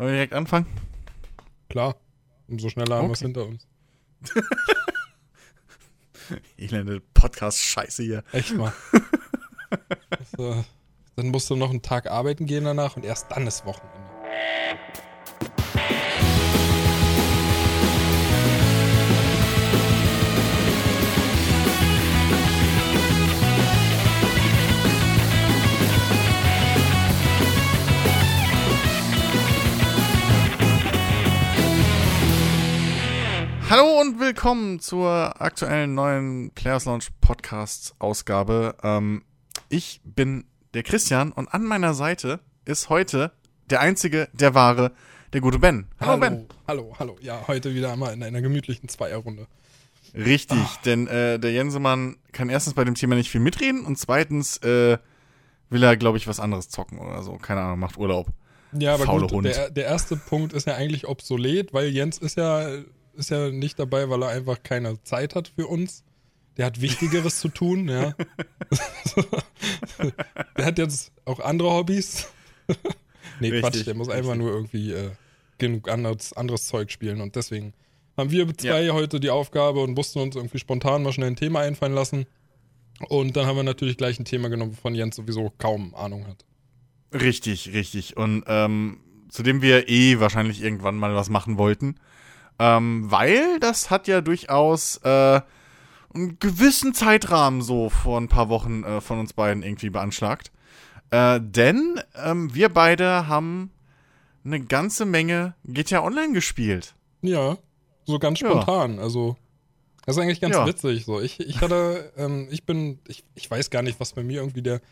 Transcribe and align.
Wollen 0.00 0.12
wir 0.12 0.16
direkt 0.16 0.32
anfangen? 0.32 0.64
Klar. 1.68 1.94
Umso 2.48 2.70
schneller 2.70 2.96
haben 2.96 3.08
wir 3.08 3.12
es 3.12 3.20
hinter 3.20 3.44
uns. 3.44 3.66
Elende 6.56 7.02
Podcast-Scheiße 7.12 8.04
hier. 8.04 8.24
Echt 8.32 8.56
mal. 8.56 8.72
äh, 10.38 10.62
dann 11.16 11.28
musst 11.28 11.50
du 11.50 11.56
noch 11.56 11.68
einen 11.68 11.82
Tag 11.82 12.10
arbeiten 12.10 12.46
gehen 12.46 12.64
danach 12.64 12.96
und 12.96 13.04
erst 13.04 13.30
dann 13.30 13.46
ist 13.46 13.66
Wochenende. 13.66 14.09
Hallo 33.70 34.00
und 34.00 34.18
willkommen 34.18 34.80
zur 34.80 35.40
aktuellen 35.40 35.94
neuen 35.94 36.50
Players 36.50 36.86
Launch 36.86 37.10
Podcast 37.20 37.94
Ausgabe. 38.00 38.74
Ähm, 38.82 39.22
ich 39.68 40.00
bin 40.02 40.44
der 40.74 40.82
Christian 40.82 41.30
und 41.30 41.46
an 41.54 41.62
meiner 41.62 41.94
Seite 41.94 42.40
ist 42.64 42.88
heute 42.88 43.30
der 43.70 43.78
einzige, 43.78 44.28
der 44.32 44.54
wahre, 44.54 44.90
der 45.32 45.40
gute 45.40 45.60
Ben. 45.60 45.86
Hallo, 46.00 46.10
hallo 46.10 46.20
Ben. 46.20 46.46
Hallo, 46.66 46.96
hallo. 46.98 47.16
Ja, 47.20 47.46
heute 47.46 47.72
wieder 47.72 47.92
einmal 47.92 48.12
in 48.12 48.24
einer 48.24 48.42
gemütlichen 48.42 48.88
Zweierrunde. 48.88 49.46
Richtig, 50.16 50.58
ah. 50.58 50.78
denn 50.84 51.06
äh, 51.06 51.38
der 51.38 51.52
Jensemann 51.52 52.16
kann 52.32 52.48
erstens 52.48 52.74
bei 52.74 52.82
dem 52.82 52.96
Thema 52.96 53.14
nicht 53.14 53.30
viel 53.30 53.40
mitreden 53.40 53.86
und 53.86 53.96
zweitens 53.98 54.56
äh, 54.64 54.98
will 55.68 55.82
er, 55.84 55.96
glaube 55.96 56.18
ich, 56.18 56.26
was 56.26 56.40
anderes 56.40 56.70
zocken 56.70 56.98
oder 56.98 57.22
so. 57.22 57.34
Keine 57.34 57.60
Ahnung, 57.60 57.78
macht 57.78 57.98
Urlaub. 57.98 58.30
Ja, 58.72 58.94
aber 58.94 59.04
Faule 59.04 59.22
gut, 59.22 59.32
Hund. 59.32 59.46
Der, 59.46 59.70
der 59.70 59.84
erste 59.84 60.16
Punkt 60.16 60.54
ist 60.54 60.66
ja 60.66 60.74
eigentlich 60.74 61.06
obsolet, 61.06 61.72
weil 61.72 61.90
Jens 61.90 62.18
ist 62.18 62.36
ja 62.36 62.68
ist 63.20 63.30
ja 63.30 63.50
nicht 63.50 63.78
dabei, 63.78 64.08
weil 64.10 64.22
er 64.22 64.30
einfach 64.30 64.62
keine 64.62 65.02
Zeit 65.04 65.34
hat 65.34 65.48
für 65.48 65.66
uns. 65.66 66.04
Der 66.56 66.66
hat 66.66 66.80
Wichtigeres 66.80 67.40
zu 67.40 67.48
tun, 67.48 67.88
ja. 67.88 68.14
der 70.56 70.66
hat 70.66 70.78
jetzt 70.78 71.12
auch 71.24 71.40
andere 71.40 71.70
Hobbys. 71.70 72.28
nee, 73.40 73.50
Richtig, 73.50 73.60
Quatsch, 73.60 73.86
der 73.86 73.94
muss 73.94 74.08
einfach 74.08 74.34
nur 74.34 74.50
irgendwie 74.50 74.92
äh, 74.92 75.10
genug 75.58 75.88
anderes, 75.88 76.32
anderes 76.32 76.66
Zeug 76.66 76.90
spielen. 76.90 77.20
Und 77.20 77.36
deswegen 77.36 77.72
haben 78.16 78.30
wir 78.30 78.52
zwei 78.56 78.82
ja. 78.82 78.94
heute 78.94 79.20
die 79.20 79.30
Aufgabe 79.30 79.80
und 79.80 79.94
mussten 79.94 80.18
uns 80.18 80.36
irgendwie 80.36 80.58
spontan 80.58 81.02
mal 81.02 81.12
schnell 81.12 81.28
ein 81.28 81.36
Thema 81.36 81.60
einfallen 81.60 81.94
lassen. 81.94 82.26
Und 83.08 83.36
dann 83.36 83.46
haben 83.46 83.56
wir 83.56 83.62
natürlich 83.62 83.96
gleich 83.96 84.18
ein 84.18 84.24
Thema 84.24 84.48
genommen, 84.50 84.72
wovon 84.72 84.94
Jens 84.94 85.16
sowieso 85.16 85.52
kaum 85.56 85.94
Ahnung 85.94 86.26
hat. 86.26 86.44
Richtig, 87.12 87.72
richtig. 87.72 88.16
Und 88.16 88.44
ähm, 88.46 89.00
zu 89.30 89.42
dem 89.42 89.62
wir 89.62 89.88
eh 89.88 90.20
wahrscheinlich 90.20 90.62
irgendwann 90.62 90.96
mal 90.96 91.14
was 91.14 91.30
machen 91.30 91.56
wollten. 91.56 91.96
Ähm, 92.60 93.10
weil 93.10 93.58
das 93.58 93.88
hat 93.88 94.06
ja 94.06 94.20
durchaus 94.20 94.98
äh, 94.98 95.40
einen 96.12 96.38
gewissen 96.40 96.92
Zeitrahmen 96.92 97.62
so 97.62 97.88
vor 97.88 98.20
ein 98.20 98.28
paar 98.28 98.50
Wochen 98.50 98.84
äh, 98.84 99.00
von 99.00 99.18
uns 99.18 99.32
beiden 99.32 99.62
irgendwie 99.62 99.88
beanschlagt. 99.88 100.52
Äh, 101.08 101.40
denn 101.42 101.98
ähm, 102.22 102.54
wir 102.54 102.68
beide 102.68 103.26
haben 103.28 103.70
eine 104.44 104.60
ganze 104.60 105.06
Menge 105.06 105.54
GTA 105.64 106.04
Online 106.04 106.34
gespielt. 106.34 106.94
Ja, 107.22 107.56
so 108.04 108.18
ganz 108.18 108.40
spontan. 108.40 108.96
Ja. 108.96 109.04
Also, 109.04 109.38
das 110.04 110.16
ist 110.16 110.22
eigentlich 110.22 110.42
ganz 110.42 110.54
ja. 110.54 110.66
witzig. 110.66 111.06
So, 111.06 111.18
ich, 111.18 111.40
ich 111.40 111.62
hatte, 111.62 112.12
ähm, 112.18 112.46
ich 112.50 112.64
bin, 112.64 112.98
ich, 113.08 113.24
ich 113.34 113.50
weiß 113.50 113.70
gar 113.70 113.80
nicht, 113.80 113.98
was 114.00 114.12
bei 114.12 114.22
mir 114.22 114.42
irgendwie 114.42 114.62
der, 114.62 114.82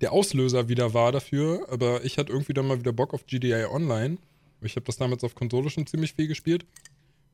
der 0.00 0.12
Auslöser 0.12 0.68
wieder 0.68 0.92
war 0.92 1.12
dafür, 1.12 1.68
aber 1.70 2.04
ich 2.04 2.18
hatte 2.18 2.32
irgendwie 2.32 2.52
dann 2.52 2.66
mal 2.66 2.80
wieder 2.80 2.92
Bock 2.92 3.14
auf 3.14 3.26
GTA 3.26 3.68
Online. 3.70 4.18
Ich 4.60 4.74
habe 4.74 4.86
das 4.86 4.96
damals 4.96 5.22
auf 5.22 5.36
Konsole 5.36 5.70
schon 5.70 5.86
ziemlich 5.86 6.14
viel 6.14 6.26
gespielt 6.26 6.66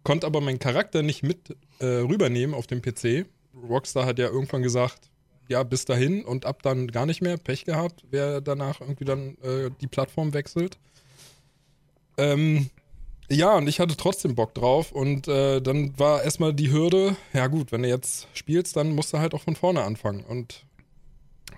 konnte 0.04 0.26
aber 0.26 0.40
meinen 0.40 0.58
Charakter 0.58 1.02
nicht 1.02 1.22
mit 1.22 1.56
äh, 1.80 1.86
rübernehmen 1.86 2.54
auf 2.54 2.66
dem 2.66 2.82
PC. 2.82 3.26
Rockstar 3.68 4.06
hat 4.06 4.18
ja 4.18 4.28
irgendwann 4.28 4.62
gesagt, 4.62 5.10
ja, 5.48 5.62
bis 5.62 5.84
dahin 5.84 6.24
und 6.24 6.46
ab 6.46 6.62
dann 6.62 6.88
gar 6.88 7.06
nicht 7.06 7.22
mehr. 7.22 7.36
Pech 7.36 7.64
gehabt, 7.64 8.04
wer 8.10 8.40
danach 8.40 8.80
irgendwie 8.80 9.04
dann 9.04 9.36
äh, 9.42 9.70
die 9.80 9.86
Plattform 9.86 10.34
wechselt. 10.34 10.78
Ähm, 12.16 12.70
ja, 13.30 13.56
und 13.56 13.68
ich 13.68 13.80
hatte 13.80 13.96
trotzdem 13.96 14.34
Bock 14.34 14.54
drauf 14.54 14.92
und 14.92 15.28
äh, 15.28 15.60
dann 15.60 15.98
war 15.98 16.22
erstmal 16.22 16.54
die 16.54 16.70
Hürde, 16.70 17.16
ja 17.32 17.46
gut, 17.46 17.72
wenn 17.72 17.82
du 17.82 17.88
jetzt 17.88 18.26
spielst, 18.32 18.76
dann 18.76 18.94
musst 18.94 19.12
du 19.12 19.18
halt 19.18 19.34
auch 19.34 19.42
von 19.42 19.56
vorne 19.56 19.82
anfangen. 19.82 20.24
Und 20.24 20.64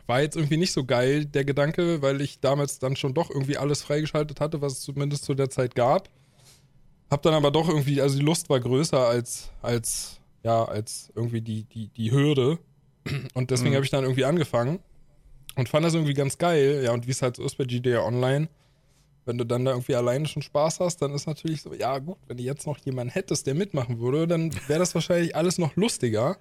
war 0.07 0.21
jetzt 0.21 0.37
irgendwie 0.37 0.57
nicht 0.57 0.73
so 0.73 0.85
geil, 0.85 1.25
der 1.25 1.45
Gedanke, 1.45 2.03
weil 2.03 2.21
ich 2.21 2.41
damals 2.41 2.81
dann 2.81 2.97
schon 2.97 3.15
doch 3.15 3.31
irgendwie 3.31 3.57
alles 3.57 3.83
freigeschaltet 3.83 4.41
hatte, 4.41 4.61
was 4.61 4.75
es 4.75 4.81
zumindest 4.81 5.25
zu 5.25 5.35
der 5.35 5.51
Zeit 5.51 5.75
gab. 5.77 6.09
Hab 7.11 7.23
dann 7.23 7.35
aber 7.35 7.51
doch 7.51 7.69
irgendwie, 7.69 8.01
also 8.01 8.19
die 8.19 8.25
Lust 8.25 8.49
war 8.49 8.61
größer 8.61 9.07
als, 9.07 9.51
als, 9.63 10.21
ja, 10.43 10.65
als 10.65 11.11
irgendwie 11.15 11.41
die, 11.41 11.65
die, 11.65 11.89
die 11.89 12.13
Hürde. 12.13 12.59
Und 13.35 13.51
deswegen 13.51 13.71
mhm. 13.71 13.77
habe 13.77 13.85
ich 13.85 13.91
dann 13.91 14.05
irgendwie 14.05 14.25
angefangen 14.25 14.79
und 15.57 15.69
fand 15.69 15.85
das 15.85 15.95
irgendwie 15.95 16.15
ganz 16.15 16.39
geil. 16.39 16.83
Ja, 16.85 16.93
und 16.93 17.07
wie 17.07 17.11
es 17.11 17.23
halt 17.23 17.37
so 17.37 17.45
ist 17.45 17.57
bei 17.57 17.65
GDA 17.65 18.05
Online, 18.05 18.49
wenn 19.25 19.39
du 19.39 19.45
dann 19.45 19.65
da 19.65 19.73
irgendwie 19.73 19.95
alleine 19.95 20.27
schon 20.27 20.43
Spaß 20.43 20.81
hast, 20.81 20.99
dann 21.03 21.15
ist 21.15 21.27
natürlich 21.27 21.63
so, 21.63 21.75
ja 21.75 21.99
gut, 21.99 22.19
wenn 22.27 22.37
du 22.37 22.43
jetzt 22.43 22.67
noch 22.67 22.79
jemanden 22.79 23.13
hättest, 23.13 23.47
der 23.47 23.55
mitmachen 23.55 24.01
würde, 24.01 24.27
dann 24.27 24.53
wäre 24.69 24.79
das 24.79 24.95
wahrscheinlich 24.95 25.37
alles 25.37 25.59
noch 25.59 25.77
lustiger. 25.77 26.39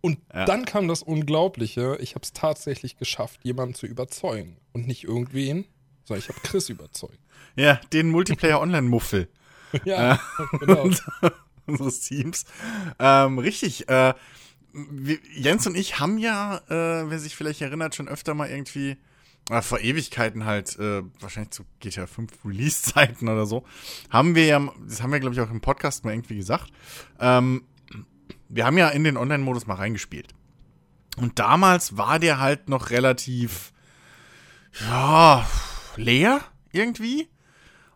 Und 0.00 0.18
ja. 0.34 0.44
dann 0.44 0.64
kam 0.64 0.88
das 0.88 1.02
Unglaubliche, 1.02 1.96
ich 2.00 2.14
habe 2.14 2.24
es 2.24 2.32
tatsächlich 2.32 2.96
geschafft, 2.96 3.40
jemanden 3.44 3.74
zu 3.74 3.86
überzeugen. 3.86 4.56
Und 4.72 4.86
nicht 4.86 5.04
irgendwen, 5.04 5.64
sondern 6.04 6.20
ich 6.20 6.28
habe 6.28 6.40
Chris 6.42 6.68
überzeugt. 6.68 7.18
Ja, 7.56 7.80
den 7.92 8.10
Multiplayer-Online-Muffel. 8.10 9.28
ja, 9.84 10.14
äh, 10.14 10.18
genau. 10.60 10.90
unseres 11.66 12.00
Teams. 12.00 12.44
Ähm, 12.98 13.38
richtig. 13.38 13.88
Äh, 13.88 14.14
wir, 14.72 15.18
Jens 15.34 15.66
und 15.66 15.76
ich 15.76 16.00
haben 16.00 16.18
ja, 16.18 16.58
äh, 16.68 17.10
wer 17.10 17.18
sich 17.18 17.36
vielleicht 17.36 17.60
erinnert, 17.60 17.94
schon 17.94 18.08
öfter 18.08 18.34
mal 18.34 18.48
irgendwie 18.48 18.96
äh, 19.50 19.60
vor 19.60 19.80
Ewigkeiten 19.80 20.44
halt, 20.44 20.78
äh, 20.78 21.02
wahrscheinlich 21.20 21.50
zu 21.50 21.64
GTA 21.80 22.06
5 22.06 22.44
Release-Zeiten 22.44 23.28
oder 23.28 23.46
so, 23.46 23.64
haben 24.08 24.34
wir 24.34 24.46
ja, 24.46 24.60
das 24.86 25.02
haben 25.02 25.12
wir, 25.12 25.20
glaube 25.20 25.34
ich, 25.34 25.40
auch 25.40 25.50
im 25.50 25.60
Podcast 25.60 26.04
mal 26.04 26.12
irgendwie 26.12 26.36
gesagt, 26.36 26.72
ähm, 27.20 27.64
wir 28.48 28.66
haben 28.66 28.78
ja 28.78 28.88
in 28.88 29.04
den 29.04 29.16
Online-Modus 29.16 29.66
mal 29.66 29.74
reingespielt. 29.74 30.34
Und 31.16 31.38
damals 31.38 31.96
war 31.96 32.18
der 32.18 32.38
halt 32.38 32.68
noch 32.68 32.90
relativ, 32.90 33.72
ja, 34.80 35.46
leer 35.96 36.40
irgendwie. 36.72 37.28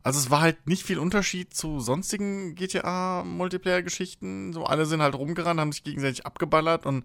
Also 0.06 0.20
es 0.20 0.30
war 0.30 0.40
halt 0.40 0.68
nicht 0.68 0.84
viel 0.84 1.00
Unterschied 1.00 1.52
zu 1.52 1.80
sonstigen 1.80 2.54
GTA-Multiplayer-Geschichten. 2.54 4.52
So 4.52 4.64
alle 4.64 4.86
sind 4.86 5.02
halt 5.02 5.16
rumgerannt, 5.16 5.58
haben 5.58 5.72
sich 5.72 5.82
gegenseitig 5.82 6.24
abgeballert 6.24 6.86
und 6.86 7.04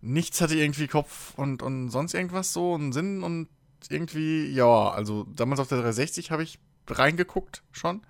nichts 0.00 0.40
hatte 0.40 0.56
irgendwie 0.56 0.86
Kopf 0.86 1.34
und, 1.36 1.62
und 1.62 1.90
sonst 1.90 2.14
irgendwas 2.14 2.54
so 2.54 2.76
einen 2.76 2.92
Sinn 2.92 3.22
und 3.22 3.48
irgendwie, 3.90 4.46
ja, 4.46 4.88
also 4.88 5.24
damals 5.24 5.60
auf 5.60 5.68
der 5.68 5.82
360 5.82 6.30
habe 6.30 6.42
ich 6.42 6.58
reingeguckt 6.88 7.62
schon. 7.72 8.00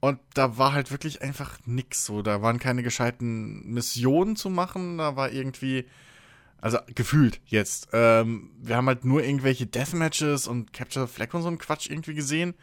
Und 0.00 0.18
da 0.34 0.58
war 0.58 0.72
halt 0.72 0.90
wirklich 0.90 1.22
einfach 1.22 1.56
nix 1.66 2.04
so. 2.04 2.22
Da 2.22 2.42
waren 2.42 2.58
keine 2.58 2.82
gescheiten 2.82 3.64
Missionen 3.64 4.34
zu 4.34 4.50
machen. 4.50 4.98
Da 4.98 5.14
war 5.14 5.30
irgendwie, 5.30 5.86
also 6.60 6.78
gefühlt 6.96 7.40
jetzt. 7.46 7.90
Ähm, 7.92 8.50
wir 8.60 8.76
haben 8.76 8.88
halt 8.88 9.04
nur 9.04 9.22
irgendwelche 9.22 9.66
Deathmatches 9.66 10.48
und 10.48 10.72
Capture 10.72 11.06
the 11.06 11.12
Flag 11.12 11.32
und 11.32 11.42
so 11.42 11.48
einen 11.48 11.58
Quatsch 11.58 11.88
irgendwie 11.88 12.14
gesehen 12.14 12.56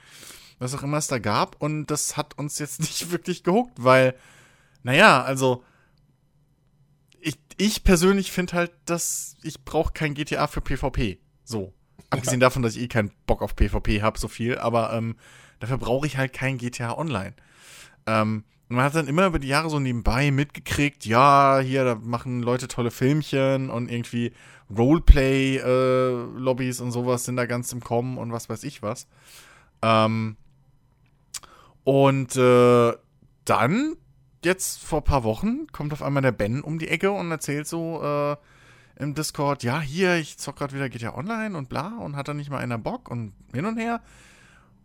was 0.63 0.75
auch 0.75 0.84
immer 0.84 0.97
es 0.97 1.07
da 1.07 1.19
gab. 1.19 1.62
Und 1.62 1.88
das 1.88 2.18
hat 2.18 2.38
uns 2.38 2.59
jetzt 2.59 2.79
nicht 2.79 3.12
wirklich 3.12 3.44
gehuckt, 3.44 3.84
weil, 3.84 4.16
naja, 4.84 5.24
also 5.24 5.63
ich, 7.19 7.38
ich 7.57 7.84
persönlich 7.84 8.31
finde 8.31 8.53
halt, 8.53 8.72
dass 8.85 9.35
ich 9.44 9.63
brauche 9.63 9.94
kein 9.94 10.13
GTA 10.13 10.47
für 10.47 10.62
PvP. 10.62 11.19
So. 11.44 11.74
Abgesehen 12.09 12.40
davon, 12.40 12.62
dass 12.62 12.75
ich 12.75 12.84
eh 12.84 12.88
keinen 12.88 13.12
Bock 13.25 13.41
auf 13.41 13.56
PvP 13.56 14.01
habe, 14.01 14.19
so 14.19 14.28
viel, 14.28 14.57
aber 14.57 14.94
ähm, 14.94 15.16
dafür 15.59 15.78
brauche 15.78 16.06
ich 16.06 16.18
halt 16.18 16.34
kein 16.34 16.57
GTA 16.57 16.97
Online. 16.97 17.33
Ähm, 18.06 18.44
und 18.69 18.77
man 18.77 18.86
hat 18.86 18.95
dann 18.95 19.07
immer 19.07 19.27
über 19.27 19.39
die 19.39 19.48
Jahre 19.48 19.69
so 19.69 19.80
nebenbei 19.80 20.31
mitgekriegt, 20.31 21.06
ja, 21.06 21.60
hier, 21.60 21.86
da 21.86 21.95
machen 21.95 22.42
Leute 22.42 22.68
tolle 22.68 22.92
Filmchen 22.92 23.69
und 23.69 23.92
irgendwie 23.92 24.33
Roleplay-Lobbys 24.75 26.80
äh, 26.80 26.83
und 26.83 26.92
sowas 26.92 27.25
sind 27.25 27.36
da 27.36 27.45
ganz 27.45 27.71
im 27.71 27.81
Kommen 27.81 28.18
und 28.18 28.31
was 28.31 28.50
weiß 28.50 28.63
ich 28.63 28.81
was. 28.81 29.07
Ähm, 29.81 30.38
und 31.83 32.35
äh, 32.35 32.94
dann, 33.45 33.95
jetzt 34.44 34.83
vor 34.83 35.01
ein 35.01 35.06
paar 35.06 35.24
Wochen, 35.24 35.68
kommt 35.71 35.94
auf 35.94 36.01
einmal 36.01 36.24
der 36.24 36.31
Ben 36.31 36.62
um 36.62 36.80
die 36.80 36.88
Ecke 36.88 37.12
und 37.12 37.30
erzählt 37.31 37.68
so 37.68 38.01
äh, 38.03 38.35
im 39.01 39.15
Discord, 39.15 39.63
ja, 39.63 39.81
hier, 39.81 40.15
ich 40.15 40.38
zock 40.38 40.57
gerade 40.57 40.74
wieder 40.74 40.89
GTA 40.89 41.15
Online 41.15 41.57
und 41.57 41.69
bla 41.69 41.97
und 42.00 42.15
hat 42.15 42.27
dann 42.27 42.38
nicht 42.38 42.50
mal 42.50 42.59
einer 42.59 42.77
Bock 42.77 43.09
und 43.09 43.33
hin 43.53 43.65
und 43.65 43.77
her. 43.77 44.01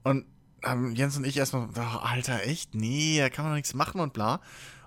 Und 0.02 0.24
ähm, 0.64 0.94
Jens 0.94 1.16
und 1.16 1.26
ich 1.26 1.36
erstmal, 1.36 1.68
oh, 1.76 1.98
Alter, 1.98 2.44
echt? 2.44 2.74
Nee, 2.74 3.18
da 3.18 3.28
kann 3.28 3.44
man 3.44 3.52
doch 3.52 3.56
nichts 3.56 3.74
machen 3.74 4.00
und 4.00 4.12
bla. 4.12 4.40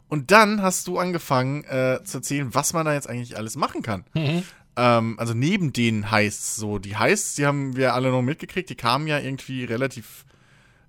Und 0.09 0.31
dann 0.31 0.61
hast 0.61 0.87
du 0.87 0.99
angefangen 0.99 1.63
äh, 1.63 1.99
zu 2.03 2.17
erzählen, 2.17 2.53
was 2.53 2.73
man 2.73 2.85
da 2.85 2.93
jetzt 2.93 3.09
eigentlich 3.09 3.37
alles 3.37 3.55
machen 3.55 3.81
kann. 3.81 4.03
Mhm. 4.13 4.43
Ähm, 4.75 5.19
also 5.19 5.33
neben 5.33 5.71
den 5.71 6.11
Heists 6.11 6.57
so. 6.57 6.79
Die 6.79 6.97
Heists, 6.97 7.35
die 7.35 7.45
haben 7.45 7.75
wir 7.77 7.93
alle 7.93 8.11
noch 8.11 8.21
mitgekriegt, 8.21 8.69
die 8.69 8.75
kamen 8.75 9.07
ja 9.07 9.19
irgendwie 9.19 9.63
relativ 9.63 10.25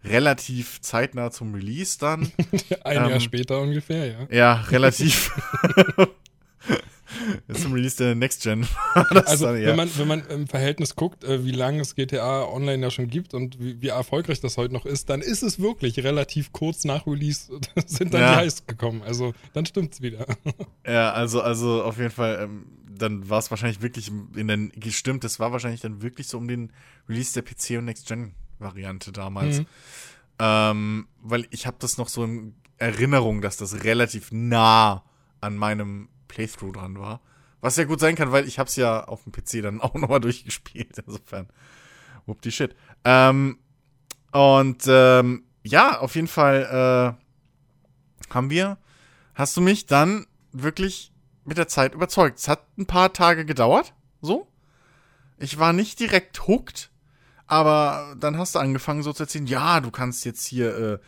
relativ 0.04 0.80
zeitnah 0.80 1.30
zum 1.30 1.54
Release 1.54 1.98
dann. 1.98 2.32
Ein 2.84 3.04
ähm, 3.04 3.10
Jahr 3.10 3.20
später 3.20 3.60
ungefähr, 3.60 4.06
ja. 4.06 4.26
Ja, 4.30 4.54
relativ. 4.62 5.30
zum 7.52 7.72
Release 7.72 7.96
der 7.96 8.14
Next 8.14 8.42
Gen. 8.42 8.66
also, 8.94 9.46
dann, 9.46 9.60
ja. 9.60 9.68
wenn, 9.68 9.76
man, 9.76 9.90
wenn 9.96 10.08
man 10.08 10.26
im 10.28 10.46
Verhältnis 10.46 10.96
guckt, 10.96 11.24
äh, 11.24 11.44
wie 11.44 11.50
lange 11.52 11.80
es 11.80 11.94
GTA 11.94 12.44
Online 12.44 12.82
ja 12.82 12.90
schon 12.90 13.08
gibt 13.08 13.34
und 13.34 13.60
wie, 13.60 13.80
wie, 13.80 13.88
erfolgreich 13.88 14.40
das 14.40 14.56
heute 14.56 14.72
noch 14.72 14.86
ist, 14.86 15.10
dann 15.10 15.20
ist 15.20 15.42
es 15.42 15.60
wirklich 15.60 15.98
relativ 16.02 16.52
kurz 16.52 16.84
nach 16.84 17.06
Release 17.06 17.52
sind 17.86 18.14
dann 18.14 18.20
ja. 18.20 18.32
die 18.32 18.36
Heiß 18.38 18.66
gekommen. 18.66 19.02
Also, 19.02 19.34
dann 19.52 19.66
stimmt's 19.66 20.00
wieder. 20.00 20.26
ja, 20.86 21.12
also, 21.12 21.42
also 21.42 21.82
auf 21.82 21.98
jeden 21.98 22.10
Fall, 22.10 22.40
ähm, 22.42 22.66
dann 22.88 23.28
war 23.28 23.38
es 23.38 23.50
wahrscheinlich 23.50 23.82
wirklich 23.82 24.10
in 24.36 24.48
den, 24.48 24.72
gestimmt, 24.76 25.24
das 25.24 25.40
war 25.40 25.52
wahrscheinlich 25.52 25.80
dann 25.80 26.02
wirklich 26.02 26.28
so 26.28 26.38
um 26.38 26.48
den 26.48 26.72
Release 27.08 27.32
der 27.34 27.42
PC 27.42 27.78
und 27.78 27.86
Next 27.86 28.06
Gen 28.06 28.34
Variante 28.62 29.12
damals. 29.12 29.60
Mhm. 29.60 29.66
Ähm, 30.38 31.08
weil 31.20 31.46
ich 31.50 31.66
habe 31.66 31.76
das 31.78 31.98
noch 31.98 32.08
so 32.08 32.24
in 32.24 32.54
Erinnerung, 32.78 33.42
dass 33.42 33.56
das 33.56 33.84
relativ 33.84 34.32
nah 34.32 35.04
an 35.40 35.56
meinem 35.56 36.08
Playthrough 36.28 36.72
dran 36.72 36.98
war. 36.98 37.20
Was 37.60 37.76
ja 37.76 37.84
gut 37.84 38.00
sein 38.00 38.16
kann, 38.16 38.32
weil 38.32 38.46
ich 38.48 38.58
habe 38.58 38.68
es 38.68 38.76
ja 38.76 39.04
auf 39.04 39.22
dem 39.22 39.32
PC 39.32 39.62
dann 39.62 39.80
auch 39.82 39.94
nochmal 39.94 40.20
durchgespielt. 40.20 40.98
Insofern, 40.98 41.48
whoop 42.26 42.42
die 42.42 42.52
shit. 42.52 42.74
Ähm, 43.04 43.58
und 44.32 44.84
ähm, 44.86 45.44
ja, 45.62 45.98
auf 46.00 46.14
jeden 46.14 46.28
Fall 46.28 47.16
äh, 48.30 48.34
haben 48.34 48.50
wir, 48.50 48.78
hast 49.34 49.56
du 49.56 49.60
mich 49.60 49.86
dann 49.86 50.26
wirklich 50.52 51.12
mit 51.44 51.58
der 51.58 51.68
Zeit 51.68 51.94
überzeugt. 51.94 52.38
Es 52.38 52.48
hat 52.48 52.64
ein 52.78 52.86
paar 52.86 53.12
Tage 53.12 53.44
gedauert, 53.44 53.94
so. 54.20 54.48
Ich 55.38 55.58
war 55.58 55.72
nicht 55.72 55.98
direkt 55.98 56.46
hooked, 56.46 56.90
aber 57.52 58.16
dann 58.18 58.38
hast 58.38 58.54
du 58.54 58.60
angefangen 58.60 59.02
so 59.02 59.12
zu 59.12 59.24
erzählen, 59.24 59.46
ja, 59.46 59.80
du 59.80 59.90
kannst 59.90 60.24
jetzt 60.24 60.46
hier 60.46 61.00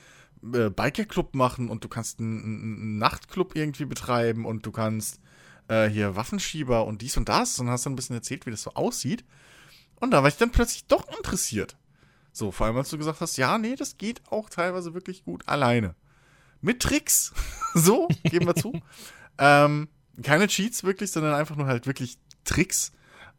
äh, 0.42 0.56
äh, 0.58 0.68
Bikerclub 0.68 1.34
machen 1.34 1.70
und 1.70 1.84
du 1.84 1.88
kannst 1.88 2.20
einen, 2.20 2.98
Nachtclub 2.98 3.56
irgendwie 3.56 3.86
betreiben 3.86 4.44
und 4.44 4.66
du 4.66 4.70
kannst 4.70 5.20
äh, 5.68 5.88
hier 5.88 6.16
Waffenschieber 6.16 6.84
und 6.84 7.00
dies 7.00 7.16
und 7.16 7.30
das 7.30 7.58
und 7.58 7.70
hast 7.70 7.86
dann 7.86 7.94
ein 7.94 7.96
bisschen 7.96 8.16
erzählt, 8.16 8.44
wie 8.44 8.50
das 8.50 8.60
so 8.60 8.74
aussieht. 8.74 9.24
Und 9.96 10.10
da 10.10 10.22
war 10.22 10.28
ich 10.28 10.36
dann 10.36 10.50
plötzlich 10.50 10.86
doch 10.86 11.08
interessiert. 11.16 11.78
So, 12.30 12.52
vor 12.52 12.66
allem 12.66 12.76
als 12.76 12.90
du 12.90 12.98
gesagt 12.98 13.22
hast, 13.22 13.38
ja, 13.38 13.56
nee, 13.56 13.74
das 13.74 13.96
geht 13.96 14.20
auch 14.30 14.50
teilweise 14.50 14.92
wirklich 14.92 15.24
gut 15.24 15.48
alleine. 15.48 15.94
Mit 16.60 16.82
Tricks. 16.82 17.32
so, 17.74 18.06
geben 18.24 18.48
wir 18.48 18.54
zu. 18.54 18.78
ähm, 19.38 19.88
keine 20.22 20.48
Cheats 20.48 20.84
wirklich, 20.84 21.10
sondern 21.10 21.32
einfach 21.32 21.56
nur 21.56 21.68
halt 21.68 21.86
wirklich 21.86 22.18
Tricks. 22.44 22.92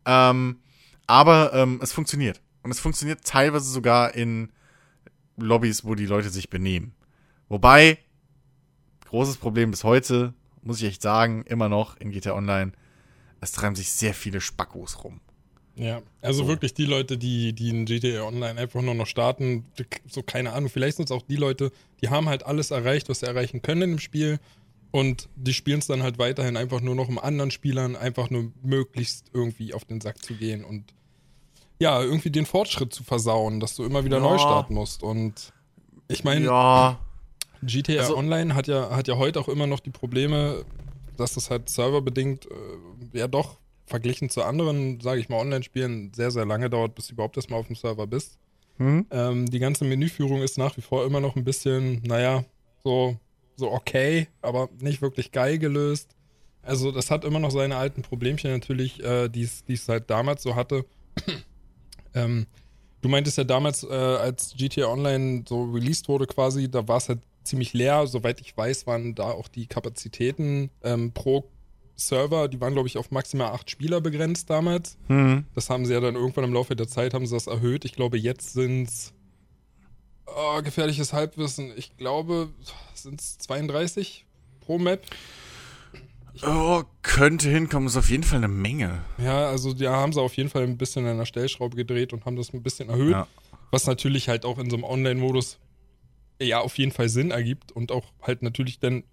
Ähm, 0.06 0.58
aber 1.06 1.54
ähm, 1.54 1.80
es 1.84 1.94
funktioniert. 1.94 2.42
Und 2.66 2.72
es 2.72 2.80
funktioniert 2.80 3.24
teilweise 3.24 3.70
sogar 3.70 4.16
in 4.16 4.50
Lobbys, 5.38 5.86
wo 5.86 5.94
die 5.94 6.08
Leute 6.08 6.32
sich 6.32 6.50
benehmen. 6.50 6.96
Wobei, 7.48 8.00
großes 9.08 9.38
Problem 9.38 9.70
bis 9.70 9.84
heute, 9.84 10.34
muss 10.64 10.82
ich 10.82 10.88
echt 10.88 11.04
sagen, 11.04 11.44
immer 11.44 11.70
noch 11.70 11.96
in 11.98 12.10
GTA 12.10 12.34
Online, 12.34 12.72
es 13.40 13.52
treiben 13.52 13.76
sich 13.76 13.92
sehr 13.92 14.16
viele 14.16 14.42
Spackos 14.42 15.04
rum. 15.04 15.22
Ja, 15.76 16.02
also 16.24 16.42
so. 16.42 16.48
wirklich 16.48 16.74
die 16.74 16.86
Leute, 16.88 17.20
die, 17.20 17.54
die 17.54 17.70
in 17.70 17.86
GTA 17.86 18.24
Online 18.24 18.60
einfach 18.60 18.82
nur 18.82 18.96
noch 18.96 19.06
starten, 19.06 19.66
so 20.08 20.24
keine 20.24 20.54
Ahnung, 20.54 20.72
vielleicht 20.72 20.98
sind 20.98 21.06
es 21.06 21.12
auch 21.12 21.22
die 21.22 21.36
Leute, 21.36 21.72
die 22.02 22.10
haben 22.10 22.28
halt 22.30 22.48
alles 22.48 22.72
erreicht, 22.72 23.10
was 23.10 23.20
sie 23.20 23.28
erreichen 23.28 23.62
können 23.62 23.92
im 23.92 24.00
Spiel 24.00 24.40
und 24.90 25.30
die 25.36 25.54
spielen 25.54 25.78
es 25.78 25.86
dann 25.86 26.02
halt 26.02 26.18
weiterhin 26.18 26.58
einfach 26.58 26.82
nur 26.82 26.96
noch, 26.96 27.10
um 27.10 27.20
anderen 27.20 27.52
Spielern 27.52 27.96
einfach 27.96 28.32
nur 28.32 28.52
möglichst 28.64 29.30
irgendwie 29.34 29.76
auf 29.76 29.86
den 29.86 30.02
Sack 30.02 30.18
zu 30.24 30.34
gehen 30.34 30.66
und 30.66 30.96
ja, 31.80 32.02
irgendwie 32.02 32.30
den 32.30 32.46
Fortschritt 32.46 32.94
zu 32.94 33.04
versauen, 33.04 33.60
dass 33.60 33.76
du 33.76 33.84
immer 33.84 34.06
wieder 34.06 34.18
ja. 34.18 34.24
neu 34.24 34.38
starten 34.38 34.74
musst. 34.74 35.04
Und 35.04 35.54
ich 36.08 36.24
meine, 36.24 36.46
ja. 36.46 37.00
GTA 37.62 38.02
also, 38.02 38.18
Online 38.18 38.56
hat 38.56 38.68
ja, 38.68 38.92
hat 38.92 39.08
ja 39.08 39.18
heute 39.18 39.40
auch 39.40 39.48
immer 39.48 39.68
noch 39.68 39.80
die 39.80 39.90
Probleme, 39.90 40.66
dass 41.18 41.34
das 41.34 41.50
halt 41.50 41.70
serverbedingt 41.70 42.46
äh, 42.46 43.18
ja 43.18 43.28
doch 43.28 43.58
verglichen 43.86 44.30
zu 44.30 44.44
anderen, 44.44 45.00
sage 45.00 45.20
ich 45.20 45.30
mal, 45.30 45.40
Online-Spielen 45.40 46.12
sehr, 46.14 46.32
sehr 46.32 46.46
lange 46.46 46.70
dauert, 46.70 46.96
bis 46.96 47.08
du 47.08 47.14
überhaupt 47.14 47.38
erstmal 47.38 47.60
auf 47.60 47.68
dem 47.68 47.76
Server 47.76 48.08
bist. 48.08 48.40
Hm? 48.78 49.06
Ähm, 49.12 49.46
die 49.46 49.60
ganze 49.60 49.86
Menüführung 49.86 50.42
ist 50.42 50.58
nach 50.58 50.76
wie 50.76 50.82
vor 50.82 51.06
immer 51.06 51.20
noch 51.20 51.36
ein 51.36 51.44
bisschen, 51.44 52.02
naja, 52.04 52.44
so, 52.84 53.18
so 53.56 53.72
okay, 53.72 54.28
aber 54.42 54.70
nicht 54.80 55.02
wirklich 55.02 55.32
geil 55.32 55.60
gelöst. 55.60 56.16
Also 56.62 56.92
das 56.92 57.12
hat 57.12 57.26
immer 57.26 57.40
noch 57.40 57.52
seine 57.52 57.78
alten 57.78 58.02
Problemchen 58.02 58.52
natürlich, 58.52 59.04
äh, 59.04 59.30
die 59.30 59.44
es 59.44 59.88
halt 59.88 60.10
damals 60.10 60.42
so 60.42 60.56
hatte. 60.56 60.86
Ähm, 62.16 62.48
du 63.02 63.10
meintest 63.10 63.38
ja 63.38 63.44
damals, 63.44 63.84
äh, 63.84 63.94
als 63.94 64.56
GTA 64.58 64.88
Online 64.88 65.44
so 65.48 65.64
released 65.66 66.10
wurde 66.10 66.26
quasi, 66.26 66.70
da 66.70 66.88
war 66.88 66.98
es 66.98 67.10
halt 67.10 67.20
ziemlich 67.44 67.74
leer. 67.74 68.08
Soweit 68.08 68.42
ich 68.42 68.58
weiß, 68.58 68.88
waren 68.88 69.14
da 69.14 69.32
auch 69.32 69.48
die 69.48 69.68
Kapazitäten 69.68 70.72
ähm, 70.84 71.12
pro 71.12 71.50
Server, 71.98 72.48
die 72.48 72.60
waren, 72.60 72.74
glaube 72.74 72.88
ich, 72.88 72.98
auf 72.98 73.12
maximal 73.12 73.52
acht 73.52 73.70
Spieler 73.70 74.02
begrenzt 74.02 74.50
damals. 74.50 74.98
Mhm. 75.08 75.46
Das 75.54 75.70
haben 75.70 75.86
sie 75.86 75.94
ja 75.94 76.02
dann 76.02 76.16
irgendwann 76.16 76.44
im 76.44 76.54
Laufe 76.54 76.76
der 76.76 76.88
Zeit 76.88 77.14
haben 77.14 77.26
sie 77.26 77.34
das 77.34 77.48
erhöht. 77.48 77.86
Ich 77.86 77.94
glaube, 77.94 78.18
jetzt 78.18 78.54
sind 78.54 78.90
es 78.90 79.14
oh, 80.26 80.62
gefährliches 80.62 81.14
Halbwissen. 81.14 81.72
Ich 81.78 81.96
glaube, 81.98 82.50
sind 82.94 83.22
es 83.22 83.38
32 83.40 84.26
pro 84.60 84.78
Map. 84.78 85.06
Oh, 86.44 86.84
könnte 87.02 87.50
hinkommen, 87.50 87.88
ist 87.88 87.98
auf 87.98 88.10
jeden 88.10 88.24
Fall 88.24 88.38
eine 88.38 88.48
Menge. 88.48 89.04
Ja, 89.18 89.48
also 89.48 89.74
da 89.74 89.94
haben 89.94 90.14
sie 90.14 90.22
auf 90.22 90.36
jeden 90.36 90.50
Fall 90.50 90.64
ein 90.64 90.78
bisschen 90.78 91.06
an 91.06 91.18
der 91.18 91.26
Stellschraube 91.26 91.76
gedreht 91.76 92.14
und 92.14 92.26
haben 92.26 92.36
das 92.36 92.54
ein 92.54 92.62
bisschen 92.62 92.90
erhöht. 92.90 93.12
Ja. 93.12 93.28
Was 93.72 93.88
natürlich 93.88 94.30
halt 94.30 94.46
auch 94.46 94.60
in 94.60 94.70
so 94.70 94.76
einem 94.76 94.84
Online-Modus 94.84 95.60
ja 96.42 96.60
auf 96.60 96.78
jeden 96.78 96.92
Fall 96.92 97.10
Sinn 97.10 97.32
ergibt 97.32 97.72
und 97.72 97.92
auch 97.92 98.12
halt 98.22 98.42
natürlich 98.42 98.80
dann 98.80 99.04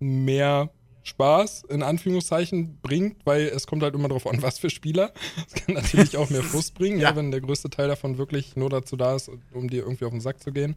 mehr 0.00 0.70
Spaß 1.04 1.64
in 1.68 1.82
Anführungszeichen 1.82 2.78
bringt, 2.80 3.24
weil 3.24 3.42
es 3.42 3.66
kommt 3.66 3.82
halt 3.82 3.94
immer 3.94 4.08
darauf 4.08 4.26
an, 4.26 4.42
was 4.42 4.58
für 4.58 4.70
Spieler. 4.70 5.12
Es 5.46 5.54
kann 5.54 5.74
natürlich 5.74 6.16
auch 6.16 6.30
mehr 6.30 6.42
Frust 6.42 6.74
bringen, 6.78 6.98
ja. 6.98 7.10
ja. 7.10 7.16
wenn 7.16 7.30
der 7.30 7.40
größte 7.40 7.70
Teil 7.70 7.88
davon 7.88 8.18
wirklich 8.18 8.56
nur 8.56 8.70
dazu 8.70 8.96
da 8.96 9.14
ist, 9.14 9.30
um 9.52 9.68
dir 9.68 9.82
irgendwie 9.82 10.06
auf 10.06 10.12
den 10.12 10.20
Sack 10.20 10.42
zu 10.42 10.52
gehen. 10.52 10.74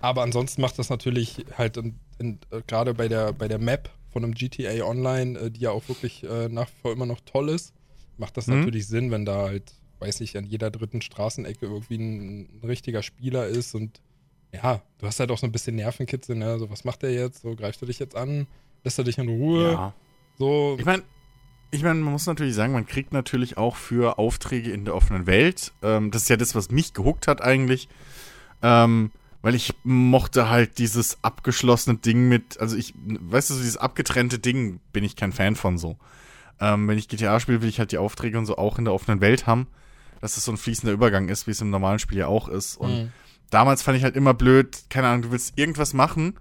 Aber 0.00 0.22
ansonsten 0.22 0.60
macht 0.60 0.78
das 0.78 0.90
natürlich 0.90 1.44
halt 1.56 1.76
in, 1.76 1.94
in, 2.18 2.38
äh, 2.50 2.60
gerade 2.66 2.92
bei 2.92 3.08
der, 3.08 3.32
bei 3.32 3.46
der 3.46 3.58
Map 3.58 3.88
von 4.12 4.24
einem 4.24 4.34
GTA 4.34 4.84
Online, 4.84 5.38
äh, 5.38 5.50
die 5.50 5.60
ja 5.60 5.70
auch 5.70 5.88
wirklich 5.88 6.24
äh, 6.24 6.48
nach 6.48 6.68
wie 6.68 6.80
vor 6.82 6.92
immer 6.92 7.06
noch 7.06 7.20
toll 7.20 7.48
ist, 7.48 7.72
macht 8.18 8.36
das 8.36 8.46
mhm. 8.46 8.60
natürlich 8.60 8.86
Sinn, 8.86 9.10
wenn 9.10 9.24
da 9.24 9.42
halt, 9.42 9.72
weiß 10.00 10.20
ich, 10.20 10.36
an 10.36 10.44
jeder 10.44 10.70
dritten 10.70 11.00
Straßenecke 11.00 11.66
irgendwie 11.66 11.96
ein, 11.96 12.40
ein, 12.40 12.60
richtiger 12.64 13.02
Spieler 13.02 13.46
ist 13.46 13.74
und 13.74 14.00
ja, 14.52 14.82
du 14.98 15.06
hast 15.06 15.18
halt 15.18 15.30
auch 15.30 15.38
so 15.38 15.46
ein 15.46 15.52
bisschen 15.52 15.76
Nervenkitzel, 15.76 16.36
ne? 16.36 16.58
So, 16.58 16.68
was 16.68 16.84
macht 16.84 17.02
der 17.02 17.12
jetzt? 17.12 17.40
So, 17.40 17.56
greifst 17.56 17.80
du 17.80 17.86
dich 17.86 17.98
jetzt 17.98 18.14
an? 18.14 18.46
Lässt 18.84 18.98
er 18.98 19.04
dich 19.04 19.16
in 19.16 19.28
Ruhe? 19.28 19.72
Ja. 19.72 19.94
So. 20.38 20.76
Ich 20.78 20.84
meine, 20.84 21.02
ich 21.70 21.82
meine, 21.82 22.00
man 22.00 22.12
muss 22.12 22.26
natürlich 22.26 22.54
sagen, 22.54 22.74
man 22.74 22.86
kriegt 22.86 23.14
natürlich 23.14 23.56
auch 23.56 23.76
für 23.76 24.18
Aufträge 24.18 24.70
in 24.70 24.84
der 24.84 24.94
offenen 24.94 25.26
Welt, 25.26 25.72
ähm, 25.82 26.10
das 26.10 26.22
ist 26.22 26.28
ja 26.28 26.36
das, 26.36 26.54
was 26.54 26.70
mich 26.70 26.92
gehuckt 26.92 27.26
hat 27.26 27.40
eigentlich, 27.40 27.88
ähm, 28.62 29.10
weil 29.42 29.54
ich 29.56 29.74
mochte 29.82 30.48
halt 30.48 30.78
dieses 30.78 31.18
abgeschlossene 31.22 31.98
Ding 31.98 32.28
mit, 32.28 32.58
also 32.60 32.76
ich, 32.76 32.94
weißt 32.96 33.50
du, 33.50 33.54
so 33.54 33.60
dieses 33.60 33.76
abgetrennte 33.76 34.38
Ding 34.38 34.80
bin 34.92 35.04
ich 35.04 35.16
kein 35.16 35.32
Fan 35.32 35.56
von 35.56 35.78
so. 35.78 35.96
Ähm, 36.60 36.86
wenn 36.86 36.96
ich 36.96 37.08
GTA 37.08 37.40
spiele, 37.40 37.60
will 37.60 37.68
ich 37.68 37.80
halt 37.80 37.90
die 37.90 37.98
Aufträge 37.98 38.38
und 38.38 38.46
so 38.46 38.56
auch 38.56 38.78
in 38.78 38.84
der 38.84 38.94
offenen 38.94 39.20
Welt 39.20 39.48
haben, 39.48 39.66
dass 40.20 40.36
es 40.36 40.44
so 40.44 40.52
ein 40.52 40.56
fließender 40.56 40.92
Übergang 40.92 41.28
ist, 41.28 41.48
wie 41.48 41.50
es 41.50 41.60
im 41.60 41.70
normalen 41.70 41.98
Spiel 41.98 42.18
ja 42.18 42.28
auch 42.28 42.48
ist. 42.48 42.76
Und 42.76 42.94
mhm. 42.94 43.12
damals 43.50 43.82
fand 43.82 43.98
ich 43.98 44.04
halt 44.04 44.14
immer 44.14 44.32
blöd, 44.32 44.78
keine 44.88 45.08
Ahnung, 45.08 45.22
du 45.22 45.30
willst 45.32 45.58
irgendwas 45.58 45.92
machen 45.92 46.34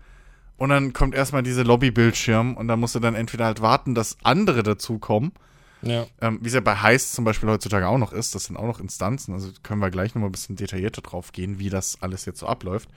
und 0.58 0.70
dann 0.70 0.94
kommt 0.94 1.16
erstmal 1.16 1.42
diese 1.42 1.64
Lobbybildschirm 1.64 2.56
und 2.56 2.68
dann 2.68 2.80
musst 2.80 2.94
du 2.94 3.00
dann 3.00 3.16
entweder 3.16 3.46
halt 3.46 3.62
warten, 3.62 3.96
dass 3.96 4.18
andere 4.22 4.62
dazukommen 4.62 5.32
ja. 5.82 6.06
Ähm, 6.22 6.40
Wie 6.42 6.48
es 6.48 6.54
ja 6.54 6.62
bei 6.62 6.76
Heist 6.76 7.14
zum 7.14 7.26
Beispiel 7.26 7.50
heutzutage 7.50 7.88
auch 7.88 7.98
noch 7.98 8.14
ist, 8.14 8.36
das 8.36 8.46
sind 8.46 8.58
auch 8.58 8.68
noch 8.68 8.80
Instanzen, 8.80 9.34
also 9.34 9.52
können 9.64 9.82
wir 9.82 9.90
gleich 9.90 10.14
nochmal 10.14 10.30
ein 10.30 10.34
bisschen 10.34 10.56
detaillierter 10.56 11.02
drauf 11.02 11.32
gehen, 11.32 11.60
wie 11.60 11.70
das 11.70 12.02
alles 12.02 12.26
jetzt 12.26 12.40
so 12.40 12.48
abläuft. 12.48 12.90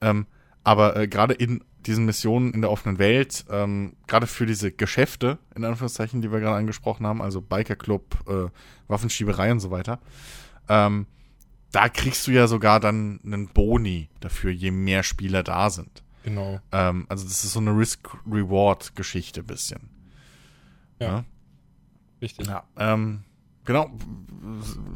Ähm, 0.00 0.26
aber 0.64 0.96
äh, 0.96 1.08
gerade 1.08 1.34
in 1.34 1.62
diesen 1.86 2.04
Missionen 2.04 2.52
in 2.52 2.60
der 2.60 2.70
offenen 2.70 2.98
Welt, 2.98 3.44
ähm, 3.50 3.94
gerade 4.06 4.26
für 4.26 4.46
diese 4.46 4.72
Geschäfte, 4.72 5.38
in 5.54 5.64
Anführungszeichen, 5.64 6.22
die 6.22 6.32
wir 6.32 6.40
gerade 6.40 6.56
angesprochen 6.56 7.06
haben, 7.06 7.22
also 7.22 7.40
Bikerclub, 7.40 8.28
äh, 8.28 8.50
Waffenschieberei 8.88 9.52
und 9.52 9.60
so 9.60 9.70
weiter, 9.70 10.00
ähm, 10.68 11.06
da 11.70 11.88
kriegst 11.88 12.26
du 12.26 12.32
ja 12.32 12.46
sogar 12.46 12.80
dann 12.80 13.20
einen 13.24 13.48
Boni 13.48 14.08
dafür, 14.20 14.50
je 14.50 14.70
mehr 14.70 15.02
Spieler 15.02 15.42
da 15.42 15.70
sind. 15.70 16.02
Genau. 16.24 16.60
Ähm, 16.72 17.06
also 17.08 17.24
das 17.24 17.44
ist 17.44 17.52
so 17.52 17.60
eine 17.60 17.76
Risk-Reward-Geschichte 17.76 19.44
bisschen. 19.44 19.90
Ja. 20.98 21.06
ja? 21.06 21.24
Richtig. 22.20 22.46
Ja, 22.46 22.64
ähm, 22.76 23.24
genau. 23.64 23.90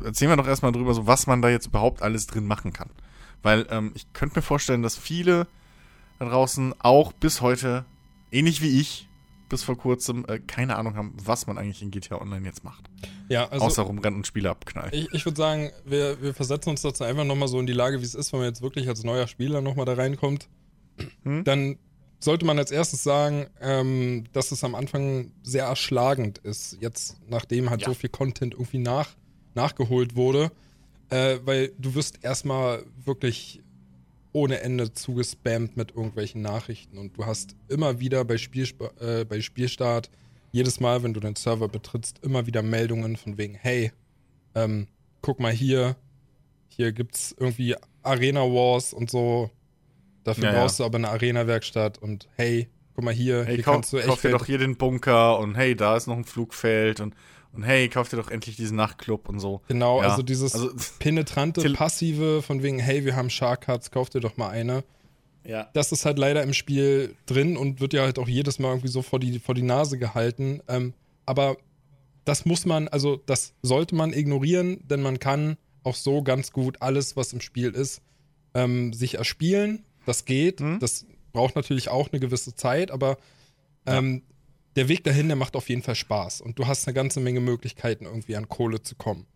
Erzählen 0.05 0.31
wir 0.31 0.37
doch 0.37 0.47
erstmal 0.47 0.73
drüber, 0.73 0.95
so 0.95 1.07
was 1.07 1.27
man 1.27 1.43
da 1.43 1.49
jetzt 1.49 1.67
überhaupt 1.67 2.03
alles 2.03 2.27
drin 2.27 2.47
machen 2.47 2.73
kann. 2.73 2.91
Weil 3.43 3.67
ähm, 3.71 3.93
ich 3.95 4.12
könnte 4.12 4.39
mir 4.39 4.43
vorstellen, 4.43 4.83
dass 4.83 4.97
viele 4.97 5.47
da 6.19 6.29
draußen 6.29 6.75
auch 6.81 7.12
bis 7.12 7.41
heute, 7.41 7.85
ähnlich 8.31 8.61
wie 8.61 8.81
ich, 8.81 9.09
bis 9.49 9.65
vor 9.65 9.77
kurzem 9.77 10.25
äh, 10.29 10.39
keine 10.39 10.77
Ahnung 10.77 10.95
haben, 10.95 11.15
was 11.23 11.47
man 11.47 11.59
eigentlich 11.59 11.83
in 11.83 11.91
GTA 11.91 12.21
Online 12.21 12.47
jetzt 12.47 12.65
macht. 12.65 12.85
Ja, 13.29 13.49
also. 13.49 13.67
Außer 13.67 13.83
rumrennen 13.83 14.19
und 14.19 14.27
Spiele 14.27 14.49
abknallen. 14.49 14.91
Ich, 14.93 15.12
ich 15.12 15.25
würde 15.25 15.37
sagen, 15.37 15.71
wir, 15.85 16.23
wir 16.23 16.33
versetzen 16.35 16.71
uns 16.71 16.83
dazu 16.83 17.05
einfach 17.05 17.25
nochmal 17.25 17.49
so 17.49 17.59
in 17.59 17.67
die 17.67 17.73
Lage, 17.73 18.00
wie 18.00 18.05
es 18.05 18.15
ist, 18.15 18.33
wenn 18.33 18.41
man 18.41 18.49
jetzt 18.49 18.62
wirklich 18.62 18.89
als 18.89 19.03
neuer 19.03 19.27
Spieler 19.27 19.61
nochmal 19.61 19.87
da 19.87 19.95
reinkommt. 19.95 20.49
Hm? 21.25 21.45
Dann 21.45 21.79
sollte 22.21 22.45
man 22.45 22.59
als 22.59 22.71
erstes 22.71 23.03
sagen, 23.03 23.47
ähm, 23.61 24.25
dass 24.33 24.53
es 24.53 24.62
am 24.62 24.75
Anfang 24.75 25.33
sehr 25.43 25.65
erschlagend 25.65 26.39
ist, 26.39 26.77
jetzt 26.81 27.17
nachdem 27.27 27.71
halt 27.71 27.81
ja. 27.81 27.89
so 27.89 27.95
viel 27.95 28.11
Content 28.11 28.55
irgendwie 28.55 28.79
nach, 28.79 29.17
nachgeholt 29.55 30.15
wurde, 30.15 30.53
äh, 31.09 31.39
weil 31.45 31.73
du 31.79 31.95
wirst 31.95 32.23
erstmal 32.23 32.85
wirklich 33.05 33.62
ohne 34.33 34.61
Ende 34.61 34.93
zugespammt 34.93 35.77
mit 35.77 35.91
irgendwelchen 35.91 36.43
Nachrichten 36.43 36.99
und 36.99 37.17
du 37.17 37.27
hast 37.27 37.57
immer 37.69 37.99
wieder 37.99 38.25
bei, 38.25 38.37
Spielsp 38.39 38.83
äh, 39.00 39.25
bei 39.25 39.41
Spielstart, 39.41 40.11
jedes 40.53 40.79
Mal, 40.79 41.03
wenn 41.03 41.15
du 41.15 41.21
den 41.21 41.37
Server 41.37 41.69
betrittst, 41.69 42.19
immer 42.23 42.47
wieder 42.47 42.62
Meldungen 42.62 43.17
von 43.17 43.39
wegen, 43.39 43.55
hey, 43.55 43.93
ähm, 44.55 44.89
guck 45.23 45.41
mal 45.41 45.53
hier, 45.53 45.97
hier 46.69 46.93
gibt's 46.93 47.35
irgendwie 47.39 47.77
Arena 48.03 48.43
Wars 48.43 48.93
und 48.93 49.11
so, 49.11 49.50
Dafür 50.25 50.45
ja, 50.45 50.53
brauchst 50.53 50.79
ja. 50.79 50.85
du 50.85 50.87
aber 50.87 50.99
eine 50.99 51.09
Arena-Werkstatt 51.09 51.99
und 51.99 52.29
hey, 52.37 52.69
guck 52.95 53.05
mal 53.05 53.15
hier, 53.15 53.45
hey, 53.45 53.57
hier 53.57 53.65
kauf, 53.65 53.75
kannst 53.75 53.93
du 53.93 53.99
echt. 53.99 54.09
Kauf 54.09 54.21
dir 54.21 54.31
doch 54.31 54.47
hier 54.47 54.59
den 54.59 54.77
Bunker 54.77 55.39
und 55.39 55.55
hey, 55.55 55.75
da 55.75 55.97
ist 55.97 56.07
noch 56.07 56.17
ein 56.17 56.25
Flugfeld 56.25 57.00
und, 57.00 57.15
und 57.53 57.62
hey, 57.62 57.89
kauf 57.89 58.09
dir 58.09 58.17
doch 58.17 58.31
endlich 58.31 58.57
diesen 58.57 58.77
Nachtclub 58.77 59.29
und 59.29 59.41
so. 59.41 59.62
Genau, 59.69 60.03
ja. 60.03 60.09
also 60.09 60.23
dieses 60.23 60.55
also, 60.55 60.71
penetrante, 60.99 61.73
passive 61.73 62.43
von 62.43 62.62
wegen, 62.62 62.79
hey, 62.79 63.05
wir 63.05 63.17
haben 63.17 63.31
Shark 63.31 63.62
Cards, 63.62 63.91
kauf 63.91 64.11
dir 64.11 64.21
doch 64.21 64.37
mal 64.37 64.50
eine. 64.50 64.85
Ja. 65.45 65.69
Das 65.73 65.91
ist 65.91 66.05
halt 66.05 66.19
leider 66.19 66.43
im 66.43 66.53
Spiel 66.53 67.17
drin 67.25 67.57
und 67.57 67.81
wird 67.81 67.95
ja 67.95 68.03
halt 68.03 68.19
auch 68.19 68.29
jedes 68.29 68.59
Mal 68.59 68.69
irgendwie 68.69 68.89
so 68.89 69.00
vor 69.00 69.19
die, 69.19 69.39
vor 69.39 69.55
die 69.55 69.62
Nase 69.62 69.99
gehalten. 69.99 70.61
Ähm, 70.69 70.93
aber 71.25 71.57
das 72.27 72.45
muss 72.45 72.67
man, 72.67 72.89
also 72.89 73.17
das 73.25 73.55
sollte 73.62 73.95
man 73.95 74.12
ignorieren, 74.12 74.87
denn 74.87 75.00
man 75.00 75.19
kann 75.19 75.57
auch 75.83 75.95
so 75.95 76.23
ganz 76.23 76.53
gut 76.53 76.83
alles, 76.83 77.17
was 77.17 77.33
im 77.33 77.41
Spiel 77.41 77.71
ist, 77.71 78.03
ähm, 78.53 78.93
sich 78.93 79.15
erspielen 79.15 79.85
das 80.07 80.25
geht. 80.25 80.61
Mhm. 80.61 80.78
Das 80.80 81.07
braucht 81.33 81.57
natürlich 81.57 81.88
auch 81.88 82.11
eine 82.11 82.21
gewisse 82.21 82.54
Zeit, 82.54 82.90
aber 82.90 83.16
ähm, 83.87 84.14
ja. 84.14 84.35
der 84.76 84.88
Weg 84.88 85.04
dahin, 85.04 85.28
der 85.28 85.37
macht 85.37 85.57
auf 85.57 85.69
jeden 85.69 85.83
Fall 85.83 85.95
Spaß. 85.95 86.40
Und 86.40 86.59
du 86.59 86.66
hast 86.66 86.87
eine 86.87 86.95
ganze 86.95 87.21
Menge 87.21 87.40
Möglichkeiten, 87.40 88.04
irgendwie 88.04 88.37
an 88.37 88.49
Kohle 88.49 88.83
zu 88.83 88.95
kommen. 88.95 89.26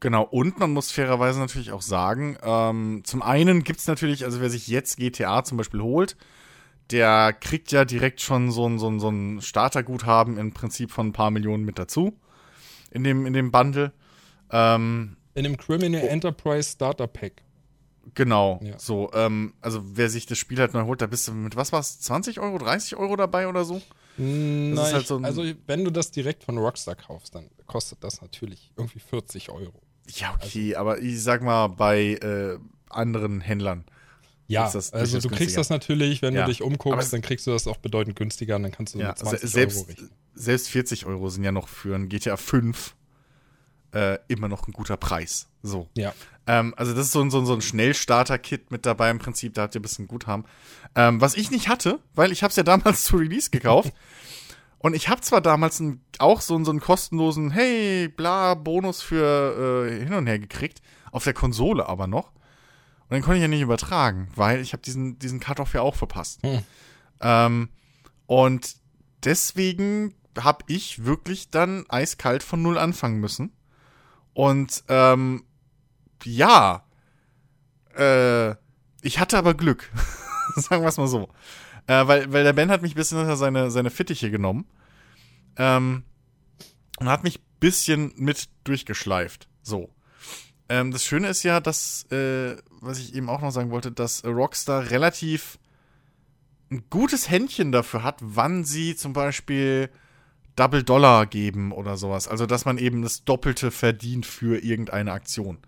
Genau, 0.00 0.22
und 0.22 0.58
man 0.58 0.72
muss 0.72 0.90
fairerweise 0.90 1.40
natürlich 1.40 1.72
auch 1.72 1.82
sagen, 1.82 2.38
ähm, 2.42 3.02
zum 3.04 3.20
einen 3.20 3.64
gibt 3.64 3.80
es 3.80 3.86
natürlich, 3.86 4.24
also 4.24 4.40
wer 4.40 4.48
sich 4.48 4.66
jetzt 4.66 4.96
GTA 4.96 5.44
zum 5.44 5.58
Beispiel 5.58 5.82
holt, 5.82 6.16
der 6.90 7.34
kriegt 7.34 7.70
ja 7.70 7.84
direkt 7.84 8.22
schon 8.22 8.50
so 8.50 8.66
ein, 8.66 8.78
so 8.78 8.88
ein, 8.88 8.98
so 8.98 9.10
ein 9.10 9.42
Starterguthaben 9.42 10.38
im 10.38 10.52
Prinzip 10.52 10.90
von 10.90 11.08
ein 11.08 11.12
paar 11.12 11.30
Millionen 11.30 11.64
mit 11.64 11.78
dazu. 11.78 12.18
In 12.90 13.04
dem, 13.04 13.26
in 13.26 13.34
dem 13.34 13.50
Bundle. 13.52 13.92
Ähm, 14.50 15.16
in 15.34 15.44
dem 15.44 15.56
Criminal 15.56 16.02
oh. 16.02 16.06
Enterprise 16.06 16.72
Starter 16.72 17.06
Pack. 17.06 17.42
Genau, 18.14 18.60
ja. 18.62 18.78
so. 18.78 19.10
Ähm, 19.14 19.54
also 19.60 19.82
wer 19.84 20.08
sich 20.08 20.26
das 20.26 20.38
Spiel 20.38 20.58
halt 20.58 20.74
neu 20.74 20.84
holt, 20.84 21.02
da 21.02 21.06
bist 21.06 21.28
du 21.28 21.32
mit, 21.32 21.56
was 21.56 21.72
war's, 21.72 22.00
20 22.00 22.40
Euro, 22.40 22.58
30 22.58 22.96
Euro 22.96 23.16
dabei 23.16 23.48
oder 23.48 23.64
so? 23.64 23.80
Nein, 24.16 24.76
halt 24.76 25.06
so 25.06 25.18
also 25.18 25.44
wenn 25.66 25.84
du 25.84 25.90
das 25.90 26.10
direkt 26.10 26.44
von 26.44 26.58
Rockstar 26.58 26.94
kaufst, 26.94 27.34
dann 27.34 27.50
kostet 27.66 28.02
das 28.04 28.20
natürlich 28.20 28.72
irgendwie 28.76 28.98
40 28.98 29.50
Euro. 29.50 29.80
Ja, 30.08 30.34
okay, 30.34 30.74
also, 30.74 30.80
aber 30.80 31.00
ich 31.00 31.22
sag 31.22 31.42
mal, 31.42 31.68
bei 31.68 32.14
äh, 32.14 32.58
anderen 32.88 33.40
Händlern. 33.40 33.84
Ja, 34.46 34.64
also 34.64 35.20
du 35.20 35.28
kriegst 35.28 35.56
das 35.56 35.70
natürlich, 35.70 36.22
wenn 36.22 36.34
ja. 36.34 36.42
du 36.42 36.48
dich 36.48 36.60
umguckst, 36.60 37.12
dann 37.12 37.22
kriegst 37.22 37.46
du 37.46 37.52
das 37.52 37.68
auch 37.68 37.76
bedeutend 37.76 38.16
günstiger 38.16 38.56
und 38.56 38.64
dann 38.64 38.72
kannst 38.72 38.94
du 38.94 38.98
ja, 38.98 39.14
20 39.14 39.48
selbst, 39.48 39.76
Euro 39.76 39.86
richten. 39.86 40.10
Selbst 40.34 40.68
40 40.68 41.06
Euro 41.06 41.28
sind 41.28 41.44
ja 41.44 41.52
noch 41.52 41.68
für 41.68 41.94
ein 41.94 42.08
GTA 42.08 42.36
5 42.36 42.96
äh, 43.92 44.18
immer 44.28 44.48
noch 44.48 44.66
ein 44.66 44.72
guter 44.72 44.96
Preis. 44.96 45.48
So. 45.62 45.88
Ja. 45.94 46.12
Ähm, 46.46 46.74
also 46.76 46.94
das 46.94 47.06
ist 47.06 47.12
so, 47.12 47.28
so, 47.30 47.44
so 47.44 47.54
ein 47.54 47.60
Schnellstarter-Kit 47.60 48.70
mit 48.70 48.86
dabei 48.86 49.10
im 49.10 49.18
Prinzip, 49.18 49.54
da 49.54 49.62
habt 49.62 49.74
ihr 49.74 49.80
ein 49.80 49.82
bisschen 49.82 50.08
Guthaben. 50.08 50.44
Ähm, 50.94 51.20
was 51.20 51.34
ich 51.34 51.50
nicht 51.50 51.68
hatte, 51.68 52.00
weil 52.14 52.32
ich 52.32 52.42
habe 52.42 52.50
es 52.50 52.56
ja 52.56 52.62
damals 52.62 53.04
zu 53.04 53.16
Release 53.16 53.50
gekauft. 53.50 53.92
Und 54.78 54.94
ich 54.94 55.08
habe 55.08 55.20
zwar 55.20 55.42
damals 55.42 55.78
ein, 55.80 56.02
auch 56.18 56.40
so, 56.40 56.62
so 56.64 56.70
einen 56.70 56.80
kostenlosen, 56.80 57.50
hey, 57.50 58.08
bla, 58.08 58.54
Bonus 58.54 59.02
für 59.02 59.86
äh, 59.86 60.04
hin 60.04 60.14
und 60.14 60.26
her 60.26 60.38
gekriegt, 60.38 60.80
auf 61.12 61.24
der 61.24 61.34
Konsole 61.34 61.86
aber 61.86 62.06
noch. 62.06 62.32
Und 63.08 63.16
den 63.16 63.22
konnte 63.22 63.36
ich 63.36 63.42
ja 63.42 63.48
nicht 63.48 63.60
übertragen, 63.60 64.28
weil 64.36 64.60
ich 64.60 64.72
habe 64.72 64.82
diesen, 64.82 65.18
diesen 65.18 65.40
Cut-Off 65.40 65.74
ja 65.74 65.82
auch 65.82 65.96
verpasst. 65.96 66.42
Hm. 66.42 66.62
Ähm, 67.20 67.68
und 68.26 68.76
deswegen 69.24 70.14
habe 70.38 70.64
ich 70.68 71.04
wirklich 71.04 71.50
dann 71.50 71.84
eiskalt 71.88 72.42
von 72.42 72.62
null 72.62 72.78
anfangen 72.78 73.20
müssen. 73.20 73.52
Und 74.40 74.84
ähm, 74.88 75.44
ja, 76.24 76.82
äh, 77.94 78.52
ich 79.02 79.18
hatte 79.18 79.36
aber 79.36 79.52
Glück. 79.52 79.92
Sagen 80.56 80.82
wir 80.82 80.88
es 80.88 80.96
mal 80.96 81.08
so. 81.08 81.28
Äh, 81.86 82.06
weil, 82.06 82.32
weil 82.32 82.44
der 82.44 82.54
Ben 82.54 82.70
hat 82.70 82.80
mich 82.80 82.92
ein 82.92 82.96
bisschen 82.96 83.18
unter 83.18 83.36
seine, 83.36 83.70
seine 83.70 83.90
Fittiche 83.90 84.30
genommen. 84.30 84.64
Ähm, 85.56 86.04
und 86.98 87.08
hat 87.10 87.22
mich 87.22 87.38
ein 87.38 87.44
bisschen 87.60 88.14
mit 88.16 88.48
durchgeschleift. 88.64 89.46
So. 89.60 89.90
Ähm, 90.70 90.90
das 90.90 91.04
Schöne 91.04 91.28
ist 91.28 91.42
ja, 91.42 91.60
dass, 91.60 92.10
äh, 92.10 92.56
was 92.80 92.98
ich 92.98 93.14
eben 93.14 93.28
auch 93.28 93.42
noch 93.42 93.50
sagen 93.50 93.70
wollte, 93.70 93.92
dass 93.92 94.24
Rockstar 94.24 94.88
relativ 94.88 95.58
ein 96.70 96.84
gutes 96.88 97.28
Händchen 97.28 97.72
dafür 97.72 98.04
hat, 98.04 98.16
wann 98.22 98.64
sie 98.64 98.96
zum 98.96 99.12
Beispiel 99.12 99.90
Double 100.56 100.82
Dollar 100.82 101.26
geben 101.26 101.72
oder 101.72 101.96
sowas. 101.96 102.28
Also, 102.28 102.46
dass 102.46 102.64
man 102.64 102.78
eben 102.78 103.02
das 103.02 103.24
Doppelte 103.24 103.70
verdient 103.70 104.26
für 104.26 104.62
irgendeine 104.62 105.12
Aktion. 105.12 105.58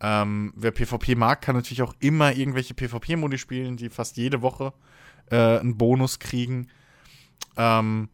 Ähm, 0.00 0.52
wer 0.56 0.72
PvP 0.72 1.14
mag, 1.14 1.40
kann 1.40 1.56
natürlich 1.56 1.82
auch 1.82 1.94
immer 2.00 2.34
irgendwelche 2.34 2.74
PvP-Modi 2.74 3.38
spielen, 3.38 3.76
die 3.76 3.90
fast 3.90 4.16
jede 4.16 4.42
Woche 4.42 4.72
äh, 5.30 5.58
einen 5.58 5.76
Bonus 5.76 6.18
kriegen. 6.18 6.68
Ähm, 7.56 8.08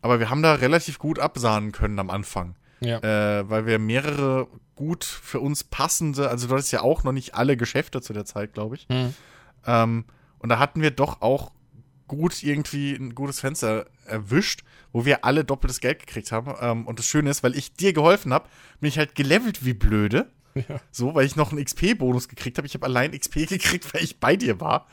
aber 0.00 0.20
wir 0.20 0.30
haben 0.30 0.42
da 0.42 0.54
relativ 0.54 0.98
gut 0.98 1.18
absahnen 1.18 1.72
können 1.72 1.98
am 1.98 2.10
Anfang. 2.10 2.56
Ja. 2.80 2.98
Äh, 2.98 3.48
weil 3.48 3.66
wir 3.66 3.78
mehrere 3.78 4.46
gut 4.76 5.04
für 5.04 5.40
uns 5.40 5.64
passende, 5.64 6.28
also 6.28 6.46
du 6.46 6.54
hattest 6.54 6.72
ja 6.72 6.82
auch 6.82 7.04
noch 7.04 7.12
nicht 7.12 7.34
alle 7.34 7.56
Geschäfte 7.56 8.00
zu 8.00 8.12
der 8.12 8.24
Zeit, 8.24 8.52
glaube 8.52 8.76
ich. 8.76 8.88
Mhm. 8.88 9.14
Ähm, 9.66 10.04
und 10.38 10.48
da 10.48 10.58
hatten 10.58 10.82
wir 10.82 10.90
doch 10.90 11.22
auch 11.22 11.52
gut 12.06 12.42
irgendwie 12.42 12.94
ein 12.94 13.14
gutes 13.14 13.40
Fenster 13.40 13.86
erwischt, 14.04 14.62
wo 14.94 15.04
wir 15.04 15.24
alle 15.24 15.44
doppeltes 15.44 15.80
Geld 15.80 15.98
gekriegt 15.98 16.32
haben. 16.32 16.54
Ähm, 16.60 16.86
und 16.86 16.98
das 16.98 17.06
Schöne 17.06 17.28
ist, 17.28 17.42
weil 17.42 17.56
ich 17.56 17.74
dir 17.74 17.92
geholfen 17.92 18.32
habe, 18.32 18.48
bin 18.80 18.88
ich 18.88 18.96
halt 18.96 19.14
gelevelt 19.14 19.64
wie 19.64 19.74
blöde. 19.74 20.30
Ja. 20.54 20.80
So, 20.92 21.16
weil 21.16 21.26
ich 21.26 21.34
noch 21.34 21.50
einen 21.50 21.64
XP-Bonus 21.64 22.28
gekriegt 22.28 22.58
habe. 22.58 22.66
Ich 22.68 22.74
habe 22.74 22.86
allein 22.86 23.10
XP 23.10 23.34
gekriegt, 23.48 23.92
weil 23.92 24.04
ich 24.04 24.20
bei 24.20 24.36
dir 24.36 24.60
war 24.60 24.86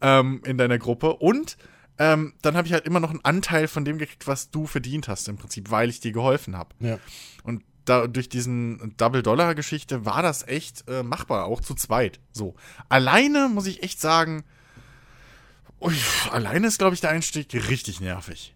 ähm, 0.00 0.40
in 0.46 0.56
deiner 0.56 0.78
Gruppe. 0.78 1.16
Und 1.16 1.58
ähm, 1.98 2.32
dann 2.40 2.56
habe 2.56 2.66
ich 2.66 2.72
halt 2.72 2.86
immer 2.86 2.98
noch 2.98 3.10
einen 3.10 3.24
Anteil 3.26 3.68
von 3.68 3.84
dem 3.84 3.98
gekriegt, 3.98 4.26
was 4.26 4.50
du 4.50 4.66
verdient 4.66 5.06
hast, 5.06 5.28
im 5.28 5.36
Prinzip, 5.36 5.70
weil 5.70 5.90
ich 5.90 6.00
dir 6.00 6.12
geholfen 6.12 6.56
habe. 6.56 6.70
Ja. 6.80 6.98
Und 7.42 7.62
da, 7.84 8.06
durch 8.06 8.30
diesen 8.30 8.94
Double-Dollar-Geschichte 8.96 10.06
war 10.06 10.22
das 10.22 10.48
echt 10.48 10.88
äh, 10.88 11.02
machbar, 11.02 11.44
auch 11.44 11.60
zu 11.60 11.74
zweit. 11.74 12.20
So. 12.32 12.54
Alleine 12.88 13.50
muss 13.50 13.66
ich 13.66 13.82
echt 13.82 14.00
sagen, 14.00 14.44
ui, 15.78 15.94
alleine 16.30 16.68
ist, 16.68 16.78
glaube 16.78 16.94
ich, 16.94 17.02
der 17.02 17.10
Einstieg 17.10 17.52
richtig 17.68 18.00
nervig. 18.00 18.55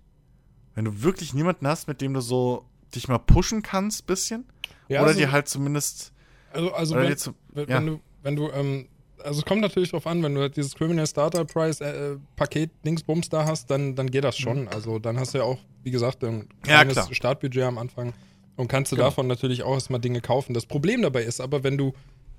Wenn 0.75 0.85
du 0.85 1.03
wirklich 1.03 1.35
niemanden 1.35 1.67
hast, 1.67 1.89
mit 1.89 2.01
dem 2.01 2.15
du 2.15 2.21
so 2.21 2.65
dich 2.95 3.09
mal 3.09 3.19
pushen 3.19 3.63
kannst, 3.63 4.07
bisschen. 4.07 4.45
Ja, 4.89 5.01
oder 5.01 5.09
also, 5.09 5.21
dir 5.21 5.33
halt 5.33 5.49
zumindest 5.49 6.13
also, 6.53 6.73
also 6.73 6.95
wenn, 6.97 7.17
zu, 7.17 7.35
wenn, 7.53 7.69
ja. 7.69 7.77
wenn, 7.77 7.87
du, 7.87 8.01
wenn 8.23 8.37
du, 8.37 8.51
ähm, 8.51 8.89
also 9.23 9.41
es 9.41 9.47
kommt 9.47 9.61
natürlich 9.61 9.91
drauf 9.91 10.07
an, 10.07 10.23
wenn 10.23 10.35
du 10.35 10.49
dieses 10.51 10.75
Criminal 10.75 11.07
Starter 11.07 11.45
Price 11.45 11.81
äh, 11.81 12.17
Paket 12.37 12.71
Dingsbums 12.85 13.29
da 13.29 13.45
hast, 13.45 13.71
dann, 13.71 13.95
dann 13.95 14.11
geht 14.11 14.25
das 14.25 14.37
schon. 14.37 14.63
Mhm. 14.63 14.69
Also 14.69 14.99
dann 14.99 15.19
hast 15.19 15.35
du 15.35 15.39
ja 15.39 15.45
auch, 15.45 15.59
wie 15.83 15.91
gesagt, 15.91 16.25
ein 16.25 16.49
kleines 16.63 16.97
ja, 16.97 17.07
Startbudget 17.13 17.63
am 17.63 17.79
Anfang 17.79 18.13
und 18.57 18.69
kannst 18.69 18.93
du 18.93 18.97
genau. 18.97 19.09
davon 19.09 19.27
natürlich 19.27 19.63
auch 19.63 19.75
erstmal 19.75 20.01
Dinge 20.01 20.21
kaufen. 20.21 20.55
Das 20.55 20.67
Problem 20.67 21.03
dabei 21.03 21.23
ist 21.23 21.41
aber, 21.41 21.63
wenn 21.63 21.79
du 21.79 21.93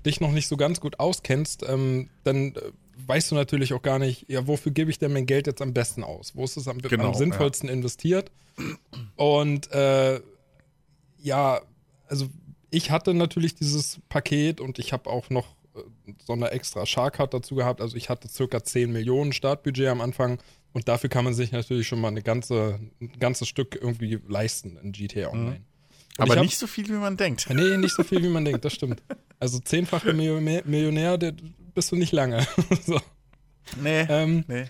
dich 0.04 0.20
noch 0.20 0.32
nicht 0.32 0.48
so 0.48 0.56
ganz 0.56 0.80
gut 0.80 0.98
auskennst, 1.00 1.64
ähm, 1.68 2.10
dann 2.24 2.54
äh, 2.54 2.72
weißt 3.06 3.30
du 3.30 3.34
natürlich 3.34 3.72
auch 3.74 3.82
gar 3.82 3.98
nicht, 3.98 4.26
ja, 4.28 4.46
wofür 4.46 4.72
gebe 4.72 4.90
ich 4.90 4.98
denn 4.98 5.12
mein 5.12 5.26
Geld 5.26 5.46
jetzt 5.46 5.62
am 5.62 5.72
besten 5.72 6.04
aus? 6.04 6.34
Wo 6.34 6.44
ist 6.44 6.56
es 6.56 6.68
am, 6.68 6.78
genau, 6.78 7.08
am 7.08 7.14
sinnvollsten 7.14 7.68
ja. 7.68 7.74
investiert? 7.74 8.30
Und 9.16 9.70
äh, 9.72 10.20
ja, 11.18 11.60
also 12.08 12.28
ich 12.70 12.90
hatte 12.90 13.14
natürlich 13.14 13.54
dieses 13.54 14.00
Paket 14.08 14.60
und 14.60 14.78
ich 14.78 14.92
habe 14.92 15.08
auch 15.08 15.30
noch 15.30 15.54
äh, 15.74 16.12
so 16.24 16.32
eine 16.32 16.50
extra 16.50 16.86
Shark-Card 16.86 17.34
dazu 17.34 17.54
gehabt. 17.54 17.80
Also 17.80 17.96
ich 17.96 18.08
hatte 18.08 18.28
circa 18.28 18.62
10 18.62 18.92
Millionen 18.92 19.32
Startbudget 19.32 19.88
am 19.88 20.00
Anfang 20.00 20.38
und 20.72 20.88
dafür 20.88 21.10
kann 21.10 21.24
man 21.24 21.34
sich 21.34 21.52
natürlich 21.52 21.86
schon 21.86 22.00
mal 22.00 22.08
eine 22.08 22.22
ganze, 22.22 22.80
ein 23.00 23.12
ganzes 23.18 23.48
Stück 23.48 23.78
irgendwie 23.80 24.18
leisten 24.28 24.78
in 24.82 24.92
GTA 24.92 25.28
mhm. 25.28 25.34
Online. 25.34 25.58
Mhm. 25.58 25.64
Aber 26.18 26.36
hab, 26.36 26.42
nicht 26.42 26.58
so 26.58 26.66
viel, 26.66 26.88
wie 26.88 26.92
man 26.92 27.16
denkt. 27.16 27.46
Nee, 27.50 27.78
nicht 27.78 27.94
so 27.94 28.02
viel, 28.02 28.22
wie 28.22 28.28
man 28.28 28.44
denkt, 28.44 28.64
das 28.64 28.74
stimmt. 28.74 29.02
Also 29.38 29.58
zehnfache 29.60 30.12
Millionär, 30.12 30.62
Millionär 30.66 31.16
der 31.16 31.32
bist 31.74 31.92
du 31.92 31.96
nicht 31.96 32.12
lange. 32.12 32.46
so. 32.84 33.00
Nee, 33.80 34.06
ähm, 34.08 34.44
nee. 34.48 34.66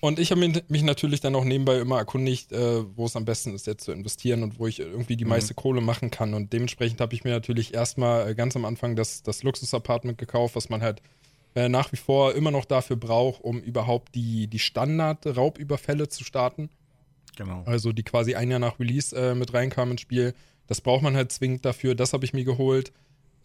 Und 0.00 0.18
ich 0.18 0.30
habe 0.30 0.62
mich 0.68 0.82
natürlich 0.82 1.20
dann 1.20 1.34
auch 1.34 1.44
nebenbei 1.44 1.78
immer 1.78 1.98
erkundigt, 1.98 2.52
äh, 2.52 2.84
wo 2.96 3.06
es 3.06 3.16
am 3.16 3.24
besten 3.24 3.54
ist, 3.54 3.66
jetzt 3.66 3.84
zu 3.84 3.92
investieren 3.92 4.42
und 4.42 4.58
wo 4.58 4.66
ich 4.66 4.78
irgendwie 4.78 5.16
die 5.16 5.24
mhm. 5.24 5.30
meiste 5.30 5.54
Kohle 5.54 5.80
machen 5.80 6.10
kann. 6.10 6.34
Und 6.34 6.52
dementsprechend 6.52 7.00
habe 7.00 7.14
ich 7.14 7.24
mir 7.24 7.30
natürlich 7.30 7.74
erstmal 7.74 8.28
äh, 8.28 8.34
ganz 8.34 8.54
am 8.56 8.64
Anfang 8.64 8.94
das, 8.94 9.22
das 9.22 9.42
Luxus-Apartment 9.42 10.18
gekauft, 10.18 10.54
was 10.54 10.68
man 10.68 10.82
halt 10.82 11.02
äh, 11.54 11.68
nach 11.68 11.90
wie 11.92 11.96
vor 11.96 12.34
immer 12.34 12.50
noch 12.50 12.66
dafür 12.66 12.96
braucht, 12.96 13.42
um 13.42 13.58
überhaupt 13.60 14.14
die, 14.14 14.46
die 14.46 14.58
Standard-Raubüberfälle 14.58 16.08
zu 16.08 16.22
starten. 16.22 16.68
Genau. 17.36 17.62
Also 17.64 17.92
die 17.92 18.02
quasi 18.02 18.34
ein 18.34 18.50
Jahr 18.50 18.60
nach 18.60 18.78
Release 18.78 19.16
äh, 19.16 19.34
mit 19.34 19.54
reinkamen 19.54 19.92
ins 19.92 20.02
Spiel. 20.02 20.34
Das 20.66 20.80
braucht 20.80 21.02
man 21.02 21.16
halt 21.16 21.32
zwingend 21.32 21.64
dafür. 21.64 21.94
Das 21.94 22.12
habe 22.12 22.24
ich 22.24 22.32
mir 22.32 22.44
geholt. 22.44 22.92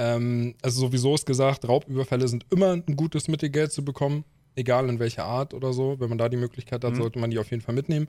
Ähm, 0.02 0.56
also 0.64 0.82
sowieso 0.82 1.14
ist 1.14 1.28
gesagt, 1.28 1.68
Raubüberfälle 1.68 2.28
sind 2.28 2.48
immer 2.50 2.72
ein 2.72 2.96
gutes 2.96 3.28
Mittel, 3.28 3.50
Geld 3.50 3.72
zu 3.72 3.86
bekommen. 3.86 4.26
Egal 4.56 4.90
in 4.90 5.00
welcher 5.00 5.26
Art 5.26 5.54
oder 5.54 5.74
so. 5.74 6.00
Wenn 6.00 6.10
man 6.10 6.18
da 6.18 6.28
die 6.28 6.38
Möglichkeit 6.38 6.84
hat, 6.84 6.94
mhm. 6.94 6.98
sollte 6.98 7.20
man 7.20 7.30
die 7.30 7.38
auf 7.38 7.52
jeden 7.52 7.62
Fall 7.62 7.76
mitnehmen. 7.76 8.08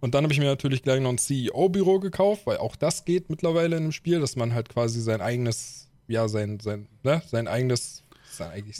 Und 0.00 0.14
dann 0.14 0.24
habe 0.24 0.32
ich 0.32 0.38
mir 0.38 0.46
natürlich 0.46 0.82
gleich 0.82 1.00
noch 1.00 1.10
ein 1.10 1.18
CEO-Büro 1.18 1.98
gekauft, 1.98 2.46
weil 2.46 2.56
auch 2.56 2.76
das 2.76 3.04
geht 3.04 3.28
mittlerweile 3.28 3.76
in 3.76 3.84
dem 3.84 3.92
Spiel, 3.92 4.20
dass 4.20 4.36
man 4.36 4.54
halt 4.54 4.70
quasi 4.70 5.00
sein 5.00 5.20
eigenes, 5.20 5.88
ja, 6.08 6.28
sein, 6.28 6.60
sein, 6.60 6.88
ne, 7.02 7.22
sein 7.26 7.46
eigenes 7.46 8.02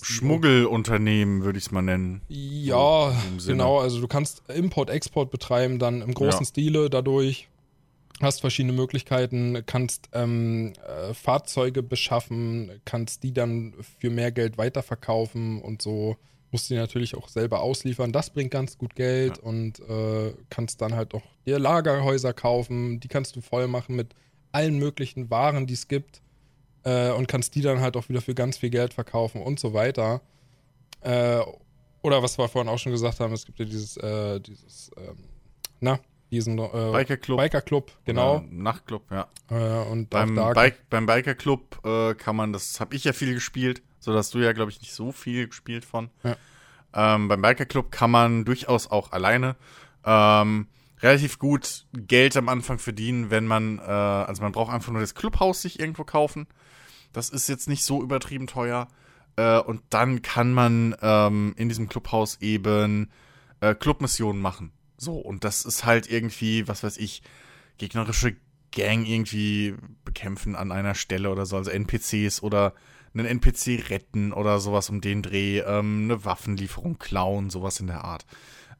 Schmuggelunternehmen, 0.02 1.44
würde 1.44 1.59
ich 1.59 1.66
es 1.66 1.71
mal 1.71 1.83
nennen. 1.83 2.23
Ja, 2.28 3.14
so 3.38 3.52
genau. 3.52 3.78
Also 3.78 4.00
du 4.00 4.09
kannst 4.09 4.42
Import-Export 4.49 5.30
betreiben, 5.30 5.78
dann 5.78 6.02
im 6.02 6.12
großen 6.12 6.40
ja. 6.40 6.47
Stile 6.47 6.90
dadurch. 6.90 7.49
Hast 8.25 8.40
verschiedene 8.40 8.73
Möglichkeiten, 8.73 9.62
kannst 9.66 10.09
ähm, 10.12 10.73
äh, 10.87 11.12
Fahrzeuge 11.12 11.83
beschaffen, 11.83 12.81
kannst 12.85 13.23
die 13.23 13.33
dann 13.33 13.75
für 14.00 14.11
mehr 14.11 14.33
Geld 14.33 14.57
weiterverkaufen 14.57 15.61
und 15.61 15.83
so. 15.83 16.16
Musst 16.50 16.71
die 16.71 16.75
natürlich 16.75 17.16
auch 17.16 17.28
selber 17.28 17.61
ausliefern. 17.61 18.12
Das 18.12 18.31
bringt 18.31 18.50
ganz 18.50 18.78
gut 18.78 18.95
Geld 18.95 19.37
ja. 19.37 19.43
und 19.43 19.78
äh, 19.81 20.33
kannst 20.49 20.81
dann 20.81 20.95
halt 20.95 21.14
auch 21.14 21.23
dir 21.47 21.59
Lagerhäuser 21.59 22.33
kaufen. 22.33 22.99
Die 23.00 23.09
kannst 23.09 23.37
du 23.37 23.43
voll 23.43 23.69
machen 23.69 23.95
mit 23.95 24.14
allen 24.52 24.78
möglichen 24.78 25.31
Waren, 25.31 25.66
die 25.66 25.75
es 25.75 25.87
gibt 25.87 26.23
äh, 26.85 27.11
und 27.11 27.28
kannst 27.28 27.54
die 27.54 27.61
dann 27.61 27.81
halt 27.81 27.97
auch 27.97 28.09
wieder 28.09 28.21
für 28.23 28.35
ganz 28.35 28.57
viel 28.57 28.71
Geld 28.71 28.95
verkaufen 28.95 29.43
und 29.43 29.61
so 29.61 29.75
weiter. 29.75 30.23
Äh, 31.00 31.40
oder 32.02 32.23
was 32.23 32.38
wir 32.38 32.49
vorhin 32.49 32.71
auch 32.71 32.78
schon 32.78 32.93
gesagt 32.93 33.21
haben, 33.21 33.35
es 33.35 33.45
gibt 33.45 33.59
ja 33.59 33.64
dieses, 33.64 33.97
äh, 33.97 34.40
dieses, 34.40 34.90
ähm, 34.97 35.16
na, 35.81 35.99
diesen 36.35 36.59
äh, 36.59 36.93
Biker 36.93 37.17
Club. 37.17 37.38
Biker 37.38 37.62
Club, 37.62 37.93
genau. 38.05 38.37
Ja, 38.37 38.45
Nachtclub, 38.50 39.11
ja. 39.11 39.29
Äh, 39.50 39.91
und 39.91 40.11
beim, 40.11 40.35
Bike, 40.35 40.88
beim 40.91 41.07
Biker 41.07 41.35
Club 41.35 41.81
äh, 41.85 42.14
kann 42.14 42.37
man, 42.37 42.53
das 42.53 42.81
habe 42.81 42.95
ich 42.95 43.05
ja 43.05 43.12
viel 43.12 43.35
gespielt, 43.35 43.83
so 44.00 44.12
dass 44.12 44.31
du 44.31 44.38
ja, 44.38 44.53
glaube 44.53 44.71
ich, 44.71 44.81
nicht 44.81 44.93
so 44.93 45.12
viel 45.12 45.47
gespielt 45.49 45.85
von. 45.85 46.11
Ja. 46.23 46.37
Ähm, 46.95 47.29
beim 47.29 47.43
Biker 47.43 47.64
Club 47.64 47.91
kann 47.91 48.11
man 48.11 48.45
durchaus 48.45 48.91
auch 48.91 49.12
alleine 49.12 49.57
ähm, 50.05 50.69
relativ 51.03 51.38
gut 51.38 51.87
Geld 51.93 52.37
am 52.37 52.49
Anfang 52.49 52.79
verdienen, 52.79 53.31
wenn 53.31 53.47
man, 53.47 53.79
äh, 53.79 53.83
also 53.83 54.43
man 54.43 54.53
braucht 54.53 54.73
einfach 54.73 54.93
nur 54.93 55.00
das 55.00 55.14
Clubhaus 55.14 55.62
sich 55.62 55.81
irgendwo 55.81 56.05
kaufen. 56.05 56.47
Das 57.12 57.31
ist 57.31 57.49
jetzt 57.49 57.69
nicht 57.69 57.85
so 57.85 58.03
übertrieben 58.03 58.47
teuer. 58.47 58.88
Äh, 59.37 59.59
und 59.59 59.83
dann 59.91 60.23
kann 60.23 60.53
man 60.53 60.95
ähm, 61.03 61.55
in 61.57 61.69
diesem 61.69 61.88
Clubhaus 61.88 62.41
eben 62.41 63.11
äh, 63.61 63.75
Clubmissionen 63.75 64.41
machen. 64.41 64.73
So, 65.04 65.16
und 65.18 65.44
das 65.44 65.64
ist 65.64 65.84
halt 65.84 66.11
irgendwie, 66.11 66.66
was 66.66 66.82
weiß 66.82 66.96
ich, 66.96 67.23
gegnerische 67.78 68.37
Gang 68.73 69.04
irgendwie 69.04 69.75
bekämpfen 70.04 70.56
an 70.56 70.73
einer 70.73 70.94
Stelle 70.94 71.30
oder 71.30 71.46
so, 71.46 71.56
also 71.56 71.70
NPCs 71.70 72.42
oder 72.42 72.75
einen 73.14 73.26
NPC 73.26 73.90
retten 73.90 74.32
oder 74.32 74.58
sowas 74.58 74.90
um 74.90 75.00
den 75.00 75.23
Dreh, 75.23 75.61
ähm, 75.61 76.04
eine 76.04 76.25
Waffenlieferung 76.25 76.99
klauen, 76.99 77.50
sowas 77.50 77.78
in 77.78 77.87
der 77.87 78.04
Art. 78.04 78.26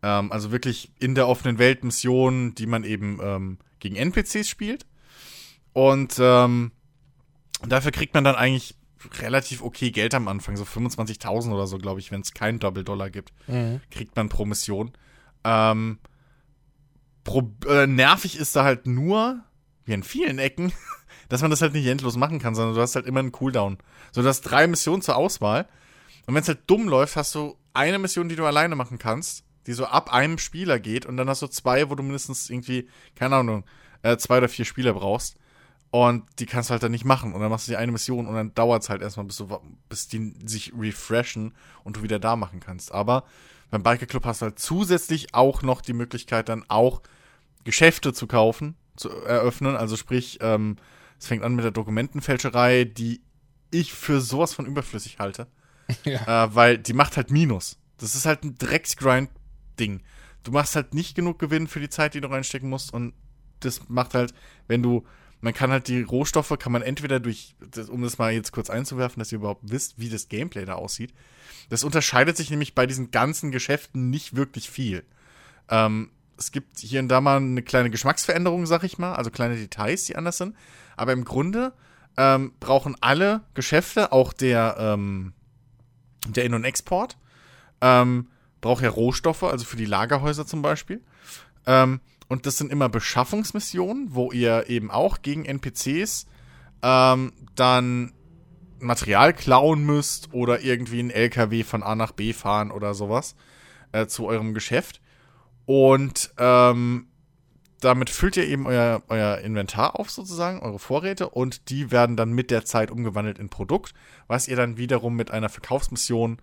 Ähm, 0.02 0.32
also 0.32 0.50
wirklich 0.50 0.90
in 0.98 1.14
der 1.14 1.28
offenen 1.28 1.58
Welt 1.58 1.84
Missionen, 1.84 2.54
die 2.54 2.66
man 2.66 2.82
eben 2.82 3.20
ähm, 3.22 3.58
gegen 3.78 3.94
NPCs 3.94 4.48
spielt. 4.48 4.86
Und 5.72 6.16
ähm, 6.18 6.72
dafür 7.66 7.92
kriegt 7.92 8.14
man 8.14 8.24
dann 8.24 8.34
eigentlich 8.34 8.74
relativ 9.20 9.62
okay 9.62 9.90
Geld 9.90 10.14
am 10.14 10.28
Anfang, 10.28 10.56
so 10.56 10.64
25.000 10.64 11.52
oder 11.52 11.66
so, 11.66 11.78
glaube 11.78 12.00
ich, 12.00 12.10
wenn 12.10 12.22
es 12.22 12.32
keinen 12.32 12.58
Double-Dollar 12.58 13.10
gibt, 13.10 13.32
mhm. 13.46 13.80
kriegt 13.90 14.16
man 14.16 14.28
pro 14.28 14.44
Mission. 14.44 14.92
Ähm, 15.44 15.98
pro, 17.24 17.50
äh, 17.66 17.86
nervig 17.86 18.38
ist 18.38 18.54
da 18.54 18.64
halt 18.64 18.87
nur, 18.87 19.42
wie 19.84 19.92
in 19.92 20.02
vielen 20.02 20.38
Ecken, 20.38 20.72
dass 21.28 21.42
man 21.42 21.50
das 21.50 21.62
halt 21.62 21.72
nicht 21.72 21.87
endlos 21.87 22.16
machen 22.16 22.38
kann, 22.38 22.54
sondern 22.54 22.74
du 22.74 22.80
hast 22.80 22.94
halt 22.94 23.06
immer 23.06 23.20
einen 23.20 23.32
Cooldown. 23.32 23.78
So, 24.12 24.22
du 24.22 24.28
hast 24.28 24.42
drei 24.42 24.66
Missionen 24.66 25.02
zur 25.02 25.16
Auswahl. 25.16 25.66
Und 26.26 26.34
wenn 26.34 26.42
es 26.42 26.48
halt 26.48 26.62
dumm 26.66 26.88
läuft, 26.88 27.16
hast 27.16 27.34
du 27.34 27.56
eine 27.72 27.98
Mission, 27.98 28.28
die 28.28 28.37
du 28.37 28.46
alleine 28.46 28.76
machen 28.76 28.98
kannst, 28.98 29.44
die 29.66 29.72
so 29.72 29.87
ab 29.87 30.12
einem 30.12 30.38
Spieler 30.38 30.78
geht. 30.78 31.06
Und 31.06 31.16
dann 31.16 31.28
hast 31.28 31.42
du 31.42 31.48
zwei, 31.48 31.90
wo 31.90 31.94
du 31.94 32.02
mindestens 32.02 32.48
irgendwie, 32.50 32.88
keine 33.14 33.37
Ahnung, 33.37 33.64
äh, 34.02 34.16
zwei 34.16 34.38
oder 34.38 34.48
vier 34.48 34.64
Spieler 34.64 34.92
brauchst. 34.94 35.37
Und 35.90 36.24
die 36.38 36.46
kannst 36.46 36.70
du 36.70 36.72
halt 36.72 36.82
dann 36.82 36.92
nicht 36.92 37.04
machen. 37.04 37.32
Und 37.32 37.40
dann 37.40 37.50
machst 37.50 37.68
du 37.68 37.72
die 37.72 37.76
eine 37.76 37.92
Mission 37.92 38.26
und 38.26 38.34
dann 38.34 38.54
dauert 38.54 38.82
es 38.82 38.88
halt 38.88 39.00
erstmal, 39.00 39.26
bis, 39.26 39.37
du, 39.37 39.60
bis 39.88 40.08
die 40.08 40.34
sich 40.44 40.72
refreshen 40.76 41.54
und 41.84 41.96
du 41.96 42.02
wieder 42.02 42.18
da 42.18 42.37
machen 42.37 42.60
kannst. 42.60 42.92
Aber 42.92 43.24
beim 43.70 43.82
Biker 43.82 44.06
Club 44.06 44.24
hast 44.24 44.40
du 44.40 44.46
halt 44.46 44.58
zusätzlich 44.58 45.34
auch 45.34 45.62
noch 45.62 45.80
die 45.80 45.92
Möglichkeit, 45.92 46.48
dann 46.48 46.64
auch 46.68 47.00
Geschäfte 47.64 48.12
zu 48.12 48.27
kaufen, 48.27 48.77
zu 48.96 49.11
eröffnen. 49.11 49.77
Also 49.77 49.96
sprich, 49.96 50.38
ähm, 50.40 50.77
es 51.18 51.27
fängt 51.27 51.42
an 51.42 51.55
mit 51.55 51.64
der 51.64 51.72
Dokumentenfälscherei, 51.72 52.85
die 52.85 53.22
ich 53.70 53.92
für 53.92 54.20
sowas 54.20 54.55
von 54.55 54.66
überflüssig 54.66 55.18
halte. 55.18 55.46
Ja. 56.05 56.46
Äh, 56.46 56.55
weil 56.55 56.79
die 56.79 56.94
macht 56.94 57.18
halt 57.18 57.31
Minus. 57.31 57.77
Das 57.98 58.14
ist 58.14 58.24
halt 58.24 58.42
ein 58.42 58.57
Drecksgrind-Ding. 58.57 60.03
Du 60.42 60.50
machst 60.50 60.77
halt 60.77 60.94
nicht 60.94 61.14
genug 61.14 61.38
Gewinn 61.38 61.68
für 61.68 61.79
die 61.79 61.90
Zeit, 61.90 62.14
die 62.14 62.22
du 62.22 62.29
reinstecken 62.29 62.70
musst. 62.70 62.94
Und 62.94 63.12
das 63.61 63.87
macht 63.90 64.14
halt, 64.14 64.33
wenn 64.66 64.83
du 64.83 65.05
man 65.44 65.53
kann 65.53 65.70
halt 65.70 65.88
die 65.88 66.00
Rohstoffe, 66.00 66.57
kann 66.59 66.72
man 66.72 66.81
entweder 66.81 67.20
durch, 67.20 67.55
um 67.90 68.00
das 68.00 68.16
mal 68.16 68.33
jetzt 68.33 68.50
kurz 68.50 68.70
einzuwerfen, 68.70 69.20
dass 69.20 69.31
ihr 69.31 69.37
überhaupt 69.37 69.70
wisst, 69.70 69.98
wie 69.98 70.09
das 70.09 70.31
Gameplay 70.31 70.64
da 70.64 70.77
aussieht. 70.77 71.12
Das 71.68 71.85
unterscheidet 71.85 72.38
sich 72.38 72.48
nämlich 72.48 72.74
bei 72.74 72.87
diesen 72.87 73.11
ganzen 73.11 73.50
Geschäften 73.50 74.09
nicht 74.09 74.37
wirklich 74.37 74.70
viel. 74.70 75.05
Ähm, 75.68 76.09
es 76.38 76.53
gibt 76.53 76.79
hier 76.79 77.01
und 77.01 77.09
da 77.09 77.20
mal 77.20 77.37
eine 77.37 77.62
kleine 77.62 77.90
Geschmacksveränderung, 77.90 78.66
sag 78.66 78.85
ich 78.85 78.99
mal, 78.99 79.14
also 79.14 79.31
kleine 79.31 79.57
Details, 79.57 80.05
die 80.05 80.16
anders 80.16 80.38
sind. 80.38 80.57
Aber 80.97 81.12
im 81.12 81.25
Grunde 81.25 81.73
ähm, 82.16 82.53
brauchen 82.61 82.97
alle 83.01 83.42
Geschäfte, 83.55 84.12
auch 84.12 84.33
der, 84.33 84.77
ähm, 84.79 85.33
der 86.27 86.44
In- 86.44 86.55
und 86.55 86.64
Export, 86.64 87.18
ähm, 87.81 88.29
braucht 88.61 88.83
ja 88.83 88.90
Rohstoffe, 88.90 89.42
also 89.42 89.64
für 89.64 89.77
die 89.77 89.85
Lagerhäuser 89.85 90.47
zum 90.47 90.62
Beispiel. 90.62 91.03
Ähm, 91.66 92.01
und 92.29 92.47
das 92.47 92.57
sind 92.57 92.73
immer 92.73 92.88
Beschaffungsmissionen, 92.88 94.14
wo 94.14 94.33
ihr 94.33 94.68
eben 94.68 94.90
auch 94.90 95.23
gegen 95.23 95.44
NPCs 95.44 96.27
ähm, 96.83 97.33
dann 97.55 98.12
Material 98.81 99.33
klauen 99.33 99.85
müsst 99.85 100.33
oder 100.33 100.61
irgendwie 100.61 101.01
einen 101.01 101.11
LKW 101.11 101.64
von 101.64 101.83
A 101.83 101.94
nach 101.94 102.12
B 102.12 102.33
fahren 102.33 102.70
oder 102.70 102.94
sowas 102.94 103.35
äh, 103.92 104.07
zu 104.07 104.27
eurem 104.27 104.55
Geschäft. 104.55 105.01
Und 105.66 106.33
ähm, 106.38 107.07
damit 107.81 108.11
füllt 108.11 108.37
ihr 108.37 108.46
eben 108.46 108.66
euer, 108.66 109.03
euer 109.09 109.38
Inventar 109.38 109.98
auf, 109.98 110.11
sozusagen, 110.11 110.61
eure 110.61 110.79
Vorräte, 110.79 111.29
und 111.29 111.68
die 111.68 111.90
werden 111.90 112.16
dann 112.16 112.33
mit 112.33 112.50
der 112.50 112.64
Zeit 112.64 112.90
umgewandelt 112.90 113.38
in 113.38 113.48
Produkt, 113.48 113.94
was 114.27 114.48
ihr 114.48 114.57
dann 114.57 114.77
wiederum 114.77 115.14
mit 115.16 115.31
einer 115.31 115.48
Verkaufsmission, 115.48 116.38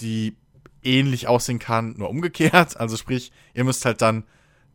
die 0.00 0.36
ähnlich 0.82 1.28
aussehen 1.28 1.58
kann, 1.58 1.94
nur 1.96 2.10
umgekehrt. 2.10 2.76
Also 2.82 2.96
sprich, 2.96 3.32
ihr 3.54 3.64
müsst 3.64 3.84
halt 3.84 4.02
dann 4.02 4.24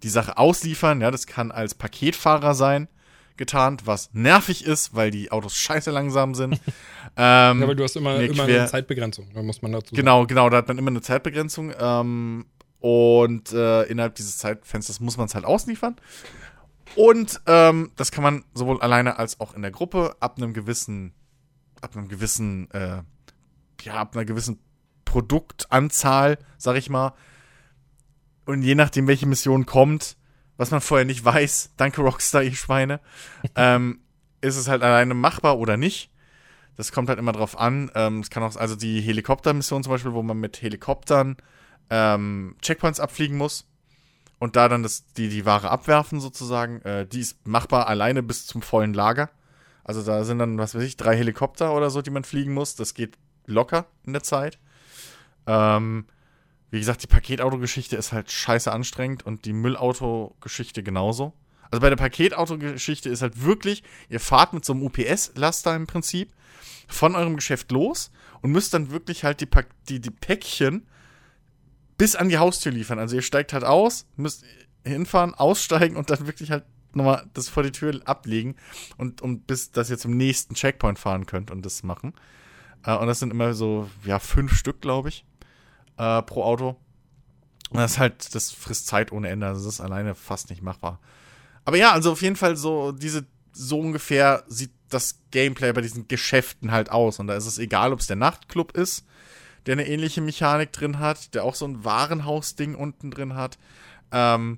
die 0.03 0.09
Sache 0.09 0.37
ausliefern. 0.37 1.01
Ja, 1.01 1.11
das 1.11 1.27
kann 1.27 1.51
als 1.51 1.75
Paketfahrer 1.75 2.55
sein 2.55 2.87
getarnt, 3.35 3.85
was 3.85 4.09
nervig 4.13 4.65
ist, 4.65 4.95
weil 4.95 5.11
die 5.11 5.31
Autos 5.31 5.55
scheiße 5.57 5.91
langsam 5.91 6.33
sind. 6.33 6.53
ähm, 7.17 7.61
ja, 7.61 7.67
weil 7.67 7.75
du 7.75 7.83
hast 7.83 7.95
immer, 7.95 8.19
immer 8.19 8.43
eine 8.43 8.65
Zeitbegrenzung, 8.65 9.29
da 9.33 9.43
muss 9.43 9.61
man 9.61 9.71
dazu 9.71 9.87
sagen. 9.87 9.97
Genau, 9.97 10.25
genau, 10.25 10.49
da 10.49 10.57
hat 10.57 10.67
man 10.67 10.77
immer 10.77 10.89
eine 10.89 11.01
Zeitbegrenzung. 11.01 11.73
Ähm, 11.79 12.45
und 12.79 13.51
äh, 13.53 13.83
innerhalb 13.83 14.15
dieses 14.15 14.37
Zeitfensters 14.37 14.99
muss 14.99 15.17
man 15.17 15.27
es 15.27 15.35
halt 15.35 15.45
ausliefern. 15.45 15.95
Und 16.95 17.41
ähm, 17.45 17.91
das 17.95 18.11
kann 18.11 18.23
man 18.23 18.43
sowohl 18.53 18.81
alleine 18.81 19.19
als 19.19 19.39
auch 19.39 19.53
in 19.53 19.61
der 19.61 19.71
Gruppe 19.71 20.15
ab 20.19 20.37
einem 20.37 20.53
gewissen, 20.53 21.13
ab 21.81 21.95
einem 21.95 22.07
gewissen, 22.07 22.71
äh, 22.71 23.01
ja, 23.81 23.93
ab 23.93 24.15
einer 24.15 24.25
gewissen 24.25 24.59
Produktanzahl, 25.05 26.37
sag 26.57 26.75
ich 26.77 26.89
mal, 26.89 27.13
und 28.45 28.61
je 28.61 28.75
nachdem, 28.75 29.07
welche 29.07 29.25
Mission 29.25 29.65
kommt, 29.65 30.15
was 30.55 30.71
man 30.71 30.81
vorher 30.81 31.05
nicht 31.05 31.23
weiß, 31.23 31.73
danke 31.77 32.01
Rockstar, 32.01 32.43
ihr 32.43 32.55
Schweine, 32.55 32.99
ähm, 33.55 33.99
ist 34.41 34.55
es 34.55 34.67
halt 34.67 34.83
alleine 34.83 35.13
machbar 35.13 35.57
oder 35.57 35.77
nicht. 35.77 36.11
Das 36.77 36.91
kommt 36.91 37.09
halt 37.09 37.19
immer 37.19 37.31
drauf 37.31 37.59
an. 37.59 37.91
Ähm, 37.95 38.19
es 38.19 38.29
kann 38.29 38.43
auch, 38.43 38.55
also 38.55 38.75
die 38.75 39.01
Helikoptermission 39.01 39.83
zum 39.83 39.91
Beispiel, 39.91 40.13
wo 40.13 40.23
man 40.23 40.39
mit 40.39 40.61
Helikoptern 40.61 41.37
ähm, 41.89 42.55
Checkpoints 42.61 42.99
abfliegen 42.99 43.37
muss 43.37 43.65
und 44.39 44.55
da 44.55 44.69
dann 44.69 44.83
das, 44.83 45.05
die, 45.13 45.29
die 45.29 45.45
Ware 45.45 45.69
abwerfen 45.69 46.19
sozusagen, 46.19 46.81
äh, 46.81 47.05
die 47.07 47.21
ist 47.21 47.45
machbar 47.47 47.87
alleine 47.87 48.23
bis 48.23 48.45
zum 48.45 48.61
vollen 48.61 48.93
Lager. 48.93 49.29
Also 49.83 50.03
da 50.03 50.23
sind 50.25 50.39
dann, 50.39 50.57
was 50.57 50.75
weiß 50.75 50.83
ich, 50.83 50.97
drei 50.97 51.15
Helikopter 51.15 51.73
oder 51.73 51.89
so, 51.89 52.01
die 52.01 52.11
man 52.11 52.23
fliegen 52.23 52.53
muss. 52.53 52.75
Das 52.75 52.93
geht 52.93 53.17
locker 53.45 53.85
in 54.05 54.13
der 54.13 54.23
Zeit. 54.23 54.59
Ähm, 55.47 56.05
wie 56.69 56.79
gesagt, 56.79 57.01
die 57.03 57.07
Paketauto-Geschichte 57.07 57.95
ist 57.95 58.11
halt 58.11 58.29
scheiße 58.29 58.71
anstrengend 58.71 59.25
und 59.25 59.45
die 59.45 59.53
Müllauto-Geschichte 59.53 60.83
genauso. 60.83 61.33
Also 61.71 61.81
bei 61.81 61.89
der 61.89 61.95
Paketauto-Geschichte 61.95 63.09
ist 63.09 63.21
halt 63.21 63.43
wirklich, 63.43 63.83
ihr 64.09 64.19
fahrt 64.19 64.53
mit 64.53 64.65
so 64.65 64.73
einem 64.73 64.83
UPS-Laster 64.83 65.75
im 65.75 65.87
Prinzip 65.87 66.33
von 66.87 67.15
eurem 67.15 67.35
Geschäft 67.35 67.71
los 67.71 68.11
und 68.41 68.51
müsst 68.51 68.73
dann 68.73 68.91
wirklich 68.91 69.23
halt 69.23 69.41
die, 69.41 69.47
die, 69.89 69.99
die 69.99 70.11
Päckchen 70.11 70.85
bis 71.97 72.15
an 72.15 72.29
die 72.29 72.37
Haustür 72.37 72.71
liefern. 72.71 72.99
Also 72.99 73.15
ihr 73.15 73.21
steigt 73.21 73.53
halt 73.53 73.63
aus, 73.63 74.05
müsst 74.15 74.43
hinfahren, 74.83 75.33
aussteigen 75.33 75.95
und 75.95 76.09
dann 76.09 76.27
wirklich 76.27 76.51
halt 76.51 76.63
nochmal 76.93 77.27
das 77.33 77.49
vor 77.49 77.63
die 77.63 77.71
Tür 77.71 77.99
ablegen 78.05 78.55
und 78.97 79.21
um 79.21 79.41
bis 79.41 79.71
dass 79.71 79.89
ihr 79.89 79.97
zum 79.97 80.15
nächsten 80.15 80.55
Checkpoint 80.55 80.99
fahren 80.99 81.25
könnt 81.25 81.51
und 81.51 81.65
das 81.65 81.83
machen. 81.83 82.13
Äh, 82.83 82.95
und 82.95 83.07
das 83.07 83.19
sind 83.19 83.31
immer 83.31 83.53
so, 83.53 83.89
ja, 84.05 84.19
fünf 84.19 84.53
Stück, 84.53 84.81
glaube 84.81 85.09
ich, 85.09 85.25
äh, 85.97 86.21
pro 86.23 86.43
Auto. 86.43 86.77
Und 87.69 87.79
das 87.79 87.99
halt, 87.99 88.33
das 88.33 88.51
frisst 88.51 88.87
Zeit 88.87 89.11
ohne 89.11 89.29
Ende. 89.29 89.47
Also 89.47 89.65
das 89.65 89.75
ist 89.75 89.81
alleine 89.81 90.15
fast 90.15 90.49
nicht 90.49 90.61
machbar. 90.61 90.99
Aber 91.65 91.77
ja, 91.77 91.91
also 91.91 92.13
auf 92.13 92.21
jeden 92.21 92.37
Fall 92.37 92.55
so, 92.55 92.93
diese, 92.93 93.25
so 93.51 93.79
ungefähr 93.79 94.43
sieht 94.47 94.71
das 94.89 95.19
Gameplay 95.31 95.73
bei 95.73 95.81
diesen 95.81 96.07
Geschäften 96.07 96.71
halt 96.71 96.89
aus. 96.91 97.19
Und 97.19 97.27
da 97.27 97.35
ist 97.35 97.45
es 97.45 97.59
egal, 97.59 97.91
ob 97.91 97.99
es 97.99 98.07
der 98.07 98.15
Nachtclub 98.15 98.71
ist, 98.77 99.05
der 99.67 99.73
eine 99.73 99.87
ähnliche 99.87 100.21
Mechanik 100.21 100.71
drin 100.71 100.97
hat, 100.97 101.35
der 101.35 101.43
auch 101.43 101.55
so 101.55 101.65
ein 101.65 101.83
Warenhaus-Ding 101.83 102.73
unten 102.73 103.11
drin 103.11 103.35
hat. 103.35 103.57
Ähm, 104.11 104.57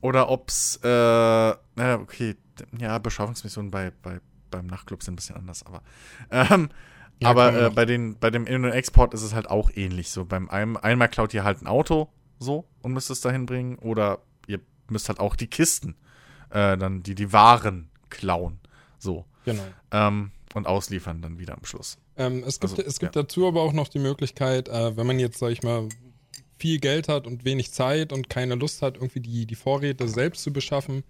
oder 0.00 0.28
ob 0.28 0.50
es, 0.50 0.78
äh, 0.82 0.88
naja, 0.88 1.98
okay, 2.00 2.36
ja, 2.78 2.98
Beschaffungsmissionen 2.98 3.70
bei, 3.70 3.90
bei, 4.02 4.20
beim 4.50 4.66
Nachtclub 4.66 5.02
sind 5.02 5.14
ein 5.14 5.16
bisschen 5.16 5.36
anders, 5.36 5.64
aber, 5.64 5.82
ähm, 6.30 6.68
ja, 7.20 7.30
aber 7.30 7.66
äh, 7.66 7.70
bei, 7.70 7.86
den, 7.86 8.18
bei 8.18 8.30
dem 8.30 8.46
In- 8.46 8.64
und 8.64 8.72
Export 8.72 9.14
ist 9.14 9.22
es 9.22 9.34
halt 9.34 9.48
auch 9.48 9.70
ähnlich. 9.74 10.10
So, 10.10 10.24
beim 10.24 10.50
einem, 10.50 10.76
einmal 10.76 11.08
klaut 11.08 11.32
ihr 11.32 11.42
halt 11.42 11.62
ein 11.62 11.66
Auto 11.66 12.10
so 12.38 12.66
und 12.82 12.92
müsst 12.92 13.10
es 13.10 13.20
dahin 13.20 13.46
bringen, 13.46 13.78
oder 13.78 14.18
ihr 14.46 14.60
müsst 14.90 15.08
halt 15.08 15.20
auch 15.20 15.36
die 15.36 15.46
Kisten, 15.46 15.96
äh, 16.50 16.76
dann 16.76 17.02
die, 17.02 17.14
die 17.14 17.32
Waren 17.32 17.88
klauen. 18.10 18.60
So. 18.98 19.24
Genau. 19.44 19.64
Ähm, 19.90 20.32
und 20.54 20.66
ausliefern 20.66 21.20
dann 21.20 21.38
wieder 21.38 21.54
am 21.54 21.64
Schluss. 21.64 21.98
Ähm, 22.16 22.42
es 22.46 22.60
gibt, 22.60 22.78
also, 22.78 22.82
es 22.82 22.98
gibt 22.98 23.14
ja. 23.16 23.22
dazu 23.22 23.46
aber 23.46 23.62
auch 23.62 23.72
noch 23.72 23.88
die 23.88 23.98
Möglichkeit, 23.98 24.68
äh, 24.68 24.96
wenn 24.96 25.06
man 25.06 25.18
jetzt, 25.18 25.38
sag 25.38 25.50
ich 25.50 25.62
mal, 25.62 25.88
viel 26.56 26.78
Geld 26.78 27.08
hat 27.08 27.26
und 27.26 27.44
wenig 27.44 27.72
Zeit 27.72 28.12
und 28.12 28.30
keine 28.30 28.54
Lust 28.54 28.80
hat, 28.80 28.96
irgendwie 28.96 29.20
die, 29.20 29.46
die 29.46 29.54
Vorräte 29.54 30.08
selbst 30.08 30.42
zu 30.42 30.52
beschaffen, 30.52 31.02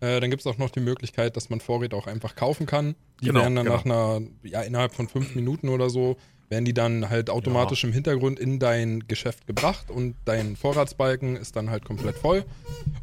äh, 0.00 0.20
dann 0.20 0.30
gibt 0.30 0.40
es 0.40 0.46
auch 0.46 0.58
noch 0.58 0.70
die 0.70 0.80
Möglichkeit, 0.80 1.36
dass 1.36 1.48
man 1.48 1.60
Vorräte 1.60 1.96
auch 1.96 2.06
einfach 2.06 2.34
kaufen 2.36 2.66
kann. 2.66 2.94
Die 3.20 3.26
genau, 3.26 3.40
werden 3.40 3.56
dann 3.56 3.64
genau. 3.64 3.76
nach 3.76 3.84
einer, 3.84 4.20
ja, 4.42 4.62
innerhalb 4.62 4.94
von 4.94 5.08
fünf 5.08 5.34
Minuten 5.34 5.68
oder 5.68 5.90
so, 5.90 6.16
werden 6.52 6.66
die 6.66 6.74
dann 6.74 7.08
halt 7.08 7.30
automatisch 7.30 7.82
ja. 7.82 7.88
im 7.88 7.94
Hintergrund 7.94 8.38
in 8.38 8.58
dein 8.58 9.08
Geschäft 9.08 9.46
gebracht 9.46 9.90
und 9.90 10.16
dein 10.26 10.54
Vorratsbalken 10.54 11.34
ist 11.34 11.56
dann 11.56 11.70
halt 11.70 11.86
komplett 11.86 12.14
voll. 12.16 12.44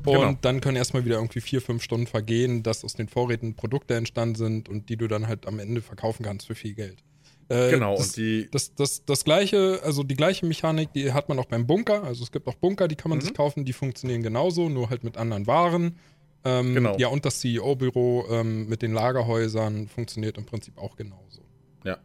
Und 0.06 0.14
genau. 0.14 0.38
dann 0.42 0.62
können 0.62 0.78
erstmal 0.78 1.04
wieder 1.04 1.16
irgendwie 1.16 1.42
vier, 1.42 1.60
fünf 1.60 1.82
Stunden 1.82 2.06
vergehen, 2.06 2.62
dass 2.62 2.86
aus 2.86 2.94
den 2.94 3.08
Vorräten 3.08 3.56
Produkte 3.56 3.96
entstanden 3.96 4.36
sind 4.36 4.70
und 4.70 4.90
die 4.90 4.98
du 4.98 5.08
dann 5.08 5.28
halt 5.28 5.48
am 5.48 5.58
Ende 5.58 5.82
verkaufen 5.82 6.24
kannst 6.24 6.46
für 6.46 6.54
viel 6.54 6.76
Geld. 6.76 7.04
Äh, 7.48 7.72
genau, 7.72 7.98
das, 7.98 8.10
und 8.10 8.18
die. 8.18 8.48
Das, 8.52 8.76
das, 8.76 9.04
das 9.06 9.24
gleiche, 9.24 9.80
also 9.84 10.04
die 10.04 10.16
gleiche 10.16 10.46
Mechanik, 10.46 10.94
die 10.94 11.12
hat 11.12 11.28
man 11.28 11.40
auch 11.40 11.46
beim 11.46 11.66
Bunker. 11.66 12.04
Also 12.04 12.22
es 12.22 12.32
gibt 12.32 12.48
auch 12.48 12.54
Bunker, 12.54 12.88
die 12.88 12.96
kann 12.96 13.10
man 13.10 13.18
mhm. 13.18 13.24
sich 13.24 13.34
kaufen, 13.34 13.66
die 13.66 13.74
funktionieren 13.74 14.22
genauso, 14.22 14.70
nur 14.70 14.92
halt 14.92 15.04
mit 15.04 15.18
anderen 15.18 15.48
Waren. 15.48 15.98
Ähm, 16.46 16.76
genau. 16.76 16.98
Ja, 16.98 17.08
und 17.08 17.26
das 17.26 17.40
CEO-Büro 17.40 18.26
ähm, 18.30 18.70
mit 18.70 18.84
den 18.84 18.94
Lagerhäusern 18.94 19.88
funktioniert 19.88 20.38
im 20.38 20.46
Prinzip 20.46 20.78
auch 20.78 20.96
genauso. 20.96 21.42
Ja. 21.84 21.98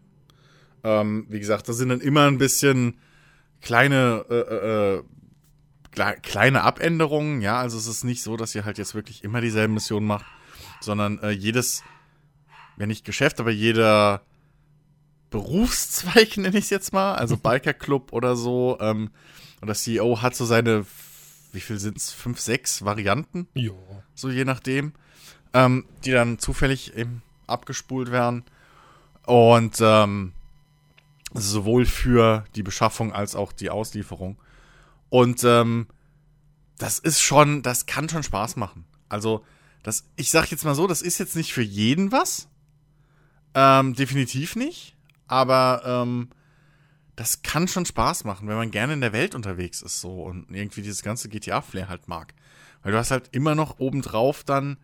Ähm, 0.84 1.26
wie 1.28 1.40
gesagt, 1.40 1.68
das 1.68 1.76
sind 1.76 1.88
dann 1.88 2.00
immer 2.00 2.26
ein 2.28 2.38
bisschen 2.38 2.98
kleine, 3.62 4.24
äh, 4.30 4.34
äh, 4.34 4.96
äh 4.98 5.02
kleine 6.22 6.62
Abänderungen. 6.62 7.40
Ja, 7.40 7.58
also 7.58 7.78
es 7.78 7.86
ist 7.86 8.04
nicht 8.04 8.22
so, 8.22 8.36
dass 8.36 8.54
ihr 8.54 8.64
halt 8.64 8.78
jetzt 8.78 8.94
wirklich 8.94 9.24
immer 9.24 9.40
dieselben 9.40 9.74
Missionen 9.74 10.06
macht, 10.06 10.26
sondern 10.80 11.18
äh, 11.20 11.30
jedes, 11.30 11.82
wenn 12.76 12.88
nicht 12.88 13.04
Geschäft, 13.04 13.40
aber 13.40 13.50
jeder 13.50 14.22
Berufszweig, 15.30 16.36
nenne 16.36 16.58
ich 16.58 16.64
es 16.64 16.70
jetzt 16.70 16.92
mal, 16.92 17.14
also 17.14 17.36
Biker-Club 17.42 18.12
oder 18.12 18.36
so. 18.36 18.76
Ähm, 18.80 19.10
und 19.60 19.68
das 19.68 19.82
CEO 19.82 20.20
hat 20.20 20.36
so 20.36 20.44
seine, 20.44 20.84
wie 21.52 21.60
viel 21.60 21.78
sind 21.78 21.96
es, 21.96 22.12
fünf, 22.12 22.38
sechs 22.38 22.84
Varianten? 22.84 23.48
Ja. 23.54 23.72
So 24.14 24.30
je 24.30 24.44
nachdem. 24.44 24.92
Ähm, 25.54 25.86
die 26.04 26.10
dann 26.10 26.38
zufällig 26.38 26.96
eben 26.96 27.22
abgespult 27.46 28.10
werden. 28.10 28.44
Und 29.24 29.78
ähm, 29.80 30.33
sowohl 31.34 31.84
für 31.84 32.44
die 32.54 32.62
Beschaffung 32.62 33.12
als 33.12 33.34
auch 33.34 33.52
die 33.52 33.70
Auslieferung. 33.70 34.40
Und 35.10 35.44
ähm, 35.44 35.88
das 36.78 36.98
ist 36.98 37.20
schon, 37.20 37.62
das 37.62 37.86
kann 37.86 38.08
schon 38.08 38.22
Spaß 38.22 38.56
machen. 38.56 38.84
Also, 39.08 39.44
das, 39.82 40.08
ich 40.16 40.30
sag 40.30 40.50
jetzt 40.50 40.64
mal 40.64 40.74
so, 40.74 40.86
das 40.86 41.02
ist 41.02 41.18
jetzt 41.18 41.36
nicht 41.36 41.52
für 41.52 41.62
jeden 41.62 42.10
was. 42.10 42.48
Ähm, 43.54 43.94
definitiv 43.94 44.56
nicht. 44.56 44.96
Aber 45.26 45.82
ähm, 45.84 46.30
das 47.16 47.42
kann 47.42 47.68
schon 47.68 47.86
Spaß 47.86 48.24
machen, 48.24 48.48
wenn 48.48 48.56
man 48.56 48.70
gerne 48.70 48.94
in 48.94 49.00
der 49.00 49.12
Welt 49.12 49.34
unterwegs 49.34 49.82
ist 49.82 50.00
so 50.00 50.22
und 50.22 50.50
irgendwie 50.50 50.82
dieses 50.82 51.02
ganze 51.02 51.28
GTA-Flair 51.28 51.88
halt 51.88 52.08
mag. 52.08 52.34
Weil 52.82 52.92
du 52.92 52.98
hast 52.98 53.10
halt 53.10 53.28
immer 53.32 53.54
noch 53.54 53.78
obendrauf 53.78 54.44
dann 54.44 54.78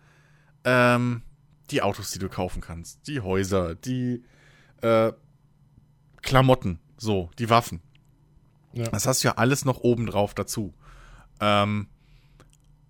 ähm, 0.64 1.22
die 1.70 1.82
Autos, 1.82 2.10
die 2.12 2.18
du 2.18 2.28
kaufen 2.28 2.60
kannst, 2.60 3.06
die 3.06 3.20
Häuser, 3.20 3.74
die 3.74 4.22
äh, 4.82 5.12
Klamotten, 6.22 6.80
so, 6.96 7.30
die 7.38 7.50
Waffen. 7.50 7.80
Ja. 8.72 8.88
Das 8.88 9.06
hast 9.06 9.24
du 9.24 9.28
ja 9.28 9.35
alles 9.37 9.64
noch 9.64 9.80
obendrauf 9.80 10.35
dazu. 10.35 10.74
Ähm, 11.40 11.88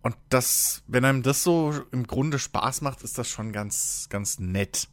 und 0.03 0.17
das, 0.29 0.83
wenn 0.87 1.05
einem 1.05 1.23
das 1.23 1.43
so 1.43 1.75
im 1.93 2.07
Grunde 2.07 2.39
Spaß 2.39 2.81
macht, 2.81 3.03
ist 3.03 3.19
das 3.19 3.29
schon 3.29 3.53
ganz, 3.53 4.07
ganz 4.09 4.39
nett. 4.39 4.89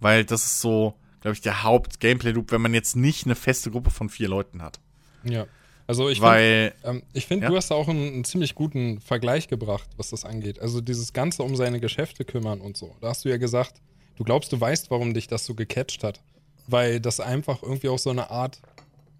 Weil 0.00 0.24
das 0.24 0.44
ist 0.44 0.60
so, 0.60 0.94
glaube 1.20 1.34
ich, 1.34 1.40
der 1.40 1.62
Haupt-Gameplay-Loop, 1.62 2.52
wenn 2.52 2.60
man 2.60 2.74
jetzt 2.74 2.96
nicht 2.96 3.24
eine 3.24 3.34
feste 3.34 3.70
Gruppe 3.70 3.90
von 3.90 4.08
vier 4.08 4.28
Leuten 4.28 4.62
hat. 4.62 4.80
Ja. 5.24 5.46
Also 5.86 6.10
ich 6.10 6.20
finde, 6.20 6.74
ähm, 6.84 7.02
ich 7.14 7.26
find, 7.26 7.42
ja? 7.42 7.48
du 7.48 7.56
hast 7.56 7.70
da 7.70 7.74
auch 7.74 7.88
einen, 7.88 8.12
einen, 8.12 8.24
ziemlich 8.24 8.54
guten 8.54 9.00
Vergleich 9.00 9.48
gebracht, 9.48 9.88
was 9.96 10.10
das 10.10 10.26
angeht. 10.26 10.60
Also 10.60 10.82
dieses 10.82 11.14
Ganze 11.14 11.42
um 11.42 11.56
seine 11.56 11.80
Geschäfte 11.80 12.26
kümmern 12.26 12.60
und 12.60 12.76
so. 12.76 12.94
Da 13.00 13.08
hast 13.08 13.24
du 13.24 13.30
ja 13.30 13.38
gesagt, 13.38 13.80
du 14.16 14.24
glaubst, 14.24 14.52
du 14.52 14.60
weißt, 14.60 14.90
warum 14.90 15.14
dich 15.14 15.28
das 15.28 15.46
so 15.46 15.54
gecatcht 15.54 16.04
hat. 16.04 16.20
Weil 16.68 17.00
das 17.00 17.18
einfach 17.18 17.62
irgendwie 17.62 17.88
auch 17.88 17.98
so 17.98 18.10
eine 18.10 18.30
Art, 18.30 18.60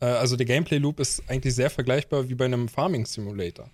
äh, 0.01 0.05
also 0.07 0.37
der 0.37 0.47
Gameplay-Loop 0.47 1.01
ist 1.01 1.23
eigentlich 1.29 1.55
sehr 1.55 1.71
vergleichbar 1.71 2.29
wie 2.29 2.35
bei 2.35 2.45
einem 2.45 2.69
Farming-Simulator. 2.69 3.69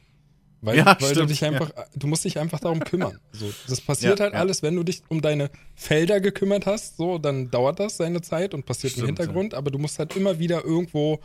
Weil, 0.64 0.78
ja, 0.78 0.87
weil 0.87 1.10
stimmt, 1.10 1.16
du 1.16 1.26
dich 1.26 1.44
einfach, 1.44 1.70
ja. 1.76 1.84
du 1.94 2.06
musst 2.06 2.24
dich 2.24 2.38
einfach 2.38 2.58
darum 2.58 2.80
kümmern. 2.84 3.18
So, 3.32 3.52
das 3.68 3.82
passiert 3.82 4.18
ja, 4.18 4.24
halt 4.24 4.34
alles, 4.34 4.62
wenn 4.62 4.74
du 4.74 4.82
dich 4.82 5.02
um 5.08 5.20
deine 5.20 5.50
Felder 5.74 6.20
gekümmert 6.20 6.64
hast, 6.64 6.96
so, 6.96 7.18
dann 7.18 7.50
dauert 7.50 7.80
das 7.80 7.98
seine 7.98 8.22
Zeit 8.22 8.54
und 8.54 8.64
passiert 8.64 8.92
stimmt, 8.92 9.08
im 9.10 9.16
Hintergrund, 9.16 9.52
aber 9.52 9.70
du 9.70 9.78
musst 9.78 9.98
halt 9.98 10.16
immer 10.16 10.38
wieder 10.38 10.64
irgendwo 10.64 11.20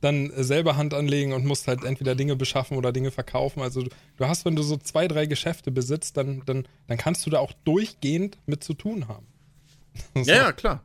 dann 0.00 0.32
selber 0.34 0.76
Hand 0.76 0.94
anlegen 0.94 1.32
und 1.32 1.44
musst 1.44 1.68
halt 1.68 1.84
entweder 1.84 2.14
Dinge 2.14 2.34
beschaffen 2.34 2.76
oder 2.76 2.92
Dinge 2.92 3.10
verkaufen. 3.10 3.62
Also 3.62 3.84
du 4.16 4.24
hast, 4.26 4.44
wenn 4.44 4.56
du 4.56 4.62
so 4.62 4.76
zwei, 4.76 5.06
drei 5.06 5.26
Geschäfte 5.26 5.70
besitzt, 5.70 6.16
dann, 6.16 6.42
dann, 6.46 6.66
dann 6.88 6.98
kannst 6.98 7.26
du 7.26 7.30
da 7.30 7.38
auch 7.38 7.52
durchgehend 7.64 8.38
mit 8.46 8.64
zu 8.64 8.74
tun 8.74 9.08
haben. 9.08 9.26
so. 10.14 10.30
Ja, 10.30 10.36
ja, 10.36 10.52
klar. 10.52 10.82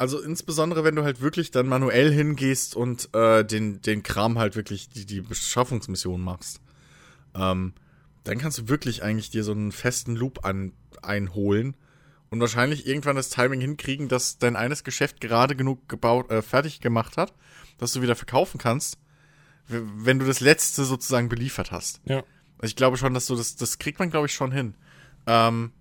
Also 0.00 0.20
insbesondere, 0.20 0.82
wenn 0.82 0.96
du 0.96 1.04
halt 1.04 1.20
wirklich 1.20 1.50
dann 1.50 1.68
manuell 1.68 2.10
hingehst 2.10 2.74
und 2.74 3.14
äh, 3.14 3.44
den, 3.44 3.82
den 3.82 4.02
Kram 4.02 4.38
halt 4.38 4.56
wirklich, 4.56 4.88
die, 4.88 5.04
die 5.04 5.20
Beschaffungsmission 5.20 6.20
machst 6.22 6.60
ähm, 7.34 7.74
dann 8.24 8.38
kannst 8.38 8.58
du 8.58 8.68
wirklich 8.68 9.02
eigentlich 9.02 9.30
dir 9.30 9.44
so 9.44 9.52
einen 9.52 9.72
festen 9.72 10.14
Loop 10.14 10.44
an, 10.44 10.72
einholen 11.02 11.76
und 12.30 12.40
wahrscheinlich 12.40 12.86
irgendwann 12.86 13.16
das 13.16 13.30
Timing 13.30 13.60
hinkriegen, 13.60 14.08
dass 14.08 14.38
dein 14.38 14.56
eines 14.56 14.84
Geschäft 14.84 15.20
gerade 15.20 15.56
genug 15.56 15.88
gebaut, 15.88 16.30
äh, 16.30 16.42
fertig 16.42 16.80
gemacht 16.80 17.16
hat, 17.16 17.34
dass 17.78 17.92
du 17.92 18.02
wieder 18.02 18.16
verkaufen 18.16 18.58
kannst, 18.58 18.98
wenn 19.66 20.18
du 20.18 20.26
das 20.26 20.40
letzte 20.40 20.84
sozusagen 20.84 21.28
beliefert 21.28 21.70
hast. 21.72 22.00
Ja. 22.04 22.22
Also 22.58 22.70
ich 22.70 22.76
glaube 22.76 22.98
schon, 22.98 23.14
dass 23.14 23.26
du 23.26 23.36
das, 23.36 23.56
das 23.56 23.78
kriegt 23.78 23.98
man, 23.98 24.10
glaube 24.10 24.26
ich, 24.26 24.34
schon 24.34 24.52
hin. 24.52 24.74
Ähm, 25.26 25.72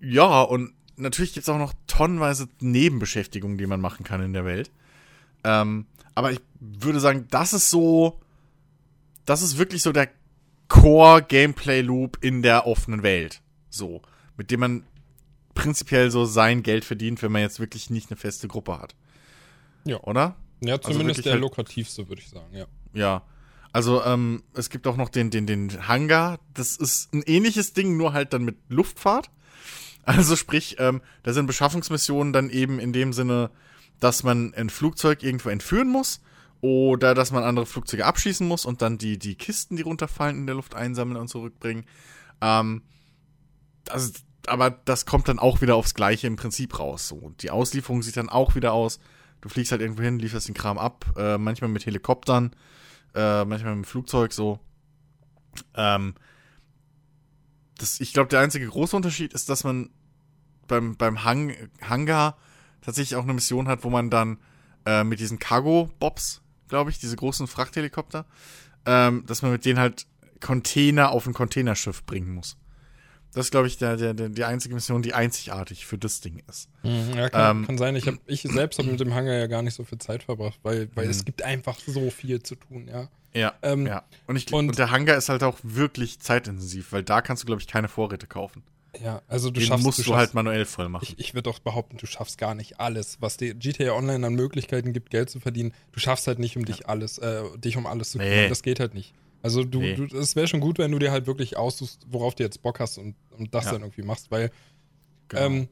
ja, 0.00 0.42
und 0.42 0.74
natürlich 0.96 1.34
gibt 1.34 1.44
es 1.44 1.48
auch 1.48 1.58
noch 1.58 1.74
tonnenweise 1.86 2.48
Nebenbeschäftigungen, 2.60 3.58
die 3.58 3.66
man 3.66 3.80
machen 3.80 4.04
kann 4.04 4.22
in 4.22 4.32
der 4.32 4.44
Welt. 4.44 4.70
Ähm, 5.44 5.86
aber 6.14 6.32
ich 6.32 6.40
würde 6.60 7.00
sagen, 7.00 7.26
das 7.30 7.52
ist 7.52 7.70
so 7.70 8.20
das 9.26 9.42
ist 9.42 9.58
wirklich 9.58 9.82
so 9.82 9.92
der 9.92 10.08
Core-Gameplay-Loop 10.68 12.18
in 12.22 12.42
der 12.42 12.66
offenen 12.66 13.02
Welt. 13.02 13.42
So. 13.68 14.00
Mit 14.36 14.50
dem 14.50 14.60
man 14.60 14.84
prinzipiell 15.54 16.10
so 16.10 16.24
sein 16.24 16.62
Geld 16.62 16.84
verdient, 16.84 17.22
wenn 17.22 17.32
man 17.32 17.42
jetzt 17.42 17.60
wirklich 17.60 17.90
nicht 17.90 18.10
eine 18.10 18.16
feste 18.16 18.48
Gruppe 18.48 18.78
hat. 18.80 18.94
Ja. 19.84 20.00
Oder? 20.00 20.36
Ja, 20.60 20.76
also 20.76 20.92
zumindest 20.92 21.18
also 21.18 21.22
der 21.22 21.32
halt, 21.34 21.42
lukrativste, 21.42 22.08
würde 22.08 22.22
ich 22.22 22.28
sagen, 22.28 22.54
ja. 22.56 22.66
Ja. 22.94 23.22
Also, 23.72 24.02
ähm, 24.04 24.42
es 24.54 24.70
gibt 24.70 24.86
auch 24.86 24.96
noch 24.96 25.10
den, 25.10 25.30
den, 25.30 25.46
den 25.46 25.86
Hangar. 25.86 26.38
Das 26.54 26.76
ist 26.76 27.12
ein 27.12 27.22
ähnliches 27.22 27.74
Ding, 27.74 27.96
nur 27.96 28.14
halt 28.14 28.32
dann 28.32 28.44
mit 28.44 28.56
Luftfahrt. 28.68 29.30
Also 30.06 30.36
sprich, 30.36 30.76
ähm, 30.78 31.02
da 31.24 31.32
sind 31.32 31.46
Beschaffungsmissionen 31.46 32.32
dann 32.32 32.48
eben 32.48 32.78
in 32.78 32.92
dem 32.92 33.12
Sinne, 33.12 33.50
dass 34.00 34.22
man 34.22 34.54
ein 34.54 34.70
Flugzeug 34.70 35.22
irgendwo 35.22 35.48
entführen 35.50 35.88
muss 35.88 36.20
Oder 36.60 37.14
dass 37.14 37.32
man 37.32 37.44
andere 37.44 37.66
Flugzeuge 37.66 38.06
abschießen 38.06 38.46
muss 38.46 38.64
und 38.64 38.82
dann 38.82 38.98
die, 38.98 39.18
die 39.18 39.34
Kisten, 39.34 39.76
die 39.76 39.82
runterfallen, 39.82 40.38
in 40.38 40.46
der 40.46 40.56
Luft 40.56 40.74
einsammeln 40.74 41.20
und 41.20 41.28
zurückbringen. 41.28 41.84
Ähm, 42.40 42.82
also, 43.88 44.12
aber 44.46 44.70
das 44.70 45.06
kommt 45.06 45.28
dann 45.28 45.38
auch 45.38 45.60
wieder 45.60 45.76
aufs 45.76 45.94
Gleiche 45.94 46.26
im 46.26 46.36
Prinzip 46.36 46.78
raus. 46.78 47.08
So. 47.08 47.32
Die 47.40 47.50
Auslieferung 47.50 48.02
sieht 48.02 48.16
dann 48.16 48.28
auch 48.28 48.54
wieder 48.54 48.72
aus. 48.72 49.00
Du 49.42 49.48
fliegst 49.48 49.70
halt 49.70 49.82
irgendwo 49.82 50.02
hin, 50.02 50.18
lieferst 50.18 50.48
den 50.48 50.54
Kram 50.54 50.78
ab, 50.78 51.04
äh, 51.16 51.36
manchmal 51.36 51.68
mit 51.70 51.84
Helikoptern, 51.84 52.56
äh, 53.14 53.44
manchmal 53.44 53.76
mit 53.76 53.84
dem 53.84 53.88
Flugzeug 53.88 54.32
so. 54.32 54.58
Ähm, 55.74 56.14
das, 57.78 58.00
ich 58.00 58.12
glaube, 58.12 58.28
der 58.28 58.40
einzige 58.40 58.66
große 58.66 58.96
Unterschied 58.96 59.34
ist, 59.34 59.50
dass 59.50 59.62
man 59.62 59.90
beim, 60.66 60.96
beim 60.96 61.24
Hang, 61.24 61.54
Hangar 61.80 62.36
tatsächlich 62.80 63.16
auch 63.16 63.24
eine 63.24 63.34
Mission 63.34 63.68
hat, 63.68 63.84
wo 63.84 63.90
man 63.90 64.10
dann 64.10 64.38
äh, 64.84 65.04
mit 65.04 65.20
diesen 65.20 65.38
Cargo-Bobs, 65.38 66.42
glaube 66.68 66.90
ich, 66.90 66.98
diese 66.98 67.16
großen 67.16 67.46
Frachthelikopter, 67.46 68.24
ähm, 68.86 69.24
dass 69.26 69.42
man 69.42 69.52
mit 69.52 69.64
denen 69.64 69.78
halt 69.78 70.06
Container 70.40 71.10
auf 71.10 71.26
ein 71.26 71.34
Containerschiff 71.34 72.04
bringen 72.04 72.32
muss. 72.34 72.56
Das 73.32 73.46
ist, 73.46 73.50
glaube 73.50 73.66
ich, 73.66 73.76
der, 73.76 73.96
der, 73.96 74.14
der, 74.14 74.30
die 74.30 74.44
einzige 74.44 74.74
Mission, 74.74 75.02
die 75.02 75.12
einzigartig 75.12 75.84
für 75.84 75.98
das 75.98 76.22
Ding 76.22 76.42
ist. 76.48 76.70
Mhm, 76.82 77.12
ja, 77.14 77.28
kann, 77.28 77.58
ähm, 77.58 77.66
kann 77.66 77.76
sein. 77.76 77.94
Ich, 77.96 78.06
hab, 78.06 78.14
ich 78.26 78.42
selbst 78.42 78.78
habe 78.78 78.88
mit 78.88 78.98
dem 78.98 79.12
Hangar 79.12 79.34
ja 79.34 79.46
gar 79.46 79.60
nicht 79.60 79.74
so 79.74 79.84
viel 79.84 79.98
Zeit 79.98 80.22
verbracht, 80.22 80.58
weil, 80.62 80.88
weil 80.94 81.10
es 81.10 81.18
mhm. 81.18 81.24
gibt 81.26 81.42
einfach 81.42 81.78
so 81.78 82.10
viel 82.10 82.42
zu 82.42 82.54
tun, 82.54 82.88
ja. 82.88 83.08
Ja, 83.34 83.52
ähm, 83.60 83.86
ja. 83.86 84.04
Und, 84.26 84.36
ich, 84.36 84.50
und, 84.50 84.70
und, 84.70 84.78
der 84.78 84.90
Hangar 84.90 85.18
ist 85.18 85.28
halt 85.28 85.42
auch 85.42 85.58
wirklich 85.62 86.20
zeitintensiv, 86.20 86.92
weil 86.92 87.02
da 87.02 87.20
kannst 87.20 87.42
du, 87.42 87.46
glaube 87.46 87.60
ich, 87.60 87.68
keine 87.68 87.88
Vorräte 87.88 88.26
kaufen. 88.26 88.62
Ja, 89.02 89.22
also 89.28 89.50
du 89.50 89.60
Den 89.60 89.68
schaffst. 89.68 89.84
musst 89.84 89.98
du, 89.98 90.02
du 90.02 90.08
schaffst, 90.08 90.18
halt 90.18 90.34
manuell 90.34 90.64
voll 90.64 90.88
machen. 90.88 91.04
Ich, 91.08 91.18
ich 91.18 91.34
würde 91.34 91.50
doch 91.50 91.58
behaupten, 91.58 91.96
du 91.96 92.06
schaffst 92.06 92.38
gar 92.38 92.54
nicht 92.54 92.80
alles, 92.80 93.18
was 93.20 93.36
dir 93.36 93.54
GTA 93.54 93.92
Online 93.92 94.26
an 94.26 94.34
Möglichkeiten 94.34 94.92
gibt, 94.92 95.10
Geld 95.10 95.30
zu 95.30 95.40
verdienen. 95.40 95.72
Du 95.92 96.00
schaffst 96.00 96.26
halt 96.26 96.38
nicht, 96.38 96.56
um 96.56 96.62
ja. 96.62 96.66
dich 96.66 96.88
alles, 96.88 97.18
äh, 97.18 97.42
dich 97.58 97.76
um 97.76 97.86
alles 97.86 98.10
zu 98.10 98.18
kümmern. 98.18 98.34
Nee. 98.34 98.48
Das 98.48 98.62
geht 98.62 98.80
halt 98.80 98.94
nicht. 98.94 99.14
Also 99.42 99.64
du, 99.64 99.80
nee. 99.80 99.94
du 99.94 100.04
es 100.16 100.34
wäre 100.34 100.48
schon 100.48 100.60
gut, 100.60 100.78
wenn 100.78 100.90
du 100.90 100.98
dir 100.98 101.12
halt 101.12 101.26
wirklich 101.26 101.56
aussuchst, 101.56 102.06
worauf 102.08 102.34
du 102.34 102.42
jetzt 102.42 102.62
Bock 102.62 102.80
hast 102.80 102.98
und, 102.98 103.14
und 103.30 103.54
das 103.54 103.66
ja. 103.66 103.72
dann 103.72 103.82
irgendwie 103.82 104.02
machst, 104.02 104.30
weil 104.30 104.50
genau. 105.28 105.42
ähm, 105.42 105.68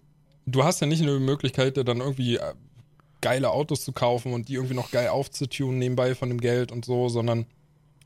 du 0.46 0.64
hast 0.64 0.80
ja 0.80 0.86
nicht 0.86 1.02
nur 1.02 1.18
die 1.18 1.24
Möglichkeit, 1.24 1.76
dann 1.76 2.00
irgendwie 2.00 2.36
äh, 2.36 2.54
geile 3.20 3.50
Autos 3.50 3.84
zu 3.84 3.92
kaufen 3.92 4.32
und 4.32 4.48
die 4.48 4.54
irgendwie 4.54 4.74
noch 4.74 4.90
geil 4.90 5.08
aufzutunen 5.08 5.78
nebenbei 5.78 6.14
von 6.14 6.28
dem 6.28 6.40
Geld 6.40 6.70
und 6.70 6.84
so, 6.84 7.08
sondern 7.08 7.46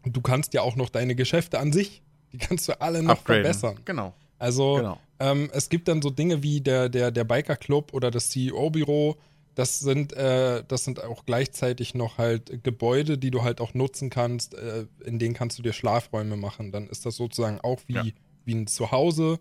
du 0.04 0.20
kannst 0.20 0.54
ja 0.54 0.62
auch 0.62 0.76
noch 0.76 0.88
deine 0.90 1.14
Geschäfte 1.14 1.58
an 1.58 1.72
sich, 1.72 2.02
die 2.32 2.38
kannst 2.38 2.68
du 2.68 2.80
alle 2.80 3.02
noch 3.02 3.18
Upgraden. 3.18 3.42
verbessern. 3.42 3.80
Genau. 3.84 4.14
Also 4.38 4.76
genau. 4.76 5.00
Ähm, 5.20 5.50
es 5.52 5.68
gibt 5.68 5.88
dann 5.88 6.02
so 6.02 6.10
Dinge 6.10 6.42
wie 6.42 6.60
der, 6.60 6.88
der, 6.88 7.10
der 7.10 7.24
Biker 7.24 7.56
Club 7.56 7.92
oder 7.92 8.10
das 8.10 8.30
CEO-Büro, 8.30 9.16
das 9.58 9.80
sind, 9.80 10.12
äh, 10.12 10.62
das 10.68 10.84
sind 10.84 11.02
auch 11.02 11.26
gleichzeitig 11.26 11.92
noch 11.92 12.16
halt 12.16 12.62
Gebäude, 12.62 13.18
die 13.18 13.32
du 13.32 13.42
halt 13.42 13.60
auch 13.60 13.74
nutzen 13.74 14.08
kannst, 14.08 14.54
äh, 14.54 14.86
in 15.04 15.18
denen 15.18 15.34
kannst 15.34 15.58
du 15.58 15.62
dir 15.62 15.72
Schlafräume 15.72 16.36
machen. 16.36 16.70
Dann 16.70 16.86
ist 16.86 17.04
das 17.04 17.16
sozusagen 17.16 17.60
auch 17.62 17.80
wie, 17.88 17.94
ja. 17.94 18.04
wie 18.44 18.54
ein 18.54 18.68
Zuhause. 18.68 19.40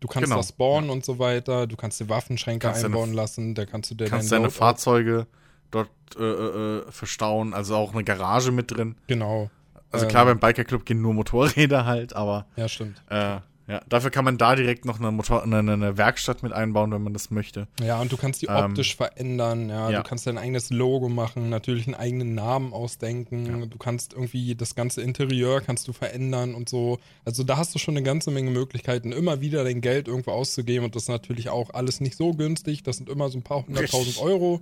Du 0.00 0.08
kannst 0.08 0.26
genau. 0.26 0.36
das 0.36 0.48
spawnen 0.48 0.88
ja. 0.88 0.92
und 0.92 1.02
so 1.06 1.18
weiter. 1.18 1.66
Du 1.66 1.76
kannst 1.76 1.98
dir 1.98 2.10
Waffenschränke 2.10 2.66
kannst 2.66 2.84
einbauen 2.84 3.06
deine, 3.06 3.16
lassen. 3.16 3.54
Da 3.54 3.64
kannst 3.64 3.90
du 3.90 3.94
dir 3.94 4.04
kannst 4.04 4.30
deine 4.30 4.50
Fahrzeuge 4.50 5.26
dort 5.70 5.88
äh, 6.18 6.22
äh, 6.22 6.78
äh, 6.80 6.92
verstauen. 6.92 7.54
Also 7.54 7.74
auch 7.76 7.94
eine 7.94 8.04
Garage 8.04 8.52
mit 8.52 8.70
drin. 8.70 8.96
Genau. 9.06 9.48
Also 9.90 10.06
klar, 10.08 10.28
ähm, 10.28 10.38
beim 10.38 10.40
Biker 10.40 10.64
Club 10.64 10.84
gehen 10.84 11.00
nur 11.00 11.14
Motorräder 11.14 11.86
halt, 11.86 12.14
aber. 12.14 12.44
Ja, 12.56 12.68
stimmt. 12.68 13.02
Äh, 13.08 13.38
ja, 13.66 13.80
dafür 13.88 14.10
kann 14.10 14.24
man 14.24 14.36
da 14.36 14.54
direkt 14.56 14.84
noch 14.84 15.00
eine, 15.00 15.10
Motor 15.10 15.42
eine, 15.42 15.58
eine 15.58 15.96
Werkstatt 15.96 16.42
mit 16.42 16.52
einbauen, 16.52 16.92
wenn 16.92 17.02
man 17.02 17.14
das 17.14 17.30
möchte. 17.30 17.66
Ja, 17.82 18.00
und 18.00 18.12
du 18.12 18.16
kannst 18.16 18.42
die 18.42 18.48
optisch 18.48 18.92
ähm, 18.92 18.96
verändern, 18.96 19.68
ja, 19.70 19.90
ja, 19.90 20.02
Du 20.02 20.08
kannst 20.08 20.26
dein 20.26 20.36
eigenes 20.36 20.70
Logo 20.70 21.08
machen, 21.08 21.48
natürlich 21.48 21.86
einen 21.86 21.94
eigenen 21.94 22.34
Namen 22.34 22.72
ausdenken. 22.72 23.60
Ja. 23.60 23.66
Du 23.66 23.78
kannst 23.78 24.12
irgendwie 24.12 24.54
das 24.54 24.74
ganze 24.74 25.00
Interieur 25.00 25.60
kannst 25.60 25.88
du 25.88 25.92
verändern 25.92 26.54
und 26.54 26.68
so. 26.68 26.98
Also 27.24 27.42
da 27.42 27.56
hast 27.56 27.74
du 27.74 27.78
schon 27.78 27.96
eine 27.96 28.04
ganze 28.04 28.30
Menge 28.30 28.50
Möglichkeiten, 28.50 29.12
immer 29.12 29.40
wieder 29.40 29.64
dein 29.64 29.80
Geld 29.80 30.08
irgendwo 30.08 30.32
auszugeben. 30.32 30.84
Und 30.84 30.94
das 30.94 31.04
ist 31.04 31.08
natürlich 31.08 31.48
auch 31.48 31.70
alles 31.72 32.00
nicht 32.00 32.16
so 32.16 32.32
günstig. 32.32 32.82
Das 32.82 32.98
sind 32.98 33.08
immer 33.08 33.30
so 33.30 33.38
ein 33.38 33.42
paar 33.42 33.66
hunderttausend 33.66 34.18
Euro. 34.20 34.60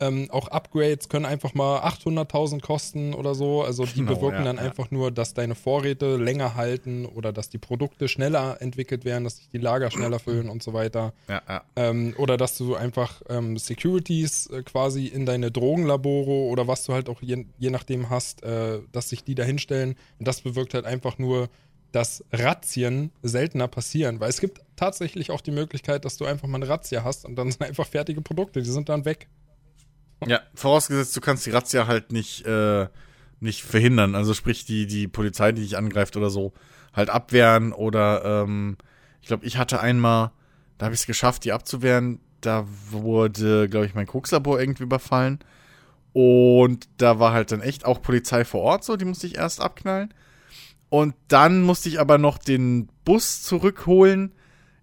Ähm, 0.00 0.28
auch 0.30 0.48
Upgrades 0.48 1.08
können 1.08 1.26
einfach 1.26 1.54
mal 1.54 1.80
800.000 1.80 2.60
kosten 2.60 3.14
oder 3.14 3.34
so. 3.34 3.62
Also 3.62 3.84
die 3.84 3.94
genau, 4.00 4.14
bewirken 4.14 4.38
ja, 4.38 4.44
dann 4.44 4.56
ja. 4.56 4.62
einfach 4.62 4.90
nur, 4.90 5.10
dass 5.10 5.34
deine 5.34 5.54
Vorräte 5.54 6.16
länger 6.16 6.54
halten 6.54 7.06
oder 7.06 7.32
dass 7.32 7.48
die 7.48 7.58
Produkte 7.58 8.08
schneller 8.08 8.60
entwickelt 8.60 9.04
werden, 9.04 9.24
dass 9.24 9.36
sich 9.36 9.48
die 9.48 9.58
Lager 9.58 9.90
schneller 9.90 10.18
füllen 10.20 10.48
und 10.48 10.62
so 10.62 10.72
weiter. 10.72 11.12
Ja, 11.28 11.62
ähm, 11.76 12.14
oder 12.18 12.36
dass 12.36 12.56
du 12.56 12.74
einfach 12.74 13.22
ähm, 13.28 13.58
Securities 13.58 14.46
äh, 14.46 14.62
quasi 14.62 15.06
in 15.06 15.26
deine 15.26 15.50
Drogenlabore 15.50 16.50
oder 16.50 16.66
was 16.66 16.84
du 16.84 16.92
halt 16.92 17.08
auch 17.08 17.22
je, 17.22 17.44
je 17.58 17.70
nachdem 17.70 18.10
hast, 18.10 18.42
äh, 18.42 18.80
dass 18.92 19.10
sich 19.10 19.24
die 19.24 19.34
da 19.34 19.42
hinstellen. 19.42 19.96
Und 20.18 20.28
das 20.28 20.40
bewirkt 20.40 20.74
halt 20.74 20.86
einfach 20.86 21.18
nur, 21.18 21.48
dass 21.92 22.24
Razzien 22.32 23.10
seltener 23.22 23.68
passieren, 23.68 24.20
weil 24.20 24.30
es 24.30 24.40
gibt 24.40 24.60
tatsächlich 24.76 25.30
auch 25.30 25.40
die 25.40 25.50
Möglichkeit, 25.50 26.04
dass 26.04 26.16
du 26.16 26.24
einfach 26.24 26.48
mal 26.48 26.56
eine 26.56 26.68
Razzia 26.68 27.04
hast 27.04 27.24
und 27.24 27.36
dann 27.36 27.50
sind 27.50 27.62
einfach 27.62 27.86
fertige 27.86 28.20
Produkte, 28.20 28.62
die 28.62 28.70
sind 28.70 28.88
dann 28.88 29.04
weg. 29.04 29.28
Ja, 30.26 30.40
vorausgesetzt, 30.54 31.16
du 31.16 31.20
kannst 31.20 31.46
die 31.46 31.50
Razzia 31.50 31.86
halt 31.86 32.12
nicht, 32.12 32.46
äh, 32.46 32.88
nicht 33.40 33.62
verhindern. 33.62 34.14
Also 34.14 34.34
sprich, 34.34 34.64
die, 34.64 34.86
die 34.86 35.08
Polizei, 35.08 35.52
die 35.52 35.62
dich 35.62 35.76
angreift 35.76 36.16
oder 36.16 36.30
so, 36.30 36.52
halt 36.92 37.10
abwehren 37.10 37.72
oder 37.72 38.24
ähm, 38.24 38.76
ich 39.22 39.28
glaube, 39.28 39.46
ich 39.46 39.56
hatte 39.56 39.80
einmal, 39.80 40.32
da 40.78 40.86
habe 40.86 40.94
ich 40.94 41.02
es 41.02 41.06
geschafft, 41.06 41.44
die 41.44 41.52
abzuwehren. 41.52 42.20
Da 42.40 42.66
wurde, 42.90 43.68
glaube 43.68 43.86
ich, 43.86 43.94
mein 43.94 44.06
Kokslabor 44.06 44.60
irgendwie 44.60 44.84
überfallen. 44.84 45.40
Und 46.12 46.88
da 46.96 47.18
war 47.18 47.32
halt 47.32 47.52
dann 47.52 47.60
echt 47.60 47.84
auch 47.84 48.02
Polizei 48.02 48.44
vor 48.44 48.62
Ort 48.62 48.84
so, 48.84 48.96
die 48.96 49.04
musste 49.04 49.26
ich 49.26 49.36
erst 49.36 49.60
abknallen. 49.60 50.12
Und 50.88 51.14
dann 51.28 51.62
musste 51.62 51.88
ich 51.88 52.00
aber 52.00 52.18
noch 52.18 52.38
den 52.38 52.88
Bus 53.04 53.42
zurückholen, 53.42 54.32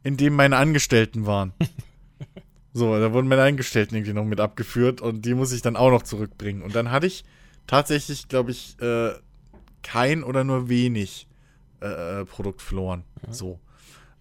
in 0.03 0.15
dem 0.15 0.35
meine 0.35 0.57
Angestellten 0.57 1.25
waren. 1.25 1.53
So, 2.77 2.95
da 2.99 3.11
wurden 3.11 3.27
meine 3.27 3.41
Angestellten 3.41 3.95
irgendwie 3.95 4.13
noch 4.13 4.23
mit 4.23 4.39
abgeführt 4.39 5.01
und 5.01 5.25
die 5.25 5.33
muss 5.33 5.51
ich 5.51 5.63
dann 5.63 5.75
auch 5.75 5.89
noch 5.89 6.03
zurückbringen. 6.03 6.61
Und 6.61 6.75
dann 6.75 6.91
hatte 6.91 7.07
ich 7.07 7.23
tatsächlich, 7.65 8.27
glaube 8.27 8.51
ich, 8.51 8.79
äh, 8.79 9.13
kein 9.81 10.21
oder 10.21 10.43
nur 10.43 10.69
wenig 10.69 11.27
äh, 11.79 12.23
Produkt 12.25 12.61
verloren. 12.61 13.03
Ja. 13.25 13.33
So. 13.33 13.59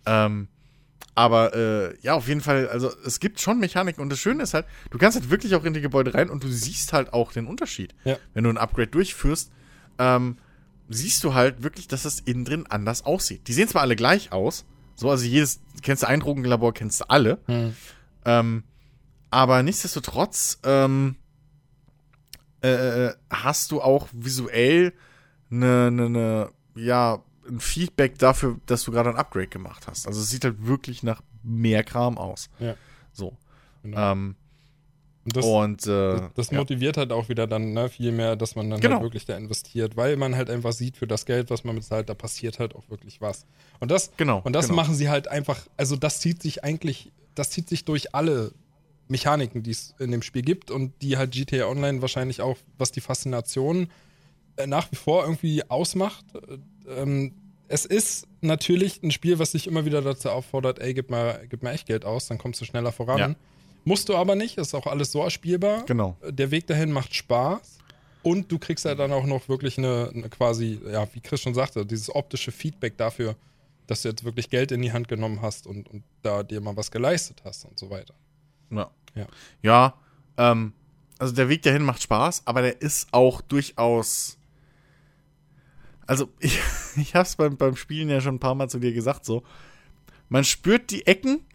Ähm, 0.07 0.49
aber 1.14 1.55
äh, 1.55 1.99
ja, 2.01 2.14
auf 2.14 2.29
jeden 2.29 2.40
Fall, 2.40 2.66
also 2.71 2.90
es 3.05 3.21
gibt 3.21 3.40
schon 3.42 3.61
Mechaniken 3.61 4.03
und 4.03 4.09
das 4.09 4.21
Schöne 4.21 4.42
ist 4.42 4.55
halt, 4.55 4.64
du 4.88 4.97
kannst 4.97 5.19
halt 5.19 5.29
wirklich 5.29 5.55
auch 5.55 5.64
in 5.64 5.75
die 5.75 5.83
Gebäude 5.83 6.14
rein 6.14 6.31
und 6.31 6.42
du 6.42 6.49
siehst 6.49 6.95
halt 6.95 7.12
auch 7.12 7.33
den 7.33 7.47
Unterschied. 7.47 7.95
Ja. 8.05 8.16
Wenn 8.33 8.45
du 8.45 8.51
ein 8.51 8.57
Upgrade 8.57 8.88
durchführst, 8.88 9.53
ähm, 9.99 10.38
siehst 10.88 11.23
du 11.25 11.35
halt 11.35 11.62
wirklich, 11.62 11.88
dass 11.88 12.05
das 12.05 12.21
innen 12.21 12.47
drin 12.47 12.64
anders 12.71 13.05
aussieht. 13.05 13.49
Die 13.49 13.53
sehen 13.53 13.69
zwar 13.69 13.83
alle 13.83 13.97
gleich 13.97 14.33
aus, 14.33 14.64
so, 14.95 15.11
also 15.11 15.27
jedes, 15.27 15.61
kennst 15.83 16.05
du 16.05 16.09
ein 16.09 16.21
Drogenlabor, 16.21 16.73
kennst 16.73 17.03
du 17.03 17.11
alle. 17.11 17.38
Hm. 17.45 17.77
Ähm, 18.27 18.65
aber 19.31 19.62
nichtsdestotrotz 19.62 20.59
ähm, 20.65 21.17
äh, 22.61 23.11
hast 23.31 23.71
du 23.71 23.81
auch 23.81 24.09
visuell 24.12 24.93
eine, 25.51 25.87
eine, 25.87 26.07
eine, 26.07 26.51
ja, 26.75 27.23
ein 27.49 27.61
Feedback 27.61 28.19
dafür, 28.19 28.59
dass 28.67 28.83
du 28.83 28.91
gerade 28.91 29.11
ein 29.11 29.17
Upgrade 29.17 29.47
gemacht 29.47 29.87
hast. 29.87 30.07
Also 30.07 30.21
es 30.21 30.31
sieht 30.31 30.45
halt 30.45 30.67
wirklich 30.67 31.03
nach 31.03 31.23
mehr 31.43 31.85
Kram 31.85 32.19
aus. 32.19 32.51
Ja. 32.59 32.75
So. 33.12 33.37
Genau. 33.83 34.12
Ähm, 34.12 34.37
und 35.25 35.37
das, 35.37 35.45
und, 35.45 35.87
äh, 35.87 36.17
das, 36.17 36.33
das 36.35 36.53
motiviert 36.53 36.97
ja. 36.97 37.01
halt 37.01 37.12
auch 37.12 37.29
wieder 37.29 37.49
dann 37.49 37.73
ne, 37.73 37.89
viel 37.89 38.12
mehr, 38.12 38.37
dass 38.37 38.55
man 38.55 38.71
dann 38.71 38.81
genau. 38.81 38.97
halt 38.97 39.03
wirklich 39.03 39.25
da 39.25 39.37
investiert, 39.37 39.97
weil 39.97 40.17
man 40.17 40.37
halt 40.37 40.51
einfach 40.51 40.73
sieht, 40.73 40.97
für 40.97 41.09
das 41.09 41.27
Geld, 41.27 41.51
was 41.51 41.65
man 41.65 41.75
bezahlt, 41.75 42.09
da 42.09 42.15
passiert 42.15 42.61
halt 42.61 42.77
auch 42.77 42.89
wirklich 42.91 43.21
was. 43.21 43.45
Und 43.81 43.91
das, 43.91 44.12
genau, 44.17 44.41
und 44.45 44.53
das 44.53 44.67
genau. 44.67 44.77
machen 44.77 44.95
sie 44.95 45.09
halt 45.09 45.27
einfach, 45.27 45.59
also 45.77 45.97
das 45.97 46.21
zieht 46.21 46.43
sich 46.43 46.62
eigentlich 46.62 47.11
das 47.37 47.51
zieht 47.51 47.68
sich 47.68 47.85
durch 47.85 48.14
alle 48.14 48.53
Mechaniken, 49.09 49.62
die 49.62 49.70
es 49.70 49.94
in 49.99 50.11
dem 50.11 50.22
Spiel 50.22 50.42
gibt 50.42 50.70
und 50.70 50.92
die 51.03 51.16
halt 51.16 51.31
GTA 51.31 51.66
Online 51.66 52.03
wahrscheinlich 52.03 52.40
auch, 52.40 52.57
was 52.77 52.90
die 52.90 53.01
Faszination 53.01 53.88
äh, 54.57 54.66
nach 54.66 54.90
wie 54.90 54.96
vor 54.96 55.22
irgendwie 55.25 55.68
ausmacht. 55.70 56.25
Äh, 56.35 57.03
ähm, 57.03 57.35
es 57.68 57.85
ist 57.85 58.27
natürlich 58.40 59.03
ein 59.03 59.11
Spiel, 59.11 59.38
was 59.38 59.53
dich 59.53 59.66
immer 59.66 59.85
wieder 59.85 60.03
dazu 60.03 60.31
auffordert, 60.31 60.79
ey, 60.79 60.94
gib 60.94 61.11
mal, 61.11 61.46
gib 61.49 61.62
mal 61.62 61.72
echt 61.72 61.87
Geld 61.87 62.05
aus, 62.05 62.27
dann 62.29 62.38
kommst 62.38 62.61
du 62.61 62.64
schneller 62.64 62.92
voran. 62.92 63.18
Ja. 63.18 63.35
Musst 63.85 64.09
du 64.09 64.16
aber 64.16 64.35
nicht, 64.35 64.59
ist 64.59 64.75
auch 64.75 64.87
alles 64.87 65.12
so 65.12 65.22
erspielbar. 65.22 65.85
Genau. 65.87 66.16
Der 66.29 66.51
Weg 66.51 66.66
dahin 66.66 66.90
macht 66.90 67.14
Spaß. 67.14 67.79
Und 68.22 68.51
du 68.51 68.59
kriegst 68.59 68.85
ja 68.85 68.96
dann 68.96 69.12
auch 69.12 69.25
noch 69.25 69.49
wirklich 69.49 69.79
eine, 69.79 70.11
eine 70.12 70.29
quasi, 70.29 70.81
ja, 70.90 71.07
wie 71.12 71.20
Chris 71.20 71.40
schon 71.40 71.55
sagte, 71.55 71.87
dieses 71.87 72.12
optische 72.12 72.51
Feedback 72.51 72.96
dafür, 72.96 73.37
dass 73.87 74.03
du 74.03 74.09
jetzt 74.09 74.25
wirklich 74.25 74.51
Geld 74.51 74.72
in 74.72 74.83
die 74.83 74.92
Hand 74.92 75.09
genommen 75.09 75.42
hast 75.42 75.66
und, 75.66 75.88
und 75.88 76.03
da 76.22 76.42
dir 76.42 76.61
mal 76.61 76.77
was 76.77 76.90
geleistet 76.90 77.42
hast 77.44 77.64
und 77.64 77.79
so 77.79 77.90
weiter. 77.90 78.14
Ja. 78.70 78.90
Ja, 79.14 79.27
ja 79.62 79.94
ähm, 80.37 80.72
also 81.18 81.35
der 81.35 81.49
Weg 81.49 81.62
dahin 81.62 81.83
macht 81.83 82.03
Spaß, 82.03 82.42
aber 82.44 82.62
der 82.62 82.81
ist 82.83 83.09
auch 83.12 83.40
durchaus. 83.40 84.38
Also, 86.07 86.29
ich, 86.40 86.61
ich 86.96 87.14
hab's 87.14 87.37
beim, 87.37 87.57
beim 87.57 87.77
Spielen 87.77 88.09
ja 88.09 88.20
schon 88.20 88.37
ein 88.37 88.40
paar 88.40 88.55
Mal 88.55 88.68
zu 88.68 88.79
dir 88.79 88.92
gesagt, 88.92 89.25
so. 89.25 89.42
Man 90.29 90.42
spürt 90.42 90.90
die 90.90 91.07
Ecken, 91.07 91.46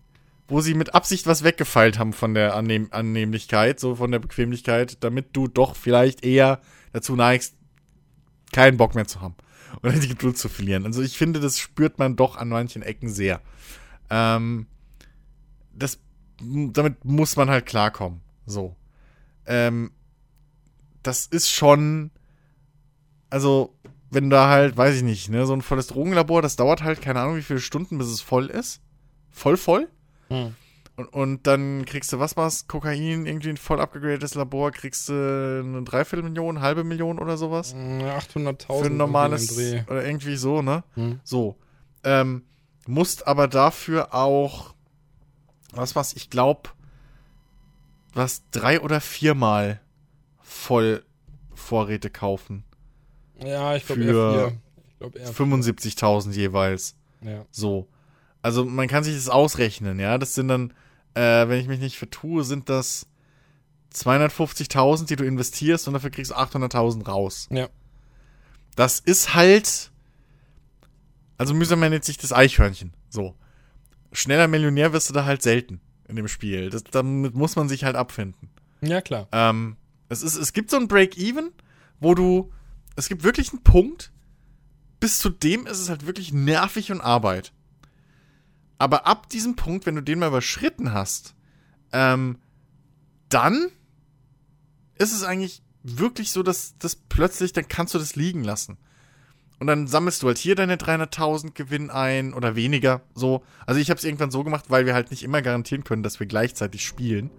wo 0.48 0.62
sie 0.62 0.74
mit 0.74 0.96
Absicht 0.96 1.28
was 1.28 1.44
weggefeilt 1.44 2.00
haben 2.00 2.13
von 2.13 2.34
der 2.34 2.56
Annehm 2.56 2.88
Annehmlichkeit, 2.91 3.82
so 3.82 3.96
von 3.96 4.12
der 4.12 4.20
Bequemlichkeit, 4.20 5.04
damit 5.04 5.36
du 5.36 5.50
doch 5.50 5.76
vielleicht 5.76 6.24
eher 6.24 6.62
dazu 6.94 7.17
neigst, 7.17 7.56
keinen 8.54 8.78
Bock 8.78 8.96
mehr 8.96 9.08
zu 9.08 9.20
haben 9.20 9.36
oder 9.82 9.94
die 9.94 10.08
Geduld 10.08 10.38
zu 10.38 10.50
verlieren. 10.50 10.86
Also 10.86 11.02
ich 11.02 11.18
finde, 11.18 11.40
das 11.40 11.60
spürt 11.60 12.00
man 12.00 12.16
doch 12.16 12.36
an 12.36 12.50
manchen 12.50 12.82
Ecken 12.82 13.10
sehr. 13.10 13.42
Ähm, 14.10 14.68
das, 15.74 16.00
damit 16.40 17.06
muss 17.06 17.36
man 17.36 17.50
halt 17.50 17.66
klarkommen. 17.66 18.22
So. 18.46 18.76
Ähm, 19.46 19.92
das 21.04 21.26
ist 21.26 21.50
schon, 21.50 22.12
also 23.30 23.76
wenn 24.10 24.30
da 24.30 24.50
halt, 24.50 24.76
weiß 24.78 24.98
ich 24.98 25.04
nicht, 25.04 25.30
ne, 25.30 25.46
so 25.46 25.54
ein 25.54 25.62
volles 25.62 25.88
Drogenlabor, 25.88 26.42
das 26.42 26.58
dauert 26.58 26.84
halt 26.84 27.02
keine 27.02 27.22
Ahnung, 27.22 27.38
wie 27.38 27.42
viele 27.42 27.62
Stunden, 27.62 27.98
bis 27.98 28.08
es 28.08 28.22
voll 28.22 28.48
ist. 28.48 28.82
Voll 29.32 29.58
voll. 29.58 29.88
Hm. 30.28 30.56
Und, 31.02 31.08
und 31.14 31.48
dann 31.48 31.86
kriegst 31.86 32.14
du, 32.14 32.20
was 32.20 32.38
war's, 32.38 32.68
Kokain, 32.68 33.26
irgendwie 33.26 33.50
ein 33.50 33.58
voll 33.58 33.80
abgegradetes 33.80 34.36
Labor, 34.36 34.72
kriegst 34.72 35.10
du 35.10 35.14
eine 35.64 35.84
Dreiviertelmillion, 35.84 36.62
halbe 36.62 36.84
Million 36.84 37.20
oder 37.20 37.38
sowas. 37.38 37.74
800.000 37.76 38.82
Für 38.82 38.86
ein 38.86 38.98
normales, 38.98 39.58
oder 39.58 40.06
irgendwie 40.06 40.36
so, 40.36 40.62
ne? 40.62 40.84
Hm. 40.96 41.20
So. 41.24 41.58
Ähm, 42.04 42.44
musst 42.88 43.28
aber 43.28 43.48
dafür 43.48 44.14
auch, 44.14 44.74
was 45.74 45.96
war's, 45.96 46.14
ich 46.14 46.30
glaube, 46.30 46.70
was, 48.14 48.44
drei 48.52 48.82
oder 48.82 49.02
viermal 49.02 49.80
voll 50.42 51.04
Vorräte 51.54 52.10
kaufen. 52.10 52.64
Ja, 53.44 53.76
ich 53.76 53.86
glaube 53.86 54.04
eher 54.04 54.54
glaub 55.00 55.16
eher 55.16 55.32
75.000 55.32 56.32
jeweils. 56.32 56.96
Ja. 57.22 57.46
So. 57.52 57.88
Also 58.42 58.66
man 58.66 58.88
kann 58.88 59.04
sich 59.04 59.16
das 59.16 59.30
ausrechnen, 59.30 60.00
ja. 60.00 60.18
Das 60.18 60.34
sind 60.36 60.48
dann, 60.48 60.74
äh, 61.13 61.47
wenn 61.47 61.60
ich 61.60 61.67
mich 61.67 61.80
nicht 61.80 61.97
vertue, 61.97 62.43
sind 62.43 62.69
das 62.69 63.08
250.000, 63.93 65.08
die 65.08 65.15
du 65.15 65.26
investierst 65.26 65.88
und 65.88 65.93
dafür 65.93 66.10
kriegst 66.10 66.32
du 66.32 66.36
800.000 66.36 67.06
raus. 67.06 67.47
Ja. 67.52 67.69
Das 68.76 69.00
ist 69.00 69.34
halt, 69.34 69.91
also 71.38 71.54
mühsam 71.54 71.82
nennt 71.82 72.06
sich 72.06 72.17
das 72.17 72.32
Eichhörnchen. 72.32 72.93
So. 73.10 73.36
Schneller 74.13 74.47
Millionär 74.47 74.93
wirst 74.93 75.10
du 75.10 75.13
da 75.13 75.26
halt 75.26 75.41
selten 75.41 75.82
in 76.08 76.15
dem 76.15 76.28
Spiel. 76.28 76.69
Das, 76.69 76.84
damit 76.84 77.34
muss 77.34 77.56
man 77.56 77.69
sich 77.69 77.84
halt 77.84 77.95
abfinden. 77.95 78.50
Ja, 78.82 79.02
klar. 79.02 79.28
Ähm, 79.32 79.78
es, 80.10 80.21
ist, 80.21 80.36
es 80.36 80.54
gibt 80.54 80.71
so 80.71 80.78
ein 80.78 80.88
Break-Even, 80.88 81.52
wo 82.00 82.15
du, 82.15 82.52
es 82.95 83.10
gibt 83.10 83.24
wirklich 83.24 83.52
einen 83.52 83.63
Punkt, 83.63 84.12
bis 85.00 85.19
zu 85.19 85.30
dem 85.30 85.65
ist 85.65 85.80
es 85.80 85.89
halt 85.89 86.06
wirklich 86.06 86.32
nervig 86.32 86.91
und 86.91 87.02
Arbeit. 87.02 87.54
Aber 88.82 89.06
ab 89.06 89.30
diesem 89.30 89.56
Punkt, 89.56 89.86
wenn 89.86 89.94
du 89.94 90.02
den 90.02 90.17
mal 90.17 90.30
überschritten 90.30 90.91
hast, 90.91 91.36
ähm, 91.94 92.39
dann 93.30 93.67
ist 94.98 95.13
es 95.13 95.24
eigentlich 95.24 95.62
wirklich 95.84 96.32
so, 96.32 96.41
dass 96.41 96.76
das 96.80 96.96
plötzlich, 96.96 97.54
dann 97.54 97.67
kannst 97.67 97.94
du 97.94 98.00
das 98.00 98.15
liegen 98.15 98.44
lassen. 98.44 98.78
Und 99.60 99.67
dann 99.67 99.86
sammelst 99.86 100.24
du 100.24 100.28
halt 100.28 100.39
hier 100.39 100.56
deine 100.56 100.78
300.000 100.78 101.52
Gewinn 101.54 101.91
ein 101.91 102.34
oder 102.34 102.56
weniger, 102.56 103.02
so. 103.13 103.44
Also 103.67 103.80
ich 103.80 103.91
habe 103.91 104.00
es 104.00 104.04
irgendwann 104.04 104.32
so 104.32 104.44
gemacht, 104.44 104.65
weil 104.70 104.88
wir 104.88 104.96
halt 104.96 105.12
nicht 105.12 105.22
immer 105.22 105.44
garantieren 105.44 105.84
können, 105.84 106.02
dass 106.02 106.20
wir 106.20 106.26
gleichzeitig 106.26 106.84
spielen. 106.84 107.30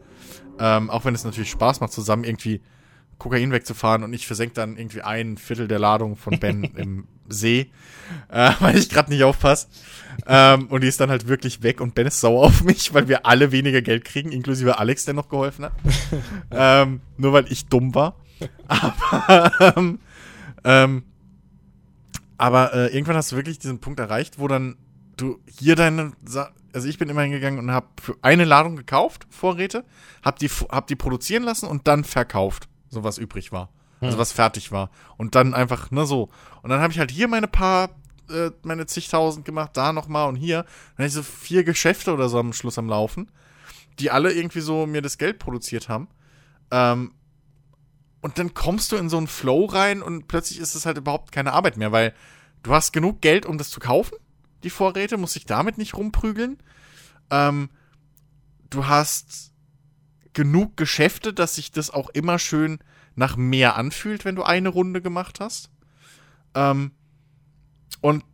Ähm, 0.61 0.90
auch 0.90 1.05
wenn 1.05 1.16
es 1.16 1.24
natürlich 1.24 1.50
Spaß 1.50 1.81
macht, 1.81 1.92
zusammen 1.92 2.22
irgendwie 2.22 2.61
Kokain 3.18 3.50
wegzufahren 3.50 4.05
und 4.05 4.12
ich 4.12 4.28
versenke 4.28 4.55
dann 4.55 4.76
irgendwie 4.76 5.02
ein 5.02 5.37
Viertel 5.37 5.66
der 5.66 5.81
Ladung 5.81 6.14
von 6.14 6.38
Ben 6.38 6.62
im 6.76 7.09
See, 7.28 7.70
äh, 8.28 8.52
weil 8.61 8.76
ich 8.76 8.88
gerade 8.88 9.11
nicht 9.11 9.24
aufpasse. 9.24 9.68
Ähm, 10.26 10.66
und 10.66 10.82
die 10.82 10.88
ist 10.88 11.00
dann 11.00 11.11
halt 11.11 11.26
wirklich 11.26 11.62
weg 11.62 11.80
und 11.80 11.94
Ben 11.94 12.06
ist 12.06 12.20
sauer 12.20 12.44
auf 12.44 12.62
mich, 12.64 12.92
weil 12.92 13.08
wir 13.08 13.24
alle 13.26 13.50
weniger 13.50 13.80
Geld 13.80 14.04
kriegen, 14.04 14.30
inklusive 14.30 14.78
Alex, 14.78 15.04
der 15.04 15.14
noch 15.14 15.28
geholfen 15.28 15.64
hat. 15.64 15.72
ähm, 16.50 17.00
nur 17.16 17.32
weil 17.32 17.50
ich 17.50 17.66
dumm 17.66 17.94
war. 17.94 18.16
Aber, 18.68 19.74
ähm, 19.76 19.98
ähm, 20.64 21.04
aber 22.38 22.74
äh, 22.74 22.87
irgendwann 22.88 23.14
hast 23.14 23.30
du 23.30 23.37
wirklich 23.37 23.61
diesen 23.61 23.78
Punkt 23.78 24.00
erreicht, 24.00 24.40
wo 24.40 24.48
dann 24.48 24.76
du 25.16 25.38
hier 25.46 25.76
deine, 25.76 26.11
also 26.72 26.88
ich 26.88 26.98
bin 26.98 27.08
immer 27.08 27.22
hingegangen 27.22 27.61
und 27.61 27.70
habe 27.70 27.87
für 28.00 28.16
eine 28.20 28.44
Ladung 28.44 28.74
gekauft, 28.74 29.28
Vorräte, 29.30 29.85
hab 30.24 30.40
die, 30.40 30.48
hab 30.48 30.88
die 30.88 30.96
produzieren 30.96 31.44
lassen 31.44 31.66
und 31.66 31.87
dann 31.87 32.02
verkauft 32.02 32.68
so 32.92 33.02
was 33.02 33.18
übrig 33.18 33.50
war. 33.50 33.70
Also 34.00 34.14
hm. 34.14 34.20
was 34.20 34.32
fertig 34.32 34.70
war. 34.70 34.90
Und 35.16 35.35
dann 35.35 35.54
einfach, 35.54 35.90
ne, 35.90 36.06
so. 36.06 36.28
Und 36.62 36.70
dann 36.70 36.81
habe 36.81 36.92
ich 36.92 36.98
halt 36.98 37.11
hier 37.11 37.29
meine 37.29 37.48
paar, 37.48 37.90
äh, 38.31 38.51
meine 38.62 38.87
zigtausend 38.87 39.44
gemacht, 39.44 39.70
da 39.75 39.92
nochmal 39.92 40.29
und 40.29 40.37
hier. 40.37 40.62
Dann 40.62 41.05
hatte 41.05 41.07
ich 41.07 41.12
so 41.12 41.22
vier 41.22 41.64
Geschäfte 41.64 42.12
oder 42.12 42.29
so 42.29 42.38
am 42.38 42.53
Schluss 42.53 42.79
am 42.79 42.88
Laufen, 42.88 43.31
die 43.98 44.11
alle 44.11 44.33
irgendwie 44.33 44.61
so 44.61 44.87
mir 44.87 45.03
das 45.03 45.18
Geld 45.18 45.38
produziert 45.38 45.88
haben. 45.88 46.09
Ähm, 46.70 47.12
und 48.20 48.38
dann 48.38 48.55
kommst 48.55 48.92
du 48.92 48.96
in 48.96 49.09
so 49.09 49.18
einen 49.18 49.27
Flow 49.27 49.64
rein 49.64 50.01
und 50.01 50.29
plötzlich 50.29 50.61
ist 50.61 50.77
es 50.77 50.87
halt 50.87 50.96
überhaupt 50.96 51.33
keine 51.33 51.53
Arbeit 51.53 51.77
mehr, 51.77 51.90
weil 51.90 52.14
du 52.62 52.72
hast 52.72 52.92
genug 52.92 53.20
Geld, 53.20 53.44
um 53.44 53.59
das 53.59 53.70
zu 53.70 53.81
kaufen, 53.81 54.16
die 54.62 54.70
Vorräte, 54.70 55.16
musst 55.16 55.35
dich 55.35 55.44
damit 55.44 55.77
nicht 55.77 55.94
rumprügeln. 55.94 56.59
Ähm, 57.31 57.68
du 58.70 58.87
hast 58.87 59.53
genug 60.35 60.77
Geschäfte, 60.77 61.35
dass 61.35 61.57
sich 61.57 61.72
das 61.72 61.90
auch 61.90 62.11
immer 62.11 62.38
schön 62.38 62.79
nach 63.16 63.37
mehr 63.37 63.77
anfühlt, 63.77 64.25
wenn 64.25 64.37
du 64.37 64.44
eine 64.44 64.68
Runde 64.68 65.03
gemacht 65.03 65.40
hast. 65.40 65.71
Ähm, 66.54 66.92
und 68.00 68.24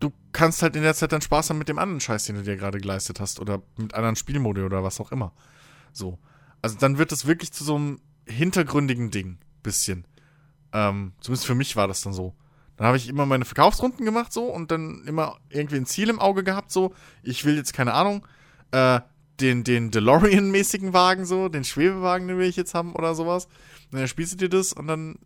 du 0.00 0.12
kannst 0.32 0.62
halt 0.62 0.76
in 0.76 0.82
der 0.82 0.94
Zeit 0.94 1.12
dann 1.12 1.20
Spaß 1.20 1.50
haben 1.50 1.58
mit 1.58 1.68
dem 1.68 1.78
anderen 1.78 2.00
Scheiß, 2.00 2.24
den 2.24 2.36
du 2.36 2.42
dir 2.42 2.56
gerade 2.56 2.78
geleistet 2.78 3.20
hast 3.20 3.40
oder 3.40 3.62
mit 3.76 3.94
anderen 3.94 4.16
Spielmodi 4.16 4.62
oder 4.62 4.82
was 4.84 5.00
auch 5.00 5.12
immer. 5.12 5.32
So. 5.92 6.18
Also 6.62 6.76
dann 6.78 6.98
wird 6.98 7.12
es 7.12 7.26
wirklich 7.26 7.52
zu 7.52 7.64
so 7.64 7.76
einem 7.76 8.00
hintergründigen 8.26 9.10
Ding. 9.10 9.38
Bisschen. 9.62 10.06
Ähm, 10.72 11.12
zumindest 11.20 11.46
für 11.46 11.54
mich 11.54 11.74
war 11.76 11.88
das 11.88 12.02
dann 12.02 12.12
so. 12.12 12.34
Dann 12.76 12.86
habe 12.86 12.98
ich 12.98 13.08
immer 13.08 13.26
meine 13.26 13.44
Verkaufsrunden 13.44 14.04
gemacht 14.04 14.32
so 14.32 14.44
und 14.44 14.70
dann 14.70 15.02
immer 15.06 15.38
irgendwie 15.48 15.76
ein 15.76 15.86
Ziel 15.86 16.08
im 16.08 16.20
Auge 16.20 16.44
gehabt 16.44 16.70
so. 16.70 16.94
Ich 17.22 17.44
will 17.44 17.56
jetzt 17.56 17.72
keine 17.72 17.94
Ahnung. 17.94 18.26
Äh, 18.70 19.00
den, 19.40 19.64
den 19.64 19.90
DeLorean-mäßigen 19.90 20.92
Wagen 20.92 21.26
so, 21.26 21.48
den 21.48 21.64
Schwebewagen, 21.64 22.28
den 22.28 22.38
will 22.38 22.48
ich 22.48 22.56
jetzt 22.56 22.74
haben 22.74 22.94
oder 22.94 23.14
sowas. 23.14 23.46
Und 23.90 23.98
dann 23.98 24.08
spielst 24.08 24.34
du 24.34 24.36
dir 24.36 24.48
das 24.48 24.72
und 24.72 24.86
dann 24.86 25.18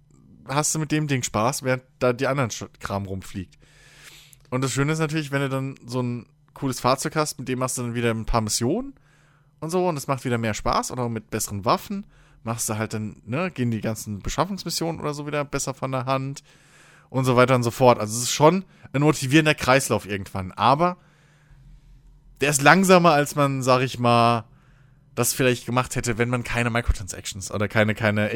hast 0.51 0.75
du 0.75 0.79
mit 0.79 0.93
dem 0.93 1.07
Ding 1.07 1.23
Spaß, 1.23 1.63
während 1.63 1.83
da 1.99 2.13
die 2.13 2.27
anderen 2.27 2.51
Kram 2.81 3.07
rumfliegt. 3.07 3.59
Und 4.51 4.63
das 4.63 4.73
Schöne 4.73 4.93
ist 4.93 4.99
natürlich, 4.99 5.31
wenn 5.31 5.43
du 5.43 5.49
dann 5.49 5.75
so 5.87 6.03
ein 6.03 6.27
cooles 6.55 6.81
Fahrzeug 6.81 7.17
hast, 7.17 7.39
mit 7.39 7.49
dem 7.49 7.59
machst 7.59 7.79
du 7.79 7.83
dann 7.83 7.95
wieder 7.95 8.11
ein 8.11 8.27
paar 8.27 8.41
Missionen 8.41 8.95
und 9.61 9.71
so 9.71 9.89
und 9.89 9.95
das 9.95 10.09
macht 10.09 10.25
wieder 10.25 10.39
mehr 10.39 10.55
Spaß 10.55 10.91
oder 10.91 11.09
mit 11.09 11.31
besseren 11.31 11.65
Waffen 11.65 12.05
machst 12.43 12.69
du 12.69 12.77
halt 12.77 12.95
dann, 12.95 13.23
ne, 13.27 13.51
gehen 13.51 13.71
die 13.71 13.81
ganzen 13.81 14.21
Beschaffungsmissionen 14.21 15.01
oder 15.01 15.15
so 15.15 15.27
wieder 15.27 15.45
besser 15.45 15.75
von 15.75 15.93
der 15.93 16.07
Hand 16.07 16.43
und 17.11 17.25
so 17.25 17.37
weiter 17.37 17.55
und 17.55 17.63
so 17.63 17.71
fort. 17.71 17.99
Also 17.99 18.17
es 18.17 18.25
ist 18.25 18.33
schon 18.33 18.65
ein 18.93 19.03
motivierender 19.03 19.55
Kreislauf 19.55 20.07
irgendwann, 20.07 20.53
aber 20.53 20.97
der 22.41 22.51
ist 22.51 22.63
langsamer, 22.63 23.13
als 23.13 23.35
man, 23.35 23.63
sag 23.63 23.83
ich 23.83 23.99
mal, 23.99 24.45
das 25.15 25.35
vielleicht 25.35 25.67
gemacht 25.67 25.97
hätte, 25.97 26.17
wenn 26.19 26.31
man 26.31 26.45
keine 26.45 26.71
Microtransactions 26.71 27.51
oder 27.51 27.69
keine, 27.69 27.95
keine 27.95 28.33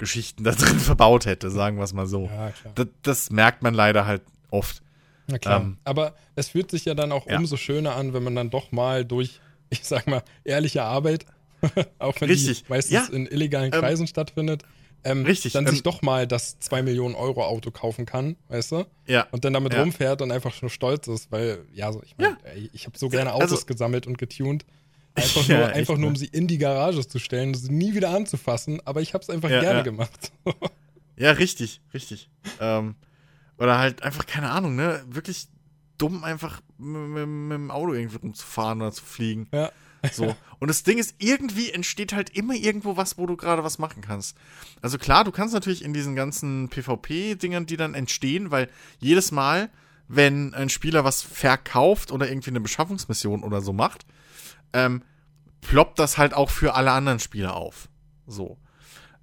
Echtgeld-Geschichten 0.00 0.44
da 0.44 0.52
drin 0.58 0.78
verbaut 0.78 1.26
hätte, 1.26 1.50
sagen 1.50 1.76
wir 1.76 1.84
es 1.84 1.92
mal 1.92 2.06
so. 2.06 2.26
Ja, 2.26 2.52
das, 2.74 2.86
das, 3.02 3.30
merkt 3.30 3.62
man 3.62 3.74
leider 3.74 4.06
halt 4.06 4.22
oft. 4.50 4.82
Na 5.26 5.38
klar. 5.38 5.60
Ähm, 5.60 5.78
Aber 5.84 6.14
es 6.34 6.48
fühlt 6.48 6.70
sich 6.70 6.84
ja 6.84 6.94
dann 6.94 7.12
auch 7.12 7.26
ja. 7.26 7.38
umso 7.38 7.56
schöner 7.56 7.96
an, 7.96 8.12
wenn 8.14 8.22
man 8.22 8.34
dann 8.34 8.50
doch 8.50 8.72
mal 8.72 9.04
durch, 9.04 9.40
ich 9.70 9.84
sag 9.84 10.06
mal, 10.06 10.22
ehrliche 10.44 10.82
Arbeit, 10.82 11.26
auch 11.98 12.20
wenn 12.20 12.30
Richtig. 12.30 12.64
die 12.64 12.68
meistens 12.68 12.92
ja. 12.92 13.14
in 13.14 13.26
illegalen 13.26 13.72
ähm, 13.72 13.80
Kreisen 13.80 14.02
ähm, 14.02 14.08
stattfindet, 14.08 14.64
ähm, 15.02 15.24
Richtig. 15.24 15.52
dann 15.52 15.66
ähm, 15.66 15.72
sich 15.72 15.82
doch 15.82 16.02
mal 16.02 16.26
das 16.26 16.58
2 16.60 16.82
Millionen 16.82 17.14
Euro 17.14 17.44
Auto 17.44 17.70
kaufen 17.70 18.06
kann, 18.06 18.36
weißt 18.48 18.72
du? 18.72 18.86
Ja. 19.06 19.26
Und 19.30 19.44
dann 19.44 19.52
damit 19.52 19.74
rumfährt 19.74 20.20
und 20.20 20.30
einfach 20.30 20.60
nur 20.60 20.70
stolz 20.70 21.08
ist, 21.08 21.32
weil, 21.32 21.64
ja, 21.72 21.92
so, 21.92 22.02
ich 22.02 22.16
meine, 22.18 22.36
ich 22.72 22.86
habe 22.86 22.98
so 22.98 23.08
gerne 23.08 23.32
Autos 23.32 23.52
also, 23.52 23.66
gesammelt 23.66 24.06
und 24.06 24.18
getunt. 24.18 24.64
Einfach, 25.14 25.48
nur, 25.48 25.58
ja, 25.58 25.66
einfach 25.66 25.96
nur, 25.96 26.06
um 26.06 26.12
ne? 26.12 26.18
sie 26.18 26.26
in 26.26 26.46
die 26.46 26.58
Garage 26.58 27.06
zu 27.06 27.18
stellen, 27.18 27.52
sie 27.52 27.72
nie 27.72 27.94
wieder 27.94 28.10
anzufassen, 28.10 28.80
aber 28.84 29.02
ich 29.02 29.12
habe 29.12 29.22
es 29.22 29.28
einfach 29.28 29.48
gerne 29.48 29.82
gemacht. 29.82 30.32
ja, 31.16 31.32
richtig, 31.32 31.80
richtig. 31.92 32.30
ähm, 32.60 32.94
oder 33.58 33.78
halt 33.78 34.02
einfach, 34.02 34.24
keine 34.24 34.50
Ahnung, 34.50 34.76
ne? 34.76 35.04
Wirklich 35.08 35.48
dumm, 35.98 36.24
einfach 36.24 36.60
mit, 36.78 37.08
mit, 37.08 37.26
mit 37.26 37.54
dem 37.56 37.70
Auto 37.70 37.92
irgendwie 37.92 38.16
rumzufahren 38.16 38.80
oder 38.80 38.92
zu 38.92 39.04
fliegen. 39.04 39.48
Ja. 39.52 39.70
So. 40.12 40.34
Und 40.58 40.68
das 40.68 40.82
Ding 40.82 40.98
ist, 40.98 41.14
irgendwie 41.18 41.70
entsteht 41.70 42.12
halt 42.12 42.30
immer 42.30 42.54
irgendwo 42.54 42.96
was, 42.96 43.18
wo 43.18 43.26
du 43.26 43.36
gerade 43.36 43.64
was 43.64 43.78
machen 43.78 44.02
kannst. 44.02 44.36
Also 44.80 44.98
klar, 44.98 45.24
du 45.24 45.30
kannst 45.30 45.54
natürlich 45.54 45.84
in 45.84 45.92
diesen 45.92 46.16
ganzen 46.16 46.68
PvP-Dingern, 46.68 47.66
die 47.66 47.76
dann 47.76 47.94
entstehen, 47.94 48.50
weil 48.50 48.68
jedes 48.98 49.30
Mal, 49.32 49.70
wenn 50.08 50.54
ein 50.54 50.68
Spieler 50.68 51.04
was 51.04 51.22
verkauft 51.22 52.12
oder 52.12 52.28
irgendwie 52.28 52.50
eine 52.50 52.60
Beschaffungsmission 52.60 53.42
oder 53.42 53.60
so 53.60 53.72
macht, 53.72 54.06
ähm, 54.72 55.02
ploppt 55.60 55.98
das 55.98 56.18
halt 56.18 56.34
auch 56.34 56.50
für 56.50 56.74
alle 56.74 56.92
anderen 56.92 57.18
Spieler 57.18 57.54
auf. 57.54 57.88
So. 58.26 58.58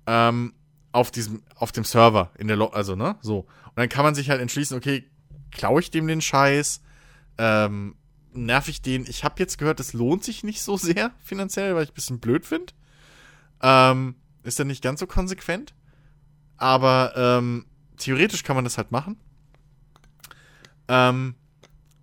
Ähm, 0.06 0.54
auf 0.92 1.12
diesem, 1.12 1.44
auf 1.56 1.72
dem 1.72 1.84
Server, 1.84 2.32
in 2.38 2.48
der, 2.48 2.58
Lo 2.58 2.68
also, 2.68 2.96
ne, 2.96 3.18
so. 3.22 3.40
Und 3.40 3.76
dann 3.76 3.90
kann 3.90 4.04
man 4.04 4.16
sich 4.16 4.30
halt 4.30 4.42
entschließen, 4.42 4.76
okay, 4.78 5.10
klaue 5.52 5.82
ich 5.82 5.92
dem 5.92 6.08
den 6.08 6.22
Scheiß, 6.22 6.82
ähm, 7.38 7.96
nerv 8.34 8.68
ich 8.68 8.82
den. 8.82 9.06
Ich 9.08 9.24
habe 9.24 9.36
jetzt 9.40 9.58
gehört, 9.58 9.80
es 9.80 9.94
lohnt 9.94 10.24
sich 10.24 10.44
nicht 10.44 10.62
so 10.62 10.78
sehr 10.78 11.12
finanziell, 11.20 11.76
weil 11.76 11.84
ich 11.84 11.92
ein 11.92 11.96
bisschen 11.96 12.20
blöd 12.20 12.46
finde. 12.46 12.74
Ähm, 13.62 14.16
ist 14.44 14.60
dann 14.60 14.68
nicht 14.68 14.84
ganz 14.84 15.00
so 15.00 15.08
konsequent. 15.08 15.74
Aber 16.58 17.14
ähm, 17.16 17.66
theoretisch 17.98 18.44
kann 18.44 18.56
man 18.56 18.64
das 18.64 18.78
halt 18.78 18.92
machen. 18.92 19.20
Ähm, 20.88 21.36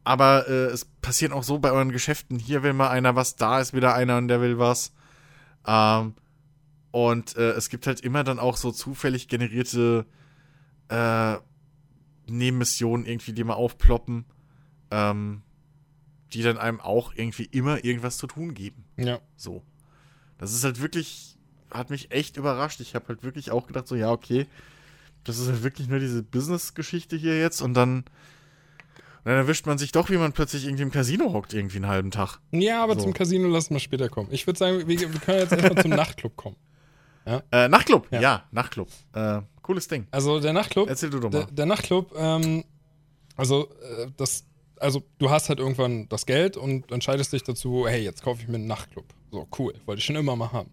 aber 0.05 0.49
äh, 0.49 0.67
es 0.67 0.85
passiert 0.85 1.33
auch 1.33 1.43
so 1.43 1.59
bei 1.59 1.73
euren 1.73 1.91
Geschäften. 1.91 2.39
Hier 2.39 2.63
will 2.63 2.75
mal 2.75 2.91
einer 2.91 3.17
was, 3.17 3.37
da 3.37 3.61
ist 3.61 3.73
wieder 3.73 3.95
einer 3.95 4.19
und 4.19 4.29
der 4.29 4.41
will 4.41 4.59
was. 4.59 4.93
Ähm, 5.67 6.15
und 6.91 7.37
äh, 7.37 7.53
es 7.53 7.71
gibt 7.71 7.87
halt 7.87 8.01
immer 8.01 8.23
dann 8.23 8.39
auch 8.39 8.57
so 8.57 8.71
zufällig 8.71 9.29
generierte 9.29 10.07
äh, 10.89 11.37
Nebenmissionen 12.27 13.07
irgendwie, 13.07 13.33
die 13.33 13.45
mal 13.45 13.55
aufploppen, 13.55 14.27
ähm, 14.91 15.43
die 16.33 16.43
dann 16.43 16.59
einem 16.59 16.81
auch 16.81 17.15
irgendwie 17.15 17.45
immer 17.45 17.85
irgendwas 17.85 18.19
zu 18.19 18.27
tun 18.27 18.55
geben. 18.55 18.85
Ja. 18.97 19.21
So. 19.37 19.63
Das 20.39 20.53
ist 20.53 20.65
halt 20.65 20.81
wirklich, 20.83 21.39
hat 21.71 21.91
mich 21.91 22.11
echt 22.11 22.37
überrascht. 22.37 22.81
Ich 22.81 22.95
habe 22.95 23.09
halt 23.09 23.23
wirklich 23.23 23.51
auch 23.51 23.67
gedacht, 23.67 23.89
so, 23.89 23.95
ja, 23.95 24.11
okay, 24.11 24.47
das 25.25 25.39
ist 25.39 25.49
halt 25.49 25.63
wirklich 25.63 25.89
nur 25.89 25.99
diese 25.99 26.23
Business-Geschichte 26.23 27.17
hier 27.17 27.39
jetzt 27.39 27.63
und 27.63 27.75
dann 27.75 28.05
dann 29.25 29.37
erwischt 29.37 29.67
man 29.67 29.79
sich 29.79 29.91
doch, 29.93 30.11
wie 30.11 30.19
man 30.19 30.33
plötzlich 30.33 30.67
irgendwie 30.67 30.83
im 30.83 30.91
Casino 30.91 31.33
hockt, 31.33 31.55
irgendwie 31.55 31.77
einen 31.77 31.89
halben 31.89 32.11
Tag. 32.11 32.39
Ja, 32.53 32.83
aber 32.83 32.95
so. 32.95 33.03
zum 33.03 33.15
Casino 33.15 33.49
lassen 33.49 33.75
wir 33.75 33.81
später 33.81 34.09
kommen. 34.09 34.29
Ich 34.31 34.47
würde 34.47 34.59
sagen, 34.59 34.87
wir, 34.87 34.87
wir, 34.87 35.09
können 35.21 35.39
jetzt 35.39 35.53
erstmal 35.53 35.83
zum 35.83 35.91
Nachtclub 35.97 36.37
kommen. 36.37 36.57
Ja? 37.27 37.43
Äh, 37.51 37.69
Nachtclub, 37.69 38.07
ja, 38.11 38.21
ja 38.21 38.45
Nachtclub. 38.51 38.89
Äh, 39.15 39.41
cooles 39.63 39.89
Ding. 39.89 40.07
Also 40.11 40.41
der 40.41 40.53
Nachtclub. 40.53 40.89
Erzähl 40.89 41.09
du 41.09 41.21
doch 41.21 41.33
mal. 41.33 41.45
Der, 41.45 41.47
der 41.53 41.67
Nachtclub, 41.67 42.15
ähm, 42.17 42.65
also 43.37 43.71
äh, 43.81 44.09
das, 44.17 44.45
also 44.79 45.03
du 45.19 45.31
hast 45.31 45.49
halt 45.49 45.59
irgendwann 45.59 46.07
das 46.11 46.27
Geld 46.27 46.59
und 46.59 46.93
entscheidest 46.93 47.33
dich 47.33 47.43
dazu, 47.43 47.87
hey, 47.89 48.03
jetzt 48.03 48.23
kaufe 48.23 48.43
ich 48.43 48.49
mir 48.49 48.57
einen 48.57 48.67
Nachtclub. 48.67 49.07
So, 49.31 49.49
cool, 49.59 49.73
wollte 49.87 50.01
ich 50.01 50.05
schon 50.05 50.17
immer 50.17 50.37
mal 50.37 50.53
haben. 50.53 50.71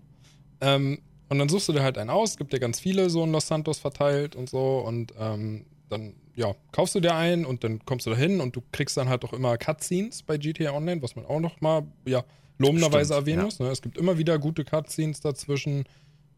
Ähm, 0.59 0.99
und 1.29 1.39
dann 1.39 1.47
suchst 1.47 1.69
du 1.69 1.73
dir 1.73 1.83
halt 1.83 1.97
einen 1.97 2.09
aus, 2.09 2.35
gibt 2.35 2.51
dir 2.51 2.59
ganz 2.59 2.81
viele 2.81 3.09
so 3.09 3.23
in 3.23 3.31
Los 3.31 3.47
Santos 3.47 3.79
verteilt 3.79 4.35
und 4.35 4.49
so 4.49 4.79
und 4.79 5.13
ähm, 5.17 5.65
dann 5.87 6.15
ja, 6.35 6.53
kaufst 6.71 6.95
du 6.95 6.99
dir 6.99 7.15
einen 7.15 7.45
und 7.45 7.63
dann 7.63 7.83
kommst 7.85 8.05
du 8.05 8.11
da 8.11 8.15
hin 8.15 8.41
und 8.41 8.55
du 8.55 8.61
kriegst 8.71 8.97
dann 8.97 9.09
halt 9.09 9.23
auch 9.25 9.33
immer 9.33 9.57
Cutscenes 9.57 10.23
bei 10.23 10.37
GTA 10.37 10.71
Online, 10.71 11.01
was 11.01 11.15
man 11.15 11.25
auch 11.25 11.39
noch 11.39 11.61
mal, 11.61 11.83
ja, 12.05 12.23
lobenderweise 12.57 13.13
erwähnen 13.13 13.39
ja. 13.39 13.45
muss. 13.45 13.59
Ne? 13.59 13.67
Es 13.67 13.81
gibt 13.81 13.97
immer 13.97 14.17
wieder 14.17 14.39
gute 14.39 14.63
Cutscenes 14.63 15.19
dazwischen. 15.19 15.85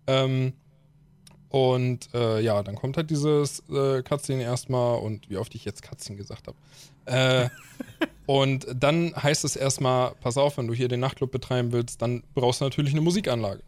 Ähm, 0.07 0.53
und 1.49 2.09
äh, 2.15 2.41
ja, 2.41 2.63
dann 2.63 2.75
kommt 2.75 2.97
halt 2.97 3.11
dieses 3.11 3.61
äh, 3.69 4.01
Cutscene 4.01 4.41
erstmal 4.41 4.97
und 4.99 5.29
wie 5.29 5.37
oft 5.37 5.53
ich 5.53 5.65
jetzt 5.65 5.83
Cutscene 5.83 6.17
gesagt 6.17 6.47
habe. 6.47 6.57
Äh, 7.05 7.49
und 8.25 8.65
dann 8.75 9.15
heißt 9.15 9.45
es 9.45 9.55
erstmal, 9.55 10.15
pass 10.15 10.37
auf, 10.37 10.57
wenn 10.57 10.67
du 10.67 10.73
hier 10.73 10.87
den 10.87 11.01
Nachtclub 11.01 11.31
betreiben 11.31 11.71
willst, 11.71 12.01
dann 12.01 12.23
brauchst 12.33 12.61
du 12.61 12.65
natürlich 12.65 12.93
eine 12.93 13.01
Musikanlage. 13.01 13.61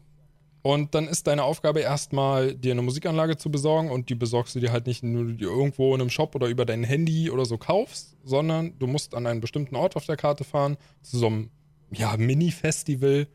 Und 0.65 0.95
dann 0.95 1.07
ist 1.07 1.27
deine 1.27 1.43
Aufgabe 1.43 1.81
erstmal, 1.81 2.55
dir 2.55 2.71
eine 2.71 2.81
Musikanlage 2.81 3.37
zu 3.37 3.51
besorgen 3.51 3.91
und 3.91 4.09
die 4.09 4.15
besorgst 4.15 4.55
du 4.55 4.59
dir 4.59 4.71
halt 4.71 4.87
nicht 4.87 5.03
nur 5.03 5.39
irgendwo 5.39 5.93
in 5.93 6.01
einem 6.01 6.09
Shop 6.09 6.33
oder 6.33 6.47
über 6.47 6.65
dein 6.65 6.83
Handy 6.83 7.29
oder 7.29 7.45
so 7.45 7.59
kaufst, 7.59 8.17
sondern 8.23 8.73
du 8.79 8.87
musst 8.87 9.13
an 9.13 9.27
einen 9.27 9.41
bestimmten 9.41 9.75
Ort 9.75 9.95
auf 9.95 10.07
der 10.07 10.17
Karte 10.17 10.43
fahren, 10.43 10.77
zu 11.03 11.19
so 11.19 11.27
einem 11.27 11.51
ja, 11.91 12.17
Mini-Festival. 12.17 13.27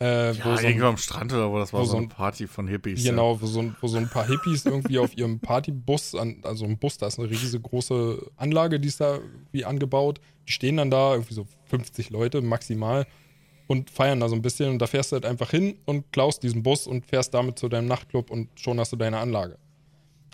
Äh, 0.00 0.32
ja, 0.32 0.56
so 0.56 0.66
irgendwo 0.66 0.86
am 0.86 0.96
Strand 0.96 1.32
oder 1.32 1.48
wo 1.52 1.60
das 1.60 1.72
war, 1.72 1.82
wo 1.82 1.84
so 1.84 1.96
eine 1.96 2.08
Party 2.08 2.48
von 2.48 2.66
Hippies. 2.66 3.04
Genau, 3.04 3.40
wo, 3.40 3.46
so, 3.46 3.72
wo 3.80 3.86
so 3.86 3.98
ein 3.98 4.10
paar 4.10 4.26
Hippies 4.26 4.66
irgendwie 4.66 4.98
auf 4.98 5.16
ihrem 5.16 5.38
Partybus, 5.38 6.16
an, 6.16 6.38
also 6.42 6.64
ein 6.64 6.78
Bus, 6.78 6.98
da 6.98 7.06
ist 7.06 7.20
eine 7.20 7.30
riesige 7.30 7.60
große 7.60 8.32
Anlage, 8.34 8.80
die 8.80 8.88
ist 8.88 9.00
da 9.00 9.20
wie 9.52 9.64
angebaut. 9.64 10.20
Die 10.48 10.52
stehen 10.52 10.78
dann 10.78 10.90
da, 10.90 11.12
irgendwie 11.12 11.34
so 11.34 11.46
50 11.66 12.10
Leute 12.10 12.42
maximal 12.42 13.06
und 13.66 13.90
feiern 13.90 14.20
da 14.20 14.28
so 14.28 14.34
ein 14.34 14.42
bisschen. 14.42 14.70
Und 14.70 14.78
da 14.78 14.86
fährst 14.86 15.12
du 15.12 15.14
halt 15.14 15.26
einfach 15.26 15.50
hin 15.50 15.78
und 15.84 16.12
klaust 16.12 16.42
diesen 16.42 16.62
Bus 16.62 16.86
und 16.86 17.06
fährst 17.06 17.34
damit 17.34 17.58
zu 17.58 17.68
deinem 17.68 17.88
Nachtclub 17.88 18.30
und 18.30 18.48
schon 18.58 18.78
hast 18.78 18.92
du 18.92 18.96
deine 18.96 19.18
Anlage. 19.18 19.58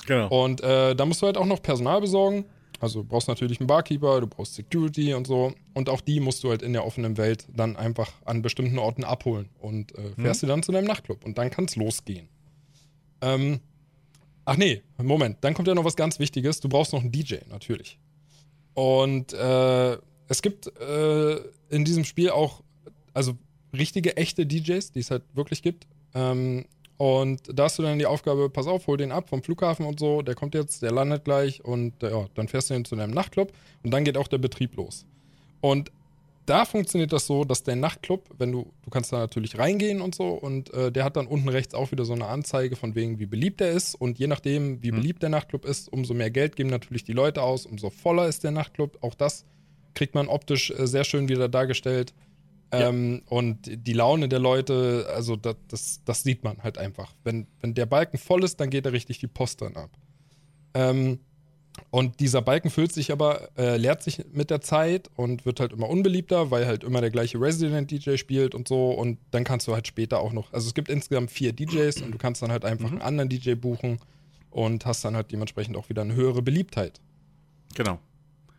Genau. 0.07 0.29
Und 0.45 0.63
äh, 0.63 0.95
da 0.95 1.05
musst 1.05 1.23
du 1.23 1.27
halt 1.27 1.37
auch 1.37 1.47
noch 1.47 1.63
Personal 1.63 2.01
besorgen. 2.01 2.45
Also 2.81 3.03
du 3.03 3.09
brauchst 3.09 3.29
natürlich 3.29 3.61
einen 3.61 3.67
Barkeeper, 3.67 4.21
du 4.21 4.27
brauchst 4.27 4.55
Security 4.55 5.13
und 5.13 5.27
so. 5.27 5.53
Und 5.75 5.89
auch 5.89 6.01
die 6.01 6.19
musst 6.19 6.43
du 6.43 6.51
halt 6.51 6.63
in 6.63 6.73
der 6.73 6.87
offenen 6.87 7.19
Welt 7.19 7.47
dann 7.55 7.77
einfach 7.77 8.11
an 8.25 8.41
bestimmten 8.41 8.79
Orten 8.79 9.05
abholen. 9.05 9.51
Und 9.59 9.95
äh, 9.97 10.13
fährst 10.21 10.43
mhm. 10.43 10.47
du 10.47 10.53
dann 10.53 10.63
zu 10.63 10.73
deinem 10.73 10.87
Nachtclub. 10.87 11.25
Und 11.25 11.37
dann 11.37 11.51
kann 11.51 11.67
es 11.67 11.77
losgehen. 11.77 12.29
Ähm, 13.21 13.61
ach 14.47 14.57
nee, 14.57 14.83
Moment. 14.97 15.39
Dann 15.43 15.53
kommt 15.53 15.69
ja 15.69 15.75
noch 15.75 15.85
was 15.85 15.97
ganz 15.97 16.19
Wichtiges. 16.19 16.61
Du 16.61 16.71
brauchst 16.71 16.95
noch 16.95 17.03
einen 17.03 17.13
DJ, 17.13 17.37
natürlich. 17.51 17.99
Und 18.73 19.35
äh, 19.35 19.99
es 20.29 20.41
gibt 20.41 20.69
äh, 20.81 21.37
in 21.69 21.85
diesem 21.85 22.05
Spiel 22.05 22.31
auch 22.31 22.63
also 23.15 23.37
richtige, 23.77 24.17
echte 24.17 24.47
DJs, 24.47 24.93
die 24.93 25.01
es 25.01 25.11
halt 25.11 25.23
wirklich 25.35 25.63
gibt. 25.63 25.87
Ähm, 26.15 26.67
und 26.97 27.41
da 27.53 27.65
hast 27.65 27.79
du 27.79 27.83
dann 27.83 27.99
die 27.99 28.07
Aufgabe, 28.07 28.51
pass 28.51 28.67
auf, 28.67 28.87
hol 28.87 28.99
den 28.99 29.11
ab 29.11 29.31
vom 29.31 29.43
Flughafen 29.43 29.87
und 29.87 29.99
so, 29.99 30.21
der 30.21 30.35
kommt 30.35 30.55
jetzt, 30.55 30.83
der 30.83 30.93
landet 30.93 31.25
gleich 31.25 31.65
und 31.65 32.03
ja, 32.03 32.27
dann 32.35 32.47
fährst 32.47 32.69
du 32.69 32.75
ihn 32.75 32.85
zu 32.85 32.95
deinem 32.95 33.13
Nachtclub 33.13 33.53
und 33.83 33.91
dann 33.91 34.05
geht 34.05 34.19
auch 34.19 34.29
der 34.29 34.39
Betrieb 34.39 34.77
los. 34.77 35.07
Und 35.63 35.91
da 36.51 36.65
funktioniert 36.65 37.13
das 37.13 37.27
so, 37.27 37.45
dass 37.45 37.63
der 37.63 37.77
Nachtclub, 37.77 38.29
wenn 38.39 38.51
du, 38.51 38.73
du 38.83 38.91
kannst 38.91 39.13
da 39.13 39.19
natürlich 39.19 39.57
reingehen 39.57 40.01
und 40.01 40.15
so, 40.15 40.31
und 40.31 40.75
äh, 40.75 40.91
der 40.91 41.05
hat 41.05 41.17
dann 41.17 41.27
unten 41.27 41.49
rechts 41.49 41.75
auch 41.75 41.93
wieder 41.93 42.05
so 42.05 42.13
eine 42.13 42.27
Anzeige 42.27 42.75
von 42.75 42.95
wegen, 42.95 43.21
wie 43.21 43.27
beliebt 43.27 43.61
er 43.61 43.71
ist. 43.71 43.95
Und 43.95 44.19
je 44.19 44.27
nachdem, 44.27 44.83
wie 44.83 44.91
mhm. 44.91 44.97
beliebt 44.97 45.23
der 45.23 45.31
Nachtclub 45.31 45.65
ist, 45.65 45.93
umso 45.93 46.13
mehr 46.13 46.31
Geld 46.31 46.57
geben 46.57 46.69
natürlich 46.69 47.05
die 47.05 47.13
Leute 47.13 47.43
aus, 47.43 47.67
umso 47.67 47.91
voller 47.91 48.27
ist 48.27 48.43
der 48.43 48.51
Nachtclub. 48.51 48.99
Auch 49.01 49.15
das 49.15 49.45
kriegt 49.95 50.15
man 50.15 50.29
optisch 50.29 50.71
äh, 50.71 50.87
sehr 50.87 51.05
schön 51.05 51.29
wieder 51.29 51.49
dargestellt. 51.49 52.13
Ähm, 52.73 53.23
Und 53.27 53.59
die 53.65 53.93
Laune 53.93 54.29
der 54.29 54.39
Leute, 54.39 55.07
also 55.15 55.37
das, 55.37 55.57
das, 55.69 56.01
das, 56.05 56.23
sieht 56.23 56.45
man 56.45 56.63
halt 56.63 56.79
einfach. 56.79 57.13
Wenn, 57.25 57.47
wenn 57.61 57.75
der 57.75 57.87
Balken 57.87 58.19
voll 58.19 58.45
ist, 58.45 58.61
dann 58.61 58.71
geht 58.71 58.87
er 58.87 58.93
richtig 58.93 59.19
die 59.19 59.27
Post 59.27 59.63
dann 59.63 59.77
ab. 59.77 59.91
Ähm, 60.75 61.19
und 61.91 62.21
dieser 62.21 62.43
Balken 62.43 62.71
füllt 62.71 62.93
sich 62.93 63.11
aber, 63.11 63.49
äh, 63.57 63.77
leert 63.77 64.03
sich 64.03 64.25
mit 64.33 64.51
der 64.51 64.61
Zeit 64.61 65.11
und 65.17 65.47
wird 65.47 65.61
halt 65.61 65.73
immer 65.73 65.89
unbeliebter, 65.89 66.51
weil 66.51 66.67
halt 66.67 66.85
immer 66.85 67.01
der 67.01 67.11
gleiche 67.11 67.41
Resident-DJ 67.41 68.17
spielt 68.17 68.55
und 68.55 68.69
so. 68.69 68.91
Und 68.91 69.19
dann 69.31 69.45
kannst 69.45 69.67
du 69.67 69.73
halt 69.73 69.87
später 69.87 70.21
auch 70.21 70.33
noch, 70.33 70.53
also 70.53 70.69
es 70.69 70.75
gibt 70.75 70.89
insgesamt 70.89 71.31
vier 71.31 71.53
DJs 71.53 72.03
und 72.03 72.13
du 72.13 72.19
kannst 72.19 72.43
dann 72.43 72.53
halt 72.53 72.65
einfach 72.65 72.89
mhm. 72.89 72.97
einen 72.97 73.03
anderen 73.03 73.29
DJ 73.29 73.55
buchen 73.55 73.99
und 74.51 74.87
hast 74.87 75.05
dann 75.05 75.17
halt 75.17 75.33
dementsprechend 75.33 75.77
auch 75.77 75.89
wieder 75.89 76.03
eine 76.03 76.15
höhere 76.15 76.43
Beliebtheit. 76.43 77.01
Genau. 77.75 77.99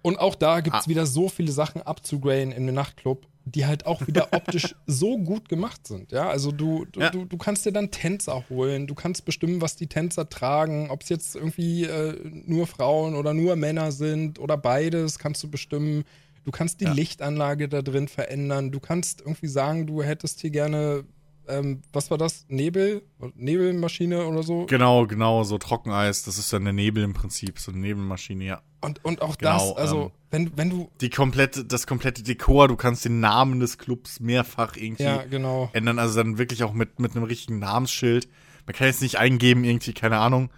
Und 0.01 0.19
auch 0.19 0.35
da 0.35 0.61
gibt 0.61 0.75
es 0.75 0.85
ah. 0.85 0.89
wieder 0.89 1.05
so 1.05 1.29
viele 1.29 1.51
Sachen 1.51 1.81
abzugraden 1.81 2.51
in 2.51 2.65
den 2.65 2.75
Nachtclub 2.75 3.27
die 3.45 3.65
halt 3.65 3.85
auch 3.85 4.05
wieder 4.07 4.29
optisch 4.33 4.75
so 4.87 5.17
gut 5.17 5.49
gemacht 5.49 5.87
sind. 5.87 6.11
Ja, 6.11 6.29
also 6.29 6.51
du, 6.51 6.85
du, 6.85 6.99
ja. 6.99 7.09
du, 7.09 7.25
du, 7.25 7.37
kannst 7.37 7.65
dir 7.65 7.71
dann 7.71 7.91
Tänzer 7.91 8.43
holen, 8.49 8.87
du 8.87 8.95
kannst 8.95 9.25
bestimmen, 9.25 9.61
was 9.61 9.75
die 9.75 9.87
Tänzer 9.87 10.29
tragen, 10.29 10.89
ob 10.89 11.01
es 11.01 11.09
jetzt 11.09 11.35
irgendwie 11.35 11.85
äh, 11.85 12.15
nur 12.45 12.67
Frauen 12.67 13.15
oder 13.15 13.33
nur 13.33 13.55
Männer 13.55 13.91
sind 13.91 14.39
oder 14.39 14.57
beides, 14.57 15.19
kannst 15.19 15.43
du 15.43 15.49
bestimmen. 15.49 16.03
Du 16.43 16.51
kannst 16.51 16.81
die 16.81 16.85
ja. 16.85 16.93
Lichtanlage 16.93 17.69
da 17.69 17.81
drin 17.81 18.07
verändern, 18.07 18.71
du 18.71 18.79
kannst 18.79 19.21
irgendwie 19.21 19.47
sagen, 19.47 19.85
du 19.85 20.01
hättest 20.01 20.41
hier 20.41 20.49
gerne 20.49 21.03
ähm, 21.51 21.81
was 21.93 22.09
war 22.09 22.17
das? 22.17 22.45
Nebel? 22.47 23.03
Nebelmaschine 23.35 24.25
oder 24.25 24.43
so? 24.43 24.65
Genau, 24.65 25.05
genau, 25.07 25.43
so 25.43 25.57
Trockeneis. 25.57 26.23
Das 26.23 26.37
ist 26.37 26.51
dann 26.53 26.63
eine 26.63 26.73
Nebel 26.73 27.03
im 27.03 27.13
Prinzip, 27.13 27.59
so 27.59 27.71
eine 27.71 27.81
Nebelmaschine, 27.81 28.45
ja. 28.45 28.61
Und, 28.81 29.03
und 29.05 29.21
auch 29.21 29.37
genau, 29.37 29.73
das, 29.73 29.77
also, 29.77 30.03
ähm, 30.03 30.11
wenn, 30.31 30.57
wenn 30.57 30.69
du. 30.69 30.89
Die 31.01 31.09
komplette, 31.09 31.65
das 31.65 31.85
komplette 31.85 32.23
Dekor, 32.23 32.67
du 32.67 32.75
kannst 32.75 33.05
den 33.05 33.19
Namen 33.19 33.59
des 33.59 33.77
Clubs 33.77 34.19
mehrfach 34.19 34.75
irgendwie 34.75 35.03
ja, 35.03 35.23
genau. 35.23 35.69
ändern. 35.73 35.99
Also 35.99 36.21
dann 36.21 36.37
wirklich 36.37 36.63
auch 36.63 36.73
mit, 36.73 36.99
mit 36.99 37.15
einem 37.15 37.25
richtigen 37.25 37.59
Namensschild. 37.59 38.27
Man 38.65 38.75
kann 38.75 38.87
jetzt 38.87 39.01
nicht 39.01 39.17
eingeben, 39.17 39.63
irgendwie, 39.63 39.93
keine 39.93 40.17
Ahnung, 40.17 40.49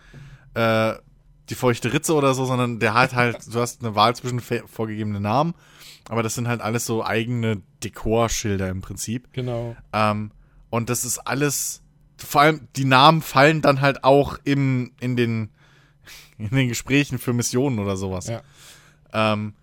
äh, 0.53 0.93
die 1.49 1.55
feuchte 1.55 1.91
Ritze 1.91 2.13
oder 2.13 2.33
so, 2.33 2.45
sondern 2.45 2.79
der 2.79 2.93
hat 2.93 3.13
halt, 3.13 3.37
du 3.53 3.59
hast 3.59 3.83
eine 3.83 3.95
Wahl 3.95 4.15
zwischen 4.15 4.39
vorgegebenen 4.39 5.21
Namen, 5.21 5.53
aber 6.07 6.23
das 6.23 6.35
sind 6.35 6.47
halt 6.47 6.61
alles 6.61 6.85
so 6.85 7.03
eigene 7.03 7.61
Dekorschilder 7.83 8.69
im 8.69 8.81
Prinzip. 8.81 9.33
Genau. 9.33 9.75
Ähm, 9.91 10.31
und 10.73 10.89
das 10.89 11.05
ist 11.05 11.19
alles, 11.19 11.83
vor 12.17 12.41
allem 12.41 12.67
die 12.75 12.85
Namen 12.85 13.21
fallen 13.21 13.61
dann 13.61 13.79
halt 13.79 14.03
auch 14.03 14.39
im, 14.43 14.91
in 14.99 15.15
den, 15.15 15.51
in 16.39 16.49
den 16.49 16.67
Gesprächen 16.67 17.19
für 17.19 17.31
Missionen 17.31 17.77
oder 17.77 17.95
sowas. 17.95 18.25
Ja. 18.25 18.41
Ähm, 19.13 19.53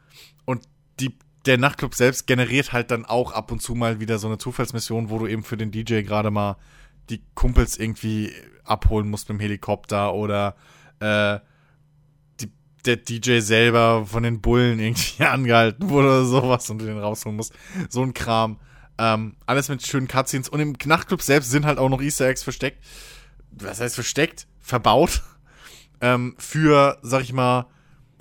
und 0.44 0.68
die, 1.00 1.18
der 1.46 1.58
Nachtclub 1.58 1.96
selbst 1.96 2.28
generiert 2.28 2.72
halt 2.72 2.92
dann 2.92 3.06
auch 3.06 3.32
ab 3.32 3.50
und 3.50 3.61
zu 3.61 3.74
mal 3.74 3.98
wieder 3.98 4.20
so 4.20 4.28
eine 4.28 4.38
Zufallsmission, 4.38 5.11
wo 5.11 5.18
du 5.18 5.26
eben 5.26 5.42
für 5.42 5.56
den 5.56 5.72
DJ 5.72 6.02
gerade 6.02 6.30
mal 6.30 6.58
die 7.08 7.20
Kumpels 7.34 7.76
irgendwie 7.76 8.32
abholen 8.62 9.11
musst 9.11 9.28
mit 9.28 9.40
dem 9.40 9.40
Helikopter 9.40 10.14
oder 10.14 10.54
äh, 11.00 11.40
die, 12.38 12.52
der 12.86 12.98
DJ 12.98 13.40
selber 13.40 14.06
von 14.06 14.22
den 14.22 14.40
Bullen 14.40 14.78
irgendwie 14.78 15.24
angehalten 15.24 15.88
wurde 15.88 16.06
oder 16.06 16.24
sowas 16.24 16.70
und 16.70 16.78
du 16.78 16.84
den 16.84 17.00
rausholen 17.00 17.34
musst. 17.34 17.52
So 17.88 18.00
ein 18.00 18.14
Kram. 18.14 18.61
Ähm, 19.03 19.34
alles 19.46 19.70
mit 19.70 19.84
schönen 19.86 20.09
Cutscenes. 20.09 20.51
Und 20.51 20.61
im 20.61 20.76
Nachtclub 20.84 21.22
selbst 21.22 21.51
sind 21.51 21.64
halt 21.64 21.78
auch 21.78 21.88
noch 21.88 22.03
Easter 22.03 22.26
Eggs 22.26 22.42
versteckt. 22.42 22.84
Was 23.51 23.80
heißt 23.80 23.94
versteckt? 23.94 24.46
Verbaut. 24.61 25.22
Ähm, 26.03 26.34
für, 26.38 26.96
sag 27.03 27.24
ich 27.24 27.34
mal, 27.34 27.66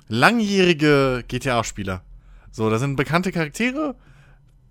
langjährige 0.06 1.24
GTA-Spieler. 1.26 2.02
So, 2.50 2.68
da 2.68 2.78
sind 2.78 2.96
bekannte 2.96 3.32
Charaktere. 3.32 3.96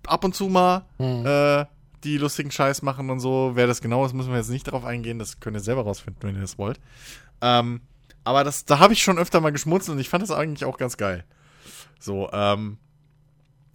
ab 0.06 0.24
und 0.24 0.32
zu 0.32 0.48
mal 0.48 0.86
hm. 0.98 1.26
äh, 1.26 1.66
die 2.04 2.18
lustigen 2.18 2.52
Scheiß 2.52 2.82
machen 2.82 3.10
und 3.10 3.18
so. 3.18 3.50
Wer 3.56 3.66
das 3.66 3.80
genau 3.80 4.06
ist, 4.06 4.12
müssen 4.12 4.30
wir 4.30 4.36
jetzt 4.36 4.50
nicht 4.50 4.68
darauf 4.68 4.84
eingehen. 4.84 5.18
Das 5.18 5.40
könnt 5.40 5.56
ihr 5.56 5.60
selber 5.60 5.82
rausfinden, 5.82 6.22
wenn 6.22 6.36
ihr 6.36 6.42
das 6.42 6.56
wollt. 6.56 6.78
Ähm, 7.40 7.80
aber 8.22 8.44
das, 8.44 8.64
da 8.64 8.78
habe 8.78 8.92
ich 8.92 9.02
schon 9.02 9.18
öfter 9.18 9.40
mal 9.40 9.50
geschmunzelt 9.50 9.96
und 9.96 10.00
ich 10.00 10.08
fand 10.08 10.22
das 10.22 10.30
eigentlich 10.30 10.64
auch 10.64 10.78
ganz 10.78 10.96
geil. 10.96 11.24
So, 11.98 12.30
ähm, 12.32 12.78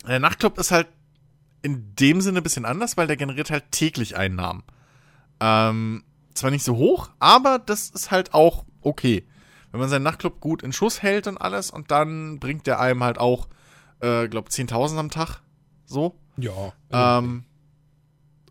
der 0.08 0.20
Nachtclub 0.20 0.58
ist 0.60 0.72
halt 0.72 0.88
in 1.66 1.96
dem 1.96 2.22
Sinne 2.22 2.40
ein 2.40 2.44
bisschen 2.44 2.64
anders, 2.64 2.96
weil 2.96 3.08
der 3.08 3.18
generiert 3.18 3.50
halt 3.50 3.72
täglich 3.72 4.16
Einnahmen. 4.16 4.64
Ähm, 5.40 6.04
zwar 6.36 6.52
nicht 6.52 6.64
so 6.64 6.76
hoch, 6.76 7.10
aber 7.20 7.58
das 7.58 7.90
ist 7.90 8.12
halt 8.12 8.36
auch 8.36 8.66
okay. 8.82 9.26
Wenn 9.72 9.80
man 9.80 9.90
seinen 9.90 10.04
Nachtclub 10.04 10.40
gut 10.40 10.62
in 10.62 10.72
Schuss 10.72 11.02
hält 11.02 11.26
und 11.26 11.40
alles 11.40 11.72
und 11.72 11.90
dann 11.90 12.40
bringt 12.40 12.68
der 12.68 12.80
einem 12.80 13.04
halt 13.04 13.18
auch, 13.18 13.50
äh, 14.00 14.28
glaub 14.28 14.50
10.000 14.50 15.00
am 15.00 15.10
Tag. 15.10 15.42
So. 15.86 16.16
Ja. 16.38 16.72
Ähm, 16.92 17.46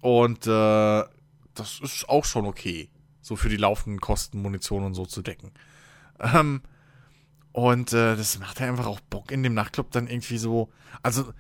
und 0.01 0.47
äh, 0.49 1.05
das 1.55 1.81
ist 1.81 2.09
auch 2.09 2.25
schon 2.25 2.47
okay. 2.47 2.91
So 3.23 3.37
für 3.37 3.49
die 3.49 3.57
laufenden 3.57 4.01
Kosten, 4.01 4.43
Munition 4.43 4.83
und 4.83 4.95
so 4.95 5.07
zu 5.07 5.23
decken. 5.23 5.53
Ähm, 6.19 6.63
und 7.53 7.93
äh, 7.93 8.17
das 8.17 8.41
macht 8.41 8.59
ja 8.59 8.67
einfach 8.67 8.87
auch 8.87 8.99
Bock 8.99 9.31
in 9.31 9.45
dem 9.45 9.55
Nachtclub 9.55 9.93
dann 9.93 10.09
irgendwie 10.09 10.39
so. 10.39 10.71
Also, 11.03 11.33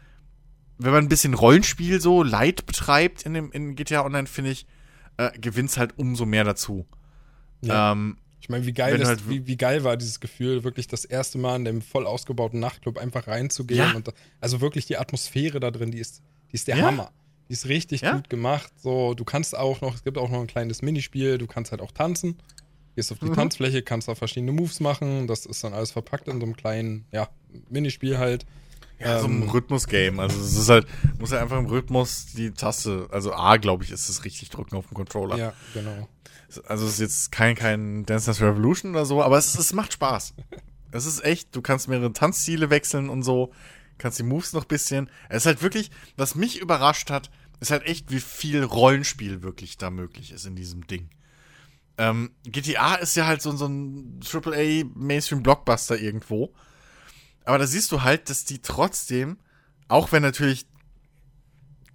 wenn 0.78 0.92
man 0.92 1.04
ein 1.04 1.08
bisschen 1.08 1.34
Rollenspiel 1.34 2.00
so 2.00 2.22
light 2.22 2.66
betreibt 2.66 3.22
in 3.22 3.34
dem 3.34 3.52
in 3.52 3.76
GTA 3.76 4.04
Online, 4.04 4.26
finde 4.26 4.50
ich, 4.50 4.66
äh, 5.16 5.30
gewinnt 5.38 5.70
es 5.70 5.76
halt 5.76 5.98
umso 5.98 6.26
mehr 6.26 6.44
dazu. 6.44 6.86
Ja. 7.62 7.92
Ähm, 7.92 8.18
ich 8.40 8.50
meine, 8.50 8.66
wie 8.66 8.74
geil 8.74 8.98
das, 8.98 9.08
halt 9.08 9.28
wie, 9.28 9.46
wie, 9.46 9.56
geil 9.56 9.84
war 9.84 9.96
dieses 9.96 10.20
Gefühl, 10.20 10.64
wirklich 10.64 10.86
das 10.86 11.06
erste 11.06 11.38
Mal 11.38 11.56
in 11.56 11.64
dem 11.64 11.80
voll 11.80 12.06
ausgebauten 12.06 12.60
Nachtclub 12.60 12.98
einfach 12.98 13.26
reinzugehen. 13.26 13.80
Ja. 13.80 13.92
Und, 13.94 14.12
also 14.38 14.60
wirklich 14.60 14.84
die 14.84 14.98
Atmosphäre 14.98 15.60
da 15.60 15.70
drin, 15.70 15.90
die 15.90 15.98
ist, 15.98 16.20
die 16.50 16.56
ist 16.56 16.68
der 16.68 16.76
ja. 16.76 16.84
Hammer. 16.84 17.10
Die 17.48 17.54
ist 17.54 17.68
richtig 17.68 18.02
ja? 18.02 18.12
gut 18.12 18.28
gemacht. 18.28 18.70
So, 18.76 19.14
du 19.14 19.24
kannst 19.24 19.56
auch 19.56 19.80
noch, 19.80 19.94
es 19.94 20.04
gibt 20.04 20.18
auch 20.18 20.28
noch 20.28 20.40
ein 20.40 20.46
kleines 20.46 20.82
Minispiel, 20.82 21.38
du 21.38 21.46
kannst 21.46 21.70
halt 21.70 21.80
auch 21.80 21.92
tanzen. 21.92 22.36
Gehst 22.96 23.10
auf 23.12 23.18
die 23.18 23.26
mhm. 23.26 23.34
Tanzfläche, 23.34 23.82
kannst 23.82 24.08
da 24.08 24.14
verschiedene 24.14 24.52
Moves 24.52 24.78
machen. 24.78 25.26
Das 25.26 25.46
ist 25.46 25.64
dann 25.64 25.72
alles 25.72 25.90
verpackt 25.90 26.28
in 26.28 26.38
so 26.38 26.44
einem 26.44 26.54
kleinen, 26.54 27.06
ja, 27.12 27.30
Minispiel 27.70 28.18
halt. 28.18 28.44
Ja, 29.04 29.16
ähm, 29.16 29.20
so 29.20 29.26
ein 29.28 29.42
ähm, 29.42 29.50
Rhythmus-Game. 29.50 30.18
Also 30.18 30.40
es 30.40 30.56
ist 30.56 30.68
halt, 30.68 30.86
muss 31.18 31.30
ja 31.30 31.40
einfach 31.40 31.58
im 31.58 31.66
Rhythmus 31.66 32.26
die 32.34 32.52
Taste, 32.52 33.06
also 33.10 33.32
A, 33.32 33.58
glaube 33.58 33.84
ich, 33.84 33.90
ist 33.90 34.08
es 34.08 34.24
richtig 34.24 34.50
drücken 34.50 34.76
auf 34.76 34.86
dem 34.88 34.94
Controller. 34.94 35.36
Ja, 35.36 35.52
genau. 35.74 36.08
Also 36.66 36.86
es 36.86 36.94
ist 36.94 37.00
jetzt 37.00 37.32
kein, 37.32 37.54
kein 37.56 38.06
Dance 38.06 38.26
Dance 38.26 38.44
Revolution 38.44 38.92
oder 38.92 39.04
so, 39.06 39.22
aber 39.22 39.38
es, 39.38 39.56
es 39.58 39.72
macht 39.72 39.92
Spaß. 39.92 40.34
es 40.92 41.06
ist 41.06 41.24
echt, 41.24 41.54
du 41.54 41.62
kannst 41.62 41.88
mehrere 41.88 42.12
Tanzstile 42.12 42.70
wechseln 42.70 43.08
und 43.08 43.22
so, 43.22 43.52
kannst 43.98 44.18
die 44.18 44.24
Moves 44.24 44.52
noch 44.52 44.64
bisschen. 44.64 45.10
Es 45.28 45.38
ist 45.38 45.46
halt 45.46 45.62
wirklich, 45.62 45.90
was 46.16 46.34
mich 46.34 46.60
überrascht 46.60 47.10
hat, 47.10 47.30
ist 47.60 47.70
halt 47.70 47.84
echt, 47.84 48.10
wie 48.10 48.20
viel 48.20 48.62
Rollenspiel 48.62 49.42
wirklich 49.42 49.76
da 49.76 49.90
möglich 49.90 50.32
ist 50.32 50.46
in 50.46 50.56
diesem 50.56 50.86
Ding. 50.86 51.10
Ähm, 51.96 52.32
GTA 52.44 52.96
ist 52.96 53.16
ja 53.16 53.26
halt 53.26 53.42
so, 53.42 53.54
so 53.56 53.66
ein 53.66 54.20
AAA 54.20 54.84
Mainstream 54.94 55.42
Blockbuster 55.42 55.98
irgendwo. 55.98 56.52
Aber 57.44 57.58
da 57.58 57.66
siehst 57.66 57.92
du 57.92 58.02
halt, 58.02 58.30
dass 58.30 58.44
die 58.44 58.60
trotzdem, 58.60 59.38
auch 59.88 60.12
wenn 60.12 60.22
natürlich 60.22 60.66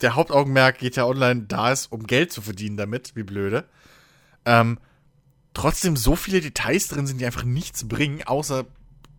der 0.01 0.15
Hauptaugenmerk 0.15 0.79
GTA 0.79 1.05
Online 1.05 1.43
da 1.43 1.71
ist, 1.71 1.91
um 1.91 2.05
Geld 2.05 2.31
zu 2.31 2.41
verdienen 2.41 2.77
damit, 2.77 3.15
wie 3.15 3.23
blöde, 3.23 3.65
ähm, 4.45 4.79
trotzdem 5.53 5.97
so 5.97 6.15
viele 6.15 6.41
Details 6.41 6.87
drin 6.87 7.07
sind, 7.07 7.19
die 7.19 7.25
einfach 7.25 7.43
nichts 7.43 7.87
bringen, 7.87 8.23
außer, 8.23 8.65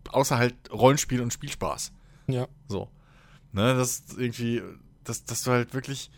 außer 0.08 0.38
halt 0.38 0.54
Rollenspiel 0.72 1.20
und 1.20 1.32
Spielspaß. 1.32 1.92
Ja. 2.28 2.48
So. 2.68 2.88
Ne, 3.52 3.74
das 3.74 4.04
irgendwie, 4.16 4.62
dass, 5.04 5.24
dass 5.24 5.42
du 5.42 5.50
halt 5.50 5.74
wirklich, 5.74 6.10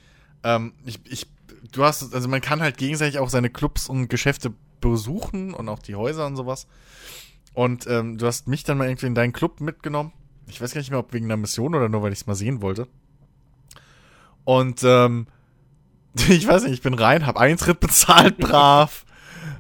ähm, 0.44 0.74
ich, 0.84 1.00
ich, 1.06 1.26
du 1.72 1.84
hast, 1.84 2.14
also 2.14 2.28
man 2.28 2.40
kann 2.40 2.60
halt 2.60 2.76
gegenseitig 2.76 3.18
auch 3.18 3.30
seine 3.30 3.50
Clubs 3.50 3.88
und 3.88 4.08
Geschäfte 4.08 4.52
besuchen 4.80 5.54
und 5.54 5.68
auch 5.68 5.78
die 5.78 5.94
Häuser 5.94 6.26
und 6.26 6.36
sowas. 6.36 6.66
Und 7.55 7.86
ähm, 7.86 8.18
du 8.18 8.26
hast 8.26 8.48
mich 8.48 8.64
dann 8.64 8.78
mal 8.78 8.88
irgendwie 8.88 9.07
in 9.07 9.14
deinen 9.14 9.32
Club 9.32 9.61
mitgenommen. 9.61 10.12
Ich 10.46 10.61
weiß 10.61 10.72
gar 10.72 10.80
nicht 10.80 10.90
mehr, 10.90 10.98
ob 10.98 11.12
wegen 11.12 11.26
einer 11.26 11.36
Mission 11.36 11.74
oder 11.74 11.88
nur, 11.88 12.03
weil 12.03 12.12
ich 12.12 12.20
es 12.20 12.26
mal 12.26 12.34
sehen 12.34 12.62
wollte. 12.62 12.88
Und 14.44 14.82
ähm, 14.84 15.26
ich 16.28 16.46
weiß 16.46 16.64
nicht, 16.64 16.72
ich 16.72 16.82
bin 16.82 16.94
rein, 16.94 17.26
hab 17.26 17.36
Eintritt 17.36 17.80
bezahlt, 17.80 18.38
brav. 18.38 19.05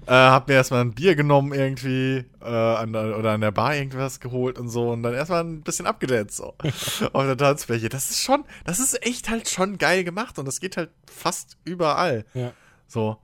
äh, 0.06 0.12
hab 0.12 0.48
mir 0.48 0.54
erstmal 0.54 0.80
ein 0.80 0.92
Bier 0.92 1.14
genommen 1.14 1.52
irgendwie 1.52 2.24
äh, 2.40 2.44
an 2.44 2.92
der, 2.92 3.18
oder 3.18 3.32
an 3.32 3.40
der 3.40 3.52
Bar 3.52 3.76
irgendwas 3.76 4.20
geholt 4.20 4.58
und 4.58 4.68
so 4.68 4.90
und 4.90 5.02
dann 5.02 5.14
erstmal 5.14 5.44
ein 5.44 5.62
bisschen 5.62 5.86
abgedanzt 5.86 6.36
so 6.36 6.54
auf 7.12 7.24
der 7.24 7.36
Tanzfläche. 7.36 7.88
Das 7.88 8.10
ist 8.10 8.22
schon, 8.22 8.44
das 8.64 8.80
ist 8.80 9.04
echt 9.06 9.28
halt 9.28 9.48
schon 9.48 9.78
geil 9.78 10.04
gemacht 10.04 10.38
und 10.38 10.46
das 10.46 10.60
geht 10.60 10.76
halt 10.76 10.90
fast 11.10 11.56
überall. 11.64 12.24
Ja. 12.34 12.52
So. 12.86 13.18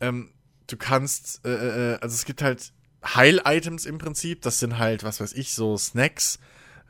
Ähm, 0.00 0.30
du 0.66 0.76
kannst, 0.76 1.44
äh, 1.44 1.94
äh, 1.94 1.98
also 2.00 2.14
es 2.14 2.24
gibt 2.24 2.42
halt 2.42 2.72
Heil-Items 3.04 3.86
im 3.86 3.98
Prinzip. 3.98 4.42
Das 4.42 4.58
sind 4.58 4.78
halt, 4.78 5.04
was 5.04 5.20
weiß 5.20 5.32
ich, 5.34 5.54
so 5.54 5.76
Snacks, 5.76 6.38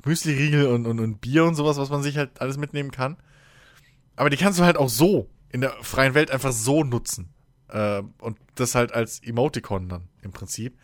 Müsli-Riegel 0.04 0.66
und, 0.66 0.86
und, 0.86 1.00
und 1.00 1.20
Bier 1.20 1.44
und 1.44 1.54
sowas, 1.54 1.76
was 1.76 1.90
man 1.90 2.02
sich 2.02 2.16
halt 2.16 2.40
alles 2.40 2.56
mitnehmen 2.56 2.90
kann. 2.90 3.16
Aber 4.16 4.30
die 4.30 4.36
kannst 4.36 4.58
du 4.58 4.64
halt 4.64 4.76
auch 4.76 4.88
so 4.88 5.28
in 5.50 5.60
der 5.60 5.72
freien 5.82 6.14
Welt 6.14 6.30
einfach 6.30 6.52
so 6.52 6.84
nutzen. 6.84 7.32
Äh, 7.68 8.02
und 8.18 8.38
das 8.54 8.74
halt 8.74 8.92
als 8.92 9.20
Emoticon 9.20 9.88
dann 9.88 10.08
im 10.22 10.32
Prinzip. 10.32 10.78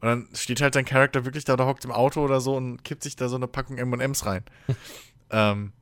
Und 0.00 0.08
dann 0.08 0.28
steht 0.32 0.62
halt 0.62 0.74
dein 0.74 0.86
Charakter 0.86 1.24
wirklich 1.24 1.44
da 1.44 1.52
oder 1.54 1.66
hockt 1.66 1.84
im 1.84 1.92
Auto 1.92 2.22
oder 2.22 2.40
so 2.40 2.56
und 2.56 2.82
kippt 2.84 3.02
sich 3.02 3.16
da 3.16 3.28
so 3.28 3.36
eine 3.36 3.48
Packung 3.48 3.76
M&M's 3.76 4.24
rein. 4.24 4.44
ähm, 5.30 5.72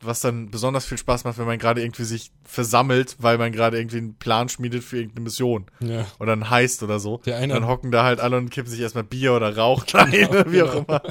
was 0.00 0.20
dann 0.20 0.50
besonders 0.50 0.86
viel 0.86 0.98
Spaß 0.98 1.24
macht, 1.24 1.38
wenn 1.38 1.46
man 1.46 1.58
gerade 1.58 1.82
irgendwie 1.82 2.04
sich 2.04 2.30
versammelt, 2.44 3.16
weil 3.18 3.36
man 3.36 3.50
gerade 3.50 3.78
irgendwie 3.78 3.98
einen 3.98 4.14
Plan 4.14 4.48
schmiedet 4.48 4.84
für 4.84 4.98
irgendeine 4.98 5.24
Mission. 5.24 5.66
Ja. 5.80 6.06
Oder 6.20 6.34
ein 6.34 6.50
Heist 6.50 6.82
oder 6.82 7.00
so. 7.00 7.18
Der 7.26 7.36
eine 7.38 7.54
dann 7.54 7.66
hocken 7.66 7.90
da 7.90 8.04
halt 8.04 8.20
alle 8.20 8.36
und 8.36 8.50
kippen 8.50 8.70
sich 8.70 8.80
erstmal 8.80 9.04
Bier 9.04 9.32
oder 9.34 9.56
Rauch 9.56 9.84
rein, 9.94 10.12
ja, 10.12 10.52
wie 10.52 10.62
auch 10.62 10.72
genau. 10.72 10.84
immer. 10.86 11.02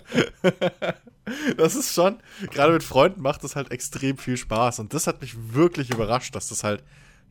das 1.58 1.76
ist 1.76 1.94
schon, 1.94 2.18
gerade 2.52 2.74
mit 2.74 2.84
Freunden 2.84 3.22
macht 3.22 3.44
das 3.44 3.56
halt 3.56 3.72
extrem 3.72 4.18
viel 4.18 4.38
Spaß. 4.38 4.80
Und 4.80 4.94
das 4.94 5.06
hat 5.08 5.22
mich 5.22 5.36
wirklich 5.54 5.90
überrascht, 5.90 6.34
dass 6.36 6.48
das 6.48 6.64
halt 6.64 6.84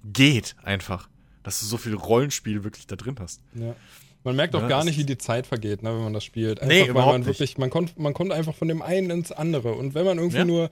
geht 0.05 0.57
einfach. 0.63 1.09
Dass 1.43 1.61
du 1.61 1.67
so 1.67 1.79
viel 1.79 1.95
Rollenspiel 1.95 2.65
wirklich 2.65 2.87
da 2.87 2.97
drin 2.97 3.17
hast. 3.19 3.41
Ja. 3.55 3.75
Man 4.25 4.35
merkt 4.35 4.57
auch 4.57 4.63
ja, 4.63 4.69
gar 4.69 4.85
nicht, 4.85 4.99
wie 4.99 5.05
die 5.05 5.19
Zeit 5.19 5.47
vergeht, 5.47 5.85
ne, 5.85 5.91
wenn 5.95 6.03
man 6.03 6.13
das 6.13 6.25
spielt. 6.25 6.61
Einfach, 6.61 6.75
nee, 6.75 6.93
weil 6.93 7.07
man 7.07 7.27
wirklich, 7.27 7.59
man 7.59 7.71
kommt, 7.71 7.97
man 7.97 8.13
kommt 8.13 8.33
einfach 8.33 8.57
von 8.57 8.67
dem 8.67 8.83
einen 8.83 9.11
ins 9.11 9.31
andere. 9.31 9.73
Und 9.73 9.95
wenn 9.95 10.05
man 10.05 10.19
irgendwie 10.19 10.39
ja. 10.39 10.45
nur 10.45 10.71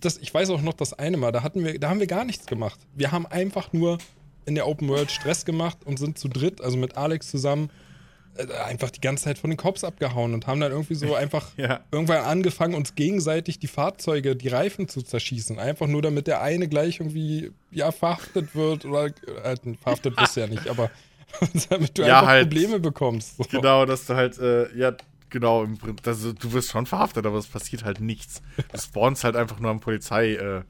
das, 0.00 0.18
ich 0.18 0.32
weiß 0.32 0.50
auch 0.50 0.62
noch 0.62 0.74
das 0.74 0.92
eine 0.92 1.16
Mal, 1.16 1.32
da 1.32 1.42
hatten 1.42 1.64
wir, 1.64 1.78
da 1.78 1.90
haben 1.90 2.00
wir 2.00 2.06
gar 2.06 2.24
nichts 2.24 2.46
gemacht. 2.46 2.78
Wir 2.94 3.12
haben 3.12 3.26
einfach 3.26 3.72
nur 3.72 3.98
in 4.46 4.54
der 4.54 4.66
Open 4.66 4.88
World 4.88 5.10
Stress 5.10 5.44
gemacht 5.44 5.78
und 5.84 5.98
sind 5.98 6.18
zu 6.18 6.28
dritt, 6.28 6.60
also 6.60 6.76
mit 6.76 6.96
Alex 6.96 7.30
zusammen, 7.30 7.70
äh, 8.36 8.46
einfach 8.64 8.90
die 8.90 9.00
ganze 9.00 9.24
Zeit 9.24 9.38
von 9.38 9.50
den 9.50 9.56
Cops 9.56 9.84
abgehauen 9.84 10.32
und 10.32 10.46
haben 10.46 10.60
dann 10.60 10.72
irgendwie 10.72 10.94
so 10.94 11.14
einfach 11.16 11.46
ja. 11.56 11.80
irgendwann 11.92 12.24
angefangen, 12.24 12.74
uns 12.74 12.94
gegenseitig 12.94 13.58
die 13.58 13.66
Fahrzeuge, 13.66 14.36
die 14.36 14.48
Reifen 14.48 14.88
zu 14.88 15.02
zerschießen. 15.02 15.58
Einfach 15.58 15.86
nur, 15.86 16.02
damit 16.02 16.26
der 16.26 16.40
eine 16.40 16.68
gleich 16.68 17.00
irgendwie, 17.00 17.52
ja, 17.70 17.92
verhaftet 17.92 18.54
wird 18.54 18.84
oder, 18.84 19.06
äh, 19.06 19.56
verhaftet 19.82 20.16
bist 20.16 20.36
du 20.36 20.40
ja 20.40 20.46
nicht, 20.46 20.68
aber 20.68 20.90
damit 21.70 21.98
du 21.98 22.02
ja, 22.02 22.20
einfach 22.20 22.28
halt, 22.28 22.48
Probleme 22.48 22.80
bekommst. 22.80 23.36
So. 23.36 23.44
Genau, 23.50 23.84
dass 23.84 24.06
du 24.06 24.14
halt, 24.14 24.38
äh, 24.38 24.74
ja, 24.76 24.94
Genau, 25.30 25.66
also, 26.04 26.32
du 26.32 26.52
wirst 26.52 26.70
schon 26.70 26.86
verhaftet, 26.86 27.26
aber 27.26 27.38
es 27.38 27.46
passiert 27.46 27.84
halt 27.84 28.00
nichts. 28.00 28.42
Du 28.72 28.78
spawnst 28.78 29.24
halt 29.24 29.36
einfach 29.36 29.60
nur 29.60 29.70
am 29.70 29.80
Polizeirevier 29.80 30.64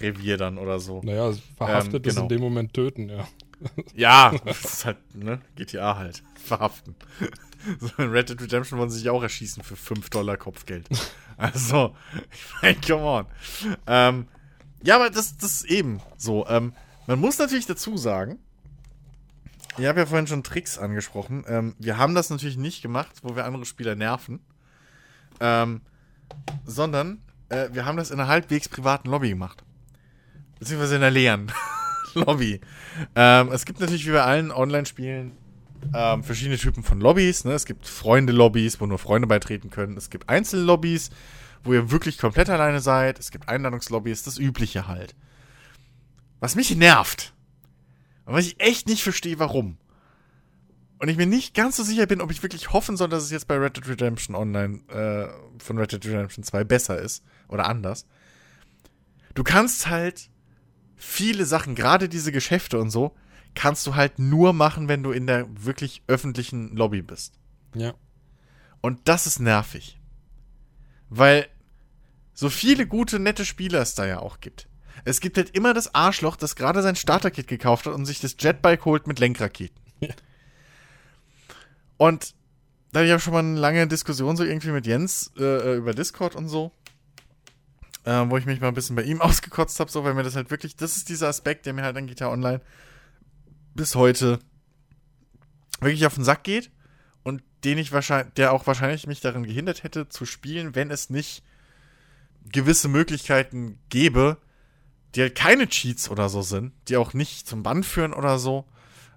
äh, 0.00 0.36
dann 0.36 0.58
oder 0.58 0.80
so. 0.80 1.00
Naja, 1.04 1.32
verhaftet 1.56 1.94
ähm, 1.94 2.02
genau. 2.02 2.14
ist 2.14 2.18
in 2.18 2.28
dem 2.28 2.40
Moment 2.40 2.74
töten, 2.74 3.08
ja. 3.08 3.26
Ja, 3.94 4.34
das 4.44 4.64
ist 4.64 4.84
halt, 4.84 4.98
ne, 5.14 5.40
GTA 5.54 5.96
halt. 5.96 6.22
Verhaften. 6.34 6.94
So 7.80 7.90
in 8.00 8.10
Red 8.10 8.28
Dead 8.28 8.40
Redemption 8.40 8.78
wollen 8.78 8.90
sie 8.90 8.98
sich 8.98 9.10
auch 9.10 9.22
erschießen 9.22 9.64
für 9.64 9.74
5 9.74 10.08
Dollar 10.10 10.36
Kopfgeld. 10.36 10.88
Also, 11.36 11.96
ich 12.30 12.62
meine, 12.62 12.76
come 12.86 13.02
on. 13.02 13.26
Ähm, 13.88 14.28
ja, 14.84 14.96
aber 14.96 15.10
das, 15.10 15.36
das 15.36 15.62
ist 15.62 15.64
eben 15.64 16.00
so. 16.16 16.46
Ähm, 16.46 16.74
man 17.06 17.18
muss 17.18 17.38
natürlich 17.38 17.66
dazu 17.66 17.96
sagen, 17.96 18.38
ich 19.78 19.86
habe 19.86 20.00
ja 20.00 20.06
vorhin 20.06 20.26
schon 20.26 20.42
Tricks 20.42 20.78
angesprochen. 20.78 21.44
Ähm, 21.48 21.74
wir 21.78 21.98
haben 21.98 22.14
das 22.14 22.30
natürlich 22.30 22.56
nicht 22.56 22.82
gemacht, 22.82 23.12
wo 23.22 23.36
wir 23.36 23.44
andere 23.44 23.64
Spieler 23.64 23.94
nerven. 23.94 24.40
Ähm, 25.40 25.82
sondern 26.64 27.22
äh, 27.48 27.68
wir 27.72 27.84
haben 27.84 27.96
das 27.96 28.10
in 28.10 28.18
einer 28.18 28.28
halbwegs 28.28 28.68
privaten 28.68 29.08
Lobby 29.08 29.30
gemacht. 29.30 29.62
Beziehungsweise 30.58 30.96
in 30.96 31.02
einer 31.02 31.10
leeren 31.10 31.52
Lobby. 32.14 32.60
Ähm, 33.14 33.52
es 33.52 33.64
gibt 33.64 33.80
natürlich 33.80 34.06
wie 34.06 34.12
bei 34.12 34.22
allen 34.22 34.50
Online-Spielen 34.50 35.32
ähm, 35.94 36.24
verschiedene 36.24 36.56
Typen 36.56 36.82
von 36.82 37.00
Lobbys. 37.00 37.44
Ne? 37.44 37.52
Es 37.52 37.66
gibt 37.66 37.86
Freunde-Lobbys, 37.86 38.80
wo 38.80 38.86
nur 38.86 38.98
Freunde 38.98 39.26
beitreten 39.26 39.70
können. 39.70 39.96
Es 39.96 40.10
gibt 40.10 40.28
Einzellobbys, 40.28 41.10
wo 41.64 41.74
ihr 41.74 41.90
wirklich 41.90 42.18
komplett 42.18 42.48
alleine 42.48 42.80
seid. 42.80 43.18
Es 43.18 43.30
gibt 43.30 43.48
Einladungslobbys, 43.48 44.22
das 44.22 44.38
Übliche 44.38 44.88
halt. 44.88 45.14
Was 46.40 46.54
mich 46.54 46.74
nervt, 46.76 47.32
was 48.34 48.46
ich 48.46 48.60
echt 48.60 48.88
nicht 48.88 49.02
verstehe, 49.02 49.38
warum. 49.38 49.78
Und 50.98 51.08
ich 51.08 51.16
mir 51.16 51.26
nicht 51.26 51.54
ganz 51.54 51.76
so 51.76 51.82
sicher 51.82 52.06
bin, 52.06 52.20
ob 52.20 52.30
ich 52.30 52.42
wirklich 52.42 52.72
hoffen 52.72 52.96
soll, 52.96 53.08
dass 53.08 53.22
es 53.22 53.30
jetzt 53.30 53.48
bei 53.48 53.56
Red 53.56 53.76
Dead 53.76 53.88
Redemption 53.88 54.34
Online 54.34 54.80
äh, 54.88 55.28
von 55.62 55.78
Red 55.78 55.92
Dead 55.92 56.04
Redemption 56.06 56.42
2 56.42 56.64
besser 56.64 56.98
ist 56.98 57.22
oder 57.48 57.66
anders. 57.66 58.06
du 59.34 59.44
kannst 59.44 59.88
halt 59.88 60.30
viele 60.96 61.44
Sachen, 61.44 61.74
gerade 61.74 62.08
diese 62.08 62.32
Geschäfte 62.32 62.80
und 62.80 62.90
so, 62.90 63.14
kannst 63.54 63.86
du 63.86 63.94
halt 63.94 64.18
nur 64.18 64.52
machen, 64.52 64.88
wenn 64.88 65.02
du 65.02 65.12
in 65.12 65.26
der 65.26 65.46
wirklich 65.50 66.02
öffentlichen 66.06 66.74
Lobby 66.74 67.02
bist. 67.02 67.38
Ja. 67.74 67.94
Und 68.80 69.00
das 69.08 69.26
ist 69.26 69.38
nervig. 69.38 70.00
Weil 71.08 71.48
so 72.32 72.48
viele 72.48 72.86
gute, 72.86 73.18
nette 73.18 73.44
Spieler 73.44 73.80
es 73.80 73.94
da 73.94 74.06
ja 74.06 74.20
auch 74.20 74.40
gibt. 74.40 74.68
Es 75.04 75.20
gibt 75.20 75.36
halt 75.36 75.50
immer 75.50 75.74
das 75.74 75.94
Arschloch, 75.94 76.36
das 76.36 76.56
gerade 76.56 76.82
sein 76.82 76.96
Starterkit 76.96 77.46
gekauft 77.46 77.86
hat 77.86 77.94
und 77.94 78.06
sich 78.06 78.20
das 78.20 78.36
Jetbike 78.38 78.84
holt 78.84 79.06
mit 79.06 79.18
Lenkraketen. 79.18 79.80
Ja. 80.00 80.14
Und 81.98 82.34
da 82.92 83.00
hatte 83.00 83.08
ich 83.08 83.14
auch 83.14 83.20
schon 83.20 83.32
mal 83.32 83.40
eine 83.40 83.58
lange 83.58 83.86
Diskussion 83.86 84.36
so 84.36 84.44
irgendwie 84.44 84.70
mit 84.70 84.86
Jens 84.86 85.32
äh, 85.38 85.44
äh 85.44 85.76
über 85.76 85.94
Discord 85.94 86.34
und 86.34 86.48
so. 86.48 86.72
Äh, 88.04 88.30
wo 88.30 88.36
ich 88.36 88.46
mich 88.46 88.60
mal 88.60 88.68
ein 88.68 88.74
bisschen 88.74 88.96
bei 88.96 89.02
ihm 89.02 89.20
ausgekotzt 89.22 89.80
habe, 89.80 89.90
so, 89.90 90.04
weil 90.04 90.14
mir 90.14 90.22
das 90.22 90.36
halt 90.36 90.50
wirklich, 90.50 90.76
das 90.76 90.96
ist 90.96 91.08
dieser 91.08 91.28
Aspekt, 91.28 91.66
der 91.66 91.72
mir 91.72 91.82
halt 91.82 91.96
an 91.96 92.06
Gitarre 92.06 92.32
Online 92.32 92.60
bis 93.74 93.94
heute 93.94 94.38
wirklich 95.80 96.06
auf 96.06 96.14
den 96.14 96.24
Sack 96.24 96.44
geht 96.44 96.70
und 97.22 97.42
den 97.64 97.78
ich 97.78 97.92
wahrscheinlich, 97.92 98.32
der 98.34 98.52
auch 98.52 98.66
wahrscheinlich 98.66 99.06
mich 99.06 99.20
darin 99.20 99.42
gehindert 99.42 99.82
hätte 99.82 100.08
zu 100.08 100.24
spielen, 100.24 100.74
wenn 100.74 100.90
es 100.90 101.10
nicht 101.10 101.42
gewisse 102.44 102.88
Möglichkeiten 102.88 103.78
gäbe, 103.88 104.38
die 105.16 105.22
halt 105.22 105.34
keine 105.34 105.66
Cheats 105.66 106.10
oder 106.10 106.28
so 106.28 106.42
sind, 106.42 106.72
die 106.88 106.96
auch 106.96 107.14
nicht 107.14 107.48
zum 107.48 107.62
Bann 107.62 107.82
führen 107.82 108.12
oder 108.12 108.38
so, 108.38 108.66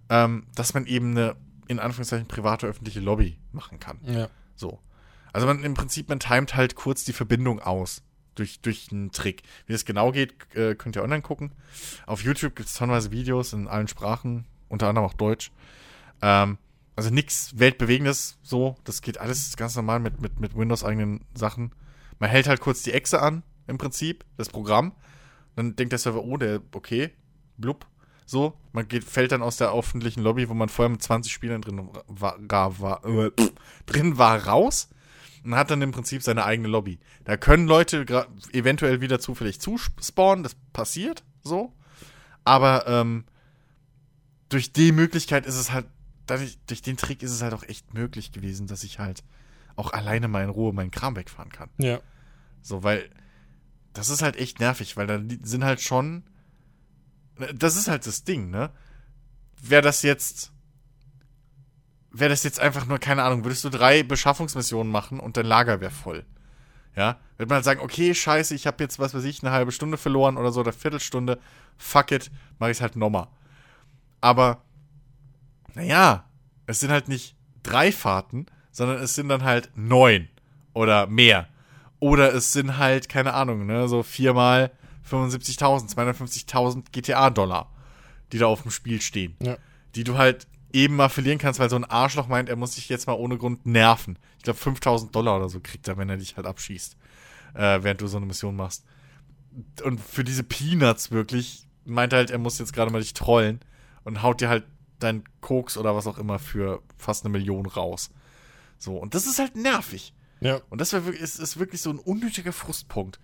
ähm, 0.10 0.45
dass 0.56 0.74
man 0.74 0.86
eben 0.86 1.12
eine, 1.12 1.36
in 1.68 1.80
Anführungszeichen, 1.80 2.28
private 2.28 2.68
öffentliche 2.68 3.02
Lobby 3.02 3.38
machen 3.52 3.80
kann. 3.80 4.00
Ja. 4.04 4.30
So. 4.56 4.80
Also 5.34 5.45
man 5.45 5.64
im 5.64 5.74
Prinzip, 5.74 6.10
man 6.10 6.20
timet 6.20 6.56
halt 6.56 6.76
kurz 6.76 7.04
die 7.04 7.14
Verbindung 7.14 7.60
aus. 7.60 8.02
Durch, 8.36 8.62
durch 8.62 8.88
einen 8.91 9.12
Trick. 9.12 9.43
Wie 9.66 9.74
das 9.74 9.84
genau 9.84 10.14
geht, 10.14 10.56
äh, 10.56 10.74
könnt 10.74 10.95
ihr 10.95 11.04
online 11.04 11.22
gucken. 11.22 11.52
Auf 12.06 12.24
YouTube 12.24 12.56
gibt 12.56 12.70
es 12.70 12.76
tonnenweise 12.76 13.12
Videos 13.12 13.52
in 13.52 13.68
allen 13.68 13.89
Sprachen, 13.89 14.45
unter 14.70 14.88
anderem 14.88 15.10
auch 15.10 15.14
Deutsch. 15.14 15.52
Ähm, 16.22 16.58
also 16.95 17.10
nichts 17.10 17.60
Weltbewegendes 17.60 18.38
so. 18.41 18.78
Das 18.86 19.02
geht 19.02 19.18
alles 19.18 19.58
ganz 19.58 19.76
normal 19.76 20.00
mit, 20.00 20.22
mit, 20.22 20.39
mit 20.39 20.56
Windows-eigenen 20.56 21.26
Sachen. 21.34 21.74
Man 22.20 22.30
hält 22.30 22.47
halt 22.47 22.62
kurz 22.62 22.82
die 22.84 22.93
Echse 22.93 23.22
an, 23.22 23.43
im 23.68 23.78
Prinzip, 23.78 24.24
das 24.38 24.47
Programm. 24.47 24.93
Dann 25.60 25.76
denkt 25.76 25.91
der 25.91 25.99
Server, 25.99 26.24
oh, 26.24 26.38
der, 26.38 26.62
okay, 26.72 27.10
blub. 27.57 27.86
So, 28.26 28.57
man 28.72 28.88
geht, 28.88 29.03
fällt 29.03 29.34
dann 29.34 29.41
aus 29.41 29.57
der 29.57 29.74
öffentlichen 29.74 30.22
Lobby, 30.22 30.47
wo 30.47 30.53
man 30.53 30.70
vorher 30.70 30.89
mit 30.89 31.03
20 31.03 31.34
Spielern 31.34 31.62
drin 31.62 31.89
war, 32.07 32.80
war, 32.80 33.05
äh, 33.05 33.32
drin 33.86 34.18
war, 34.18 34.47
raus 34.47 34.88
und 35.43 35.55
hat 35.55 35.70
dann 35.70 35.82
im 35.82 35.91
Prinzip 35.91 36.24
seine 36.24 36.45
eigene 36.45 36.70
Lobby. 36.70 36.97
Da 37.26 37.36
können 37.36 37.68
Leute 37.68 38.05
eventuell 38.53 39.01
wieder 39.01 39.20
zufällig 39.20 39.60
zuspawnen, 39.60 40.43
das 40.43 40.55
passiert 40.72 41.26
so. 41.43 41.74
Aber 42.45 42.88
ähm, 42.88 43.26
durch 44.47 44.72
die 44.72 44.93
Möglichkeit 44.93 45.45
ist 45.45 45.57
es 45.57 45.74
halt, 45.74 45.88
dadurch, 46.26 46.57
durch 46.68 46.82
den 46.82 46.95
Trick 46.95 47.22
ist 47.22 47.32
es 47.32 47.41
halt 47.41 47.53
auch 47.53 47.64
echt 47.64 47.93
möglich 47.93 48.32
gewesen, 48.32 48.66
dass 48.66 48.86
ich 48.86 48.99
halt 48.99 49.26
auch 49.76 49.91
alleine 49.91 50.30
mal 50.30 50.41
in 50.45 50.51
Ruhe 50.51 50.72
meinen 50.72 50.91
Kram 50.91 51.18
wegfahren 51.18 51.51
kann. 51.51 51.70
Ja. 51.80 51.99
So, 52.62 52.82
weil 52.82 53.10
das 54.00 54.10
ist 54.10 54.22
halt 54.22 54.38
echt 54.38 54.62
nervig, 54.62 54.95
weil 54.95 55.08
da 55.08 55.20
sind 55.43 55.66
halt 55.66 55.82
schon. 55.82 56.24
Das 57.54 57.76
ist 57.76 57.89
halt 57.89 58.08
das 58.08 58.24
Ding, 58.24 58.50
ne? 58.50 58.72
Wäre 59.62 59.82
das 59.82 60.04
jetzt. 60.04 60.54
Wäre 62.10 62.30
das 62.30 62.43
jetzt 62.43 62.62
einfach 62.62 62.86
nur, 62.86 62.97
keine 62.97 63.24
Ahnung, 63.24 63.43
würdest 63.43 63.66
du 63.66 63.70
drei 63.70 64.04
Beschaffungsmissionen 64.04 64.89
machen 64.91 65.20
und 65.20 65.36
dein 65.36 65.45
Lager 65.45 65.82
wäre 65.82 65.91
voll. 65.91 66.26
Ja? 66.95 67.20
Würde 67.38 67.50
man 67.50 67.58
halt 67.58 67.66
sagen, 67.66 67.82
okay, 67.82 68.16
scheiße, 68.16 68.56
ich 68.56 68.66
habe 68.66 68.82
jetzt, 68.82 69.00
was 69.00 69.14
weiß 69.14 69.26
ich, 69.26 69.43
eine 69.43 69.52
halbe 69.52 69.74
Stunde 69.74 69.97
verloren 69.97 70.38
oder 70.38 70.52
so, 70.52 70.62
oder 70.62 70.74
Viertelstunde. 70.74 71.38
Fuck 71.78 72.12
it, 72.12 72.32
mach 72.58 72.70
ich's 72.70 72.82
halt 72.82 72.95
nochmal. 72.95 73.28
Aber, 74.22 74.64
naja, 75.76 76.26
es 76.68 76.80
sind 76.80 76.89
halt 76.89 77.10
nicht 77.10 77.36
drei 77.64 77.91
Fahrten, 77.91 78.45
sondern 78.72 78.97
es 79.04 79.14
sind 79.14 79.28
dann 79.28 79.43
halt 79.43 79.70
neun 79.76 80.30
oder 80.74 81.06
mehr. 81.06 81.50
Oder 82.00 82.34
es 82.34 82.54
sind 82.54 82.78
halt, 82.78 83.10
keine 83.10 83.34
Ahnung, 83.34 83.66
ne, 83.66 83.88
so 83.88 84.04
viermal 84.04 84.72
75.000, 85.10 85.93
250.000 85.95 86.86
GTA-Dollar, 86.91 87.70
die 88.32 88.38
da 88.38 88.47
auf 88.47 88.62
dem 88.62 88.72
Spiel 88.72 89.02
stehen. 89.02 89.36
Ja. 89.41 89.58
Die 89.95 90.04
du 90.04 90.18
halt 90.18 90.47
eben 90.72 90.95
mal 90.95 91.10
verlieren 91.10 91.39
kannst, 91.39 91.60
weil 91.60 91.70
so 91.70 91.76
ein 91.76 91.84
Arschloch 91.84 92.28
meint, 92.28 92.47
er 92.47 92.56
muss 92.56 92.76
sich 92.76 92.89
jetzt 92.89 93.08
mal 93.08 93.14
ohne 93.14 93.38
Grund 93.38 93.66
nerven. 93.66 94.18
Ich 94.38 94.43
glaube, 94.43 94.60
5000 94.60 95.14
Dollar 95.14 95.38
oder 95.38 95.50
so 95.50 95.60
kriegt 95.60 95.88
er, 95.88 95.97
wenn 95.97 96.10
er 96.10 96.18
dich 96.18 96.38
halt 96.38 96.45
abschießt, 96.45 96.95
äh, 97.56 97.80
während 97.82 98.02
du 98.02 98.08
so 98.08 98.18
eine 98.18 98.28
Mission 98.28 98.56
machst. 98.56 98.86
Und 99.84 100.00
für 100.00 100.24
diese 100.24 100.43
Peanuts 100.43 101.12
wirklich 101.12 101.66
meint 101.86 102.14
er 102.14 102.18
halt, 102.20 102.32
er 102.32 102.38
muss 102.38 102.60
jetzt 102.60 102.74
gerade 102.74 102.91
mal 102.91 103.02
dich 103.02 103.14
trollen 103.14 103.60
und 104.04 104.22
haut 104.22 104.41
dir 104.41 104.50
halt 104.50 104.66
dein 105.00 105.24
Koks 105.41 105.78
oder 105.78 105.95
was 105.95 106.08
auch 106.08 106.18
immer 106.18 106.39
für 106.39 106.82
fast 106.97 107.26
eine 107.26 107.32
Million 107.32 107.66
raus. 107.66 108.12
So, 108.78 108.97
und 108.97 109.16
das 109.16 109.26
ist 109.26 109.39
halt 109.39 109.56
nervig. 109.56 110.14
Ja. 110.42 110.62
Und 110.70 110.80
das 110.82 110.94
wirklich, 110.94 111.22
ist, 111.22 111.40
ist 111.40 111.60
wirklich 111.60 111.82
so 111.82 111.90
ein 111.90 112.00
unnötiger 112.00 112.54
Frustpunkt, 112.54 113.20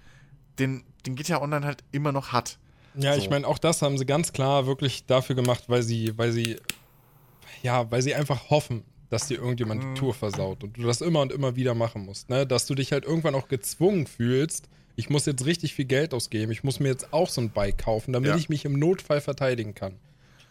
den, 0.59 0.83
den 1.05 1.15
GTA 1.15 1.41
Online 1.41 1.65
halt 1.65 1.83
immer 1.91 2.11
noch 2.11 2.31
hat. 2.31 2.57
Ja, 2.95 3.13
so. 3.13 3.19
ich 3.19 3.29
meine, 3.29 3.47
auch 3.47 3.57
das 3.57 3.81
haben 3.81 3.97
sie 3.97 4.05
ganz 4.05 4.33
klar 4.33 4.67
wirklich 4.67 5.05
dafür 5.05 5.35
gemacht, 5.35 5.65
weil 5.67 5.83
sie, 5.83 6.17
weil 6.17 6.31
sie, 6.31 6.57
ja, 7.63 7.89
weil 7.91 8.01
sie 8.01 8.15
einfach 8.15 8.49
hoffen, 8.49 8.83
dass 9.09 9.27
dir 9.27 9.37
irgendjemand 9.37 9.83
mhm. 9.83 9.93
die 9.93 9.99
Tour 9.99 10.13
versaut 10.13 10.63
und 10.63 10.77
du 10.77 10.83
das 10.83 11.01
immer 11.01 11.21
und 11.21 11.31
immer 11.31 11.55
wieder 11.55 11.75
machen 11.75 12.05
musst, 12.05 12.29
ne? 12.29 12.45
Dass 12.47 12.65
du 12.65 12.75
dich 12.75 12.91
halt 12.91 13.05
irgendwann 13.05 13.35
auch 13.35 13.47
gezwungen 13.47 14.07
fühlst, 14.07 14.69
ich 14.95 15.09
muss 15.09 15.25
jetzt 15.25 15.45
richtig 15.45 15.73
viel 15.73 15.85
Geld 15.85 16.13
ausgeben, 16.13 16.51
ich 16.51 16.63
muss 16.63 16.79
mir 16.79 16.87
jetzt 16.87 17.13
auch 17.13 17.29
so 17.29 17.41
ein 17.41 17.49
Bike 17.49 17.77
kaufen, 17.77 18.13
damit 18.13 18.29
ja. 18.29 18.37
ich 18.37 18.49
mich 18.49 18.65
im 18.65 18.79
Notfall 18.79 19.21
verteidigen 19.21 19.75
kann. 19.75 19.95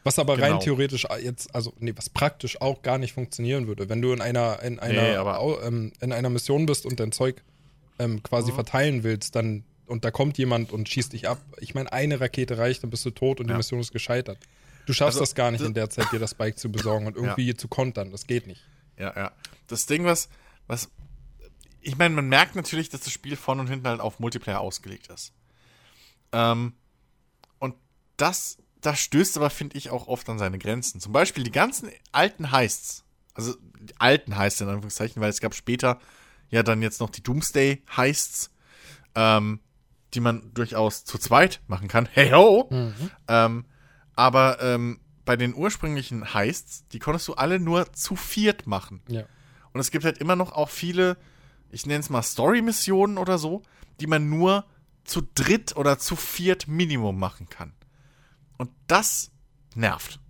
Was 0.05 0.19
aber 0.19 0.37
genau. 0.37 0.53
rein 0.53 0.61
theoretisch 0.61 1.07
jetzt, 1.23 1.55
also 1.55 1.73
nee, 1.79 1.95
was 1.97 2.11
praktisch 2.11 2.61
auch 2.61 2.83
gar 2.83 2.99
nicht 2.99 3.15
funktionieren 3.15 3.67
würde. 3.67 3.89
Wenn 3.89 4.03
du 4.03 4.13
in 4.13 4.21
einer, 4.21 4.63
in 4.63 4.79
einer, 4.79 5.25
nee, 5.25 5.67
ähm, 5.67 5.93
in 6.01 6.13
einer 6.13 6.29
Mission 6.29 6.67
bist 6.67 6.85
und 6.85 7.01
dein 7.01 7.11
Zeug 7.11 7.43
ähm, 7.99 8.23
quasi 8.23 8.51
mhm. 8.51 8.57
verteilen 8.57 9.03
willst, 9.03 9.35
dann 9.35 9.65
und 9.87 10.05
da 10.05 10.11
kommt 10.11 10.39
jemand 10.39 10.73
und 10.73 10.89
schießt 10.89 11.13
dich 11.13 11.29
ab. 11.29 11.39
Ich 11.59 11.75
meine, 11.75 11.93
eine 11.93 12.21
Rakete 12.21 12.59
reicht, 12.59 12.83
dann 12.83 12.91
bist 12.91 13.05
du 13.05 13.11
tot 13.11 13.41
und 13.41 13.49
ja. 13.49 13.55
die 13.55 13.59
Mission 13.59 13.81
ist 13.81 13.93
gescheitert. 13.93 14.39
Du 14.87 14.93
schaffst 14.93 15.19
also, 15.19 15.21
das 15.21 15.35
gar 15.35 15.51
nicht 15.51 15.63
in 15.63 15.75
der 15.75 15.91
Zeit, 15.91 16.13
dir 16.13 16.19
das 16.19 16.35
Bike 16.35 16.59
zu 16.59 16.71
besorgen 16.71 17.07
und 17.07 17.17
irgendwie 17.17 17.49
ja. 17.49 17.55
zu 17.55 17.69
kontern. 17.69 18.11
Das 18.11 18.27
geht 18.27 18.47
nicht. 18.47 18.63
Ja, 18.99 19.13
ja. 19.17 19.33
Das 19.67 19.87
Ding, 19.87 20.05
was, 20.05 20.29
was, 20.67 20.91
ich 21.81 21.97
meine, 21.97 22.15
man 22.15 22.29
merkt 22.29 22.55
natürlich, 22.55 22.91
dass 22.91 23.01
das 23.01 23.13
Spiel 23.13 23.37
vorne 23.37 23.63
und 23.63 23.69
hinten 23.69 23.89
halt 23.89 24.01
auf 24.01 24.21
Multiplayer 24.21 24.61
ausgelegt 24.61 25.09
ist. 25.09 25.33
Ähm, 26.33 26.75
und 27.59 27.75
das 28.17 28.59
das 28.85 29.01
stößt 29.01 29.37
aber, 29.37 29.51
finde 29.51 29.79
ich, 29.79 29.91
auch 29.91 30.09
oft 30.09 30.29
an 30.29 30.39
seine 30.39 30.59
Grenzen. 30.59 31.01
Zum 31.01 31.13
Beispiel 31.13 31.45
die 31.45 31.53
ganzen 31.53 31.91
alten 32.13 32.51
Heists, 32.51 33.05
also 33.35 33.55
die 33.81 33.95
alten 33.99 34.37
Heists 34.37 34.61
in 34.61 34.69
Anführungszeichen, 34.69 35.21
weil 35.23 35.31
es 35.31 35.41
gab 35.41 35.55
später 35.55 35.99
ja 36.51 36.63
dann 36.63 36.83
jetzt 36.83 37.01
noch 37.01 37.11
die 37.11 37.23
Doomsday 37.23 37.83
Heists, 37.97 38.51
ähm, 39.15 39.61
die 40.13 40.21
man 40.21 40.53
durchaus 40.55 41.05
zu 41.05 41.19
zweit 41.19 41.61
machen 41.67 41.89
kann. 41.89 42.09
Hey 42.13 42.31
ho! 42.31 42.69
Mhm. 42.71 43.11
Ähm, 43.29 43.65
aber 44.15 44.61
ähm, 44.61 45.01
bei 45.25 45.37
den 45.37 45.55
ursprünglichen 45.55 46.35
Heists, 46.35 46.87
die 46.89 46.99
konntest 46.99 47.27
du 47.29 47.35
alle 47.35 47.59
nur 47.59 47.93
zu 47.95 48.17
viert 48.17 48.67
machen. 48.67 49.03
Ja. 49.09 49.25
Und 49.73 49.81
es 49.81 49.91
gibt 49.91 50.05
halt 50.05 50.19
immer 50.19 50.37
noch 50.37 50.53
auch 50.53 50.69
viele, 50.69 51.17
ich 51.71 51.87
nenne 51.87 52.01
es 52.01 52.11
mal 52.11 52.23
Story-Missionen 52.23 53.19
oder 53.19 53.39
so, 53.39 53.63
die 54.01 54.07
man 54.07 54.29
nur 54.29 54.67
zu 55.05 55.23
dritt 55.35 55.77
oder 55.77 55.99
zu 55.99 56.17
viert 56.17 56.69
Minimum 56.69 57.19
machen 57.19 57.49
kann. 57.49 57.73
Und 58.57 58.71
das 58.87 59.31
nervt. 59.75 60.21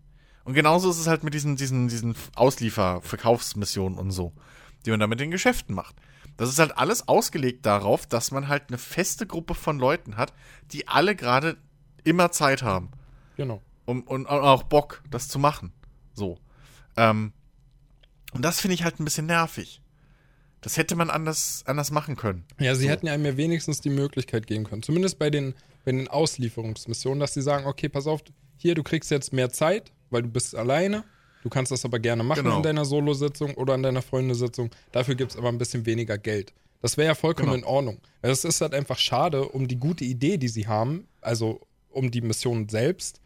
Und 0.45 0.55
genauso 0.55 0.91
ist 0.91 0.99
es 0.99 1.07
halt 1.07 1.25
mit 1.25 1.35
diesen, 1.35 1.57
diesen, 1.57 1.89
diesen 1.89 2.15
Ausliefer-Verkaufsmissionen 2.37 3.99
und 3.99 4.11
so, 4.11 4.33
die 4.85 4.91
man 4.91 5.01
da 5.01 5.07
mit 5.07 5.21
den 5.21 5.31
Geschäften 5.31 5.75
macht. 5.75 5.97
Das 6.37 6.49
ist 6.49 6.59
halt 6.59 6.77
alles 6.77 7.09
ausgelegt 7.09 7.65
darauf, 7.65 8.07
dass 8.07 8.31
man 8.31 8.49
halt 8.49 8.65
eine 8.69 8.79
feste 8.79 9.27
Gruppe 9.27 9.55
von 9.55 9.79
Leuten 9.79 10.17
hat, 10.17 10.33
die 10.73 10.89
alle 10.89 11.15
gerade 11.17 11.57
immer 12.03 12.33
Zeit 12.33 12.63
haben. 12.63 12.91
Genau. 13.37 13.63
Um, 13.87 14.03
und 14.03 14.27
auch 14.27 14.65
Bock, 14.65 15.03
das 15.11 15.29
zu 15.29 15.39
machen. 15.39 15.73
So. 16.15 16.39
Ähm, 16.97 17.33
und 18.33 18.43
das 18.43 18.61
finde 18.61 18.75
ich 18.75 18.85
halt 18.85 18.99
ein 18.99 19.05
bisschen 19.05 19.27
nervig. 19.27 19.81
Das 20.61 20.77
hätte 20.77 20.97
man 20.97 21.11
anders, 21.11 21.63
anders 21.67 21.91
machen 21.91 22.17
können. 22.17 22.45
Ja, 22.59 22.75
sie 22.75 22.85
so. 22.85 22.91
hätten 22.91 23.07
ja 23.07 23.17
mir 23.19 23.37
wenigstens 23.37 23.81
die 23.81 23.91
Möglichkeit 23.91 24.47
geben 24.47 24.65
können. 24.65 24.83
Zumindest 24.83 25.19
bei 25.19 25.31
den 25.31 25.55
bei 25.85 25.93
den 25.93 26.09
Auslieferungsmissionen, 26.09 27.21
dass 27.21 27.35
sie 27.35 27.43
sagen, 27.43 27.67
okay, 27.67 27.89
pass 27.89 28.07
auf, 28.07 28.23
hier, 28.57 28.75
du 28.75 28.83
kriegst 28.83 29.11
jetzt 29.11 29.33
mehr 29.33 29.51
Zeit, 29.51 29.93
weil 30.11 30.23
du 30.23 30.29
bist 30.29 30.55
alleine. 30.55 31.05
Du 31.43 31.51
kannst 31.51 31.71
das 31.71 31.85
aber 31.85 31.99
gerne 31.99 32.23
machen 32.23 32.45
genau. 32.45 32.57
in 32.57 32.63
deiner 32.63 32.87
Solo-Sitzung 32.87 33.55
oder 33.55 33.75
in 33.75 33.83
deiner 33.83 34.01
Freundesitzung. 34.01 34.71
Dafür 34.93 35.15
gibt 35.15 35.33
es 35.33 35.37
aber 35.37 35.49
ein 35.49 35.59
bisschen 35.59 35.85
weniger 35.85 36.17
Geld. 36.17 36.55
Das 36.81 36.97
wäre 36.97 37.09
ja 37.09 37.15
vollkommen 37.15 37.53
genau. 37.53 37.63
in 37.63 37.65
Ordnung. 37.65 37.99
Es 38.23 38.45
ist 38.45 38.61
halt 38.61 38.75
einfach 38.75 38.99
schade 38.99 39.49
um 39.49 39.69
die 39.69 39.77
gute 39.77 40.05
Idee, 40.05 40.39
die 40.39 40.49
sie 40.49 40.67
haben, 40.67 41.07
also 41.21 41.61
um 41.91 42.11
die 42.11 42.23
Mission 42.23 42.69
selbst, 42.69 43.21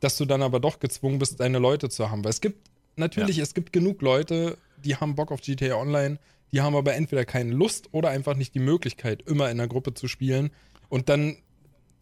dass 0.00 0.16
du 0.16 0.24
dann 0.24 0.42
aber 0.42 0.60
doch 0.60 0.80
gezwungen 0.80 1.18
bist, 1.18 1.40
deine 1.40 1.58
Leute 1.58 1.88
zu 1.88 2.10
haben. 2.10 2.24
Weil 2.24 2.30
es 2.30 2.40
gibt, 2.40 2.70
natürlich, 2.96 3.38
ja. 3.38 3.42
es 3.42 3.54
gibt 3.54 3.72
genug 3.72 4.02
Leute, 4.02 4.58
die 4.76 4.96
haben 4.96 5.14
Bock 5.14 5.32
auf 5.32 5.40
GTA 5.40 5.76
Online, 5.76 6.18
die 6.52 6.60
haben 6.60 6.76
aber 6.76 6.94
entweder 6.94 7.24
keine 7.24 7.52
Lust 7.52 7.88
oder 7.92 8.10
einfach 8.10 8.36
nicht 8.36 8.54
die 8.54 8.60
Möglichkeit, 8.60 9.22
immer 9.22 9.50
in 9.50 9.60
einer 9.60 9.68
Gruppe 9.68 9.94
zu 9.94 10.08
spielen. 10.08 10.50
Und 10.88 11.08
dann 11.08 11.38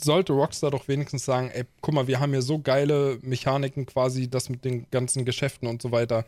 sollte 0.02 0.32
Rockstar 0.32 0.70
doch 0.70 0.88
wenigstens 0.88 1.24
sagen, 1.24 1.50
ey, 1.52 1.64
guck 1.80 1.94
mal, 1.94 2.06
wir 2.06 2.20
haben 2.20 2.32
hier 2.32 2.42
so 2.42 2.58
geile 2.58 3.18
Mechaniken 3.22 3.86
quasi, 3.86 4.28
das 4.28 4.48
mit 4.48 4.64
den 4.64 4.86
ganzen 4.90 5.24
Geschäften 5.24 5.68
und 5.68 5.82
so 5.82 5.92
weiter. 5.92 6.24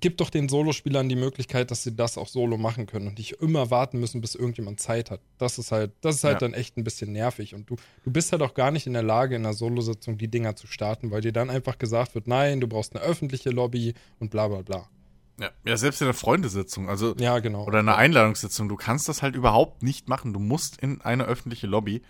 Gib 0.00 0.16
doch 0.16 0.30
den 0.30 0.48
Solospielern 0.48 1.08
die 1.08 1.16
Möglichkeit, 1.16 1.70
dass 1.70 1.82
sie 1.82 1.94
das 1.94 2.16
auch 2.16 2.28
solo 2.28 2.56
machen 2.56 2.86
können 2.86 3.08
und 3.08 3.18
nicht 3.18 3.32
immer 3.42 3.70
warten 3.70 4.00
müssen, 4.00 4.22
bis 4.22 4.34
irgendjemand 4.34 4.80
Zeit 4.80 5.10
hat. 5.10 5.20
Das 5.36 5.58
ist 5.58 5.70
halt, 5.70 5.92
das 6.00 6.16
ist 6.16 6.24
halt 6.24 6.36
ja. 6.36 6.48
dann 6.48 6.54
echt 6.54 6.78
ein 6.78 6.84
bisschen 6.84 7.12
nervig. 7.12 7.54
Und 7.54 7.68
du, 7.68 7.76
du 8.02 8.10
bist 8.10 8.32
halt 8.32 8.40
auch 8.40 8.54
gar 8.54 8.70
nicht 8.70 8.86
in 8.86 8.94
der 8.94 9.02
Lage, 9.02 9.36
in 9.36 9.44
einer 9.44 9.52
Solo-Sitzung 9.52 10.16
die 10.16 10.28
Dinger 10.28 10.56
zu 10.56 10.66
starten, 10.66 11.10
weil 11.10 11.20
dir 11.20 11.32
dann 11.32 11.50
einfach 11.50 11.76
gesagt 11.76 12.14
wird, 12.14 12.26
nein, 12.26 12.60
du 12.60 12.68
brauchst 12.68 12.96
eine 12.96 13.04
öffentliche 13.04 13.50
Lobby 13.50 13.92
und 14.18 14.30
bla 14.30 14.48
bla 14.48 14.62
bla. 14.62 14.88
Ja, 15.38 15.50
ja 15.64 15.76
selbst 15.76 16.00
in 16.00 16.06
der 16.06 16.14
Freundesitzung, 16.14 16.88
also 16.88 17.14
ja, 17.18 17.38
genau. 17.40 17.66
oder 17.66 17.80
einer 17.80 17.96
Einladungssitzung, 17.96 18.68
du 18.68 18.76
kannst 18.76 19.08
das 19.08 19.22
halt 19.22 19.34
überhaupt 19.34 19.82
nicht 19.82 20.08
machen. 20.08 20.32
Du 20.32 20.38
musst 20.38 20.80
in 20.80 21.00
eine 21.00 21.24
öffentliche 21.24 21.66
Lobby 21.66 22.02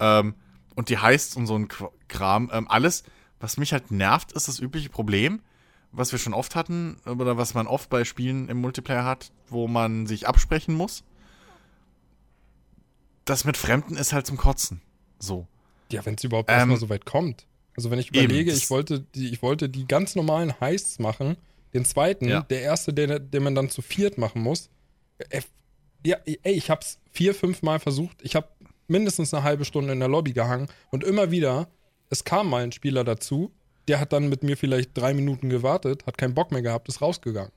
ähm, 0.00 0.34
und 0.74 0.88
die 0.88 0.98
heißt 0.98 1.36
und 1.36 1.46
so 1.46 1.56
ein 1.56 1.68
Kram. 2.08 2.50
Ähm, 2.52 2.68
alles, 2.68 3.04
was 3.40 3.56
mich 3.56 3.72
halt 3.72 3.90
nervt, 3.90 4.32
ist 4.32 4.48
das 4.48 4.58
übliche 4.58 4.88
Problem, 4.88 5.40
was 5.92 6.12
wir 6.12 6.18
schon 6.18 6.34
oft 6.34 6.56
hatten, 6.56 6.96
oder 7.06 7.36
was 7.36 7.54
man 7.54 7.66
oft 7.66 7.88
bei 7.90 8.04
Spielen 8.04 8.48
im 8.48 8.60
Multiplayer 8.60 9.04
hat, 9.04 9.30
wo 9.48 9.68
man 9.68 10.06
sich 10.06 10.26
absprechen 10.26 10.74
muss. 10.74 11.04
Das 13.24 13.44
mit 13.44 13.56
Fremden 13.56 13.96
ist 13.96 14.12
halt 14.12 14.26
zum 14.26 14.36
Kotzen. 14.36 14.80
So. 15.18 15.46
Ja, 15.90 16.04
wenn 16.04 16.14
es 16.14 16.24
überhaupt 16.24 16.50
ähm, 16.50 16.56
erstmal 16.56 16.78
so 16.78 16.88
weit 16.88 17.06
kommt. 17.06 17.46
Also 17.76 17.90
wenn 17.90 17.98
ich 17.98 18.10
überlege, 18.10 18.50
eben, 18.50 18.58
ich 18.58 18.70
wollte 18.70 19.00
die, 19.14 19.30
ich 19.30 19.42
wollte 19.42 19.68
die 19.68 19.86
ganz 19.86 20.14
normalen 20.14 20.60
Heists 20.60 20.98
machen, 20.98 21.36
den 21.72 21.84
zweiten, 21.84 22.28
ja. 22.28 22.42
der 22.42 22.62
erste, 22.62 22.92
den, 22.92 23.30
den 23.30 23.42
man 23.42 23.54
dann 23.54 23.70
zu 23.70 23.82
viert 23.82 24.18
machen 24.18 24.42
muss. 24.42 24.70
Äh, 25.18 25.42
ja, 26.06 26.18
ey, 26.24 26.52
ich 26.52 26.70
hab's 26.70 26.98
vier, 27.10 27.34
fünf 27.34 27.62
Mal 27.62 27.80
versucht. 27.80 28.18
Ich 28.22 28.36
hab 28.36 28.53
mindestens 28.88 29.32
eine 29.32 29.42
halbe 29.42 29.64
Stunde 29.64 29.92
in 29.92 30.00
der 30.00 30.08
Lobby 30.08 30.32
gehangen 30.32 30.68
und 30.90 31.04
immer 31.04 31.30
wieder, 31.30 31.68
es 32.10 32.24
kam 32.24 32.48
mal 32.48 32.62
ein 32.62 32.72
Spieler 32.72 33.04
dazu, 33.04 33.52
der 33.88 34.00
hat 34.00 34.12
dann 34.12 34.28
mit 34.28 34.42
mir 34.42 34.56
vielleicht 34.56 34.96
drei 34.96 35.14
Minuten 35.14 35.48
gewartet, 35.48 36.06
hat 36.06 36.18
keinen 36.18 36.34
Bock 36.34 36.52
mehr 36.52 36.62
gehabt, 36.62 36.88
ist 36.88 37.02
rausgegangen. 37.02 37.52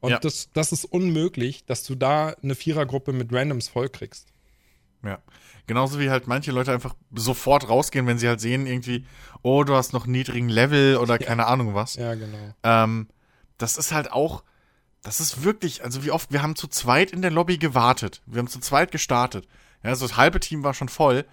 Und 0.00 0.10
ja. 0.10 0.18
das, 0.18 0.50
das 0.52 0.72
ist 0.72 0.84
unmöglich, 0.84 1.64
dass 1.66 1.82
du 1.82 1.94
da 1.94 2.34
eine 2.42 2.54
Vierergruppe 2.54 3.12
mit 3.12 3.32
Randoms 3.32 3.68
vollkriegst. 3.68 4.28
Ja. 5.04 5.18
Genauso 5.66 5.98
wie 5.98 6.10
halt 6.10 6.26
manche 6.26 6.50
Leute 6.50 6.72
einfach 6.72 6.94
sofort 7.14 7.68
rausgehen, 7.68 8.06
wenn 8.06 8.18
sie 8.18 8.28
halt 8.28 8.40
sehen, 8.40 8.66
irgendwie, 8.66 9.04
oh, 9.42 9.64
du 9.64 9.74
hast 9.74 9.92
noch 9.92 10.04
einen 10.04 10.12
niedrigen 10.12 10.48
Level 10.48 10.96
oder 10.96 11.20
ja. 11.20 11.26
keine 11.26 11.46
Ahnung 11.46 11.74
was. 11.74 11.94
Ja, 11.94 12.14
genau. 12.14 12.54
Ähm, 12.62 13.08
das 13.58 13.76
ist 13.76 13.92
halt 13.92 14.12
auch, 14.12 14.44
das 15.02 15.20
ist 15.20 15.44
wirklich, 15.44 15.84
also 15.84 16.04
wie 16.04 16.10
oft, 16.10 16.32
wir 16.32 16.42
haben 16.42 16.56
zu 16.56 16.68
zweit 16.68 17.10
in 17.10 17.22
der 17.22 17.30
Lobby 17.30 17.58
gewartet. 17.58 18.22
Wir 18.26 18.38
haben 18.38 18.48
zu 18.48 18.60
zweit 18.60 18.92
gestartet. 18.92 19.46
Ja, 19.82 19.94
so 19.94 20.06
das 20.06 20.16
halbe 20.16 20.40
Team 20.40 20.64
war 20.64 20.74
schon 20.74 20.88
voll. 20.88 21.24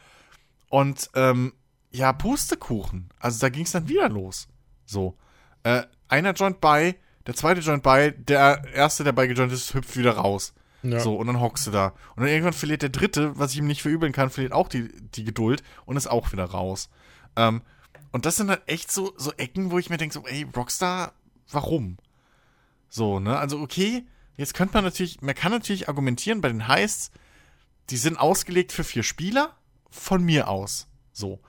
Und 0.69 1.09
ähm, 1.15 1.53
ja, 1.91 2.13
Pustekuchen. 2.13 3.09
Also 3.19 3.39
da 3.39 3.49
ging 3.49 3.63
es 3.63 3.71
dann 3.71 3.87
wieder 3.87 4.09
los. 4.09 4.47
So. 4.85 5.17
Äh, 5.63 5.83
einer 6.07 6.33
joint 6.33 6.61
bei, 6.61 6.95
der 7.25 7.35
zweite 7.35 7.61
joint 7.61 7.83
bei, 7.83 8.11
der 8.11 8.63
erste, 8.73 9.03
der 9.03 9.13
bei 9.13 9.27
gejoint 9.27 9.51
ist, 9.51 9.73
hüpft 9.73 9.97
wieder 9.97 10.17
raus. 10.17 10.53
Ja. 10.83 10.99
So, 10.99 11.15
und 11.15 11.27
dann 11.27 11.39
hockst 11.39 11.65
du 11.65 11.71
da. 11.71 11.93
Und 12.15 12.23
dann 12.23 12.27
irgendwann 12.27 12.53
verliert 12.53 12.83
der 12.83 12.89
dritte, 12.89 13.37
was 13.39 13.51
ich 13.51 13.57
ihm 13.57 13.67
nicht 13.67 13.81
verübeln 13.81 14.11
kann, 14.11 14.29
verliert 14.29 14.53
auch 14.53 14.67
die, 14.67 14.89
die 15.11 15.23
Geduld 15.23 15.63
und 15.85 15.97
ist 15.97 16.07
auch 16.07 16.31
wieder 16.31 16.45
raus. 16.45 16.89
Ähm, 17.35 17.61
und 18.11 18.25
das 18.25 18.37
sind 18.37 18.49
halt 18.49 18.61
echt 18.67 18.91
so, 18.91 19.13
so 19.17 19.31
Ecken, 19.33 19.71
wo 19.71 19.79
ich 19.79 19.89
mir 19.89 19.97
denke, 19.97 20.13
so, 20.13 20.25
ey, 20.25 20.45
Rockstar, 20.55 21.13
warum? 21.51 21.97
So, 22.87 23.19
ne? 23.19 23.37
Also, 23.37 23.59
okay, 23.59 24.05
jetzt 24.37 24.53
könnte 24.53 24.75
man 24.75 24.83
natürlich, 24.83 25.21
man 25.21 25.35
kann 25.35 25.51
natürlich 25.51 25.89
argumentieren 25.89 26.41
bei 26.41 26.49
den 26.49 26.67
Heists, 26.67 27.11
die 27.89 27.97
sind 27.97 28.17
ausgelegt 28.17 28.71
für 28.71 28.83
vier 28.83 29.03
Spieler, 29.03 29.55
von 29.89 30.23
mir 30.23 30.47
aus. 30.47 30.88
So. 31.11 31.39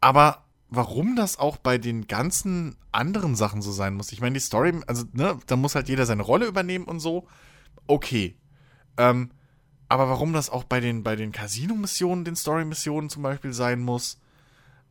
Aber 0.00 0.44
warum 0.68 1.16
das 1.16 1.38
auch 1.38 1.56
bei 1.56 1.78
den 1.78 2.06
ganzen 2.06 2.76
anderen 2.90 3.36
Sachen 3.36 3.62
so 3.62 3.72
sein 3.72 3.94
muss, 3.94 4.12
ich 4.12 4.20
meine, 4.20 4.34
die 4.34 4.40
Story, 4.40 4.80
also, 4.86 5.04
ne, 5.12 5.38
da 5.46 5.56
muss 5.56 5.74
halt 5.74 5.88
jeder 5.88 6.06
seine 6.06 6.22
Rolle 6.22 6.46
übernehmen 6.46 6.86
und 6.86 7.00
so. 7.00 7.28
Okay. 7.86 8.36
Ähm, 8.96 9.30
aber 9.88 10.08
warum 10.08 10.32
das 10.32 10.48
auch 10.48 10.64
bei 10.64 10.80
den, 10.80 11.02
bei 11.02 11.16
den 11.16 11.32
Casino-Missionen, 11.32 12.24
den 12.24 12.36
Story-Missionen 12.36 13.10
zum 13.10 13.22
Beispiel 13.22 13.52
sein 13.52 13.80
muss, 13.80 14.18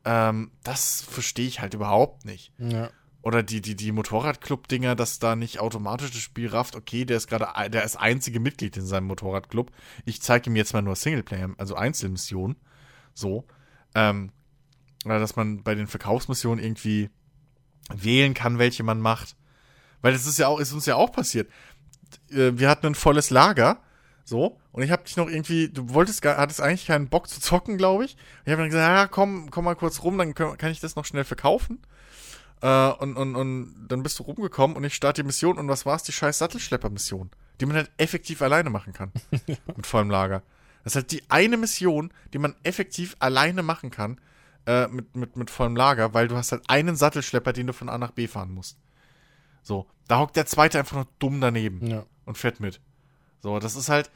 ähm, 0.06 0.52
das 0.64 1.02
verstehe 1.02 1.48
ich 1.48 1.60
halt 1.60 1.74
überhaupt 1.74 2.26
nicht. 2.26 2.54
Ja. 2.58 2.90
Oder 3.24 3.44
die, 3.44 3.62
die, 3.62 3.76
die 3.76 3.92
Motorradclub-Dinger, 3.92 4.96
dass 4.96 5.20
da 5.20 5.36
nicht 5.36 5.60
automatisch 5.60 6.12
das 6.12 6.22
Spiel 6.22 6.48
rafft, 6.48 6.76
okay, 6.76 7.06
der 7.06 7.18
ist 7.18 7.28
gerade, 7.28 7.70
der 7.70 7.84
ist 7.84 7.96
einzige 7.98 8.40
Mitglied 8.40 8.78
in 8.78 8.86
seinem 8.86 9.08
Motorradclub. 9.08 9.72
Ich 10.06 10.22
zeige 10.22 10.50
ihm 10.50 10.56
jetzt 10.56 10.74
mal 10.74 10.82
nur 10.82 10.96
Singleplayer, 10.96 11.52
also 11.58 11.76
Einzelmissionen. 11.76 12.56
So. 13.14 13.46
Ähm, 13.94 14.32
oder 15.06 15.20
dass 15.20 15.36
man 15.36 15.64
bei 15.64 15.76
den 15.76 15.88
Verkaufsmissionen 15.88 16.64
irgendwie 16.64 17.10
wählen 17.94 18.34
kann, 18.34 18.58
welche 18.58 18.84
man 18.84 19.00
macht. 19.00 19.36
Weil 20.02 20.14
das 20.14 20.26
ist 20.26 20.40
ja 20.40 20.48
auch, 20.48 20.60
ist 20.60 20.74
uns 20.74 20.86
ja 20.88 20.96
auch 20.96 21.12
passiert. 21.12 21.52
Äh, 22.32 22.54
wir 22.56 22.70
hatten 22.70 22.88
ein 22.88 22.96
volles 22.96 23.30
Lager, 23.30 23.82
so, 24.24 24.60
und 24.72 24.84
ich 24.84 24.92
hab 24.92 25.06
dich 25.06 25.18
noch 25.18 25.28
irgendwie, 25.28 25.70
du 25.70 25.90
wolltest, 25.94 26.24
hattest 26.26 26.62
eigentlich 26.62 26.88
keinen 26.88 27.10
Bock 27.10 27.28
zu 27.28 27.42
zocken, 27.42 27.78
glaube 27.78 28.06
ich. 28.06 28.16
Ich 28.46 28.52
habe 28.52 28.62
dann 28.62 28.70
gesagt, 28.70 28.88
ja, 28.88 29.08
komm, 29.08 29.50
komm 29.52 29.66
mal 29.66 29.76
kurz 29.76 30.04
rum, 30.04 30.18
dann 30.18 30.34
kann 30.34 30.72
ich 30.72 30.80
das 30.80 30.96
noch 30.96 31.06
schnell 31.06 31.24
verkaufen. 31.24 31.80
Äh, 32.62 32.92
und, 32.92 33.18
und, 33.18 33.36
und 33.36 33.88
dann 33.88 34.04
bist 34.04 34.20
du 34.20 34.24
rumgekommen 34.24 34.78
und 34.78 34.84
ich 34.84 34.96
starte 34.96 35.22
die 35.22 35.26
Mission 35.26 35.58
und 35.58 35.68
was 35.68 35.86
war 35.86 35.96
es? 35.96 36.04
Die 36.04 36.12
scheiß 36.12 36.38
Sattelschlepper-Mission. 36.38 37.32
Die 37.60 37.66
man 37.66 37.76
halt 37.76 37.92
effektiv 37.98 38.42
alleine 38.42 38.70
machen 38.70 38.94
kann. 38.94 39.12
mit 39.76 39.88
vollem 39.88 40.10
Lager. 40.10 40.44
Das 40.84 40.94
ist 40.94 40.96
halt 40.96 41.12
die 41.12 41.24
eine 41.30 41.58
Mission, 41.58 42.14
die 42.34 42.40
man 42.40 42.56
effektiv 42.64 43.16
alleine 43.20 43.64
machen 43.64 43.92
kann, 43.92 44.20
äh, 44.66 44.88
mit, 44.88 45.16
mit, 45.16 45.36
mit 45.36 45.50
vollem 45.50 45.76
Lager, 45.76 46.14
weil 46.14 46.28
du 46.28 46.36
hast 46.36 46.52
halt 46.52 46.70
einen 46.70 46.96
Sattelschlepper, 46.96 47.54
den 47.54 47.68
du 47.68 47.74
von 47.74 47.90
A 47.90 47.98
nach 47.98 48.12
B 48.12 48.28
fahren 48.28 48.52
musst. 48.52 48.78
So, 49.64 49.88
da 50.08 50.20
hockt 50.20 50.36
der 50.36 50.46
zweite 50.46 50.80
einfach 50.80 50.96
nur 50.96 51.08
dumm 51.20 51.40
daneben 51.40 51.86
ja. 51.86 52.06
und 52.26 52.38
fährt 52.38 52.60
mit. 52.60 52.82
So, 53.42 53.60
das 53.60 53.76
ist 53.76 53.90
halt, 53.90 54.10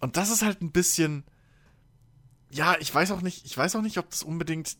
und 0.00 0.16
das 0.16 0.30
ist 0.30 0.42
halt 0.42 0.62
ein 0.62 0.70
bisschen, 0.70 1.24
ja, 2.50 2.76
ich 2.78 2.94
weiß 2.94 3.10
auch 3.10 3.20
nicht, 3.20 3.44
ich 3.44 3.56
weiß 3.56 3.74
auch 3.76 3.82
nicht, 3.82 3.98
ob 3.98 4.10
das 4.10 4.22
unbedingt 4.22 4.76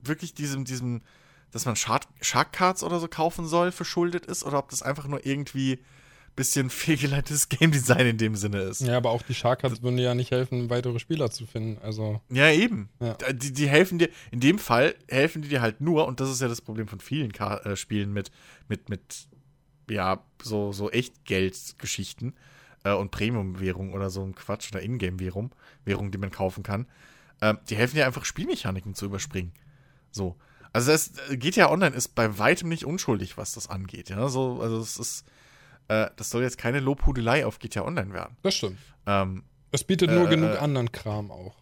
wirklich 0.00 0.34
diesem, 0.34 0.64
diesem, 0.64 1.02
dass 1.54 1.66
man 1.66 1.76
Shark, 1.76 2.02
Shark 2.20 2.52
Cards 2.52 2.82
oder 2.82 2.98
so 2.98 3.06
kaufen 3.06 3.46
soll, 3.46 3.70
verschuldet 3.70 4.26
ist, 4.26 4.42
oder 4.42 4.58
ob 4.58 4.70
das 4.70 4.82
einfach 4.82 5.06
nur 5.06 5.24
irgendwie 5.24 5.78
bisschen 6.34 6.68
fehlgeleitetes 6.68 7.48
Game 7.48 7.70
Design 7.70 8.06
in 8.06 8.18
dem 8.18 8.34
Sinne 8.34 8.62
ist. 8.62 8.80
Ja, 8.80 8.96
aber 8.96 9.10
auch 9.10 9.22
die 9.22 9.34
Shark 9.34 9.60
Cards 9.60 9.82
würden 9.82 9.96
dir 9.96 10.02
ja 10.02 10.14
nicht 10.16 10.32
helfen, 10.32 10.68
weitere 10.68 10.98
Spieler 10.98 11.30
zu 11.30 11.46
finden. 11.46 11.80
Also. 11.80 12.20
Ja, 12.28 12.50
eben. 12.50 12.88
Ja. 12.98 13.14
Die, 13.32 13.52
die 13.52 13.68
helfen 13.68 14.00
dir, 14.00 14.08
in 14.32 14.40
dem 14.40 14.58
Fall 14.58 14.96
helfen 15.08 15.42
die 15.42 15.48
dir 15.48 15.62
halt 15.62 15.80
nur, 15.80 16.08
und 16.08 16.18
das 16.18 16.28
ist 16.28 16.40
ja 16.40 16.48
das 16.48 16.60
Problem 16.60 16.88
von 16.88 16.98
vielen 16.98 17.30
Ka 17.30 17.58
äh, 17.58 17.76
Spielen 17.76 18.12
mit, 18.12 18.32
mit, 18.66 18.88
mit, 18.88 19.28
ja, 19.88 20.24
so, 20.42 20.72
so 20.72 20.90
Echtgeldgeschichten 20.90 22.34
äh, 22.82 22.94
und 22.94 23.12
Premium-Währung 23.12 23.94
oder 23.94 24.10
so 24.10 24.24
ein 24.24 24.34
Quatsch 24.34 24.72
oder 24.72 24.82
Ingame-Währung, 24.82 25.54
Währung, 25.84 26.10
die 26.10 26.18
man 26.18 26.32
kaufen 26.32 26.64
kann. 26.64 26.88
Äh, 27.40 27.54
die 27.70 27.76
helfen 27.76 27.94
dir 27.94 28.06
einfach 28.06 28.24
Spielmechaniken 28.24 28.94
zu 28.94 29.06
überspringen. 29.06 29.52
So. 30.10 30.34
Also 30.74 30.90
das 30.90 31.12
GTA 31.30 31.70
Online 31.70 31.94
ist 31.94 32.16
bei 32.16 32.36
weitem 32.38 32.68
nicht 32.68 32.84
unschuldig, 32.84 33.38
was 33.38 33.52
das 33.52 33.70
angeht. 33.70 34.10
Ja, 34.10 34.28
so, 34.28 34.60
also 34.60 34.80
es 34.80 34.98
ist, 34.98 35.24
äh, 35.86 36.10
das 36.16 36.30
soll 36.30 36.42
jetzt 36.42 36.58
keine 36.58 36.80
Lobhudelei 36.80 37.46
auf 37.46 37.60
GTA 37.60 37.82
Online 37.82 38.12
werden. 38.12 38.36
Das 38.42 38.56
stimmt. 38.56 38.78
Ähm, 39.06 39.44
es 39.70 39.84
bietet 39.84 40.10
nur 40.10 40.26
äh, 40.26 40.30
genug 40.30 40.60
anderen 40.60 40.90
Kram 40.90 41.30
auch. 41.30 41.54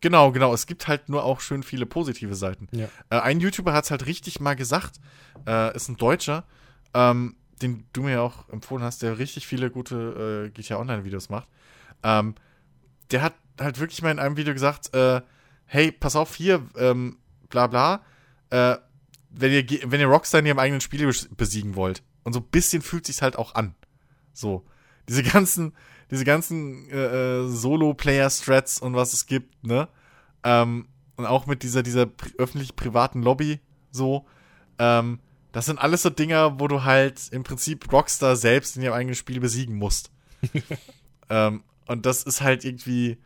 Genau, 0.00 0.32
genau. 0.32 0.54
Es 0.54 0.66
gibt 0.66 0.88
halt 0.88 1.10
nur 1.10 1.22
auch 1.22 1.42
schön 1.42 1.62
viele 1.62 1.84
positive 1.84 2.34
Seiten. 2.34 2.68
Ja. 2.70 2.88
Äh, 3.10 3.20
ein 3.20 3.40
YouTuber 3.40 3.74
hat 3.74 3.84
es 3.84 3.90
halt 3.90 4.06
richtig 4.06 4.40
mal 4.40 4.56
gesagt, 4.56 5.00
äh, 5.46 5.76
ist 5.76 5.88
ein 5.88 5.98
Deutscher, 5.98 6.44
ähm, 6.94 7.36
den 7.60 7.84
du 7.92 8.04
mir 8.04 8.22
auch 8.22 8.48
empfohlen 8.48 8.82
hast, 8.82 9.02
der 9.02 9.18
richtig 9.18 9.46
viele 9.46 9.70
gute 9.70 10.46
äh, 10.46 10.50
GTA 10.50 10.78
Online-Videos 10.78 11.28
macht. 11.28 11.48
Ähm, 12.02 12.36
der 13.10 13.20
hat 13.20 13.34
halt 13.60 13.78
wirklich 13.80 14.00
mal 14.00 14.12
in 14.12 14.18
einem 14.18 14.38
Video 14.38 14.54
gesagt, 14.54 14.94
äh, 14.94 15.20
hey, 15.66 15.92
pass 15.92 16.16
auf, 16.16 16.34
hier, 16.34 16.62
ähm, 16.78 17.18
bla 17.48 17.66
bla, 17.66 18.02
äh, 18.50 18.76
wenn 19.30 19.52
ihr, 19.52 19.66
wenn 19.90 20.00
ihr 20.00 20.06
Rockstar 20.06 20.40
in 20.40 20.46
ihrem 20.46 20.58
eigenen 20.58 20.80
Spiel 20.80 21.10
besiegen 21.36 21.76
wollt. 21.76 22.02
Und 22.24 22.32
so 22.32 22.40
ein 22.40 22.46
bisschen 22.50 22.82
fühlt 22.82 23.06
sich's 23.06 23.22
halt 23.22 23.36
auch 23.36 23.54
an. 23.54 23.74
So. 24.32 24.64
Diese 25.08 25.22
ganzen, 25.22 25.74
diese 26.10 26.24
ganzen 26.24 26.88
äh, 26.90 27.40
äh 27.40 27.48
Solo-Player-Strats 27.48 28.80
und 28.80 28.94
was 28.94 29.12
es 29.12 29.26
gibt, 29.26 29.64
ne? 29.66 29.88
Ähm, 30.44 30.88
und 31.16 31.26
auch 31.26 31.46
mit 31.46 31.62
dieser, 31.62 31.82
dieser 31.82 32.06
pri 32.06 32.32
öffentlich-privaten 32.38 33.22
Lobby, 33.22 33.60
so. 33.90 34.26
Ähm, 34.78 35.20
das 35.52 35.66
sind 35.66 35.78
alles 35.78 36.02
so 36.02 36.10
Dinger, 36.10 36.60
wo 36.60 36.68
du 36.68 36.84
halt 36.84 37.28
im 37.30 37.42
Prinzip 37.42 37.90
Rockstar 37.92 38.36
selbst 38.36 38.76
in 38.76 38.82
ihrem 38.82 38.94
eigenen 38.94 39.14
Spiel 39.14 39.40
besiegen 39.40 39.76
musst. 39.76 40.10
ähm, 41.30 41.64
und 41.86 42.06
das 42.06 42.22
ist 42.22 42.40
halt 42.40 42.64
irgendwie. 42.64 43.18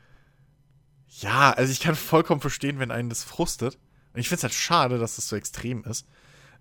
Ja, 1.21 1.51
also 1.51 1.71
ich 1.73 1.81
kann 1.81 1.95
vollkommen 1.95 2.41
verstehen, 2.41 2.79
wenn 2.79 2.91
einen 2.91 3.11
das 3.11 3.23
frustet. 3.23 3.79
Und 4.13 4.21
ich 4.21 4.29
finde 4.29 4.39
es 4.39 4.43
halt 4.45 4.55
schade, 4.55 4.99
dass 4.99 5.17
das 5.17 5.29
so 5.29 5.37
extrem 5.37 5.85
ist. 5.85 6.07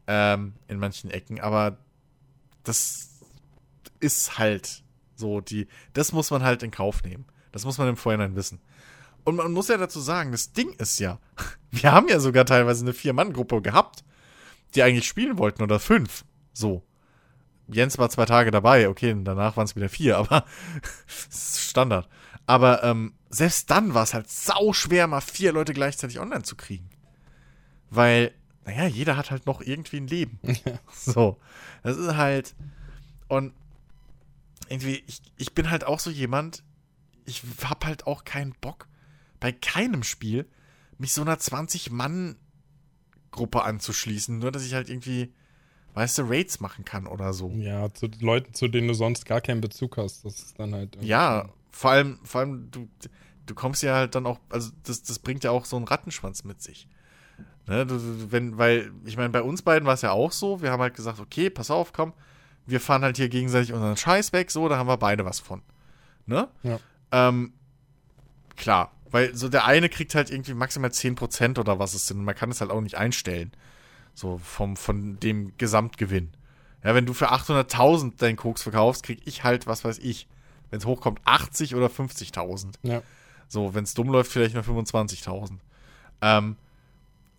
Ähm, 0.08 0.54
in 0.68 0.80
manchen 0.80 1.12
Ecken. 1.12 1.40
Aber 1.40 1.78
das 2.64 3.10
ist 4.00 4.38
halt 4.38 4.84
so 5.16 5.42
die. 5.42 5.68
Das 5.94 6.12
muss 6.12 6.32
man 6.32 6.44
halt 6.44 6.64
in 6.64 6.72
Kauf 6.72 7.04
nehmen. 7.04 7.26
Das 7.52 7.66
muss 7.66 7.78
man 7.78 7.88
im 7.88 7.98
Vorhinein 7.98 8.36
wissen. 8.36 8.60
Und 9.24 9.36
man 9.36 9.52
muss 9.52 9.68
ja 9.68 9.78
dazu 9.78 10.00
sagen, 10.00 10.32
das 10.32 10.52
Ding 10.54 10.74
ist 10.74 11.00
ja, 11.00 11.20
wir 11.72 11.92
haben 11.92 12.08
ja 12.08 12.20
sogar 12.20 12.46
teilweise 12.46 12.84
eine 12.84 12.94
Vier-Mann-Gruppe 12.94 13.62
gehabt, 13.62 14.04
die 14.74 14.84
eigentlich 14.84 15.08
spielen 15.08 15.38
wollten 15.38 15.64
oder 15.64 15.80
fünf. 15.80 16.26
So. 16.54 16.84
Jens 17.68 17.98
war 17.98 18.10
zwei 18.10 18.26
Tage 18.26 18.52
dabei, 18.52 18.90
okay, 18.90 19.16
danach 19.24 19.56
waren 19.56 19.66
es 19.66 19.76
wieder 19.76 19.88
vier, 19.88 20.18
aber 20.18 20.46
das 21.06 21.28
ist 21.28 21.62
Standard. 21.62 22.10
Aber 22.48 22.84
ähm, 22.84 23.14
selbst 23.30 23.70
dann 23.70 23.94
war 23.94 24.04
es 24.04 24.14
halt 24.14 24.30
sau 24.30 24.74
schwer, 24.74 25.08
mal 25.08 25.22
vier 25.22 25.54
Leute 25.54 25.74
gleichzeitig 25.74 26.20
online 26.20 26.44
zu 26.44 26.56
kriegen. 26.56 26.90
Weil, 27.92 28.34
naja, 28.66 28.88
jeder 28.88 29.16
hat 29.18 29.30
halt 29.30 29.46
noch 29.46 29.62
irgendwie 29.62 29.98
ein 29.98 30.08
Leben. 30.08 30.40
So. 30.92 31.38
Das 31.84 31.98
ist 31.98 32.16
halt. 32.16 32.56
Und 33.28 33.54
irgendwie, 34.70 35.04
ich, 35.06 35.22
ich 35.38 35.54
bin 35.54 35.70
halt 35.70 35.84
auch 35.84 36.00
so 36.00 36.10
jemand, 36.10 36.64
ich 37.26 37.44
hab 37.64 37.86
halt 37.86 38.08
auch 38.08 38.24
keinen 38.24 38.56
Bock, 38.62 38.88
bei 39.40 39.52
keinem 39.52 40.02
Spiel 40.04 40.48
mich 40.98 41.14
so 41.14 41.22
einer 41.22 41.36
20-Mann-Gruppe 41.36 43.64
anzuschließen, 43.64 44.40
nur 44.40 44.52
dass 44.52 44.66
ich 44.66 44.74
halt 44.74 44.90
irgendwie, 44.90 45.32
weißt 45.94 46.18
du, 46.20 46.22
Raids 46.24 46.62
machen 46.62 46.86
kann 46.86 47.08
oder 47.08 47.34
so. 47.34 47.50
Ja, 47.52 47.94
zu 47.94 48.08
Leuten, 48.22 48.54
zu 48.54 48.70
denen 48.70 48.88
du 48.88 48.94
sonst 48.94 49.26
gar 49.26 49.42
keinen 49.42 49.60
Bezug 49.62 49.98
hast. 49.98 50.24
Das 50.24 50.40
ist 50.40 50.58
dann 50.60 50.74
halt. 50.74 50.98
Ja, 51.02 51.50
vor 51.72 51.92
allem, 51.92 52.20
vor 52.24 52.40
allem, 52.42 52.72
du, 52.72 52.88
du 53.46 53.56
kommst 53.56 53.84
ja 53.84 53.96
halt 53.96 54.16
dann 54.16 54.26
auch, 54.26 54.40
also 54.50 54.72
das, 54.84 55.04
das 55.04 55.20
bringt 55.20 55.44
ja 55.44 55.52
auch 55.52 55.66
so 55.66 55.76
einen 55.76 55.86
Rattenschwanz 55.86 56.46
mit 56.46 56.62
sich. 56.62 56.88
Ne, 57.68 57.86
du, 57.86 58.32
wenn, 58.32 58.58
weil, 58.58 58.92
ich 59.06 59.18
meine, 59.18 59.30
bei 59.30 59.42
uns 59.42 59.62
beiden 59.62 59.86
war 59.86 59.94
es 59.94 60.02
ja 60.02 60.12
auch 60.12 60.32
so, 60.32 60.62
wir 60.62 60.72
haben 60.72 60.82
halt 60.82 60.96
gesagt, 60.96 61.20
okay, 61.20 61.50
pass 61.50 61.70
auf, 61.70 61.94
komm, 61.94 62.14
wir 62.66 62.82
fahren 62.82 63.04
halt 63.04 63.18
hier 63.18 63.30
gegenseitig 63.30 63.74
unseren 63.74 63.98
Scheiß 63.98 64.34
weg, 64.34 64.52
so, 64.52 64.68
da 64.68 64.78
haben 64.78 64.88
wir 64.88 64.98
beide 64.98 65.26
was 65.26 65.40
von. 65.40 65.62
Ne? 66.26 66.48
Ja. 66.64 66.80
Ähm, 67.12 67.54
klar, 68.56 68.92
weil 69.12 69.36
so 69.36 69.50
der 69.50 69.66
eine 69.66 69.90
kriegt 69.90 70.16
halt 70.16 70.32
irgendwie 70.32 70.54
maximal 70.54 70.90
10% 70.90 71.60
oder 71.60 71.80
was 71.80 71.94
es 71.94 72.08
sind. 72.08 72.20
Und 72.20 72.26
man 72.26 72.36
kann 72.36 72.50
es 72.50 72.62
halt 72.62 72.72
auch 72.72 72.82
nicht 72.82 72.96
einstellen. 72.96 73.52
So 74.14 74.40
vom, 74.40 74.78
von 74.78 75.20
dem 75.20 75.54
Gesamtgewinn. 75.58 76.32
Ja, 76.84 76.96
wenn 76.96 77.06
du 77.06 77.14
für 77.14 77.32
800.000 77.32 78.18
deinen 78.18 78.38
Koks 78.38 78.64
verkaufst, 78.64 79.04
krieg 79.04 79.22
ich 79.26 79.44
halt, 79.44 79.68
was 79.68 79.84
weiß 79.84 80.00
ich, 80.00 80.28
wenn 80.70 80.80
es 80.80 80.86
hochkommt, 80.86 81.20
80 81.26 81.76
oder 81.76 81.88
50.000. 81.88 82.76
Ja. 82.84 83.02
So, 83.48 83.74
wenn 83.74 83.84
es 83.84 83.94
dumm 83.94 84.10
läuft, 84.10 84.32
vielleicht 84.32 84.56
nur 84.56 84.64
25.000. 84.64 85.58
Ähm, 86.22 86.56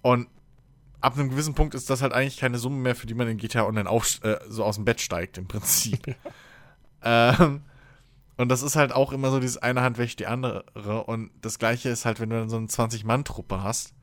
und 0.02 0.28
ab 1.00 1.18
einem 1.18 1.30
gewissen 1.30 1.54
Punkt 1.54 1.74
ist 1.74 1.90
das 1.90 2.02
halt 2.02 2.12
eigentlich 2.12 2.36
keine 2.36 2.58
Summe 2.58 2.76
mehr, 2.76 2.94
für 2.94 3.06
die 3.06 3.14
man 3.14 3.28
in 3.28 3.38
GTA 3.38 3.64
Online 3.64 3.88
auf, 3.88 4.22
äh, 4.22 4.38
so 4.48 4.64
aus 4.64 4.76
dem 4.76 4.84
Bett 4.84 5.00
steigt, 5.00 5.38
im 5.38 5.48
Prinzip. 5.48 6.14
ähm, 7.02 7.62
und 8.36 8.48
das 8.48 8.62
ist 8.62 8.76
halt 8.76 8.92
auch 8.92 9.12
immer 9.12 9.30
so 9.30 9.40
dieses 9.40 9.58
eine 9.58 9.82
Hand 9.82 9.98
wäscht 9.98 10.20
die 10.20 10.26
andere. 10.26 10.64
Und 11.04 11.30
das 11.40 11.58
gleiche 11.58 11.88
ist 11.88 12.04
halt, 12.04 12.20
wenn 12.20 12.30
du 12.30 12.36
dann 12.36 12.48
so 12.48 12.56
eine 12.56 12.66
20-Mann-Truppe 12.66 13.62
hast, 13.62 13.94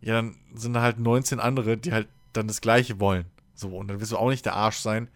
ja, 0.00 0.14
dann 0.14 0.36
sind 0.54 0.74
da 0.74 0.82
halt 0.82 0.98
19 0.98 1.40
andere, 1.40 1.76
die 1.76 1.92
halt 1.92 2.08
dann 2.32 2.48
das 2.48 2.60
gleiche 2.60 3.00
wollen. 3.00 3.26
So, 3.54 3.76
und 3.76 3.88
dann 3.88 4.00
wirst 4.00 4.12
du 4.12 4.18
auch 4.18 4.28
nicht 4.28 4.44
der 4.44 4.54
Arsch 4.54 4.78
sein, 4.78 5.08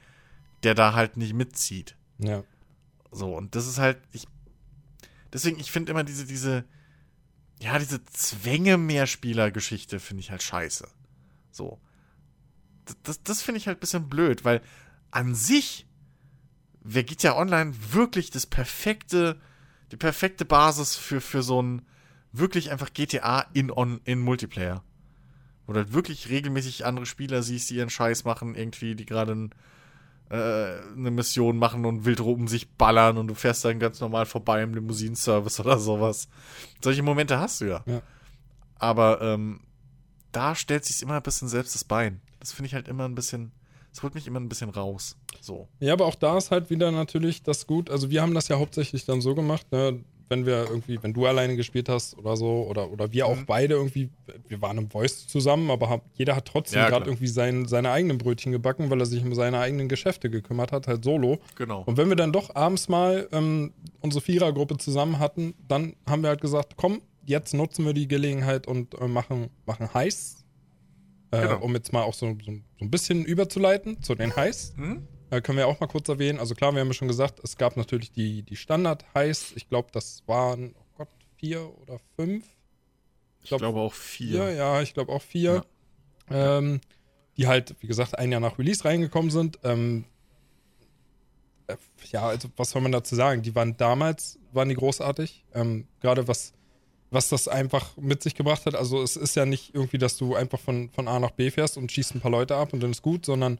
der 0.63 0.75
da 0.75 0.95
halt 0.95 1.17
nicht 1.17 1.35
mitzieht. 1.35 1.97
Ja. 2.19 2.43
So, 3.13 3.37
und 3.37 3.55
das 3.55 3.67
ist 3.67 3.79
halt, 3.79 3.99
ich. 4.13 4.27
Deswegen, 5.33 5.61
ich 5.61 5.71
finde 5.71 5.93
immer 5.93 6.03
diese, 6.03 6.25
diese, 6.25 6.65
ja, 7.61 7.79
diese 7.79 8.03
Zwänge-Mehrspieler-Geschichte 8.05 10.01
finde 10.01 10.23
ich 10.23 10.31
halt 10.31 10.43
scheiße. 10.43 10.89
So. 11.51 11.79
Das, 13.03 13.23
das, 13.23 13.43
finde 13.43 13.59
ich 13.59 13.67
halt 13.67 13.79
ein 13.79 13.81
bisschen 13.81 14.09
blöd, 14.09 14.45
weil 14.45 14.63
an 15.11 15.35
sich 15.35 15.87
wäre 16.83 17.05
GTA 17.05 17.37
Online 17.37 17.75
wirklich 17.93 18.31
das 18.31 18.47
perfekte, 18.47 19.39
die 19.93 19.97
perfekte 19.97 20.45
Basis 20.45 20.97
für, 20.97 21.21
für 21.21 21.43
so 21.43 21.63
ein 21.63 21.83
wirklich 22.33 22.71
einfach 22.71 22.93
GTA 22.93 23.47
in, 23.53 23.71
on, 23.71 24.01
in 24.05 24.21
Multiplayer. 24.21 24.83
Wo 25.67 25.75
du 25.75 25.81
halt 25.81 25.93
wirklich 25.93 26.31
regelmäßig 26.31 26.87
andere 26.87 27.07
Spieler 27.07 27.43
siehst, 27.43 27.71
die 27.71 27.77
ihren 27.77 27.91
Scheiß 27.91 28.25
machen, 28.25 28.55
irgendwie, 28.55 28.97
die 28.97 29.07
gerade 29.07 29.51
äh, 30.31 30.81
eine 30.97 31.11
Mission 31.11 31.59
machen 31.59 31.85
und 31.85 32.05
wild 32.05 32.21
um 32.21 32.49
sich 32.49 32.71
ballern 32.71 33.19
und 33.19 33.29
du 33.29 33.35
fährst 33.35 33.65
dann 33.65 33.79
ganz 33.79 34.01
normal 34.01 34.27
vorbei 34.27 34.63
im 34.63 34.75
Limousinenservice 34.75 35.61
oder 35.61 35.79
sowas. 35.79 36.29
Solche 36.83 37.03
Momente 37.03 37.39
hast 37.39 37.61
du 37.61 37.67
ja. 37.67 37.83
ja. 37.87 38.03
Aber 38.79 39.21
ähm, 39.21 39.61
da 40.33 40.55
stellt 40.55 40.85
sich 40.85 41.03
immer 41.03 41.17
ein 41.17 41.23
bisschen 41.23 41.49
selbst 41.49 41.75
das 41.75 41.85
Bein. 41.85 42.21
Das 42.39 42.53
finde 42.53 42.69
ich 42.69 42.75
halt 42.75 42.89
immer 42.89 43.05
ein 43.05 43.15
bisschen 43.15 43.53
es 43.93 44.03
holt 44.03 44.15
mich 44.15 44.27
immer 44.27 44.41
ein 44.41 44.49
bisschen 44.49 44.71
raus. 44.71 45.17
So. 45.41 45.69
Ja, 45.81 45.93
aber 45.95 46.07
auch 46.07 46.15
da 46.15 46.39
ist 46.39 46.51
halt 46.51 46.71
wieder 46.71 46.93
natürlich 46.93 47.43
das 47.43 47.67
gut. 47.67 47.91
Also 47.91 48.11
wir 48.11 48.23
haben 48.23 48.35
das 48.35 48.49
ja 48.49 48.59
hauptsächlich 48.59 49.05
dann 49.05 49.21
so 49.21 49.35
gemacht, 49.35 49.71
ne? 49.73 50.05
Wenn 50.31 50.47
wir 50.47 50.67
irgendwie, 50.69 51.03
wenn 51.03 51.13
du 51.13 51.27
alleine 51.27 51.57
gespielt 51.57 51.89
hast 51.89 52.17
oder 52.17 52.37
so, 52.37 52.67
oder, 52.69 52.91
oder 52.91 53.13
wir 53.13 53.27
auch 53.27 53.37
mhm. 53.37 53.47
beide 53.47 53.75
irgendwie, 53.75 54.09
wir 54.49 54.63
waren 54.63 54.79
im 54.79 54.89
Voice 54.89 55.27
zusammen, 55.27 55.71
aber 55.71 55.91
hab, 55.91 56.05
jeder 56.15 56.37
hat 56.37 56.47
trotzdem 56.47 56.81
ja, 56.81 56.89
gerade 56.89 57.07
irgendwie 57.07 57.27
sein, 57.27 57.67
seine 57.67 57.91
eigenen 57.91 58.17
Brötchen 58.17 58.53
gebacken, 58.53 58.89
weil 58.91 59.01
er 59.01 59.07
sich 59.07 59.23
um 59.23 59.35
seine 59.35 59.59
eigenen 59.59 59.89
Geschäfte 59.89 60.31
gekümmert 60.31 60.73
hat, 60.73 60.87
halt 60.87 61.05
solo. 61.05 61.41
Genau. 61.57 61.83
Und 61.85 61.97
wenn 61.97 62.09
wir 62.09 62.17
dann 62.17 62.33
doch 62.33 62.55
abends 62.55 62.89
mal 62.89 63.29
ähm, 63.33 63.73
unsere 64.01 64.23
Vierergruppe 64.23 64.77
zusammen 64.79 65.19
hatten, 65.19 65.55
dann 65.69 65.97
haben 66.09 66.23
wir 66.23 66.29
halt 66.31 66.41
gesagt, 66.41 66.75
komm, 66.77 67.03
jetzt 67.27 67.53
nutzen 67.53 67.85
wir 67.85 67.93
die 67.93 68.09
Gelegenheit 68.09 68.67
und 68.67 68.95
äh, 69.01 69.09
machen, 69.09 69.51
machen 69.67 69.93
heiß 69.93 70.41
äh, 71.31 71.43
genau. 71.43 71.59
um 71.61 71.75
jetzt 71.75 71.93
mal 71.93 72.03
auch 72.03 72.15
so, 72.15 72.37
so, 72.45 72.53
so, 72.53 72.85
ein 72.85 72.91
bisschen 72.91 73.25
überzuleiten 73.25 74.03
zu 74.03 74.15
den 74.15 74.35
Highs. 74.35 74.75
Mhm. 74.77 75.07
Äh, 75.31 75.41
können 75.41 75.59
wir 75.59 75.67
auch 75.69 75.81
mal 75.81 75.87
kurz 75.87 76.09
erwähnen. 76.09 76.39
Also 76.39 76.55
klar, 76.55 76.73
wir 76.73 76.81
haben 76.81 76.89
ja 76.89 76.95
schon 76.95 77.09
gesagt, 77.09 77.41
es 77.43 77.57
gab 77.57 77.77
natürlich 77.77 78.13
die, 78.13 78.43
die 78.43 78.57
Standard-Highs. 78.57 79.53
Ich 79.55 79.69
glaube, 79.69 79.89
das 79.93 80.23
waren, 80.27 80.75
oh 80.77 80.85
Gott, 80.99 81.09
vier 81.37 81.71
oder 81.81 81.99
fünf. 82.17 82.45
Ich, 83.43 83.49
glaub, 83.49 83.61
ich 83.61 83.63
glaube 83.63 83.81
auch 83.81 83.95
vier. 83.95 84.53
Ja, 84.53 84.83
ich 84.83 84.93
glaube 84.93 85.13
auch 85.13 85.23
vier. 85.23 85.65
Ja. 86.31 86.59
Ähm, 86.59 86.81
die 87.37 87.47
halt, 87.47 87.77
wie 87.81 87.87
gesagt, 87.87 88.19
ein 88.19 88.33
Jahr 88.33 88.41
nach 88.41 88.59
Release 88.59 88.85
reingekommen 88.85 89.31
sind. 89.31 89.59
Ähm, 89.63 90.05
äh, 91.69 91.77
ja, 92.11 92.27
also 92.27 92.49
was 92.57 92.71
soll 92.71 92.83
man 92.83 92.93
dazu 92.93 93.15
sagen? 93.15 93.43
Die 93.43 93.55
waren 93.55 93.77
damals, 93.77 94.39
waren 94.53 94.69
die 94.69 94.75
großartig. 94.75 95.45
Ähm, 95.55 95.87
Gerade 96.01 96.29
was 96.29 96.53
was 97.11 97.29
das 97.29 97.49
einfach 97.49 97.97
mit 97.97 98.23
sich 98.23 98.35
gebracht 98.35 98.67
hat. 98.67 98.75
Also 98.75 99.03
es 99.03 99.17
ist 99.17 99.35
ja 99.35 99.45
nicht 99.45 99.75
irgendwie, 99.75 99.99
dass 99.99 100.17
du 100.17 100.35
einfach 100.37 100.61
von, 100.61 100.91
von 100.91 101.09
A 101.09 101.19
nach 101.19 101.33
B 101.33 101.51
fährst 101.51 101.77
und 101.77 101.91
schießt 101.91 102.15
ein 102.15 102.21
paar 102.21 102.31
Leute 102.31 102.57
ab 102.57 102.73
und 102.73 102.83
dann 102.83 102.93
ist 102.93 103.03
gut, 103.03 103.27
sondern 103.27 103.59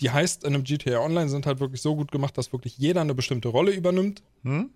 die 0.00 0.10
heißt 0.10 0.44
in 0.44 0.54
einem 0.54 0.64
GTA 0.64 1.00
Online 1.00 1.28
sind 1.28 1.46
halt 1.46 1.60
wirklich 1.60 1.80
so 1.80 1.96
gut 1.96 2.12
gemacht, 2.12 2.36
dass 2.36 2.52
wirklich 2.52 2.76
jeder 2.78 3.00
eine 3.00 3.14
bestimmte 3.14 3.48
Rolle 3.48 3.72
übernimmt 3.72 4.22
hm? 4.42 4.70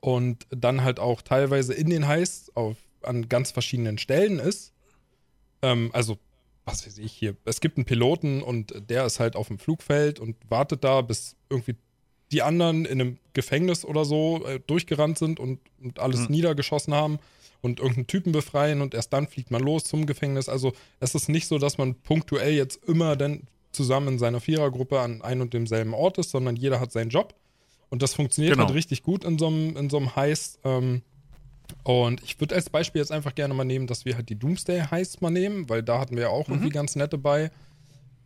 und 0.00 0.46
dann 0.50 0.82
halt 0.82 1.00
auch 1.00 1.22
teilweise 1.22 1.74
in 1.74 1.90
den 1.90 2.06
Heists 2.06 2.54
auf, 2.54 2.76
an 3.02 3.28
ganz 3.28 3.50
verschiedenen 3.50 3.98
Stellen 3.98 4.38
ist. 4.38 4.72
Ähm, 5.62 5.90
also, 5.92 6.18
was 6.64 6.86
weiß 6.86 6.98
ich 6.98 7.12
hier, 7.12 7.36
es 7.44 7.60
gibt 7.60 7.78
einen 7.78 7.84
Piloten 7.84 8.42
und 8.42 8.74
der 8.88 9.06
ist 9.06 9.18
halt 9.18 9.34
auf 9.34 9.48
dem 9.48 9.58
Flugfeld 9.58 10.20
und 10.20 10.36
wartet 10.48 10.84
da, 10.84 11.00
bis 11.00 11.36
irgendwie 11.48 11.74
die 12.30 12.42
anderen 12.42 12.84
in 12.84 13.00
einem 13.00 13.18
Gefängnis 13.32 13.84
oder 13.84 14.04
so 14.04 14.46
äh, 14.46 14.60
durchgerannt 14.66 15.18
sind 15.18 15.40
und, 15.40 15.58
und 15.82 15.98
alles 15.98 16.20
mhm. 16.20 16.34
niedergeschossen 16.36 16.94
haben 16.94 17.18
und 17.60 17.80
irgendeinen 17.80 18.06
Typen 18.06 18.32
befreien 18.32 18.82
und 18.82 18.94
erst 18.94 19.12
dann 19.12 19.26
fliegt 19.26 19.50
man 19.50 19.62
los 19.62 19.84
zum 19.84 20.06
Gefängnis. 20.06 20.48
Also 20.48 20.72
es 21.00 21.14
ist 21.14 21.28
nicht 21.28 21.48
so, 21.48 21.58
dass 21.58 21.76
man 21.76 21.96
punktuell 21.96 22.52
jetzt 22.52 22.84
immer 22.84 23.16
dann 23.16 23.48
zusammen 23.72 24.08
in 24.08 24.18
seiner 24.18 24.40
Vierergruppe 24.40 25.00
an 25.00 25.22
einem 25.22 25.42
und 25.42 25.54
demselben 25.54 25.94
Ort 25.94 26.18
ist, 26.18 26.30
sondern 26.30 26.56
jeder 26.56 26.80
hat 26.80 26.92
seinen 26.92 27.10
Job. 27.10 27.34
Und 27.88 28.02
das 28.02 28.14
funktioniert 28.14 28.54
genau. 28.54 28.66
halt 28.66 28.74
richtig 28.74 29.02
gut 29.02 29.24
in 29.24 29.38
so 29.38 29.48
einem, 29.48 29.76
in 29.76 29.90
so 29.90 29.96
einem 29.96 30.14
Heist. 30.14 30.60
Ähm, 30.64 31.02
und 31.82 32.22
ich 32.22 32.40
würde 32.40 32.54
als 32.54 32.70
Beispiel 32.70 33.00
jetzt 33.00 33.12
einfach 33.12 33.34
gerne 33.34 33.54
mal 33.54 33.64
nehmen, 33.64 33.86
dass 33.86 34.04
wir 34.04 34.16
halt 34.16 34.28
die 34.28 34.36
Doomsday 34.36 34.82
Heist 34.90 35.22
mal 35.22 35.30
nehmen, 35.30 35.68
weil 35.68 35.82
da 35.82 35.98
hatten 35.98 36.16
wir 36.16 36.24
ja 36.24 36.28
auch 36.28 36.48
mhm. 36.48 36.54
irgendwie 36.54 36.70
ganz 36.70 36.96
nette 36.96 37.18
bei. 37.18 37.50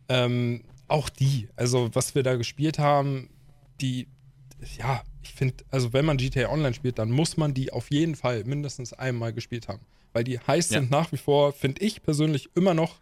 Ähm, 0.08 0.64
auch 0.86 1.08
die, 1.08 1.48
also 1.56 1.90
was 1.94 2.14
wir 2.14 2.22
da 2.22 2.36
gespielt 2.36 2.78
haben, 2.78 3.30
die, 3.80 4.06
ja, 4.78 5.02
ich 5.22 5.32
finde, 5.32 5.64
also 5.70 5.92
wenn 5.92 6.04
man 6.04 6.18
GTA 6.18 6.50
Online 6.50 6.74
spielt, 6.74 6.98
dann 6.98 7.10
muss 7.10 7.36
man 7.36 7.54
die 7.54 7.72
auf 7.72 7.90
jeden 7.90 8.14
Fall 8.14 8.44
mindestens 8.44 8.92
einmal 8.92 9.32
gespielt 9.32 9.68
haben. 9.68 9.80
Weil 10.12 10.24
die 10.24 10.38
heiß 10.38 10.70
ja. 10.70 10.80
sind 10.80 10.90
nach 10.90 11.10
wie 11.12 11.16
vor, 11.16 11.52
finde 11.52 11.82
ich 11.82 12.02
persönlich, 12.02 12.50
immer 12.54 12.74
noch 12.74 13.00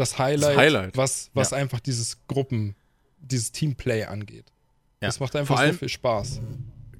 das 0.00 0.18
Highlight, 0.18 0.50
das 0.50 0.56
Highlight. 0.56 0.96
was, 0.96 1.30
was 1.34 1.50
ja. 1.50 1.58
einfach 1.58 1.80
dieses 1.80 2.18
Gruppen, 2.26 2.74
dieses 3.20 3.52
Teamplay 3.52 4.04
angeht. 4.04 4.46
Ja. 5.00 5.08
Das 5.08 5.20
macht 5.20 5.36
einfach 5.36 5.58
allem, 5.58 5.72
so 5.72 5.78
viel 5.78 5.88
Spaß. 5.88 6.40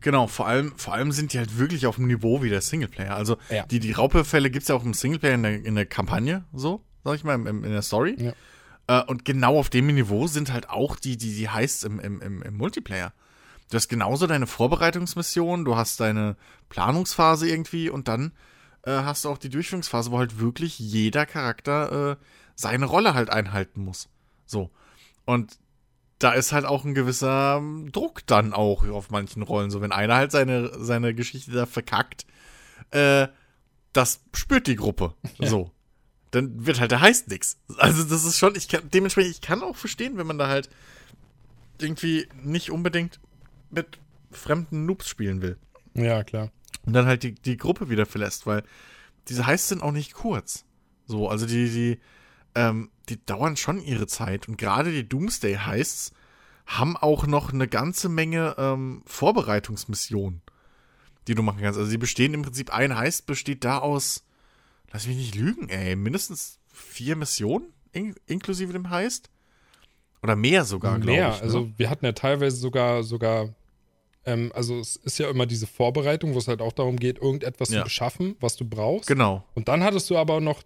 Genau, 0.00 0.26
vor 0.26 0.46
allem, 0.46 0.72
vor 0.76 0.94
allem 0.94 1.12
sind 1.12 1.32
die 1.32 1.38
halt 1.38 1.58
wirklich 1.58 1.86
auf 1.86 1.96
dem 1.96 2.06
Niveau 2.06 2.42
wie 2.42 2.48
der 2.48 2.60
Singleplayer. 2.60 3.14
Also 3.14 3.36
ja. 3.50 3.66
die, 3.66 3.80
die 3.80 3.92
Raubüberfälle 3.92 4.50
gibt 4.50 4.62
es 4.62 4.68
ja 4.68 4.74
auch 4.74 4.84
im 4.84 4.94
Singleplayer 4.94 5.34
in 5.34 5.42
der, 5.42 5.64
in 5.64 5.74
der 5.74 5.86
Kampagne, 5.86 6.44
so, 6.52 6.82
sag 7.04 7.16
ich 7.16 7.24
mal, 7.24 7.34
in, 7.34 7.64
in 7.64 7.70
der 7.70 7.82
Story. 7.82 8.32
Äh, 8.86 9.02
und 9.04 9.24
genau 9.24 9.58
auf 9.58 9.68
dem 9.68 9.88
Niveau 9.88 10.26
sind 10.26 10.52
halt 10.52 10.70
auch 10.70 10.96
die, 10.96 11.16
die, 11.16 11.34
die 11.34 11.48
heißt 11.48 11.84
im, 11.84 12.00
im, 12.00 12.20
im, 12.20 12.42
im 12.42 12.56
Multiplayer. 12.56 13.12
Du 13.70 13.76
hast 13.76 13.88
genauso 13.88 14.26
deine 14.26 14.46
Vorbereitungsmission, 14.46 15.64
du 15.64 15.76
hast 15.76 16.00
deine 16.00 16.36
Planungsphase 16.70 17.48
irgendwie 17.48 17.88
und 17.88 18.08
dann 18.08 18.32
äh, 18.84 18.90
hast 18.90 19.24
du 19.24 19.28
auch 19.28 19.38
die 19.38 19.48
Durchführungsphase, 19.48 20.10
wo 20.10 20.18
halt 20.18 20.40
wirklich 20.40 20.78
jeder 20.78 21.24
Charakter 21.26 22.12
äh, 22.12 22.16
seine 22.60 22.86
Rolle 22.86 23.14
halt 23.14 23.30
einhalten 23.30 23.82
muss. 23.82 24.08
So. 24.46 24.70
Und 25.24 25.58
da 26.18 26.32
ist 26.32 26.52
halt 26.52 26.66
auch 26.66 26.84
ein 26.84 26.94
gewisser 26.94 27.56
ähm, 27.58 27.90
Druck 27.92 28.26
dann 28.26 28.52
auch 28.52 28.86
auf 28.88 29.10
manchen 29.10 29.42
Rollen. 29.42 29.70
So, 29.70 29.80
wenn 29.80 29.92
einer 29.92 30.16
halt 30.16 30.32
seine, 30.32 30.70
seine 30.78 31.14
Geschichte 31.14 31.52
da 31.52 31.66
verkackt, 31.66 32.26
äh, 32.90 33.28
das 33.92 34.20
spürt 34.34 34.66
die 34.66 34.76
Gruppe. 34.76 35.14
So. 35.38 35.70
Dann 36.30 36.64
wird 36.64 36.78
halt 36.78 36.92
der 36.92 37.00
heißt 37.00 37.28
nix. 37.28 37.58
Also 37.78 38.04
das 38.04 38.24
ist 38.24 38.38
schon, 38.38 38.54
ich 38.54 38.68
kann, 38.68 38.88
dementsprechend, 38.90 39.32
ich 39.32 39.40
kann 39.40 39.62
auch 39.62 39.74
verstehen, 39.74 40.16
wenn 40.16 40.26
man 40.26 40.38
da 40.38 40.46
halt 40.46 40.68
irgendwie 41.80 42.28
nicht 42.42 42.70
unbedingt 42.70 43.18
mit 43.70 43.98
fremden 44.30 44.86
Noobs 44.86 45.08
spielen 45.08 45.42
will. 45.42 45.56
Ja, 45.94 46.22
klar. 46.22 46.52
Und 46.84 46.92
dann 46.92 47.06
halt 47.06 47.22
die, 47.22 47.34
die 47.34 47.56
Gruppe 47.56 47.90
wieder 47.90 48.06
verlässt, 48.06 48.46
weil 48.46 48.62
diese 49.28 49.46
Heists 49.46 49.68
sind 49.68 49.82
auch 49.82 49.92
nicht 49.92 50.14
kurz. 50.14 50.64
So, 51.06 51.28
also 51.28 51.46
die, 51.46 51.68
die, 51.68 52.00
ähm, 52.54 52.90
die 53.08 53.24
dauern 53.24 53.56
schon 53.56 53.80
ihre 53.80 54.06
Zeit. 54.06 54.48
Und 54.48 54.56
gerade 54.56 54.92
die 54.92 55.08
Doomsday 55.08 55.56
Heists 55.56 56.12
haben 56.66 56.96
auch 56.96 57.26
noch 57.26 57.52
eine 57.52 57.68
ganze 57.68 58.08
Menge 58.08 58.54
ähm, 58.58 59.02
Vorbereitungsmissionen, 59.06 60.42
die 61.26 61.34
du 61.34 61.42
machen 61.42 61.60
kannst. 61.60 61.78
Also 61.78 61.90
sie 61.90 61.98
bestehen 61.98 62.34
im 62.34 62.42
Prinzip, 62.42 62.72
ein 62.72 62.96
Heist 62.96 63.26
besteht 63.26 63.64
da 63.64 63.78
aus, 63.78 64.24
lass 64.92 65.06
mich 65.06 65.16
nicht 65.16 65.34
lügen, 65.34 65.68
ey, 65.68 65.96
mindestens 65.96 66.58
vier 66.72 67.16
Missionen 67.16 67.72
in, 67.92 68.14
inklusive 68.26 68.72
dem 68.72 68.90
Heist. 68.90 69.30
Oder 70.22 70.36
mehr 70.36 70.64
sogar, 70.64 70.98
glaube 70.98 71.12
ich. 71.12 71.16
Mehr, 71.18 71.28
ne? 71.30 71.42
also 71.42 71.70
wir 71.76 71.90
hatten 71.90 72.04
ja 72.04 72.12
teilweise 72.12 72.56
sogar, 72.56 73.02
sogar, 73.02 73.48
ähm, 74.24 74.52
also 74.54 74.78
es 74.78 74.96
ist 74.96 75.18
ja 75.18 75.30
immer 75.30 75.46
diese 75.46 75.66
Vorbereitung, 75.66 76.34
wo 76.34 76.38
es 76.38 76.46
halt 76.46 76.60
auch 76.60 76.72
darum 76.72 76.98
geht, 76.98 77.18
irgendetwas 77.18 77.70
ja. 77.70 77.78
zu 77.78 77.84
beschaffen, 77.84 78.36
was 78.38 78.56
du 78.56 78.64
brauchst. 78.64 79.08
Genau. 79.08 79.44
Und 79.54 79.68
dann 79.68 79.82
hattest 79.82 80.10
du 80.10 80.18
aber 80.18 80.40
noch 80.40 80.62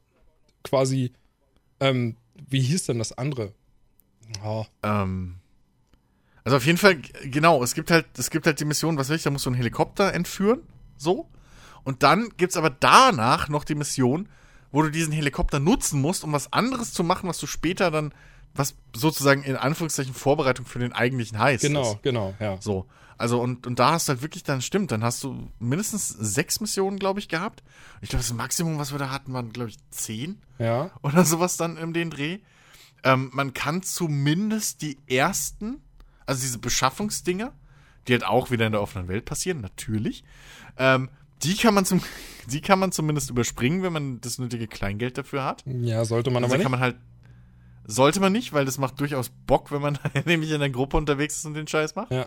quasi, 0.64 1.12
ähm, 1.84 2.16
wie 2.48 2.60
hieß 2.60 2.84
denn 2.84 2.98
das 2.98 3.16
andere? 3.16 3.52
Oh. 4.44 4.64
Ähm, 4.82 5.36
also 6.44 6.56
auf 6.56 6.66
jeden 6.66 6.78
Fall, 6.78 6.96
genau, 7.24 7.62
es 7.62 7.74
gibt 7.74 7.90
halt, 7.90 8.06
es 8.18 8.30
gibt 8.30 8.46
halt 8.46 8.60
die 8.60 8.64
Mission, 8.64 8.96
was 8.98 9.08
will 9.08 9.16
ich, 9.16 9.22
da 9.22 9.30
musst 9.30 9.46
du 9.46 9.50
einen 9.50 9.56
Helikopter 9.56 10.12
entführen, 10.12 10.62
so. 10.96 11.28
Und 11.84 12.02
dann 12.02 12.30
gibt 12.36 12.52
es 12.52 12.56
aber 12.56 12.70
danach 12.70 13.48
noch 13.48 13.64
die 13.64 13.74
Mission, 13.74 14.28
wo 14.72 14.82
du 14.82 14.90
diesen 14.90 15.12
Helikopter 15.12 15.60
nutzen 15.60 16.00
musst, 16.00 16.24
um 16.24 16.32
was 16.32 16.52
anderes 16.52 16.92
zu 16.92 17.04
machen, 17.04 17.28
was 17.28 17.38
du 17.38 17.46
später 17.46 17.90
dann, 17.90 18.12
was 18.54 18.76
sozusagen 18.94 19.42
in 19.42 19.56
Anführungszeichen 19.56 20.14
Vorbereitung 20.14 20.66
für 20.66 20.78
den 20.78 20.92
eigentlichen 20.92 21.38
heißt. 21.38 21.62
Genau, 21.62 21.92
ist. 21.92 22.02
genau, 22.02 22.34
ja. 22.40 22.60
So. 22.60 22.86
Also, 23.16 23.40
und, 23.40 23.66
und 23.66 23.78
da 23.78 23.92
hast 23.92 24.08
du 24.08 24.12
halt 24.12 24.22
wirklich 24.22 24.42
dann, 24.42 24.62
stimmt, 24.62 24.90
dann 24.90 25.04
hast 25.04 25.22
du 25.22 25.48
mindestens 25.58 26.08
sechs 26.08 26.60
Missionen, 26.60 26.98
glaube 26.98 27.20
ich, 27.20 27.28
gehabt. 27.28 27.62
Ich 28.00 28.08
glaube, 28.08 28.22
das 28.22 28.32
Maximum, 28.32 28.78
was 28.78 28.92
wir 28.92 28.98
da 28.98 29.10
hatten, 29.10 29.32
waren, 29.32 29.52
glaube 29.52 29.70
ich, 29.70 29.78
zehn. 29.90 30.40
Ja. 30.58 30.90
Oder 31.02 31.24
sowas 31.24 31.56
dann 31.56 31.76
in 31.76 31.92
den 31.92 32.10
Dreh. 32.10 32.38
Ähm, 33.04 33.30
man 33.32 33.54
kann 33.54 33.82
zumindest 33.82 34.82
die 34.82 34.98
ersten, 35.06 35.82
also 36.26 36.40
diese 36.40 36.58
Beschaffungsdinger, 36.58 37.52
die 38.08 38.12
halt 38.12 38.24
auch 38.24 38.50
wieder 38.50 38.66
in 38.66 38.72
der 38.72 38.82
offenen 38.82 39.08
Welt 39.08 39.24
passieren, 39.24 39.60
natürlich. 39.60 40.24
Ähm, 40.76 41.10
die 41.42 41.56
kann 41.56 41.74
man 41.74 41.84
zum, 41.84 42.02
die 42.46 42.60
kann 42.60 42.78
man 42.78 42.92
zumindest 42.92 43.30
überspringen, 43.30 43.82
wenn 43.82 43.92
man 43.92 44.20
das 44.20 44.38
nötige 44.38 44.66
Kleingeld 44.66 45.18
dafür 45.18 45.44
hat. 45.44 45.62
Ja, 45.66 46.04
sollte 46.04 46.30
man 46.30 46.42
also 46.42 46.54
aber 46.54 46.58
nicht. 46.58 46.64
kann 46.64 46.72
man 46.72 46.80
halt 46.80 46.96
sollte 47.86 48.20
man 48.20 48.32
nicht, 48.32 48.52
weil 48.52 48.64
das 48.64 48.78
macht 48.78 48.98
durchaus 49.00 49.30
Bock, 49.46 49.70
wenn 49.70 49.82
man 49.82 49.98
nämlich 50.24 50.50
in 50.50 50.60
der 50.60 50.70
Gruppe 50.70 50.96
unterwegs 50.96 51.36
ist 51.36 51.44
und 51.44 51.54
den 51.54 51.66
Scheiß 51.66 51.94
macht. 51.94 52.10
Ja. 52.10 52.26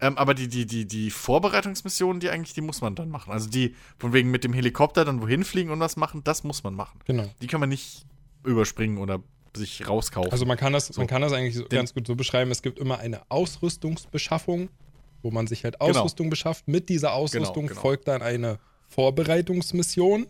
Ähm, 0.00 0.18
aber 0.18 0.34
die, 0.34 0.48
die, 0.48 0.66
die, 0.66 0.86
die 0.86 1.10
Vorbereitungsmissionen, 1.10 2.20
die 2.20 2.30
eigentlich, 2.30 2.52
die 2.52 2.60
muss 2.60 2.80
man 2.80 2.94
dann 2.94 3.08
machen. 3.08 3.32
Also 3.32 3.48
die, 3.48 3.74
von 3.98 4.12
wegen 4.12 4.30
mit 4.30 4.44
dem 4.44 4.52
Helikopter 4.52 5.04
dann 5.04 5.22
wohin 5.22 5.44
fliegen 5.44 5.70
und 5.70 5.80
was 5.80 5.96
machen, 5.96 6.22
das 6.24 6.44
muss 6.44 6.62
man 6.62 6.74
machen. 6.74 6.98
Genau. 7.06 7.30
Die 7.40 7.46
kann 7.46 7.60
man 7.60 7.68
nicht 7.68 8.04
überspringen 8.44 8.98
oder 8.98 9.20
sich 9.56 9.88
rauskaufen. 9.88 10.30
Also 10.30 10.46
man 10.46 10.56
kann 10.56 10.72
das, 10.72 10.88
so. 10.88 11.00
man 11.00 11.08
kann 11.08 11.22
das 11.22 11.32
eigentlich 11.32 11.56
so 11.56 11.64
ganz 11.68 11.94
gut 11.94 12.06
so 12.06 12.14
beschreiben, 12.14 12.50
es 12.50 12.62
gibt 12.62 12.78
immer 12.78 12.98
eine 12.98 13.22
Ausrüstungsbeschaffung, 13.30 14.68
wo 15.22 15.30
man 15.30 15.46
sich 15.46 15.64
halt 15.64 15.78
genau. 15.78 15.90
Ausrüstung 15.90 16.26
genau. 16.26 16.30
beschafft. 16.30 16.68
Mit 16.68 16.88
dieser 16.88 17.14
Ausrüstung 17.14 17.64
genau, 17.64 17.68
genau. 17.68 17.80
folgt 17.80 18.08
dann 18.08 18.22
eine 18.22 18.58
Vorbereitungsmission. 18.88 20.26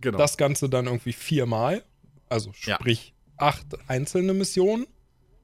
Genau. 0.00 0.18
Das 0.18 0.36
Ganze 0.36 0.68
dann 0.68 0.86
irgendwie 0.86 1.12
viermal. 1.12 1.84
Also 2.28 2.52
sprich 2.52 3.08
ja 3.08 3.19
acht 3.40 3.66
einzelne 3.88 4.34
Missionen 4.34 4.86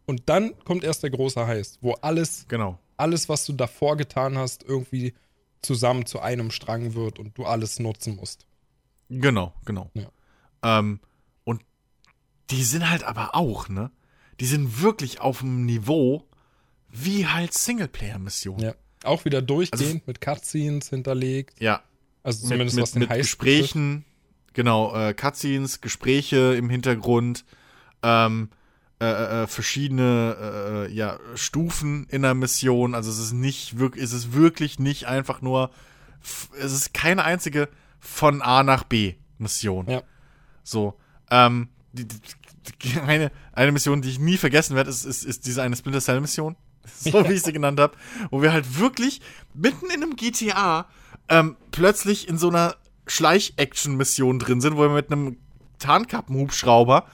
und 0.07 0.28
dann 0.28 0.59
kommt 0.64 0.84
erst 0.84 1.03
der 1.03 1.11
große 1.11 1.47
Heist, 1.47 1.78
wo 1.80 1.92
alles, 1.94 2.47
genau. 2.49 2.78
alles, 2.97 3.28
was 3.28 3.44
du 3.44 3.53
davor 3.53 3.97
getan 3.97 4.38
hast, 4.38 4.62
irgendwie 4.62 5.14
zusammen 5.62 6.07
zu 6.07 6.20
einem 6.20 6.51
Strang 6.51 6.94
wird 6.94 7.18
und 7.18 7.36
du 7.36 7.44
alles 7.44 7.78
nutzen 7.78 8.16
musst. 8.16 8.47
Genau, 9.09 9.53
genau. 9.64 9.90
Ja. 9.94 10.11
Ähm, 10.62 11.01
und 11.44 11.62
die 12.51 12.62
sind 12.62 12.88
halt 12.88 13.05
aber 13.05 13.34
auch, 13.34 13.68
ne? 13.68 13.90
Die 14.40 14.47
sind 14.47 14.82
wirklich 14.82 15.20
auf 15.20 15.40
dem 15.40 15.64
Niveau 15.64 16.24
wie 16.88 17.26
halt 17.26 17.53
Singleplayer-Missionen. 17.53 18.62
Ja. 18.62 18.74
Auch 19.05 19.24
wieder 19.24 19.42
durchgehend 19.42 19.82
also, 19.82 20.03
mit 20.07 20.20
Cutscenes 20.20 20.88
hinterlegt. 20.90 21.61
Ja. 21.61 21.82
Also 22.22 22.49
zumindest 22.49 22.76
mit, 22.76 22.82
was 22.82 22.92
den 22.92 23.01
mit 23.01 23.11
Heist 23.11 23.22
Gesprächen, 23.22 23.99
betrifft. 23.99 24.55
genau, 24.55 24.94
äh, 24.97 25.14
Cutscenes, 25.14 25.80
Gespräche 25.80 26.55
im 26.55 26.70
Hintergrund 26.70 27.44
ähm, 28.07 28.49
äh, 28.99 29.05
äh, 29.05 29.43
äh, 29.43 29.47
verschiedene 29.47 30.87
äh, 30.89 30.93
ja, 30.93 31.19
Stufen 31.35 32.07
in 32.09 32.23
der 32.23 32.33
Mission. 32.35 32.95
Also 32.95 33.11
es 33.11 33.19
ist 33.19 33.33
nicht 33.33 33.79
wirklich, 33.79 34.03
es 34.03 34.13
ist 34.13 34.33
wirklich 34.33 34.79
nicht 34.79 35.07
einfach 35.07 35.43
nur, 35.43 35.71
es 36.59 36.73
ist 36.73 36.95
keine 36.95 37.25
einzige 37.25 37.69
von 38.01 38.41
A 38.41 38.63
nach 38.63 38.85
B 38.85 39.17
Mission. 39.37 39.87
Ja. 39.87 40.03
So. 40.63 40.95
Ähm, 41.31 41.69
die, 41.93 42.07
die, 42.07 43.01
eine, 43.01 43.33
eine 43.53 43.73
Mission, 43.73 44.01
die 44.01 44.09
ich 44.09 44.19
nie 44.19 44.39
vergessen 44.39 44.77
werde, 44.77 44.89
ist, 44.89 45.05
ist, 45.05 45.25
ist 45.25 45.45
diese 45.47 45.63
eine 45.63 45.77
Splinter 45.77 46.01
Cell 46.01 46.21
Mission. 46.21 46.57
So 46.99 47.21
ja. 47.21 47.29
wie 47.29 47.35
ich 47.35 47.43
sie 47.43 47.53
genannt 47.53 47.81
habe. 47.81 47.97
Wo 48.31 48.41
wir 48.43 48.53
halt 48.53 48.79
wirklich 48.79 49.21
mitten 49.53 49.87
in 49.87 50.05
einem 50.05 50.15
GTA 50.15 50.87
ähm, 51.29 51.57
plötzlich 51.73 52.29
in 52.29 52.39
so 52.39 52.49
einer 52.49 52.77
Schleich-Action-Mission 53.09 54.39
drin 54.39 54.61
sind, 54.61 54.77
wo 54.77 54.83
wir 54.83 54.91
mit 54.91 55.11
einem 55.11 55.37
Tarnkappenhubschrauber 55.81 57.07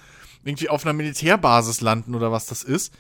irgendwie 0.45 0.69
auf 0.69 0.85
einer 0.85 0.93
Militärbasis 0.93 1.81
landen 1.81 2.15
oder 2.15 2.33
was 2.33 2.47
das 2.47 2.63
ist, 2.63 2.93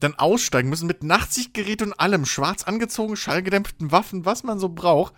dann 0.00 0.14
aussteigen 0.14 0.68
müssen 0.68 0.86
mit 0.86 1.02
Nachtsichtgerät 1.02 1.82
und 1.82 1.98
allem, 1.98 2.26
schwarz 2.26 2.64
angezogen, 2.64 3.16
schallgedämpften 3.16 3.92
Waffen, 3.92 4.24
was 4.24 4.42
man 4.42 4.58
so 4.58 4.68
braucht, 4.68 5.14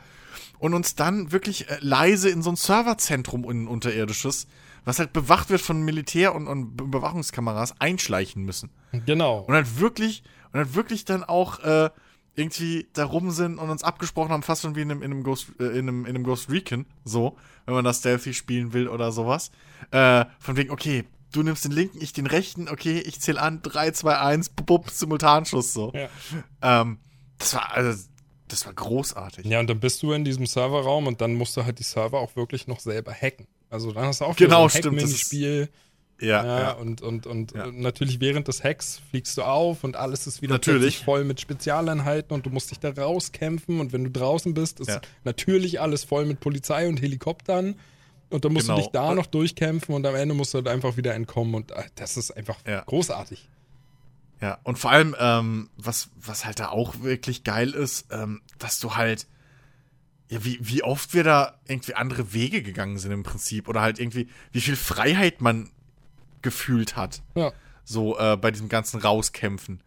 und 0.59 0.75
uns 0.75 0.95
dann 0.95 1.33
wirklich 1.33 1.69
äh, 1.69 1.79
leise 1.81 2.31
in 2.31 2.43
so 2.43 2.51
ein 2.51 2.57
Serverzentrum 2.57 3.49
in 3.51 3.67
unterirdisches, 3.67 4.47
was 4.85 4.99
halt 4.99 5.13
bewacht 5.13 5.51
wird 5.51 5.61
von 5.61 5.83
Militär 5.83 6.35
und, 6.35 6.47
und 6.47 6.81
Überwachungskameras, 6.81 7.81
einschleichen 7.81 8.45
müssen. 8.45 8.71
Genau. 9.05 9.41
Und 9.41 9.55
halt 9.55 9.81
wirklich, 9.81 10.23
und 10.53 10.59
halt 10.59 10.75
wirklich 10.75 11.05
dann 11.05 11.25
auch 11.25 11.59
äh, 11.61 11.91
irgendwie 12.37 12.87
da 12.93 13.05
rum 13.05 13.31
sind 13.31 13.59
und 13.59 13.71
uns 13.71 13.83
abgesprochen 13.83 14.31
haben, 14.31 14.43
fast 14.43 14.63
schon 14.63 14.77
wie 14.77 14.83
in 14.83 14.91
einem, 14.91 15.03
in 15.03 15.11
einem, 15.11 15.23
Ghost, 15.25 15.49
äh, 15.59 15.65
in 15.65 15.89
einem, 15.89 16.05
in 16.05 16.15
einem 16.15 16.25
Ghost 16.25 16.51
Recon, 16.51 16.87
so, 17.05 17.37
wenn 17.65 17.75
man 17.75 17.85
das 17.85 17.99
Stealthy 17.99 18.35
spielen 18.35 18.73
will 18.73 18.89
oder 18.89 19.11
sowas. 19.11 19.51
Äh, 19.91 20.27
von 20.39 20.57
wegen, 20.57 20.71
okay, 20.71 21.05
du 21.33 21.43
nimmst 21.43 21.65
den 21.65 21.73
linken, 21.73 22.01
ich 22.01 22.13
den 22.13 22.27
rechten, 22.27 22.69
okay, 22.69 22.99
ich 22.99 23.21
zähle 23.21 23.41
an, 23.41 23.63
3, 23.63 23.91
2, 23.93 24.19
1, 24.19 24.49
bup, 24.51 24.91
Simultanschuss 24.91 25.73
so. 25.73 25.93
Ja. 25.95 26.09
Ähm, 26.63 26.99
das 27.39 27.55
war, 27.55 27.73
also, 27.75 28.05
das 28.49 28.67
war 28.67 28.73
großartig. 28.73 29.47
Ja, 29.47 29.61
und 29.61 29.69
dann 29.69 29.81
bist 29.81 30.03
du 30.03 30.13
in 30.13 30.25
diesem 30.25 30.47
Serverraum 30.47 31.07
und 31.07 31.21
dann 31.21 31.35
musst 31.35 31.57
du 31.57 31.65
halt 31.65 31.79
die 31.79 31.85
Server 31.85 32.21
auch 32.21 32.37
wirklich 32.37 32.67
noch 32.67 32.81
selber 32.81 33.13
hacken. 33.13 33.47
Also 33.71 33.93
dann 33.93 34.05
hast 34.05 34.21
du 34.21 34.25
auch 34.25 34.37
genau, 34.37 34.69
so 34.69 34.79
ein 34.79 34.85
Hack-Minispiel. 34.85 35.69
Ja, 36.19 36.45
ja, 36.45 36.61
ja, 36.61 36.71
Und, 36.73 37.03
und, 37.03 37.27
und 37.27 37.53
ja. 37.53 37.67
natürlich 37.71 38.21
während 38.21 38.49
des 38.49 38.65
Hacks 38.65 39.03
fliegst 39.11 39.37
du 39.37 39.43
auf 39.43 39.85
und 39.85 39.97
alles 39.97 40.27
ist 40.27 40.41
wieder 40.41 40.55
natürlich. 40.55 41.05
voll 41.05 41.25
mit 41.25 41.43
Spezialeinheiten 41.43 42.35
und 42.35 42.47
du 42.47 42.51
musst 42.51 42.71
dich 42.71 42.81
da 42.81 42.91
rauskämpfen 42.91 43.81
und 43.81 43.93
wenn 43.93 44.05
du 44.05 44.11
draußen 44.11 44.55
bist, 44.55 44.81
ist 44.81 44.89
ja. 44.89 45.01
natürlich 45.25 45.79
alles 45.81 46.05
voll 46.05 46.25
mit 46.25 46.41
Polizei 46.41 46.89
und 46.89 47.03
Helikoptern 47.03 47.75
und 48.31 48.45
dann 48.45 48.53
musst 48.53 48.67
genau. 48.67 48.79
du 48.79 48.83
dich 48.83 48.93
da 48.93 49.15
noch 49.15 49.27
durchkämpfen 49.27 49.95
und 49.95 50.07
am 50.07 50.15
Ende 50.15 50.35
musst 50.35 50.55
du 50.55 50.59
halt 50.59 50.69
einfach 50.69 50.97
wieder 50.97 51.15
entkommen 51.15 51.55
und 51.55 51.71
äh, 51.71 51.85
das 51.95 52.17
ist 52.17 52.31
einfach 52.31 52.59
ja. 52.67 52.83
großartig. 52.83 53.49
Ja, 54.41 54.59
und 54.65 54.79
vor 54.79 54.91
allem, 54.91 55.17
ähm, 55.19 55.71
was, 55.77 56.11
was 56.17 56.45
halt 56.45 56.61
da 56.61 56.69
auch 56.69 57.01
wirklich 57.01 57.45
geil 57.45 57.71
ist, 57.71 58.07
ähm, 58.11 58.43
dass 58.59 58.81
du 58.81 58.95
halt, 58.95 59.27
ja, 60.29 60.45
wie, 60.45 60.59
wie 60.61 60.83
oft 60.83 61.15
wir 61.15 61.25
da 61.25 61.59
irgendwie 61.67 61.95
andere 61.95 62.33
Wege 62.33 62.63
gegangen 62.63 62.99
sind 62.99 63.13
im 63.13 63.23
Prinzip 63.23 63.69
oder 63.69 63.81
halt 63.81 63.99
irgendwie, 63.99 64.29
wie 64.53 64.61
viel 64.61 64.77
Freiheit 64.77 65.41
man 65.41 65.71
gefühlt 66.43 66.97
hat. 66.97 67.23
Ja. 67.35 67.53
So 67.85 68.19
äh, 68.19 68.37
bei 68.37 68.51
diesem 68.51 68.69
ganzen 68.69 69.01
Rauskämpfen. 69.01 69.81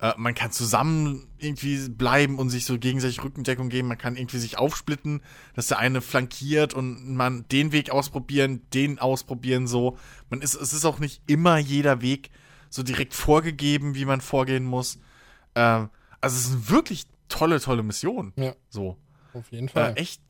Äh, 0.00 0.14
man 0.16 0.34
kann 0.34 0.50
zusammen 0.50 1.28
irgendwie 1.38 1.88
bleiben 1.88 2.38
und 2.38 2.50
sich 2.50 2.64
so 2.64 2.78
gegenseitig 2.78 3.22
Rückendeckung 3.22 3.68
geben. 3.68 3.88
Man 3.88 3.98
kann 3.98 4.16
irgendwie 4.16 4.38
sich 4.38 4.58
aufsplitten, 4.58 5.22
dass 5.54 5.68
der 5.68 5.78
eine 5.78 6.00
flankiert 6.00 6.74
und 6.74 7.14
man 7.14 7.46
den 7.48 7.72
Weg 7.72 7.90
ausprobieren, 7.90 8.62
den 8.72 8.98
ausprobieren 8.98 9.66
so. 9.66 9.98
Man 10.30 10.40
ist, 10.40 10.54
es 10.54 10.72
ist 10.72 10.84
auch 10.84 10.98
nicht 10.98 11.22
immer 11.26 11.58
jeder 11.58 12.00
Weg 12.00 12.30
so 12.70 12.82
direkt 12.82 13.14
vorgegeben, 13.14 13.94
wie 13.94 14.04
man 14.04 14.20
vorgehen 14.20 14.64
muss. 14.64 14.98
Äh, 15.54 15.60
also 16.20 16.36
es 16.36 16.46
ist 16.46 16.52
eine 16.52 16.68
wirklich 16.70 17.06
tolle, 17.28 17.60
tolle 17.60 17.82
Mission. 17.82 18.32
Ja. 18.36 18.54
So. 18.70 18.96
Auf 19.34 19.52
jeden 19.52 19.68
Fall. 19.68 19.92
Äh, 19.96 20.00
echt, 20.00 20.22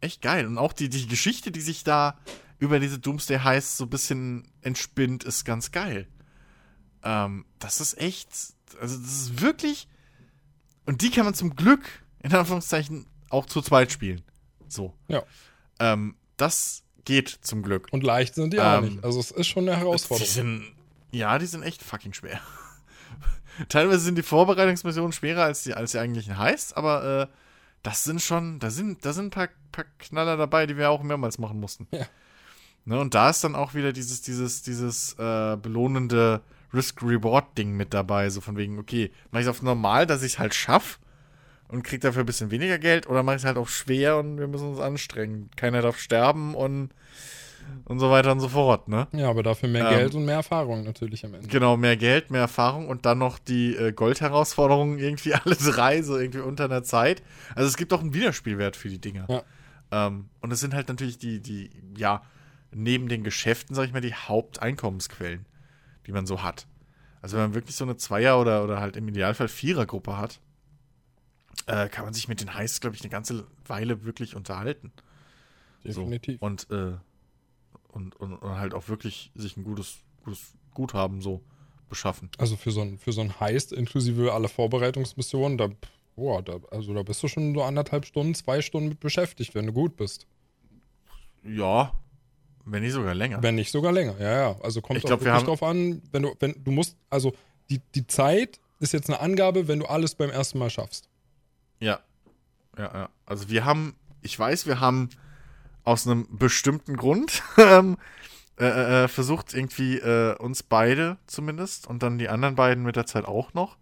echt 0.00 0.22
geil. 0.22 0.46
Und 0.46 0.58
auch 0.58 0.72
die, 0.72 0.88
die 0.88 1.06
Geschichte, 1.06 1.52
die 1.52 1.60
sich 1.60 1.84
da 1.84 2.18
über 2.58 2.80
diese 2.80 2.98
Doomsday 2.98 3.38
heißt, 3.38 3.76
so 3.76 3.84
ein 3.84 3.90
bisschen 3.90 4.50
entspinnt, 4.62 5.24
ist 5.24 5.44
ganz 5.44 5.70
geil. 5.70 6.08
Ähm, 7.02 7.44
das 7.58 7.80
ist 7.80 7.98
echt 7.98 8.53
also 8.80 8.98
das 8.98 9.10
ist 9.10 9.40
wirklich. 9.40 9.88
Und 10.86 11.02
die 11.02 11.10
kann 11.10 11.24
man 11.24 11.34
zum 11.34 11.56
Glück, 11.56 11.82
in 12.22 12.32
Anführungszeichen, 12.34 13.06
auch 13.30 13.46
zu 13.46 13.62
zweit 13.62 13.90
spielen. 13.90 14.22
So. 14.68 14.94
Ja. 15.08 15.22
Ähm, 15.78 16.16
das 16.36 16.84
geht 17.04 17.28
zum 17.28 17.62
Glück. 17.62 17.88
Und 17.90 18.02
leicht 18.02 18.34
sind 18.34 18.52
die 18.52 18.58
ähm, 18.58 18.64
auch 18.64 18.80
nicht. 18.80 19.04
Also 19.04 19.20
es 19.20 19.30
ist 19.30 19.46
schon 19.46 19.68
eine 19.68 19.78
Herausforderung. 19.78 20.26
Die 20.26 20.32
sind, 20.32 20.72
ja, 21.10 21.38
die 21.38 21.46
sind 21.46 21.62
echt 21.62 21.82
fucking 21.82 22.12
schwer. 22.12 22.40
Teilweise 23.68 24.00
sind 24.00 24.16
die 24.16 24.22
Vorbereitungsmissionen 24.22 25.12
schwerer, 25.12 25.44
als 25.44 25.62
die, 25.62 25.74
als 25.74 25.92
die 25.92 25.98
eigentlichen 25.98 26.38
heißt, 26.38 26.76
aber 26.76 27.22
äh, 27.22 27.36
das 27.82 28.02
sind 28.04 28.20
schon, 28.20 28.58
da 28.58 28.70
sind, 28.70 29.04
da 29.04 29.12
sind 29.12 29.26
ein 29.26 29.30
paar, 29.30 29.48
paar 29.70 29.84
Knaller 29.98 30.36
dabei, 30.36 30.66
die 30.66 30.76
wir 30.76 30.90
auch 30.90 31.02
mehrmals 31.02 31.38
machen 31.38 31.60
mussten. 31.60 31.86
Ja. 31.92 32.06
Ne, 32.86 32.98
und 32.98 33.14
da 33.14 33.30
ist 33.30 33.42
dann 33.42 33.54
auch 33.54 33.74
wieder 33.74 33.92
dieses, 33.92 34.20
dieses, 34.22 34.62
dieses 34.62 35.14
äh, 35.14 35.56
belohnende 35.56 36.42
Risk-Reward-Ding 36.74 37.72
mit 37.72 37.94
dabei. 37.94 38.30
So 38.30 38.40
von 38.40 38.56
wegen, 38.56 38.78
okay, 38.78 39.10
mache 39.30 39.42
ich 39.42 39.46
es 39.46 39.50
auf 39.50 39.62
normal, 39.62 40.06
dass 40.06 40.22
ich 40.22 40.34
es 40.34 40.38
halt 40.38 40.54
schaffe 40.54 40.98
und 41.68 41.82
kriege 41.82 42.00
dafür 42.00 42.22
ein 42.22 42.26
bisschen 42.26 42.50
weniger 42.50 42.78
Geld 42.78 43.08
oder 43.08 43.22
mache 43.22 43.36
ich 43.36 43.42
es 43.42 43.46
halt 43.46 43.56
auf 43.56 43.70
schwer 43.70 44.18
und 44.18 44.38
wir 44.38 44.46
müssen 44.46 44.68
uns 44.68 44.80
anstrengen. 44.80 45.50
Keiner 45.56 45.82
darf 45.82 45.98
sterben 45.98 46.54
und, 46.54 46.90
und 47.84 47.98
so 47.98 48.10
weiter 48.10 48.32
und 48.32 48.40
so 48.40 48.48
fort, 48.48 48.88
ne? 48.88 49.08
Ja, 49.12 49.30
aber 49.30 49.42
dafür 49.42 49.68
mehr 49.68 49.90
ähm, 49.90 49.96
Geld 49.96 50.14
und 50.14 50.24
mehr 50.24 50.36
Erfahrung 50.36 50.84
natürlich 50.84 51.24
am 51.24 51.34
Ende. 51.34 51.48
Genau, 51.48 51.76
mehr 51.76 51.96
Geld, 51.96 52.30
mehr 52.30 52.42
Erfahrung 52.42 52.88
und 52.88 53.06
dann 53.06 53.18
noch 53.18 53.38
die 53.38 53.74
äh, 53.76 53.92
Gold-Herausforderungen 53.92 54.98
irgendwie 54.98 55.34
alle 55.44 55.56
drei, 55.56 56.02
so 56.02 56.18
irgendwie 56.18 56.40
unter 56.40 56.64
einer 56.64 56.82
Zeit. 56.82 57.22
Also 57.54 57.68
es 57.68 57.76
gibt 57.76 57.92
auch 57.92 58.00
einen 58.00 58.14
Wiederspielwert 58.14 58.76
für 58.76 58.88
die 58.88 59.00
Dinger. 59.00 59.26
Ja. 59.28 59.42
Ähm, 59.90 60.28
und 60.40 60.52
es 60.52 60.60
sind 60.60 60.74
halt 60.74 60.88
natürlich 60.88 61.18
die, 61.18 61.40
die, 61.40 61.70
ja, 61.96 62.22
neben 62.72 63.08
den 63.08 63.24
Geschäften, 63.24 63.74
sag 63.74 63.86
ich 63.86 63.92
mal, 63.92 64.00
die 64.00 64.14
Haupteinkommensquellen, 64.14 65.46
die 66.06 66.12
man 66.12 66.26
so 66.26 66.42
hat. 66.42 66.66
Also 67.22 67.36
wenn 67.36 67.44
man 67.44 67.54
wirklich 67.54 67.76
so 67.76 67.84
eine 67.84 67.96
Zweier- 67.96 68.38
oder, 68.40 68.64
oder 68.64 68.80
halt 68.80 68.96
im 68.96 69.08
Idealfall 69.08 69.48
Vierergruppe 69.48 70.16
hat, 70.16 70.40
äh, 71.66 71.88
kann 71.88 72.04
man 72.04 72.14
sich 72.14 72.28
mit 72.28 72.40
den 72.40 72.52
Heiß, 72.52 72.80
glaube 72.80 72.96
ich, 72.96 73.02
eine 73.02 73.10
ganze 73.10 73.46
Weile 73.66 74.04
wirklich 74.04 74.36
unterhalten. 74.36 74.92
Definitiv. 75.84 76.38
So. 76.40 76.46
Und, 76.46 76.70
äh, 76.70 76.92
und, 77.88 78.16
und, 78.16 78.34
und, 78.34 78.58
halt 78.58 78.74
auch 78.74 78.88
wirklich 78.88 79.30
sich 79.34 79.56
ein 79.56 79.64
gutes, 79.64 79.98
gutes 80.24 80.52
Guthaben 80.72 81.20
so 81.20 81.42
beschaffen. 81.88 82.30
Also 82.38 82.56
für 82.56 82.70
so 82.70 82.80
ein, 82.82 82.98
für 82.98 83.12
so 83.12 83.20
ein 83.20 83.38
Heist 83.40 83.72
inklusive 83.72 84.32
aller 84.32 84.48
Vorbereitungsmissionen, 84.48 85.58
da, 85.58 85.68
boah, 86.16 86.42
da, 86.42 86.58
also 86.70 86.92
da 86.92 87.02
bist 87.02 87.22
du 87.22 87.28
schon 87.28 87.54
so 87.54 87.62
anderthalb 87.62 88.04
Stunden, 88.04 88.34
zwei 88.34 88.60
Stunden 88.62 88.88
mit 88.88 89.00
beschäftigt, 89.00 89.54
wenn 89.54 89.66
du 89.66 89.72
gut 89.72 89.96
bist. 89.96 90.26
Ja, 91.42 91.92
wenn 92.64 92.82
nicht 92.82 92.92
sogar 92.92 93.14
länger. 93.14 93.42
Wenn 93.42 93.54
nicht 93.56 93.70
sogar 93.70 93.92
länger, 93.92 94.14
ja, 94.18 94.32
ja. 94.32 94.56
Also 94.62 94.80
kommt 94.80 94.98
ich 94.98 95.04
glaub, 95.04 95.20
auch 95.20 95.24
wirklich 95.24 95.42
drauf 95.44 95.62
an, 95.62 96.02
wenn 96.12 96.22
du, 96.22 96.34
wenn 96.40 96.54
du 96.62 96.70
musst, 96.70 96.96
also 97.10 97.34
die, 97.70 97.80
die 97.94 98.06
Zeit 98.06 98.60
ist 98.80 98.92
jetzt 98.92 99.08
eine 99.08 99.20
Angabe, 99.20 99.68
wenn 99.68 99.80
du 99.80 99.86
alles 99.86 100.14
beim 100.14 100.30
ersten 100.30 100.58
Mal 100.58 100.70
schaffst. 100.70 101.08
Ja. 101.80 102.00
Ja, 102.76 102.92
ja. 102.92 103.08
Also 103.26 103.48
wir 103.48 103.64
haben, 103.64 103.94
ich 104.22 104.38
weiß, 104.38 104.66
wir 104.66 104.80
haben 104.80 105.10
aus 105.84 106.06
einem 106.06 106.26
bestimmten 106.30 106.96
Grund 106.96 107.42
ähm, 107.58 107.96
äh, 108.58 108.66
äh, 108.66 109.04
äh, 109.04 109.08
versucht, 109.08 109.52
irgendwie 109.52 109.98
äh, 109.98 110.36
uns 110.36 110.62
beide 110.62 111.18
zumindest 111.26 111.86
und 111.86 112.02
dann 112.02 112.18
die 112.18 112.28
anderen 112.28 112.54
beiden 112.54 112.84
mit 112.84 112.96
der 112.96 113.06
Zeit 113.06 113.24
auch 113.24 113.52
noch, 113.52 113.76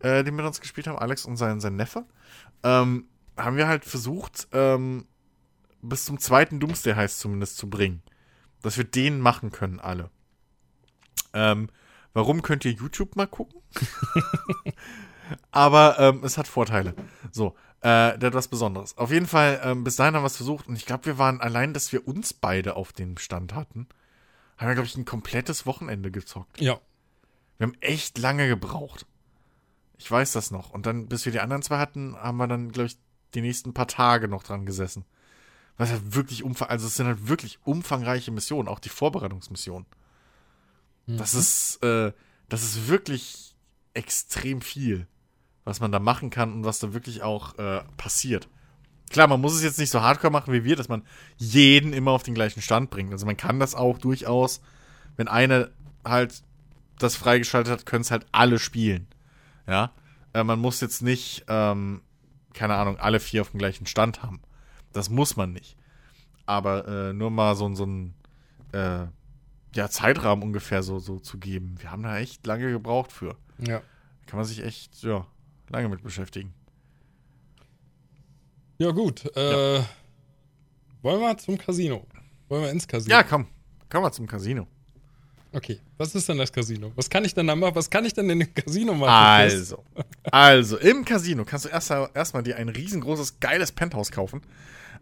äh, 0.00 0.24
die 0.24 0.30
mit 0.30 0.46
uns 0.46 0.60
gespielt 0.60 0.86
haben, 0.86 0.98
Alex 0.98 1.24
und 1.26 1.36
sein, 1.36 1.60
sein 1.60 1.76
Neffe, 1.76 2.04
ähm, 2.62 3.06
haben 3.36 3.56
wir 3.56 3.68
halt 3.68 3.84
versucht, 3.84 4.48
ähm, 4.52 5.06
bis 5.82 6.04
zum 6.04 6.18
zweiten 6.18 6.60
Doomsday 6.60 6.94
heißt 6.94 7.18
zumindest 7.18 7.56
zu 7.56 7.68
bringen. 7.68 8.02
Dass 8.62 8.76
wir 8.76 8.84
den 8.84 9.20
machen 9.20 9.52
können, 9.52 9.80
alle. 9.80 10.10
Ähm, 11.32 11.68
warum 12.12 12.42
könnt 12.42 12.64
ihr 12.64 12.72
YouTube 12.72 13.16
mal 13.16 13.26
gucken? 13.26 13.60
Aber 15.50 15.98
ähm, 15.98 16.24
es 16.24 16.38
hat 16.38 16.48
Vorteile. 16.48 16.94
So, 17.30 17.54
äh, 17.80 18.32
was 18.32 18.48
Besonderes. 18.48 18.96
Auf 18.96 19.10
jeden 19.10 19.26
Fall, 19.26 19.60
ähm, 19.62 19.84
bis 19.84 19.96
dahin 19.96 20.14
haben 20.14 20.22
wir 20.22 20.28
es 20.28 20.36
versucht 20.36 20.66
und 20.66 20.76
ich 20.76 20.86
glaube, 20.86 21.06
wir 21.06 21.18
waren 21.18 21.40
allein, 21.40 21.74
dass 21.74 21.92
wir 21.92 22.08
uns 22.08 22.32
beide 22.32 22.76
auf 22.76 22.92
dem 22.92 23.18
Stand 23.18 23.54
hatten, 23.54 23.86
haben 24.56 24.68
wir, 24.68 24.74
glaube 24.74 24.88
ich, 24.88 24.96
ein 24.96 25.04
komplettes 25.04 25.66
Wochenende 25.66 26.10
gezockt. 26.10 26.60
Ja. 26.60 26.80
Wir 27.58 27.66
haben 27.66 27.76
echt 27.80 28.18
lange 28.18 28.48
gebraucht. 28.48 29.06
Ich 29.98 30.10
weiß 30.10 30.32
das 30.32 30.50
noch. 30.50 30.70
Und 30.70 30.86
dann, 30.86 31.08
bis 31.08 31.24
wir 31.24 31.32
die 31.32 31.40
anderen 31.40 31.62
zwei 31.62 31.78
hatten, 31.78 32.16
haben 32.16 32.36
wir 32.38 32.46
dann, 32.46 32.70
glaube 32.72 32.86
ich, 32.86 32.98
die 33.34 33.40
nächsten 33.40 33.74
paar 33.74 33.88
Tage 33.88 34.28
noch 34.28 34.42
dran 34.42 34.64
gesessen. 34.64 35.04
Was 35.78 35.90
halt 35.90 36.14
wirklich 36.14 36.42
umfang, 36.42 36.68
also 36.68 36.86
es 36.86 36.96
sind 36.96 37.06
halt 37.06 37.28
wirklich 37.28 37.58
umfangreiche 37.64 38.30
Missionen, 38.30 38.68
auch 38.68 38.80
die 38.80 38.88
Vorbereitungsmissionen. 38.88 39.86
Mhm. 41.06 41.16
Das 41.16 41.34
ist, 41.34 41.82
äh, 41.82 42.12
das 42.48 42.62
ist 42.62 42.88
wirklich 42.88 43.54
extrem 43.94 44.60
viel, 44.60 45.06
was 45.64 45.80
man 45.80 45.92
da 45.92 45.98
machen 45.98 46.30
kann 46.30 46.52
und 46.52 46.64
was 46.64 46.80
da 46.80 46.92
wirklich 46.92 47.22
auch 47.22 47.56
äh, 47.58 47.82
passiert. 47.96 48.48
Klar, 49.10 49.26
man 49.28 49.40
muss 49.40 49.54
es 49.54 49.62
jetzt 49.62 49.78
nicht 49.78 49.90
so 49.90 50.02
hardcore 50.02 50.32
machen 50.32 50.52
wie 50.52 50.64
wir, 50.64 50.76
dass 50.76 50.88
man 50.88 51.02
jeden 51.36 51.92
immer 51.92 52.10
auf 52.10 52.22
den 52.22 52.34
gleichen 52.34 52.60
Stand 52.60 52.90
bringt. 52.90 53.12
Also 53.12 53.24
man 53.24 53.36
kann 53.36 53.58
das 53.58 53.74
auch 53.74 53.98
durchaus, 53.98 54.60
wenn 55.16 55.28
eine 55.28 55.70
halt 56.04 56.42
das 56.98 57.16
freigeschaltet 57.16 57.72
hat, 57.72 57.86
können 57.86 58.02
es 58.02 58.10
halt 58.10 58.26
alle 58.32 58.58
spielen. 58.58 59.06
Ja, 59.66 59.92
äh, 60.34 60.44
man 60.44 60.58
muss 60.58 60.80
jetzt 60.80 61.02
nicht, 61.02 61.44
ähm, 61.48 62.02
keine 62.52 62.74
Ahnung, 62.74 62.98
alle 62.98 63.20
vier 63.20 63.42
auf 63.42 63.50
dem 63.50 63.58
gleichen 63.58 63.86
Stand 63.86 64.22
haben. 64.22 64.40
Das 64.98 65.10
muss 65.10 65.36
man 65.36 65.52
nicht. 65.52 65.76
Aber 66.44 66.88
äh, 66.88 67.12
nur 67.12 67.30
mal 67.30 67.54
so, 67.54 67.72
so 67.76 67.86
ein 67.86 68.14
äh, 68.72 69.06
ja, 69.72 69.88
Zeitrahmen 69.88 70.42
ungefähr 70.42 70.82
so, 70.82 70.98
so 70.98 71.20
zu 71.20 71.38
geben. 71.38 71.76
Wir 71.78 71.92
haben 71.92 72.02
da 72.02 72.18
echt 72.18 72.44
lange 72.44 72.68
gebraucht 72.72 73.12
für. 73.12 73.36
Ja. 73.58 73.80
Kann 74.26 74.38
man 74.38 74.44
sich 74.44 74.60
echt, 74.64 75.00
ja, 75.04 75.24
lange 75.68 75.88
mit 75.88 76.02
beschäftigen. 76.02 76.52
Ja, 78.78 78.90
gut. 78.90 79.24
Äh, 79.36 79.76
ja. 79.76 79.88
Wollen 81.02 81.20
wir 81.20 81.38
zum 81.38 81.56
Casino? 81.56 82.04
Wollen 82.48 82.62
wir 82.62 82.70
ins 82.72 82.88
Casino? 82.88 83.14
Ja, 83.14 83.22
komm. 83.22 83.46
Komm 83.88 84.02
mal 84.02 84.10
zum 84.10 84.26
Casino. 84.26 84.66
Okay, 85.52 85.78
was 85.96 86.12
ist 86.12 86.28
denn 86.28 86.38
das 86.38 86.52
Casino? 86.52 86.90
Was 86.96 87.08
kann 87.08 87.24
ich 87.24 87.34
denn 87.34 87.46
da 87.46 87.54
machen? 87.54 87.76
Was 87.76 87.88
kann 87.88 88.04
ich 88.04 88.14
denn 88.14 88.28
in 88.30 88.40
dem 88.40 88.52
Casino 88.52 88.94
machen? 88.94 89.10
Also, 89.10 89.84
also 90.24 90.76
im 90.76 91.04
Casino 91.04 91.44
kannst 91.44 91.66
du 91.66 91.68
erstmal 91.68 92.10
erst 92.14 92.34
dir 92.44 92.56
ein 92.56 92.68
riesengroßes, 92.68 93.38
geiles 93.38 93.70
Penthouse 93.70 94.10
kaufen, 94.10 94.42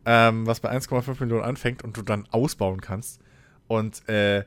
ähm, 0.06 0.46
was 0.46 0.60
bei 0.60 0.70
1,5 0.70 1.20
Millionen 1.20 1.44
anfängt 1.44 1.84
und 1.84 1.96
du 1.96 2.02
dann 2.02 2.26
ausbauen 2.30 2.80
kannst. 2.80 3.20
Und 3.66 4.08
äh, 4.08 4.44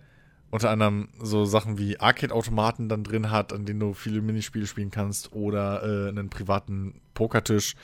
unter 0.50 0.72
anderem 0.72 1.10
so 1.22 1.46
Sachen 1.46 1.78
wie 1.78 2.00
Arcade-Automaten 2.00 2.90
dann 2.90 3.04
drin 3.04 3.30
hat, 3.30 3.54
an 3.54 3.66
denen 3.66 3.80
du 3.80 3.94
viele 3.94 4.22
Minispiele 4.22 4.66
spielen 4.66 4.90
kannst 4.90 5.34
oder 5.34 5.84
äh, 5.84 6.10
einen 6.10 6.30
privaten 6.30 7.02
Pokertisch 7.14 7.76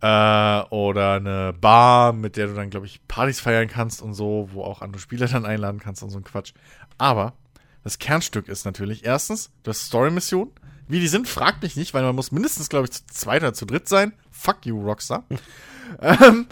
äh, 0.00 0.60
oder 0.70 1.14
eine 1.14 1.52
Bar, 1.60 2.12
mit 2.12 2.36
der 2.36 2.46
du 2.46 2.54
dann, 2.54 2.70
glaube 2.70 2.86
ich, 2.86 3.06
Partys 3.08 3.40
feiern 3.40 3.68
kannst 3.68 4.00
und 4.00 4.14
so, 4.14 4.48
wo 4.52 4.62
auch 4.62 4.80
andere 4.80 5.00
Spieler 5.00 5.26
dann 5.32 5.44
einladen 5.44 5.80
kannst 5.80 6.02
und 6.02 6.10
so 6.10 6.18
ein 6.18 6.24
Quatsch. 6.24 6.52
Aber 6.96 7.34
das 7.84 7.98
Kernstück 7.98 8.48
ist 8.48 8.64
natürlich 8.64 9.04
erstens, 9.04 9.50
du 9.64 9.70
hast 9.70 9.86
Story-Missionen. 9.86 10.52
Wie 10.90 11.00
die 11.00 11.08
sind, 11.08 11.28
fragt 11.28 11.62
mich 11.62 11.76
nicht, 11.76 11.92
weil 11.92 12.02
man 12.02 12.14
muss 12.14 12.32
mindestens, 12.32 12.70
glaube 12.70 12.86
ich, 12.86 12.92
zu 12.92 13.06
zweit 13.08 13.42
oder 13.42 13.52
zu 13.52 13.66
dritt 13.66 13.88
sein. 13.88 14.14
Fuck 14.30 14.64
you, 14.64 14.80
Rockstar. 14.80 15.24
ähm, 16.00 16.46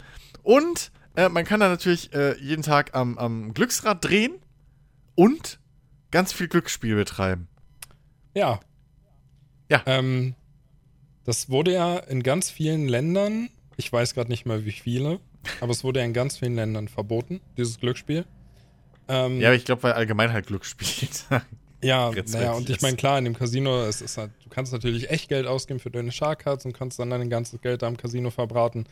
und 0.46 0.92
äh, 1.16 1.28
man 1.28 1.44
kann 1.44 1.58
da 1.58 1.68
natürlich 1.68 2.14
äh, 2.14 2.38
jeden 2.38 2.62
Tag 2.62 2.94
am, 2.94 3.18
am 3.18 3.52
Glücksrad 3.52 4.04
drehen 4.04 4.36
und 5.16 5.58
ganz 6.12 6.32
viel 6.32 6.46
Glücksspiel 6.46 6.94
betreiben. 6.94 7.48
Ja. 8.32 8.60
Ja. 9.68 9.82
Ähm, 9.86 10.36
das 11.24 11.50
wurde 11.50 11.72
ja 11.72 11.96
in 11.96 12.22
ganz 12.22 12.48
vielen 12.48 12.86
Ländern, 12.86 13.50
ich 13.76 13.92
weiß 13.92 14.14
gerade 14.14 14.30
nicht 14.30 14.46
mehr 14.46 14.64
wie 14.64 14.70
viele, 14.70 15.18
aber 15.60 15.72
es 15.72 15.82
wurde 15.82 15.98
ja 15.98 16.06
in 16.06 16.12
ganz 16.12 16.38
vielen 16.38 16.54
Ländern 16.54 16.86
verboten, 16.86 17.40
dieses 17.56 17.80
Glücksspiel. 17.80 18.24
Ähm, 19.08 19.40
ja, 19.40 19.48
aber 19.48 19.56
ich 19.56 19.64
glaube, 19.64 19.82
weil 19.82 19.94
allgemein 19.94 20.32
halt 20.32 20.46
Glücksspiel. 20.46 21.08
ja, 21.82 22.12
naja, 22.28 22.52
und 22.52 22.70
ich 22.70 22.82
meine, 22.82 22.96
klar, 22.96 23.18
in 23.18 23.24
dem 23.24 23.34
Casino, 23.34 23.82
es 23.82 24.00
ist 24.00 24.16
halt, 24.16 24.30
du 24.44 24.48
kannst 24.48 24.72
natürlich 24.72 25.10
echt 25.10 25.28
Geld 25.28 25.48
ausgeben 25.48 25.80
für 25.80 25.90
deine 25.90 26.12
Shark-Cards 26.12 26.66
und 26.66 26.72
kannst 26.72 27.00
dann 27.00 27.10
dein 27.10 27.30
ganzes 27.30 27.60
Geld 27.60 27.82
da 27.82 27.88
im 27.88 27.96
Casino 27.96 28.30
verbraten. 28.30 28.86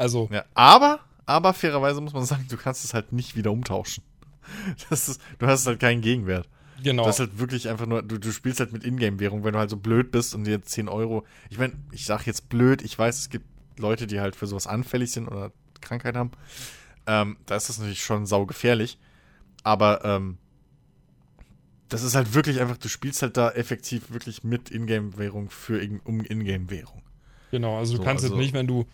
Also. 0.00 0.30
Ja, 0.32 0.46
aber, 0.54 1.00
aber 1.26 1.52
fairerweise 1.52 2.00
muss 2.00 2.14
man 2.14 2.24
sagen, 2.24 2.46
du 2.48 2.56
kannst 2.56 2.84
es 2.86 2.94
halt 2.94 3.12
nicht 3.12 3.36
wieder 3.36 3.52
umtauschen. 3.52 4.02
Ist, 4.90 5.20
du 5.38 5.46
hast 5.46 5.66
halt 5.66 5.78
keinen 5.78 6.00
Gegenwert. 6.00 6.48
Genau. 6.82 7.04
Das 7.04 7.16
ist 7.16 7.20
halt 7.20 7.38
wirklich 7.38 7.68
einfach 7.68 7.84
nur, 7.84 8.02
du, 8.02 8.18
du 8.18 8.32
spielst 8.32 8.58
halt 8.58 8.72
mit 8.72 8.84
Ingame-Währung, 8.84 9.44
wenn 9.44 9.52
du 9.52 9.58
halt 9.58 9.68
so 9.68 9.76
blöd 9.76 10.10
bist 10.10 10.34
und 10.34 10.44
dir 10.44 10.62
10 10.62 10.88
Euro. 10.88 11.26
Ich 11.50 11.58
meine, 11.58 11.74
ich 11.92 12.06
sag 12.06 12.26
jetzt 12.26 12.48
blöd, 12.48 12.80
ich 12.80 12.98
weiß, 12.98 13.18
es 13.18 13.28
gibt 13.28 13.44
Leute, 13.78 14.06
die 14.06 14.18
halt 14.18 14.34
für 14.34 14.46
sowas 14.46 14.66
anfällig 14.66 15.12
sind 15.12 15.28
oder 15.28 15.52
Krankheit 15.82 16.16
haben. 16.16 16.30
Ähm, 17.06 17.36
da 17.44 17.56
ist 17.56 17.68
das 17.68 17.78
natürlich 17.78 18.02
schon 18.02 18.24
saugefährlich. 18.24 18.98
Aber 19.62 20.02
ähm, 20.06 20.38
das 21.90 22.02
ist 22.02 22.14
halt 22.14 22.32
wirklich 22.32 22.62
einfach, 22.62 22.78
du 22.78 22.88
spielst 22.88 23.20
halt 23.20 23.36
da 23.36 23.50
effektiv 23.50 24.10
wirklich 24.10 24.42
mit 24.42 24.70
Ingame-Währung 24.70 25.50
für 25.50 25.86
um 26.04 26.24
Ingame-Währung. 26.24 27.02
Genau, 27.50 27.76
also 27.78 27.92
du 27.92 27.98
so, 27.98 28.04
kannst 28.04 28.24
also, 28.24 28.36
jetzt 28.36 28.42
nicht, 28.42 28.54
wenn 28.54 28.66
du 28.66 28.86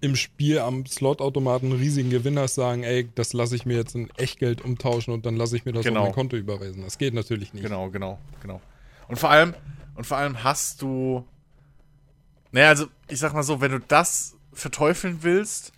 im 0.00 0.16
Spiel 0.16 0.58
am 0.58 0.86
Slotautomaten 0.86 1.70
einen 1.70 1.80
riesigen 1.80 2.10
Gewinner 2.10 2.48
sagen, 2.48 2.82
ey, 2.84 3.10
das 3.14 3.32
lasse 3.32 3.54
ich 3.54 3.66
mir 3.66 3.76
jetzt 3.76 3.94
in 3.94 4.08
Echtgeld 4.16 4.62
umtauschen 4.62 5.12
und 5.12 5.26
dann 5.26 5.36
lasse 5.36 5.56
ich 5.56 5.64
mir 5.64 5.72
das 5.72 5.84
genau. 5.84 6.00
auf 6.00 6.06
mein 6.06 6.14
Konto 6.14 6.36
überweisen. 6.36 6.82
Das 6.82 6.96
geht 6.98 7.14
natürlich 7.14 7.52
nicht. 7.52 7.62
Genau, 7.62 7.90
genau, 7.90 8.18
genau. 8.40 8.60
Und 9.08 9.18
vor 9.18 9.30
allem, 9.30 9.54
und 9.94 10.06
vor 10.06 10.16
allem 10.16 10.42
hast 10.42 10.82
du. 10.82 11.26
Naja, 12.52 12.68
also 12.68 12.86
ich 13.08 13.18
sag 13.18 13.34
mal 13.34 13.42
so, 13.42 13.60
wenn 13.60 13.72
du 13.72 13.80
das 13.80 14.36
verteufeln 14.52 15.18
willst, 15.22 15.72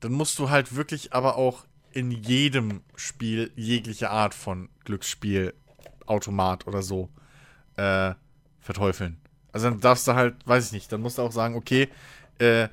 dann 0.00 0.12
musst 0.12 0.38
du 0.38 0.50
halt 0.50 0.76
wirklich 0.76 1.12
aber 1.12 1.36
auch 1.36 1.64
in 1.92 2.10
jedem 2.10 2.82
Spiel 2.94 3.50
jegliche 3.56 4.10
Art 4.10 4.34
von 4.34 4.68
Glücksspiel, 4.84 5.54
Automat 6.06 6.66
oder 6.66 6.82
so 6.82 7.08
äh, 7.76 8.14
verteufeln. 8.60 9.16
Also 9.52 9.70
dann 9.70 9.80
darfst 9.80 10.06
du 10.06 10.14
halt, 10.14 10.36
weiß 10.46 10.66
ich 10.66 10.72
nicht, 10.72 10.92
dann 10.92 11.00
musst 11.00 11.18
du 11.18 11.22
auch 11.22 11.32
sagen, 11.32 11.56
okay, 11.56 11.88
äh, 12.38 12.68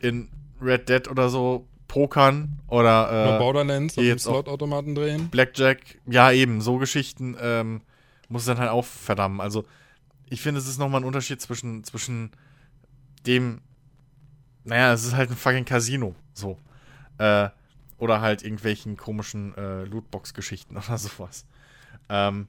in 0.00 0.28
Red 0.60 0.88
Dead 0.88 1.08
oder 1.08 1.28
so 1.28 1.66
pokern 1.88 2.60
oder, 2.68 3.36
äh, 3.36 3.38
Borderlands 3.38 3.98
und 3.98 4.20
Slot-Automaten 4.20 4.94
drehen. 4.94 5.28
Blackjack, 5.28 5.98
ja 6.06 6.30
eben, 6.30 6.60
so 6.60 6.78
Geschichten 6.78 7.36
ähm, 7.40 7.82
muss 8.28 8.44
dann 8.44 8.58
halt 8.58 8.70
auch 8.70 8.84
verdammen. 8.84 9.40
Also 9.40 9.64
ich 10.28 10.40
finde, 10.40 10.60
es 10.60 10.68
ist 10.68 10.78
nochmal 10.78 11.00
ein 11.00 11.06
Unterschied 11.06 11.40
zwischen, 11.40 11.82
zwischen 11.82 12.30
dem, 13.26 13.60
naja, 14.64 14.92
es 14.92 15.04
ist 15.04 15.16
halt 15.16 15.30
ein 15.30 15.36
fucking 15.36 15.64
Casino, 15.64 16.14
so. 16.32 16.56
Äh, 17.18 17.48
oder 17.98 18.20
halt 18.20 18.42
irgendwelchen 18.42 18.96
komischen 18.96 19.54
äh, 19.56 19.84
Lootbox-Geschichten 19.84 20.76
oder 20.76 20.96
sowas. 20.96 21.44
Ähm, 22.08 22.46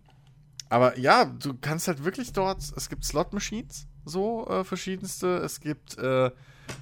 aber 0.70 0.98
ja, 0.98 1.26
du 1.26 1.56
kannst 1.60 1.88
halt 1.88 2.06
wirklich 2.06 2.32
dort, 2.32 2.60
es 2.60 2.90
gibt 2.90 3.04
Slot-Machines, 3.04 3.88
so 4.06 4.48
äh, 4.48 4.64
verschiedenste. 4.64 5.38
Es 5.38 5.60
gibt 5.60 5.98
äh, 5.98 6.32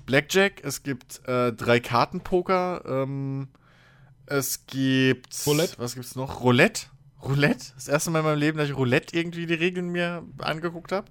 Blackjack, 0.06 0.64
es 0.64 0.84
gibt 0.84 1.28
äh, 1.28 1.54
drei 1.54 1.80
Kartenpoker, 1.80 2.84
ähm, 2.86 3.50
es 4.26 4.66
gibt. 4.68 5.46
Roulette. 5.46 5.80
Was 5.80 5.96
gibt's 5.96 6.16
noch? 6.16 6.42
Roulette. 6.42 6.88
Roulette. 7.24 7.74
Das 7.76 7.88
erste 7.88 8.12
Mal 8.12 8.20
in 8.20 8.26
meinem 8.26 8.40
Leben, 8.40 8.58
dass 8.58 8.70
ich 8.70 8.76
Roulette 8.76 9.18
irgendwie 9.18 9.46
die 9.46 9.54
Regeln 9.54 9.90
mir 9.90 10.24
angeguckt 10.38 10.92
habe. 10.92 11.08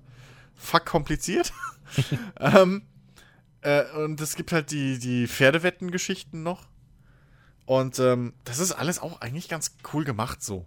Fuck 0.54 0.86
kompliziert. 0.86 1.52
ähm, 2.40 2.82
äh, 3.60 3.84
und 3.92 4.20
es 4.20 4.36
gibt 4.36 4.52
halt 4.52 4.70
die, 4.70 4.98
die 4.98 5.26
Pferdewetten-Geschichten 5.26 6.42
noch. 6.42 6.68
Und 7.66 7.98
ähm, 7.98 8.32
das 8.44 8.60
ist 8.60 8.72
alles 8.72 8.98
auch 8.98 9.20
eigentlich 9.20 9.48
ganz 9.48 9.76
cool 9.92 10.04
gemacht 10.04 10.42
so. 10.42 10.66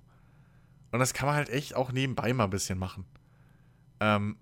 Und 0.91 0.99
das 0.99 1.13
kann 1.13 1.27
man 1.27 1.35
halt 1.35 1.49
echt 1.49 1.75
auch 1.75 1.91
nebenbei 1.91 2.33
mal 2.33 2.43
ein 2.43 2.49
bisschen 2.49 2.77
machen. 2.77 3.05
Ähm, 3.99 4.37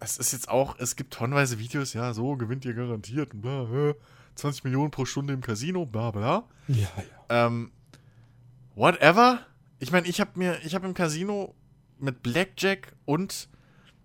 es 0.00 0.18
ist 0.18 0.32
jetzt 0.32 0.48
auch, 0.48 0.78
es 0.78 0.96
gibt 0.96 1.12
tonnenweise 1.12 1.58
Videos, 1.58 1.92
ja, 1.92 2.12
so 2.12 2.36
gewinnt 2.36 2.64
ihr 2.64 2.74
garantiert 2.74 3.30
bla, 3.34 3.94
20 4.34 4.64
Millionen 4.64 4.90
pro 4.90 5.04
Stunde 5.04 5.34
im 5.34 5.40
Casino, 5.40 5.84
bla 5.86 6.10
bla. 6.10 6.44
Ja, 6.68 6.88
ja. 7.28 7.46
Ähm, 7.46 7.72
whatever. 8.74 9.40
Ich 9.80 9.92
meine, 9.92 10.06
ich 10.06 10.20
habe 10.20 10.30
mir, 10.34 10.58
ich 10.64 10.74
habe 10.74 10.86
im 10.86 10.94
Casino 10.94 11.54
mit 11.98 12.22
Blackjack 12.22 12.94
und 13.04 13.48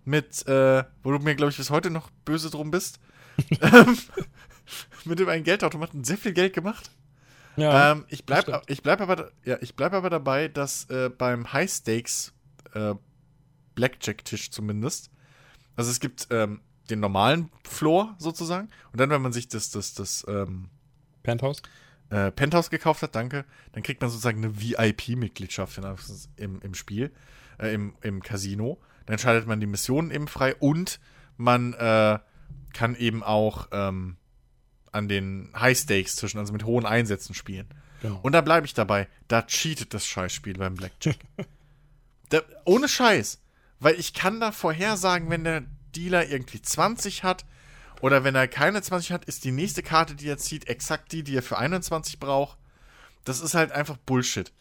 mit, 0.05 0.45
äh, 0.47 0.83
wo 1.03 1.11
du 1.11 1.19
mir, 1.19 1.35
glaube 1.35 1.51
ich, 1.51 1.57
bis 1.57 1.69
heute 1.69 1.89
noch 1.89 2.09
böse 2.25 2.49
drum 2.49 2.71
bist, 2.71 2.99
ähm, 3.61 3.97
mit 5.05 5.19
dem 5.19 5.29
einen 5.29 5.43
Geldautomaten 5.43 6.03
sehr 6.03 6.17
viel 6.17 6.33
Geld 6.33 6.53
gemacht. 6.53 6.91
Ja, 7.55 7.91
ähm, 7.91 8.05
ich 8.09 8.25
bleibe 8.25 8.61
ich 8.67 8.81
bleib 8.81 8.99
aber, 8.99 9.31
ja, 9.45 9.57
bleib 9.75 9.93
aber 9.93 10.09
dabei, 10.09 10.47
dass 10.47 10.89
äh, 10.89 11.09
beim 11.09 11.53
High 11.53 11.71
Stakes 11.71 12.33
äh, 12.73 12.95
Blackjack-Tisch 13.75 14.51
zumindest, 14.51 15.11
also 15.75 15.91
es 15.91 15.99
gibt 15.99 16.27
ähm, 16.31 16.61
den 16.89 16.99
normalen 16.99 17.49
Floor 17.67 18.15
sozusagen 18.17 18.69
und 18.91 18.99
dann, 18.99 19.09
wenn 19.09 19.21
man 19.21 19.33
sich 19.33 19.47
das, 19.47 19.69
das, 19.69 19.93
das 19.93 20.25
ähm, 20.27 20.69
Penthouse? 21.23 21.61
Äh, 22.09 22.31
Penthouse 22.31 22.69
gekauft 22.69 23.01
hat, 23.01 23.15
danke, 23.15 23.45
dann 23.71 23.83
kriegt 23.83 24.01
man 24.01 24.09
sozusagen 24.09 24.43
eine 24.43 24.61
VIP-Mitgliedschaft 24.61 25.79
im, 26.37 26.61
im 26.61 26.73
Spiel, 26.73 27.11
äh, 27.59 27.73
im, 27.73 27.95
im 28.01 28.21
Casino. 28.21 28.79
Dann 29.05 29.17
schaltet 29.17 29.47
man 29.47 29.59
die 29.59 29.67
Missionen 29.67 30.11
eben 30.11 30.27
frei 30.27 30.55
und 30.55 30.99
man 31.37 31.73
äh, 31.73 32.19
kann 32.73 32.95
eben 32.95 33.23
auch 33.23 33.67
ähm, 33.71 34.17
an 34.91 35.07
den 35.07 35.49
High-Stakes-Tischen, 35.55 36.39
also 36.39 36.53
mit 36.53 36.65
hohen 36.65 36.85
Einsätzen 36.85 37.33
spielen. 37.33 37.67
Genau. 38.01 38.19
Und 38.21 38.33
da 38.33 38.41
bleibe 38.41 38.65
ich 38.65 38.73
dabei. 38.73 39.07
Da 39.27 39.41
cheatet 39.43 39.93
das 39.93 40.05
Scheißspiel 40.05 40.57
beim 40.57 40.75
Blackjack. 40.75 41.17
da, 42.29 42.41
ohne 42.65 42.87
Scheiß. 42.87 43.41
Weil 43.83 43.99
ich 43.99 44.13
kann 44.13 44.39
da 44.39 44.51
vorhersagen, 44.51 45.29
wenn 45.29 45.43
der 45.43 45.63
Dealer 45.95 46.27
irgendwie 46.29 46.61
20 46.61 47.23
hat 47.23 47.45
oder 48.01 48.23
wenn 48.23 48.35
er 48.35 48.47
keine 48.47 48.81
20 48.81 49.11
hat, 49.11 49.25
ist 49.25 49.43
die 49.43 49.51
nächste 49.51 49.83
Karte, 49.83 50.15
die 50.15 50.27
er 50.27 50.37
zieht, 50.37 50.67
exakt 50.67 51.11
die, 51.11 51.23
die 51.23 51.35
er 51.35 51.43
für 51.43 51.57
21 51.57 52.19
braucht. 52.19 52.57
Das 53.23 53.39
ist 53.39 53.53
halt 53.53 53.71
einfach 53.71 53.97
Bullshit 53.97 54.51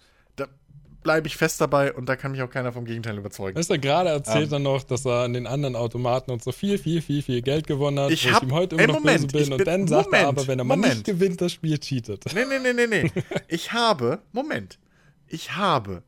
bleibe 1.02 1.26
ich 1.26 1.36
fest 1.36 1.60
dabei 1.60 1.92
und 1.92 2.08
da 2.08 2.16
kann 2.16 2.32
mich 2.32 2.42
auch 2.42 2.50
keiner 2.50 2.72
vom 2.72 2.84
Gegenteil 2.84 3.18
überzeugen. 3.18 3.58
Weißt 3.58 3.70
du, 3.70 3.78
gerade 3.78 4.10
erzählt 4.10 4.48
ähm, 4.48 4.54
er 4.54 4.58
noch, 4.60 4.82
dass 4.84 5.04
er 5.04 5.24
an 5.24 5.32
den 5.32 5.46
anderen 5.46 5.76
Automaten 5.76 6.30
und 6.30 6.42
so 6.42 6.52
viel, 6.52 6.78
viel, 6.78 7.02
viel, 7.02 7.22
viel 7.22 7.42
Geld 7.42 7.66
gewonnen 7.66 7.98
hat, 7.98 8.10
ich 8.10 8.30
hab, 8.30 8.42
ich 8.42 8.48
ihm 8.48 8.54
heute 8.54 8.76
immer 8.76 8.82
ey, 8.82 8.86
noch 8.88 8.94
Moment, 9.00 9.32
böse 9.32 9.44
bin. 9.44 9.52
Und 9.54 9.66
dann 9.66 9.86
sagt 9.86 10.06
Moment, 10.06 10.22
er 10.22 10.28
aber, 10.28 10.46
wenn 10.46 10.58
er 10.58 10.64
mal 10.64 10.76
Moment. 10.76 10.94
nicht 10.94 11.06
gewinnt, 11.06 11.40
das 11.40 11.52
Spiel 11.52 11.78
cheatet. 11.78 12.24
Nee, 12.34 12.44
nee, 12.44 12.58
nee, 12.58 12.72
nee, 12.72 12.86
nee. 12.86 13.10
ich 13.48 13.72
habe, 13.72 14.20
Moment, 14.32 14.78
ich 15.26 15.56
habe 15.56 16.02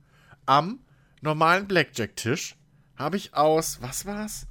am 0.47 0.81
normalen 1.21 1.67
Blackjack-Tisch, 1.67 2.57
habe 2.97 3.17
ich 3.17 3.35
aus, 3.35 3.81
was 3.83 4.07
war's? 4.07 4.47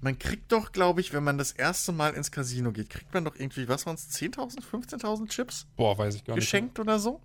Man 0.00 0.18
kriegt 0.18 0.50
doch, 0.50 0.72
glaube 0.72 1.00
ich, 1.00 1.12
wenn 1.12 1.22
man 1.22 1.38
das 1.38 1.52
erste 1.52 1.92
Mal 1.92 2.14
ins 2.14 2.32
Casino 2.32 2.72
geht, 2.72 2.90
kriegt 2.90 3.14
man 3.14 3.24
doch 3.24 3.36
irgendwie, 3.36 3.68
was 3.68 3.86
waren 3.86 3.94
es, 3.94 4.10
10.000, 4.10 4.60
15.000 4.60 5.28
Chips? 5.28 5.66
Boah, 5.76 5.96
weiß 5.96 6.16
ich 6.16 6.24
gar 6.24 6.34
nicht. 6.34 6.44
Geschenkt 6.44 6.80
oder 6.80 6.98
so? 6.98 7.20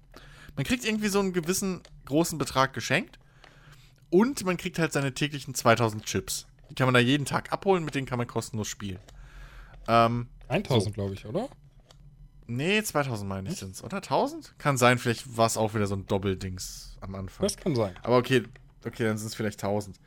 Man 0.55 0.63
kriegt 0.63 0.85
irgendwie 0.85 1.07
so 1.07 1.19
einen 1.19 1.33
gewissen 1.33 1.81
großen 2.05 2.37
Betrag 2.37 2.73
geschenkt 2.73 3.17
und 4.09 4.45
man 4.45 4.57
kriegt 4.57 4.77
halt 4.77 4.93
seine 4.93 5.13
täglichen 5.13 5.55
2000 5.55 6.05
Chips. 6.05 6.45
Die 6.69 6.75
kann 6.75 6.85
man 6.85 6.93
da 6.93 6.99
jeden 6.99 7.25
Tag 7.25 7.51
abholen, 7.51 7.83
mit 7.83 7.95
denen 7.95 8.05
kann 8.05 8.17
man 8.17 8.27
kostenlos 8.27 8.67
spielen. 8.67 8.99
Ähm, 9.87 10.27
1000, 10.49 10.83
so. 10.83 10.91
glaube 10.91 11.13
ich, 11.13 11.25
oder? 11.25 11.49
Nee, 12.45 12.81
2000 12.81 13.27
meine 13.27 13.49
ich 13.49 13.57
sind's, 13.57 13.83
oder? 13.83 13.97
1000? 13.97 14.55
Kann 14.57 14.77
sein, 14.77 14.97
vielleicht 14.99 15.35
war 15.35 15.47
es 15.47 15.57
auch 15.57 15.73
wieder 15.73 15.87
so 15.87 15.95
ein 15.95 16.05
Doppeldings 16.05 16.97
am 17.01 17.15
Anfang. 17.15 17.45
Das 17.45 17.57
kann 17.57 17.75
sein. 17.75 17.93
Aber 18.03 18.17
okay, 18.17 18.43
okay, 18.85 19.03
dann 19.03 19.17
sind 19.17 19.27
es 19.27 19.35
vielleicht 19.35 19.61
1000. 19.63 19.99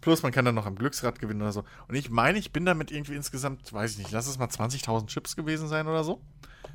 Plus, 0.00 0.22
man 0.22 0.32
kann 0.32 0.44
dann 0.44 0.54
noch 0.54 0.66
am 0.66 0.76
Glücksrad 0.76 1.18
gewinnen 1.18 1.42
oder 1.42 1.52
so. 1.52 1.64
Und 1.88 1.94
ich 1.94 2.10
meine, 2.10 2.38
ich 2.38 2.52
bin 2.52 2.64
damit 2.64 2.90
irgendwie 2.90 3.14
insgesamt, 3.14 3.72
weiß 3.72 3.92
ich 3.92 3.98
nicht, 3.98 4.10
lass 4.12 4.26
es 4.26 4.38
mal 4.38 4.46
20.000 4.46 5.06
Chips 5.06 5.34
gewesen 5.36 5.68
sein 5.68 5.88
oder 5.88 6.04
so. 6.04 6.20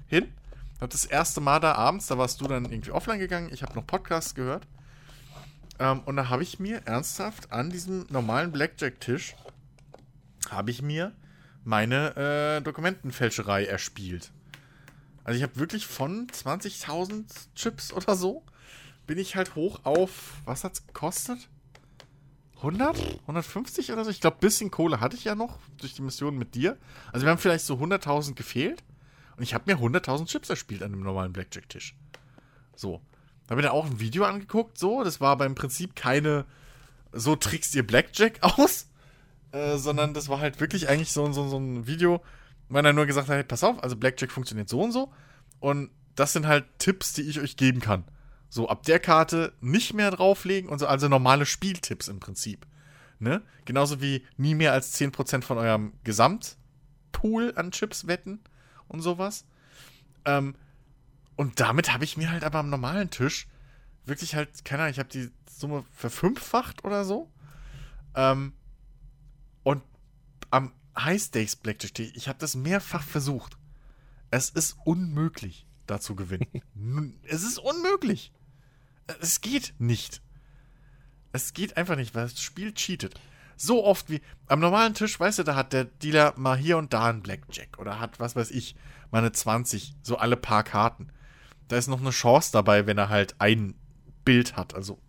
Hin 0.08 0.28
habe 0.84 0.92
das 0.92 1.06
erste 1.06 1.42
Mal 1.42 1.60
da 1.60 1.74
abends, 1.76 2.08
da 2.08 2.18
warst 2.18 2.42
du 2.42 2.48
dann 2.48 2.66
irgendwie 2.66 2.92
offline 2.92 3.18
gegangen, 3.18 3.50
ich 3.52 3.64
habe 3.64 3.74
noch 3.74 3.88
Podcasts 3.88 4.36
gehört. 4.36 4.68
Ähm, 5.80 6.02
und 6.02 6.18
da 6.18 6.30
habe 6.30 6.44
ich 6.44 6.60
mir 6.60 6.82
ernsthaft 6.86 7.52
an 7.52 7.70
diesem 7.70 8.06
normalen 8.10 8.52
Blackjack-Tisch, 8.52 9.36
habe 10.50 10.72
ich 10.72 10.82
mir 10.82 11.14
meine 11.64 12.16
äh, 12.58 12.62
Dokumentenfälscherei 12.62 13.66
erspielt. 13.66 14.32
Also 15.24 15.38
ich 15.38 15.44
habe 15.44 15.56
wirklich 15.56 15.88
von 15.88 16.28
20.000 16.28 17.24
Chips 17.56 17.94
oder 17.94 18.16
so, 18.16 18.44
bin 19.08 19.18
ich 19.18 19.38
halt 19.38 19.56
hoch 19.56 19.80
auf, 19.86 20.34
was 20.44 20.66
hat's 20.66 20.86
gekostet? 20.86 21.48
100? 22.64 23.20
150 23.22 23.92
oder 23.92 24.06
so? 24.06 24.10
Ich 24.10 24.22
glaube, 24.22 24.38
bisschen 24.40 24.72
Kohle 24.72 25.02
hatte 25.02 25.18
ich 25.18 25.26
ja 25.26 25.36
noch 25.36 25.60
durch 25.80 25.94
die 25.94 26.02
Mission 26.02 26.38
mit 26.38 26.56
dir. 26.56 26.78
Also 27.12 27.26
wir 27.26 27.32
haben 27.32 27.38
vielleicht 27.38 27.66
so 27.66 27.76
100.000 27.76 28.36
gefehlt. 28.36 28.84
Und 29.36 29.44
ich 29.44 29.54
habe 29.54 29.72
mir 29.72 29.80
100.000 29.80 30.28
Chips 30.28 30.50
erspielt 30.50 30.82
an 30.84 30.94
einem 30.94 31.04
normalen 31.04 31.34
Blackjack-Tisch. 31.34 31.96
So. 32.76 33.02
Da 33.46 33.52
habe 33.52 33.62
ich 33.62 33.68
dann 33.68 33.76
auch 33.76 33.86
ein 33.86 34.00
Video 34.00 34.24
angeguckt, 34.24 34.78
so. 34.78 35.04
Das 35.04 35.20
war 35.20 35.32
aber 35.32 35.46
im 35.46 35.56
Prinzip 35.56 35.96
keine, 35.96 36.46
so 37.12 37.36
trickst 37.36 37.76
ihr 37.76 37.86
Blackjack 37.86 38.40
aus, 38.42 38.88
äh, 39.52 39.78
sondern 39.78 40.14
das 40.14 40.30
war 40.30 40.40
halt 40.40 40.60
wirklich 40.60 40.88
eigentlich 40.88 41.12
so, 41.12 41.30
so, 41.34 41.48
so 41.48 41.58
ein 41.58 41.86
Video, 41.88 42.24
wo 42.70 42.82
dann 42.82 42.96
nur 42.96 43.06
gesagt 43.06 43.28
hat, 43.28 43.36
hey, 43.36 43.44
pass 43.44 43.64
auf, 43.64 43.82
also 43.84 43.96
Blackjack 43.96 44.32
funktioniert 44.32 44.70
so 44.70 44.82
und 44.82 44.92
so. 44.92 45.12
Und 45.60 45.90
das 46.16 46.34
sind 46.34 46.48
halt 46.48 46.66
Tipps, 46.78 47.14
die 47.14 47.24
ich 47.24 47.40
euch 47.40 47.58
geben 47.58 47.82
kann. 47.82 48.06
So, 48.54 48.70
ab 48.70 48.84
der 48.84 49.00
Karte 49.00 49.52
nicht 49.62 49.96
mehr 49.96 50.12
drauflegen 50.12 50.70
und 50.70 50.78
so, 50.78 50.86
also 50.86 51.08
normale 51.08 51.48
Spieltipps 51.48 52.08
im 52.08 52.20
Prinzip. 52.20 52.68
Ne? 53.18 53.42
Genauso 53.66 54.00
wie 54.00 54.24
nie 54.38 54.54
mehr 54.54 54.74
als 54.74 54.94
10% 54.94 55.42
von 55.42 55.58
eurem 55.58 55.94
Gesamtpool 56.04 57.54
an 57.56 57.72
Chips 57.72 58.06
wetten 58.06 58.42
und 58.88 59.02
sowas. 59.02 59.46
Ähm, 60.26 60.54
und 61.36 61.60
damit 61.62 61.92
habe 61.92 62.04
ich 62.04 62.16
mir 62.16 62.30
halt 62.30 62.44
aber 62.44 62.60
am 62.60 62.70
normalen 62.70 63.10
Tisch 63.10 63.48
wirklich 64.06 64.36
halt, 64.36 64.64
keine 64.64 64.84
Ahnung, 64.84 64.92
ich 64.92 65.00
habe 65.00 65.10
die 65.10 65.32
Summe 65.50 65.84
verfünffacht 65.92 66.86
oder 66.86 67.06
so. 67.06 67.32
Ähm, 68.14 68.54
und 69.64 69.82
am 70.52 70.74
High 70.96 71.20
Stakes 71.20 71.56
Blackjack, 71.56 72.02
ich 72.16 72.28
habe 72.28 72.38
das 72.38 72.54
mehrfach 72.54 73.02
versucht. 73.02 73.58
Es 74.30 74.52
ist 74.52 74.78
unmöglich, 74.86 75.66
da 75.88 76.00
zu 76.00 76.16
gewinnen. 76.16 76.46
es 77.24 77.42
ist 77.42 77.58
unmöglich. 77.58 78.32
Es 79.20 79.42
geht 79.42 79.74
nicht. 79.80 80.22
Es 81.32 81.54
geht 81.54 81.78
einfach 81.78 81.96
nicht, 81.96 82.16
weil 82.16 82.24
das 82.24 82.42
Spiel 82.42 82.74
cheatet 82.74 83.20
so 83.56 83.84
oft 83.84 84.10
wie 84.10 84.22
am 84.48 84.60
normalen 84.60 84.94
Tisch, 84.94 85.20
weißt 85.20 85.40
du, 85.40 85.44
da 85.44 85.56
hat 85.56 85.74
der 85.74 85.86
Dealer 85.86 86.34
mal 86.38 86.58
hier 86.58 86.78
und 86.78 86.94
da 86.94 87.10
einen 87.10 87.22
Blackjack 87.22 87.80
oder 87.80 88.00
hat, 88.00 88.20
was 88.20 88.36
weiß 88.36 88.52
ich, 88.52 88.76
mal 89.12 89.20
eine 89.20 89.32
20, 89.32 89.96
so 90.02 90.18
alle 90.18 90.38
paar 90.38 90.64
Karten. 90.64 91.10
Da 91.68 91.78
ist 91.78 91.88
noch 91.88 92.02
eine 92.02 92.10
Chance 92.10 92.52
dabei, 92.52 92.86
wenn 92.86 92.98
er 92.98 93.10
halt 93.10 93.36
ein 93.40 93.76
Bild 94.26 94.56
hat. 94.56 94.76
Also, 94.76 95.00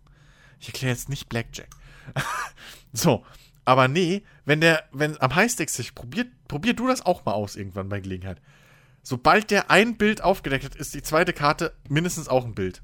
ich 0.59 0.67
erkläre 0.67 0.93
jetzt 0.93 1.09
nicht 1.09 1.29
Blackjack. 1.29 1.69
so, 2.93 3.25
aber 3.65 3.87
nee, 3.87 4.23
wenn 4.45 4.61
der, 4.61 4.83
wenn 4.91 5.19
am 5.21 5.35
Highstakes 5.35 5.75
sich 5.75 5.95
probiert, 5.95 6.27
probier 6.47 6.73
du 6.73 6.87
das 6.87 7.05
auch 7.05 7.25
mal 7.25 7.33
aus 7.33 7.55
irgendwann 7.55 7.89
bei 7.89 7.99
Gelegenheit. 7.99 8.41
sobald 9.03 9.51
der 9.51 9.69
ein 9.69 9.97
Bild 9.97 10.21
aufgedeckt 10.21 10.65
hat, 10.65 10.75
ist 10.75 10.93
die 10.93 11.03
zweite 11.03 11.33
Karte 11.33 11.75
mindestens 11.89 12.29
auch 12.29 12.45
ein 12.45 12.55
Bild. 12.55 12.81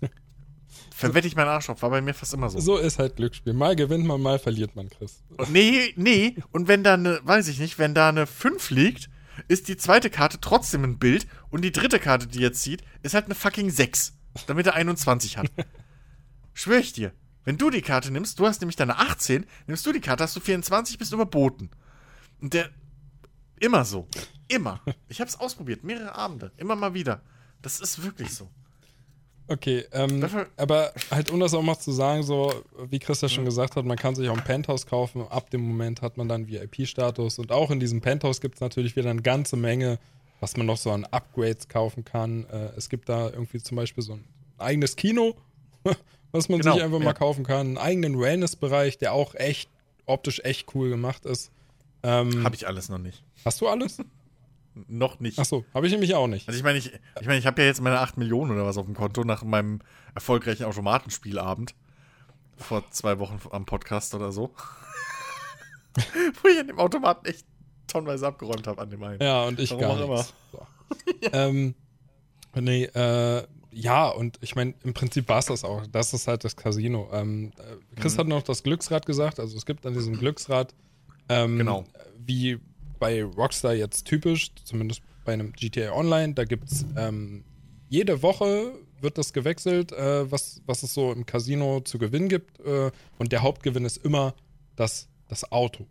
Verwette 0.94 1.26
ich 1.26 1.34
meinen 1.34 1.48
Arsch 1.48 1.70
auf, 1.70 1.80
war 1.82 1.90
bei 1.90 2.02
mir 2.02 2.12
fast 2.12 2.34
immer 2.34 2.50
so. 2.50 2.60
So 2.60 2.76
ist 2.76 2.98
halt 2.98 3.16
Glücksspiel. 3.16 3.54
Mal 3.54 3.74
gewinnt 3.74 4.06
man, 4.06 4.20
mal 4.20 4.38
verliert 4.38 4.76
man, 4.76 4.90
Chris. 4.90 5.22
Und 5.36 5.50
nee, 5.50 5.94
nee. 5.96 6.36
Und 6.52 6.68
wenn 6.68 6.84
da 6.84 6.94
eine, 6.94 7.20
weiß 7.24 7.48
ich 7.48 7.58
nicht, 7.58 7.78
wenn 7.78 7.94
da 7.94 8.10
eine 8.10 8.26
5 8.26 8.70
liegt, 8.70 9.08
ist 9.48 9.68
die 9.68 9.76
zweite 9.76 10.10
Karte 10.10 10.40
trotzdem 10.40 10.84
ein 10.84 10.98
Bild 10.98 11.26
und 11.48 11.62
die 11.62 11.72
dritte 11.72 11.98
Karte, 11.98 12.26
die 12.26 12.44
er 12.44 12.52
zieht, 12.52 12.82
ist 13.02 13.14
halt 13.14 13.26
eine 13.26 13.34
fucking 13.34 13.70
6, 13.70 14.14
damit 14.46 14.66
er 14.66 14.74
21 14.74 15.38
hat. 15.38 15.50
Schwör 16.52 16.78
ich 16.78 16.92
dir. 16.92 17.12
Wenn 17.44 17.56
du 17.56 17.70
die 17.70 17.82
Karte 17.82 18.10
nimmst, 18.10 18.38
du 18.38 18.46
hast 18.46 18.60
nämlich 18.60 18.76
deine 18.76 18.98
18, 18.98 19.46
nimmst 19.66 19.86
du 19.86 19.92
die 19.92 20.00
Karte, 20.00 20.24
hast 20.24 20.36
du 20.36 20.40
24, 20.40 20.98
bist 20.98 21.12
überboten. 21.12 21.70
Und 22.40 22.52
der, 22.52 22.68
immer 23.58 23.84
so. 23.84 24.06
Immer. 24.48 24.82
Ich 25.08 25.20
hab's 25.20 25.36
ausprobiert, 25.36 25.84
mehrere 25.84 26.14
Abende, 26.14 26.52
immer 26.56 26.76
mal 26.76 26.92
wieder. 26.92 27.22
Das 27.62 27.80
ist 27.80 28.02
wirklich 28.02 28.34
so. 28.34 28.50
Okay, 29.50 29.84
ähm, 29.90 30.24
aber 30.56 30.92
halt 31.10 31.28
um 31.30 31.40
das 31.40 31.54
auch 31.54 31.62
mal 31.62 31.76
zu 31.76 31.90
sagen, 31.90 32.22
so 32.22 32.54
wie 32.88 33.00
Chris 33.00 33.20
ja 33.20 33.28
schon 33.28 33.44
gesagt 33.44 33.74
hat, 33.74 33.84
man 33.84 33.96
kann 33.96 34.14
sich 34.14 34.28
auch 34.28 34.36
ein 34.36 34.44
Penthouse 34.44 34.86
kaufen. 34.86 35.26
Ab 35.28 35.50
dem 35.50 35.62
Moment 35.62 36.02
hat 36.02 36.16
man 36.16 36.28
dann 36.28 36.46
VIP-Status 36.46 37.40
und 37.40 37.50
auch 37.50 37.72
in 37.72 37.80
diesem 37.80 38.00
Penthouse 38.00 38.40
gibt 38.40 38.54
es 38.54 38.60
natürlich 38.60 38.94
wieder 38.94 39.10
eine 39.10 39.22
ganze 39.22 39.56
Menge, 39.56 39.98
was 40.38 40.56
man 40.56 40.66
noch 40.66 40.76
so 40.76 40.92
an 40.92 41.04
Upgrades 41.04 41.66
kaufen 41.66 42.04
kann. 42.04 42.44
Äh, 42.44 42.70
es 42.76 42.88
gibt 42.88 43.08
da 43.08 43.28
irgendwie 43.28 43.60
zum 43.60 43.76
Beispiel 43.76 44.04
so 44.04 44.12
ein 44.12 44.24
eigenes 44.58 44.94
Kino, 44.94 45.34
was 46.30 46.48
man 46.48 46.60
genau, 46.60 46.74
sich 46.74 46.84
einfach 46.84 47.00
ja. 47.00 47.04
mal 47.06 47.14
kaufen 47.14 47.42
kann, 47.42 47.66
einen 47.66 47.78
eigenen 47.78 48.20
Wellness-Bereich, 48.20 48.98
der 48.98 49.14
auch 49.14 49.34
echt 49.34 49.68
optisch 50.06 50.40
echt 50.44 50.76
cool 50.76 50.90
gemacht 50.90 51.24
ist. 51.24 51.50
Ähm, 52.04 52.44
Habe 52.44 52.54
ich 52.54 52.68
alles 52.68 52.88
noch 52.88 52.98
nicht. 52.98 53.24
Hast 53.44 53.60
du 53.60 53.66
alles? 53.66 53.98
noch 54.88 55.20
nicht. 55.20 55.38
Achso, 55.38 55.64
habe 55.74 55.86
ich 55.86 55.92
nämlich 55.92 56.14
auch 56.14 56.26
nicht. 56.26 56.48
Also 56.48 56.58
ich 56.58 56.64
meine, 56.64 56.78
ich, 56.78 56.92
ich, 57.20 57.26
mein, 57.26 57.38
ich 57.38 57.46
habe 57.46 57.60
ja 57.62 57.68
jetzt 57.68 57.80
meine 57.80 58.00
8 58.00 58.16
Millionen 58.16 58.50
oder 58.52 58.64
was 58.64 58.76
auf 58.76 58.86
dem 58.86 58.94
Konto 58.94 59.24
nach 59.24 59.42
meinem 59.42 59.80
erfolgreichen 60.14 60.64
Automatenspielabend 60.64 61.74
vor 62.56 62.88
zwei 62.90 63.18
Wochen 63.18 63.40
am 63.50 63.64
Podcast 63.64 64.14
oder 64.14 64.32
so. 64.32 64.54
Wo 66.42 66.48
ich 66.48 66.58
an 66.58 66.68
dem 66.68 66.78
Automaten 66.78 67.26
echt 67.26 67.46
tonnenweise 67.86 68.26
abgeräumt 68.26 68.66
habe 68.66 68.80
an 68.80 68.90
dem 68.90 69.02
einen. 69.02 69.20
Ja, 69.20 69.44
und 69.44 69.58
ich 69.58 69.70
Warum 69.70 69.98
gar 69.98 70.08
nichts. 70.08 70.34
So. 70.52 70.66
ja. 71.22 71.30
Ähm, 71.32 71.74
nee, 72.54 72.84
äh, 72.84 73.44
ja, 73.72 74.08
und 74.08 74.38
ich 74.40 74.56
meine, 74.56 74.74
im 74.82 74.94
Prinzip 74.94 75.28
war 75.28 75.38
es 75.38 75.46
das 75.46 75.64
auch. 75.64 75.86
Das 75.86 76.12
ist 76.12 76.26
halt 76.28 76.44
das 76.44 76.56
Casino. 76.56 77.08
Ähm, 77.12 77.52
äh, 77.56 78.00
Chris 78.00 78.14
mhm. 78.14 78.18
hat 78.18 78.26
noch 78.28 78.42
das 78.42 78.62
Glücksrad 78.62 79.06
gesagt. 79.06 79.40
Also 79.40 79.56
es 79.56 79.66
gibt 79.66 79.86
an 79.86 79.94
diesem 79.94 80.18
Glücksrad, 80.18 80.74
ähm, 81.28 81.58
genau. 81.58 81.84
wie 82.18 82.60
bei 83.00 83.24
Rockstar 83.24 83.74
jetzt 83.74 84.04
typisch, 84.04 84.52
zumindest 84.64 85.02
bei 85.24 85.32
einem 85.32 85.52
GTA 85.52 85.92
Online, 85.92 86.34
da 86.34 86.44
gibt 86.44 86.70
es 86.70 86.86
ähm, 86.96 87.44
jede 87.88 88.22
Woche 88.22 88.72
wird 89.00 89.18
das 89.18 89.32
gewechselt, 89.32 89.92
äh, 89.92 90.30
was, 90.30 90.62
was 90.66 90.82
es 90.82 90.94
so 90.94 91.12
im 91.12 91.26
Casino 91.26 91.80
zu 91.80 91.98
gewinnen 91.98 92.28
gibt. 92.28 92.60
Äh, 92.60 92.90
und 93.18 93.32
der 93.32 93.42
Hauptgewinn 93.42 93.84
ist 93.84 93.98
immer 93.98 94.34
das, 94.76 95.08
das 95.28 95.50
Auto. 95.50 95.86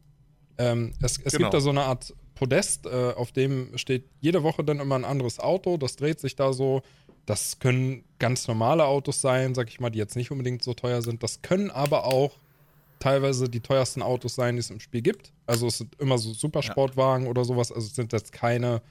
Ähm, 0.58 0.94
es 1.02 1.18
es 1.18 1.34
genau. 1.34 1.46
gibt 1.46 1.54
da 1.54 1.60
so 1.60 1.70
eine 1.70 1.84
Art 1.84 2.14
Podest, 2.36 2.86
äh, 2.86 3.14
auf 3.16 3.34
dem 3.34 3.78
steht 3.78 4.06
jede 4.22 4.44
Woche 4.44 4.64
dann 4.64 4.80
immer 4.80 4.96
ein 4.96 5.04
anderes 5.04 5.40
Auto. 5.40 5.78
Das 5.78 5.98
dreht 5.98 6.22
sich 6.22 6.36
da 6.38 6.54
so. 6.54 6.82
Das 7.26 7.60
können 7.60 8.06
ganz 8.18 8.48
normale 8.48 8.86
Autos 8.86 9.22
sein, 9.22 9.54
sag 9.54 9.68
ich 9.68 9.80
mal, 9.80 9.90
die 9.90 10.00
jetzt 10.00 10.16
nicht 10.16 10.32
unbedingt 10.32 10.64
so 10.64 10.74
teuer 10.74 11.02
sind. 11.02 11.22
Das 11.22 11.42
können 11.42 11.70
aber 11.70 12.06
auch 12.06 12.38
teilweise 13.00 13.50
die 13.50 13.62
teuersten 13.62 14.02
Autos 14.02 14.36
sein, 14.36 14.56
die 14.56 14.60
es 14.60 14.70
im 14.70 14.80
Spiel 14.80 15.02
gibt. 15.02 15.34
Also 15.46 15.68
es 15.68 15.78
sind 15.78 15.96
immer 16.00 16.18
so 16.18 16.34
Supersportwagen 16.34 17.26
ja. 17.26 17.30
oder 17.30 17.46
sowas. 17.46 17.72
Also 17.72 17.88
es 17.88 17.96
sind 17.96 18.14
jetzt 18.14 18.32
keine, 18.32 18.82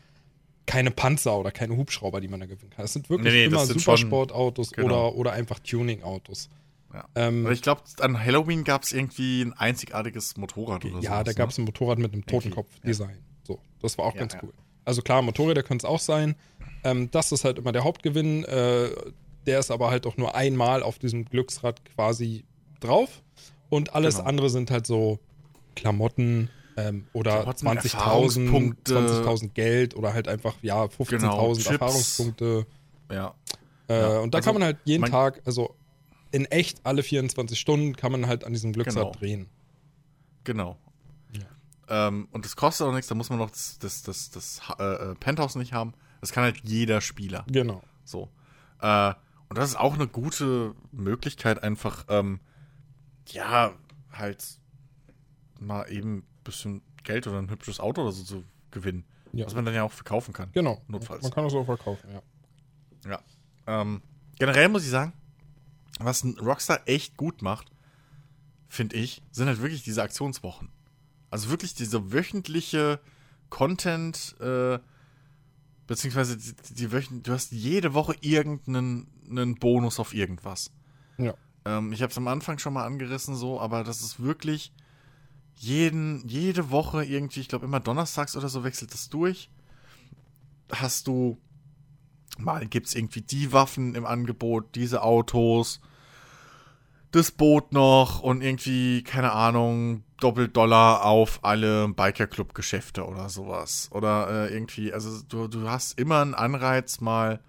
keine 0.66 0.90
Panzer 0.90 1.38
oder 1.38 1.50
keine 1.50 1.76
Hubschrauber, 1.76 2.20
die 2.20 2.28
man 2.28 2.40
da 2.40 2.46
gewinnen 2.46 2.70
kann. 2.70 2.84
Es 2.84 2.94
sind 2.94 3.10
wirklich 3.10 3.32
nee, 3.32 3.40
nee, 3.40 3.44
immer 3.46 3.66
Supersportautos 3.66 4.72
genau. 4.72 5.08
oder, 5.08 5.14
oder 5.16 5.32
einfach 5.32 5.58
Tuning-Autos. 5.60 6.48
Ja. 6.92 7.04
Ähm, 7.14 7.44
Aber 7.44 7.52
ich 7.52 7.62
glaube, 7.62 7.82
an 8.00 8.18
Halloween 8.18 8.64
gab 8.64 8.82
es 8.82 8.92
irgendwie 8.92 9.42
ein 9.42 9.52
einzigartiges 9.52 10.36
Motorrad 10.36 10.84
oder 10.84 10.96
so. 10.96 11.02
Ja, 11.02 11.22
da 11.22 11.32
gab 11.32 11.50
es 11.50 11.58
ne? 11.58 11.64
ein 11.64 11.66
Motorrad 11.66 11.98
mit 11.98 12.12
einem 12.12 12.24
Totenkopf-Design. 12.24 13.10
Ja. 13.10 13.46
So, 13.46 13.60
das 13.80 13.98
war 13.98 14.06
auch 14.06 14.14
ganz 14.14 14.36
cool. 14.42 14.52
Also 14.84 15.02
klar, 15.02 15.20
Motorräder 15.20 15.62
können 15.62 15.78
es 15.78 15.84
auch 15.84 16.00
sein. 16.00 16.34
Ähm, 16.82 17.10
das 17.10 17.30
ist 17.30 17.44
halt 17.44 17.58
immer 17.58 17.72
der 17.72 17.84
Hauptgewinn. 17.84 18.44
Äh, 18.44 18.88
der 19.46 19.58
ist 19.58 19.70
aber 19.70 19.90
halt 19.90 20.06
auch 20.06 20.16
nur 20.16 20.34
einmal 20.34 20.82
auf 20.82 20.98
diesem 20.98 21.26
Glücksrad 21.26 21.84
quasi 21.84 22.44
drauf. 22.80 23.22
Und 23.70 23.94
alles 23.94 24.16
genau. 24.16 24.28
andere 24.28 24.50
sind 24.50 24.70
halt 24.70 24.86
so 24.86 25.18
Klamotten 25.74 26.50
ähm, 26.76 27.06
oder 27.12 27.46
20.000 27.46 28.84
20 28.84 29.54
Geld 29.54 29.96
oder 29.96 30.14
halt 30.14 30.28
einfach, 30.28 30.54
ja, 30.62 30.84
15.000 30.84 31.08
genau, 31.08 31.54
Erfahrungspunkte. 31.54 32.66
Ja. 33.10 33.34
Äh, 33.88 34.00
ja. 34.00 34.18
Und 34.20 34.34
da 34.34 34.38
also, 34.38 34.46
kann 34.46 34.54
man 34.54 34.64
halt 34.64 34.78
jeden 34.84 35.04
Tag, 35.06 35.42
also 35.44 35.74
in 36.30 36.44
echt 36.46 36.80
alle 36.84 37.02
24 37.02 37.58
Stunden 37.58 37.96
kann 37.96 38.12
man 38.12 38.26
halt 38.26 38.44
an 38.44 38.52
diesem 38.52 38.72
Glücksrad 38.72 39.04
genau. 39.04 39.12
drehen. 39.12 39.48
Genau. 40.44 40.76
Ja. 41.32 42.08
Ähm, 42.08 42.28
und 42.32 42.44
das 42.44 42.56
kostet 42.56 42.86
auch 42.86 42.92
nichts, 42.92 43.08
da 43.08 43.14
muss 43.14 43.30
man 43.30 43.38
noch 43.38 43.50
das, 43.50 43.78
das, 43.78 44.02
das, 44.02 44.30
das 44.30 44.60
äh, 44.78 44.82
äh, 44.82 45.14
Penthouse 45.14 45.56
nicht 45.56 45.72
haben. 45.72 45.94
Das 46.20 46.32
kann 46.32 46.44
halt 46.44 46.60
jeder 46.64 47.00
Spieler. 47.00 47.44
Genau. 47.50 47.82
So. 48.04 48.28
Äh, 48.80 49.14
und 49.48 49.56
das 49.56 49.70
ist 49.70 49.76
auch 49.76 49.94
eine 49.94 50.06
gute 50.06 50.74
Möglichkeit, 50.92 51.62
einfach 51.62 52.04
ähm, 52.08 52.40
ja, 53.32 53.74
halt 54.12 54.58
mal 55.58 55.90
eben 55.90 56.18
ein 56.18 56.26
bisschen 56.44 56.82
Geld 57.02 57.26
oder 57.26 57.38
ein 57.38 57.50
hübsches 57.50 57.80
Auto 57.80 58.02
oder 58.02 58.12
so 58.12 58.22
zu 58.24 58.44
gewinnen. 58.70 59.04
Ja. 59.32 59.46
Was 59.46 59.54
man 59.54 59.64
dann 59.64 59.74
ja 59.74 59.82
auch 59.82 59.92
verkaufen 59.92 60.32
kann. 60.32 60.50
Genau. 60.52 60.82
Notfalls. 60.88 61.22
Man 61.22 61.32
kann 61.32 61.44
es 61.44 61.54
auch 61.54 61.64
verkaufen, 61.64 62.08
ja. 62.10 62.22
Ja. 63.10 63.20
Ähm, 63.66 64.02
generell 64.38 64.68
muss 64.68 64.84
ich 64.84 64.90
sagen, 64.90 65.12
was 65.98 66.24
ein 66.24 66.38
Rockstar 66.38 66.80
echt 66.86 67.16
gut 67.16 67.42
macht, 67.42 67.70
finde 68.68 68.96
ich, 68.96 69.22
sind 69.30 69.46
halt 69.48 69.60
wirklich 69.60 69.82
diese 69.82 70.02
Aktionswochen. 70.02 70.70
Also 71.30 71.50
wirklich 71.50 71.74
diese 71.74 72.12
wöchentliche 72.12 73.00
Content, 73.50 74.36
äh, 74.40 74.78
beziehungsweise 75.86 76.36
die, 76.36 76.74
die 76.74 76.92
Wöchen, 76.92 77.22
du 77.22 77.32
hast 77.32 77.52
jede 77.52 77.94
Woche 77.94 78.14
irgendeinen 78.20 79.54
Bonus 79.56 79.98
auf 80.00 80.14
irgendwas. 80.14 80.70
Ja. 81.18 81.34
Ähm, 81.68 81.92
ich 81.92 82.00
habe 82.00 82.10
es 82.10 82.16
am 82.16 82.28
Anfang 82.28 82.58
schon 82.58 82.72
mal 82.72 82.86
angerissen, 82.86 83.36
so, 83.36 83.60
aber 83.60 83.84
das 83.84 84.00
ist 84.00 84.22
wirklich 84.22 84.72
jeden, 85.56 86.26
jede 86.26 86.70
Woche 86.70 87.04
irgendwie, 87.04 87.40
ich 87.40 87.48
glaube 87.48 87.66
immer 87.66 87.80
donnerstags 87.80 88.36
oder 88.36 88.48
so 88.48 88.64
wechselt 88.64 88.94
das 88.94 89.10
durch. 89.10 89.50
Hast 90.72 91.06
du, 91.06 91.38
mal 92.38 92.66
gibt 92.66 92.86
es 92.86 92.94
irgendwie 92.94 93.20
die 93.20 93.52
Waffen 93.52 93.94
im 93.94 94.06
Angebot, 94.06 94.74
diese 94.76 95.02
Autos, 95.02 95.80
das 97.10 97.32
Boot 97.32 97.72
noch 97.72 98.20
und 98.20 98.42
irgendwie, 98.42 99.02
keine 99.02 99.32
Ahnung, 99.32 100.04
Doppeldollar 100.20 101.04
auf 101.04 101.40
alle 101.42 101.88
Biker-Club-Geschäfte 101.88 103.06
oder 103.06 103.28
sowas. 103.28 103.88
Oder 103.92 104.48
äh, 104.48 104.54
irgendwie, 104.54 104.92
also 104.92 105.22
du, 105.28 105.48
du 105.48 105.68
hast 105.68 105.98
immer 105.98 106.22
einen 106.22 106.34
Anreiz, 106.34 107.00
mal 107.00 107.40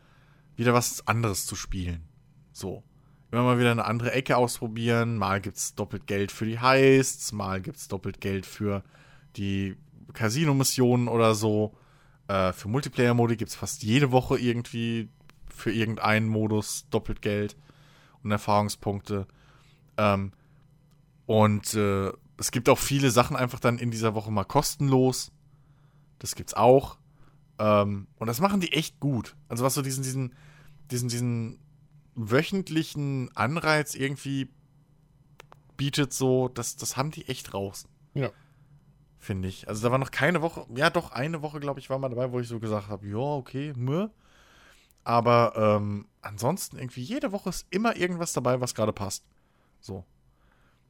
wieder 0.55 0.73
was 0.73 1.07
anderes 1.07 1.45
zu 1.45 1.55
spielen. 1.55 2.03
So 2.51 2.83
immer 3.31 3.43
mal 3.43 3.59
wieder 3.59 3.71
eine 3.71 3.85
andere 3.85 4.11
Ecke 4.11 4.37
ausprobieren. 4.37 5.17
Mal 5.17 5.41
gibt 5.41 5.57
es 5.57 5.75
doppelt 5.75 6.07
Geld 6.07 6.31
für 6.31 6.45
die 6.45 6.59
Heists, 6.59 7.31
mal 7.31 7.61
gibt 7.61 7.77
es 7.77 7.87
doppelt 7.87 8.21
Geld 8.21 8.45
für 8.45 8.83
die 9.35 9.75
Casino-Missionen 10.13 11.07
oder 11.07 11.35
so. 11.35 11.75
Äh, 12.27 12.53
für 12.53 12.67
Multiplayer-Modi 12.67 13.37
gibt 13.37 13.49
es 13.49 13.55
fast 13.55 13.83
jede 13.83 14.11
Woche 14.11 14.39
irgendwie 14.39 15.09
für 15.47 15.71
irgendeinen 15.71 16.27
Modus 16.27 16.87
doppelt 16.89 17.21
Geld 17.21 17.55
und 18.23 18.31
Erfahrungspunkte. 18.31 19.27
Ähm, 19.97 20.31
und 21.25 21.73
äh, 21.75 22.11
es 22.37 22.51
gibt 22.51 22.69
auch 22.69 22.79
viele 22.79 23.11
Sachen 23.11 23.35
einfach 23.35 23.59
dann 23.59 23.77
in 23.77 23.91
dieser 23.91 24.15
Woche 24.15 24.31
mal 24.31 24.45
kostenlos. 24.45 25.31
Das 26.17 26.35
gibt's 26.35 26.53
auch. 26.53 26.97
Ähm, 27.59 28.07
und 28.17 28.27
das 28.27 28.39
machen 28.39 28.61
die 28.61 28.73
echt 28.73 28.99
gut. 28.99 29.35
Also 29.47 29.63
was 29.63 29.73
so 29.73 29.81
diesen, 29.81 30.03
diesen, 30.03 30.33
diesen, 30.89 31.09
diesen 31.09 31.59
wöchentlichen 32.19 33.35
Anreiz 33.35 33.95
irgendwie 33.95 34.49
bietet, 35.77 36.13
so, 36.13 36.49
das, 36.49 36.75
das 36.75 36.97
haben 36.97 37.11
die 37.11 37.27
echt 37.27 37.53
raus. 37.53 37.87
Ja. 38.13 38.31
Finde 39.17 39.47
ich. 39.47 39.67
Also 39.67 39.83
da 39.83 39.91
war 39.91 39.97
noch 39.97 40.11
keine 40.11 40.41
Woche, 40.41 40.65
ja 40.75 40.89
doch, 40.89 41.11
eine 41.11 41.41
Woche, 41.41 41.59
glaube 41.59 41.79
ich, 41.79 41.89
war 41.89 41.97
mal 41.97 42.09
dabei, 42.09 42.31
wo 42.31 42.39
ich 42.39 42.47
so 42.47 42.59
gesagt 42.59 42.89
habe, 42.89 43.07
ja, 43.07 43.17
okay, 43.17 43.73
mö. 43.75 44.09
Aber 45.03 45.53
ähm, 45.55 46.07
ansonsten 46.21 46.77
irgendwie 46.77 47.01
jede 47.01 47.31
Woche 47.31 47.49
ist 47.49 47.65
immer 47.69 47.95
irgendwas 47.95 48.33
dabei, 48.33 48.59
was 48.59 48.75
gerade 48.75 48.93
passt. 48.93 49.23
So. 49.79 50.05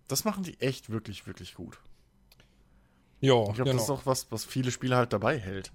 Das 0.07 0.25
machen 0.25 0.43
die 0.43 0.59
echt 0.59 0.89
wirklich, 0.89 1.27
wirklich 1.27 1.53
gut. 1.53 1.79
Ja, 3.21 3.35
ich 3.35 3.53
glaube, 3.53 3.69
genau. 3.69 3.73
das 3.73 3.83
ist 3.83 3.89
auch 3.89 4.05
was, 4.05 4.31
was 4.31 4.45
viele 4.45 4.71
Spieler 4.71 4.97
halt 4.97 5.13
dabei 5.13 5.37
hält. 5.37 5.71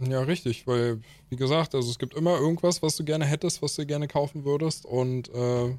Ja, 0.00 0.20
richtig, 0.22 0.66
weil, 0.66 1.00
wie 1.30 1.36
gesagt, 1.36 1.74
also 1.74 1.88
es 1.88 1.98
gibt 1.98 2.14
immer 2.14 2.38
irgendwas, 2.38 2.82
was 2.82 2.96
du 2.96 3.04
gerne 3.04 3.24
hättest, 3.24 3.62
was 3.62 3.76
du 3.76 3.86
gerne 3.86 4.08
kaufen 4.08 4.44
würdest 4.44 4.86
und 4.86 5.28
äh, 5.28 5.76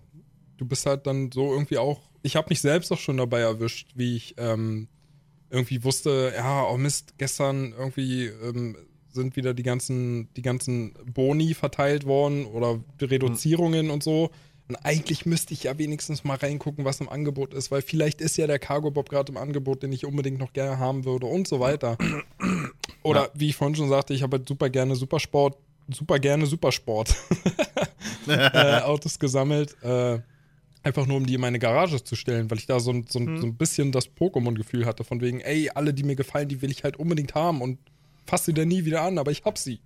du 0.57 0.65
bist 0.65 0.85
halt 0.85 1.05
dann 1.05 1.31
so 1.31 1.51
irgendwie 1.51 1.77
auch, 1.77 1.99
ich 2.23 2.35
habe 2.35 2.47
mich 2.49 2.61
selbst 2.61 2.91
auch 2.91 2.99
schon 2.99 3.17
dabei 3.17 3.41
erwischt, 3.41 3.91
wie 3.95 4.15
ich 4.15 4.35
ähm, 4.37 4.87
irgendwie 5.49 5.83
wusste, 5.83 6.33
ja, 6.35 6.65
oh 6.67 6.77
Mist, 6.77 7.17
gestern 7.17 7.73
irgendwie 7.77 8.25
ähm, 8.25 8.77
sind 9.11 9.35
wieder 9.35 9.53
die 9.53 9.63
ganzen, 9.63 10.33
die 10.35 10.41
ganzen 10.41 10.93
Boni 11.13 11.53
verteilt 11.53 12.05
worden 12.05 12.45
oder 12.45 12.79
Reduzierungen 13.01 13.87
mhm. 13.87 13.91
und 13.91 14.03
so. 14.03 14.31
Und 14.67 14.75
eigentlich 14.77 15.25
müsste 15.25 15.53
ich 15.53 15.63
ja 15.63 15.77
wenigstens 15.77 16.23
mal 16.23 16.37
reingucken, 16.37 16.85
was 16.85 16.99
im 16.99 17.07
Angebot 17.07 17.53
ist, 17.53 17.69
weil 17.69 17.83
vielleicht 17.83 18.19
ist 18.19 18.35
ja 18.37 18.47
der 18.47 18.57
Cargo 18.57 18.89
Bob 18.89 19.09
gerade 19.09 19.31
im 19.31 19.37
Angebot, 19.37 19.83
den 19.83 19.91
ich 19.91 20.05
unbedingt 20.05 20.39
noch 20.39 20.53
gerne 20.53 20.79
haben 20.79 21.05
würde 21.05 21.27
und 21.27 21.47
so 21.47 21.59
weiter. 21.59 21.97
Oder 23.05 23.23
ja. 23.23 23.29
wie 23.35 23.49
ich 23.49 23.55
vorhin 23.55 23.75
schon 23.75 23.89
sagte, 23.89 24.13
ich 24.13 24.23
habe 24.23 24.37
halt 24.37 24.47
super 24.47 24.69
gerne 24.69 24.95
Supersport, 24.95 25.57
super 25.89 26.19
gerne 26.19 26.45
Supersport 26.45 27.15
äh, 28.27 28.79
Autos 28.81 29.19
gesammelt. 29.19 29.75
Äh, 29.83 30.19
einfach 30.83 31.05
nur, 31.05 31.17
um 31.17 31.25
die 31.25 31.35
in 31.35 31.41
meine 31.41 31.59
Garage 31.59 32.03
zu 32.03 32.15
stellen, 32.15 32.49
weil 32.49 32.57
ich 32.57 32.65
da 32.65 32.79
so, 32.79 32.93
so, 33.07 33.19
hm. 33.19 33.41
so 33.41 33.47
ein 33.47 33.55
bisschen 33.55 33.91
das 33.91 34.07
Pokémon-Gefühl 34.07 34.85
hatte, 34.85 35.03
von 35.03 35.21
wegen, 35.21 35.41
ey, 35.41 35.69
alle, 35.73 35.93
die 35.93 36.03
mir 36.03 36.15
gefallen, 36.15 36.47
die 36.47 36.61
will 36.61 36.71
ich 36.71 36.83
halt 36.83 36.97
unbedingt 36.97 37.35
haben 37.35 37.61
und 37.61 37.79
fasse 38.25 38.45
sie 38.45 38.53
dann 38.53 38.67
nie 38.67 38.85
wieder 38.85 39.01
an, 39.01 39.17
aber 39.17 39.31
ich 39.31 39.43
hab 39.45 39.57
sie 39.57 39.79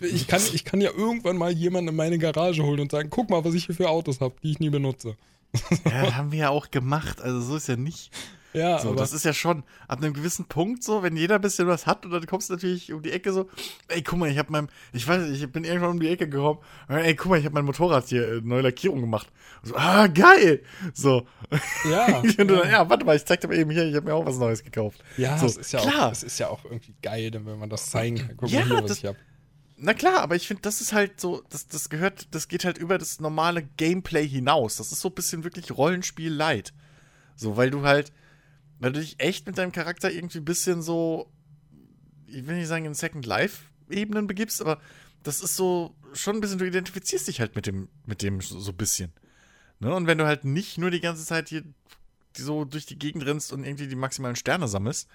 ich 0.00 0.26
kann, 0.26 0.40
ich 0.52 0.64
kann 0.64 0.80
ja 0.80 0.90
irgendwann 0.90 1.36
mal 1.36 1.52
jemanden 1.52 1.90
in 1.90 1.96
meine 1.96 2.18
Garage 2.18 2.62
holen 2.62 2.80
und 2.80 2.90
sagen, 2.90 3.10
guck 3.10 3.30
mal, 3.30 3.44
was 3.44 3.54
ich 3.54 3.66
hier 3.66 3.74
für 3.74 3.88
Autos 3.88 4.20
habe, 4.20 4.34
die 4.42 4.52
ich 4.52 4.60
nie 4.60 4.70
benutze. 4.70 5.16
Ja, 5.84 6.16
haben 6.16 6.32
wir 6.32 6.38
ja 6.38 6.48
auch 6.50 6.70
gemacht. 6.70 7.20
Also 7.20 7.40
so 7.40 7.56
ist 7.56 7.68
ja 7.68 7.76
nicht. 7.76 8.10
Ja, 8.52 8.78
so, 8.78 8.88
aber 8.88 8.98
das 8.98 9.12
ist 9.12 9.24
ja 9.24 9.32
schon 9.32 9.62
ab 9.88 10.02
einem 10.02 10.12
gewissen 10.12 10.44
Punkt 10.44 10.82
so, 10.84 11.02
wenn 11.02 11.16
jeder 11.16 11.36
ein 11.36 11.40
bisschen 11.40 11.66
was 11.66 11.86
hat 11.86 12.04
und 12.04 12.12
dann 12.12 12.26
kommst 12.26 12.50
du 12.50 12.54
natürlich 12.54 12.92
um 12.92 13.02
die 13.02 13.10
Ecke 13.10 13.32
so, 13.32 13.48
ey, 13.88 14.02
guck 14.02 14.18
mal, 14.18 14.30
ich 14.30 14.38
habe 14.38 14.52
mein, 14.52 14.68
ich 14.92 15.06
weiß 15.06 15.28
nicht, 15.28 15.42
ich 15.42 15.50
bin 15.50 15.64
irgendwann 15.64 15.90
um 15.90 16.00
die 16.00 16.08
Ecke 16.08 16.28
gekommen, 16.28 16.60
ey, 16.88 17.14
guck 17.14 17.30
mal, 17.30 17.38
ich 17.38 17.44
habe 17.44 17.54
mein 17.54 17.64
Motorrad 17.64 18.06
hier 18.08 18.28
äh, 18.28 18.40
neue 18.42 18.62
Lackierung 18.62 19.00
gemacht. 19.00 19.28
Und 19.62 19.70
so, 19.70 19.76
ah, 19.76 20.06
geil! 20.06 20.62
So. 20.92 21.26
Ja. 21.88 22.18
und 22.20 22.38
dann, 22.38 22.48
ja. 22.48 22.70
ja, 22.70 22.90
warte 22.90 23.04
mal, 23.04 23.16
ich 23.16 23.24
zeig 23.24 23.40
dir 23.40 23.48
mal 23.48 23.56
eben 23.56 23.70
hier, 23.70 23.86
ich 23.86 23.94
habe 23.94 24.06
mir 24.06 24.14
auch 24.14 24.26
was 24.26 24.36
Neues 24.36 24.62
gekauft. 24.62 25.02
Ja, 25.16 25.38
so, 25.38 25.46
das 25.46 25.56
ist 25.56 25.72
ja 25.72 25.80
klar. 25.80 26.06
auch, 26.06 26.08
das 26.10 26.22
ist 26.22 26.38
ja 26.38 26.48
auch 26.48 26.64
irgendwie 26.64 26.94
geil, 27.00 27.30
wenn 27.32 27.58
man 27.58 27.70
das 27.70 27.90
zeigen 27.90 28.18
kann. 28.18 28.36
Guck 28.36 28.50
ja, 28.50 28.60
mal 28.60 28.66
hier, 28.66 28.76
was 28.76 28.86
das, 28.86 28.98
ich 28.98 29.04
habe. 29.06 29.18
Na 29.84 29.94
klar, 29.94 30.20
aber 30.20 30.36
ich 30.36 30.46
finde, 30.46 30.62
das 30.62 30.80
ist 30.80 30.92
halt 30.92 31.20
so, 31.20 31.42
das, 31.48 31.66
das 31.66 31.88
gehört, 31.88 32.32
das 32.34 32.46
geht 32.46 32.64
halt 32.64 32.78
über 32.78 32.98
das 32.98 33.18
normale 33.18 33.62
Gameplay 33.62 34.28
hinaus. 34.28 34.76
Das 34.76 34.92
ist 34.92 35.00
so 35.00 35.08
ein 35.08 35.14
bisschen 35.14 35.42
wirklich 35.42 35.76
Rollenspiel 35.76 36.32
light. 36.32 36.72
So, 37.34 37.56
weil 37.56 37.70
du 37.70 37.82
halt, 37.82 38.12
weil 38.82 38.92
du 38.92 39.00
dich 39.00 39.20
echt 39.20 39.46
mit 39.46 39.56
deinem 39.58 39.70
Charakter 39.70 40.10
irgendwie 40.10 40.38
ein 40.38 40.44
bisschen 40.44 40.82
so, 40.82 41.30
ich 42.26 42.46
will 42.48 42.56
nicht 42.56 42.66
sagen 42.66 42.84
in 42.84 42.94
Second 42.94 43.24
Life-Ebenen 43.24 44.26
begibst, 44.26 44.60
aber 44.60 44.80
das 45.22 45.40
ist 45.40 45.54
so 45.54 45.94
schon 46.14 46.36
ein 46.36 46.40
bisschen, 46.40 46.58
du 46.58 46.66
identifizierst 46.66 47.28
dich 47.28 47.38
halt 47.38 47.54
mit 47.54 47.66
dem, 47.66 47.88
mit 48.06 48.22
dem 48.22 48.40
so 48.40 48.72
ein 48.72 48.76
bisschen. 48.76 49.12
Ne? 49.78 49.94
Und 49.94 50.08
wenn 50.08 50.18
du 50.18 50.26
halt 50.26 50.44
nicht 50.44 50.78
nur 50.78 50.90
die 50.90 51.00
ganze 51.00 51.24
Zeit 51.24 51.48
hier 51.48 51.62
so 52.36 52.64
durch 52.64 52.84
die 52.84 52.98
Gegend 52.98 53.24
rennst 53.24 53.52
und 53.52 53.64
irgendwie 53.64 53.86
die 53.86 53.94
maximalen 53.94 54.34
Sterne 54.34 54.66
sammelst, 54.66 55.08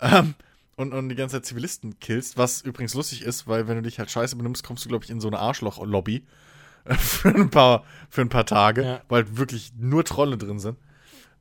ähm, 0.00 0.34
und, 0.76 0.94
und 0.94 1.10
die 1.10 1.14
ganze 1.14 1.36
Zeit 1.36 1.44
Zivilisten 1.44 2.00
killst, 2.00 2.38
was 2.38 2.62
übrigens 2.62 2.94
lustig 2.94 3.20
ist, 3.20 3.46
weil 3.46 3.68
wenn 3.68 3.76
du 3.76 3.82
dich 3.82 3.98
halt 3.98 4.10
scheiße 4.10 4.34
benimmst, 4.34 4.64
kommst 4.64 4.84
du, 4.84 4.88
glaube 4.88 5.04
ich, 5.04 5.10
in 5.10 5.20
so 5.20 5.28
eine 5.28 5.38
Arschloch-Lobby 5.40 6.24
für 6.98 7.28
ein 7.28 7.50
paar, 7.50 7.84
für 8.08 8.22
ein 8.22 8.30
paar 8.30 8.46
Tage, 8.46 8.82
ja. 8.82 9.02
weil 9.08 9.24
halt 9.24 9.36
wirklich 9.36 9.72
nur 9.78 10.04
Trolle 10.04 10.38
drin 10.38 10.58
sind. 10.58 10.78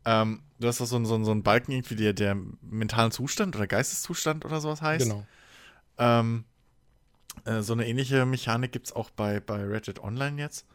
Ähm, 0.06 0.42
du 0.64 0.70
hast 0.70 0.80
doch 0.80 0.86
so, 0.86 1.04
so, 1.04 1.24
so 1.24 1.32
einen 1.32 1.44
Balken 1.44 1.74
irgendwie, 1.74 1.96
der, 1.96 2.14
der 2.14 2.38
mentalen 2.62 3.12
Zustand 3.12 3.56
oder 3.56 3.68
Geisteszustand 3.68 4.46
oder 4.46 4.62
sowas 4.62 4.82
heißt. 4.82 5.06
Genau. 5.06 5.28
Ähm, 5.98 6.46
äh, 7.44 7.62
so 7.62 7.74
eine 7.74 7.86
ähnliche 7.86 8.26
Mechanik 8.26 8.72
gibt 8.72 8.88
es 8.88 8.94
auch 8.94 9.10
bei, 9.10 9.42
bei 9.42 9.62
Reddit 9.62 10.00
Online 10.00 10.40
jetzt. 10.40 10.66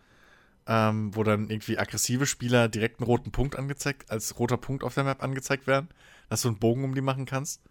Ähm, 0.70 1.16
wo 1.16 1.22
dann 1.22 1.48
irgendwie 1.48 1.78
aggressive 1.78 2.26
Spieler 2.26 2.68
direkt 2.68 3.00
einen 3.00 3.06
roten 3.06 3.32
Punkt 3.32 3.56
angezeigt, 3.56 4.10
als 4.10 4.38
roter 4.38 4.58
Punkt 4.58 4.84
auf 4.84 4.92
der 4.92 5.04
Map 5.04 5.22
angezeigt 5.22 5.66
werden, 5.66 5.88
dass 6.28 6.42
du 6.42 6.48
einen 6.48 6.58
Bogen 6.58 6.84
um 6.84 6.94
die 6.94 7.00
machen 7.00 7.24
kannst. 7.24 7.62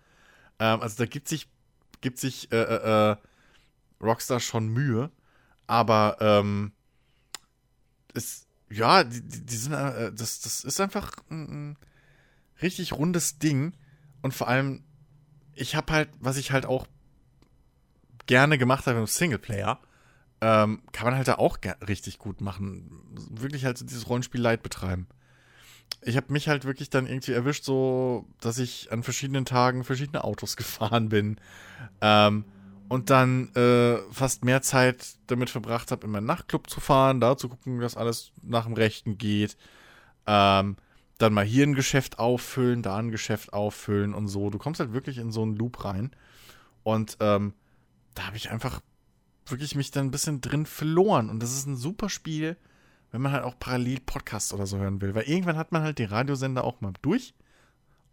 Ähm, 0.57 0.81
also 0.81 0.97
da 0.97 1.05
gibt 1.05 1.27
sich, 1.27 1.47
gibt 2.01 2.17
sich 2.17 2.51
äh, 2.51 2.55
äh, 2.59 3.11
äh, 3.11 3.15
Rockstar 4.01 4.39
schon 4.39 4.69
Mühe, 4.69 5.11
aber 5.67 6.17
ähm, 6.19 6.71
es, 8.15 8.47
ja, 8.71 9.03
die, 9.03 9.21
die 9.21 9.55
sind, 9.55 9.73
äh, 9.73 10.11
das, 10.11 10.41
das 10.41 10.63
ist 10.63 10.81
einfach 10.81 11.11
ein, 11.29 11.69
ein 11.69 11.77
richtig 12.61 12.93
rundes 12.93 13.39
Ding 13.39 13.73
und 14.21 14.33
vor 14.33 14.47
allem, 14.47 14.83
ich 15.53 15.75
habe 15.75 15.91
halt, 15.93 16.09
was 16.19 16.37
ich 16.37 16.51
halt 16.51 16.65
auch 16.65 16.87
gerne 18.25 18.57
gemacht 18.57 18.87
habe 18.87 18.99
im 18.99 19.07
Singleplayer, 19.07 19.79
ähm, 20.41 20.81
kann 20.91 21.05
man 21.05 21.15
halt 21.15 21.27
da 21.27 21.35
auch 21.35 21.57
richtig 21.87 22.19
gut 22.19 22.41
machen. 22.41 22.91
Wirklich 23.31 23.65
halt 23.65 23.77
so 23.77 23.85
dieses 23.85 24.07
Rollenspiel-Light 24.09 24.61
betreiben 24.61 25.07
ich 26.01 26.15
habe 26.15 26.31
mich 26.31 26.47
halt 26.47 26.65
wirklich 26.65 26.89
dann 26.89 27.07
irgendwie 27.07 27.33
erwischt, 27.33 27.63
so, 27.63 28.25
dass 28.39 28.59
ich 28.59 28.91
an 28.91 29.03
verschiedenen 29.03 29.45
Tagen 29.45 29.83
verschiedene 29.83 30.23
Autos 30.23 30.55
gefahren 30.57 31.09
bin. 31.09 31.37
Ähm, 32.01 32.45
und 32.89 33.09
dann 33.09 33.53
äh, 33.53 33.97
fast 34.11 34.45
mehr 34.45 34.61
Zeit 34.61 35.17
damit 35.27 35.49
verbracht 35.49 35.91
habe, 35.91 36.05
in 36.05 36.11
meinen 36.11 36.25
Nachtclub 36.25 36.69
zu 36.69 36.79
fahren, 36.79 37.19
da 37.19 37.35
zu 37.35 37.49
gucken, 37.49 37.81
dass 37.81 37.97
alles 37.97 38.31
nach 38.41 38.63
dem 38.65 38.75
Rechten 38.75 39.17
geht. 39.17 39.57
Ähm, 40.25 40.77
dann 41.17 41.33
mal 41.33 41.45
hier 41.45 41.65
ein 41.65 41.75
Geschäft 41.75 42.19
auffüllen, 42.19 42.83
da 42.83 42.97
ein 42.97 43.11
Geschäft 43.11 43.53
auffüllen 43.53 44.13
und 44.13 44.27
so. 44.27 44.49
Du 44.49 44.57
kommst 44.57 44.79
halt 44.79 44.93
wirklich 44.93 45.17
in 45.17 45.31
so 45.31 45.41
einen 45.41 45.55
Loop 45.55 45.83
rein. 45.83 46.11
Und 46.83 47.17
ähm, 47.19 47.53
da 48.13 48.27
habe 48.27 48.37
ich 48.37 48.49
einfach 48.51 48.81
wirklich 49.45 49.75
mich 49.75 49.91
dann 49.91 50.07
ein 50.07 50.11
bisschen 50.11 50.41
drin 50.41 50.65
verloren. 50.65 51.29
Und 51.29 51.41
das 51.41 51.53
ist 51.53 51.65
ein 51.65 51.75
super 51.75 52.09
Spiel 52.09 52.57
wenn 53.11 53.21
man 53.21 53.31
halt 53.31 53.43
auch 53.43 53.57
parallel 53.57 53.99
Podcasts 54.01 54.53
oder 54.53 54.67
so 54.67 54.77
hören 54.77 55.01
will. 55.01 55.15
Weil 55.15 55.23
irgendwann 55.23 55.57
hat 55.57 55.71
man 55.71 55.83
halt 55.83 55.99
die 55.99 56.03
Radiosender 56.03 56.63
auch 56.63 56.81
mal 56.81 56.93
durch. 57.01 57.33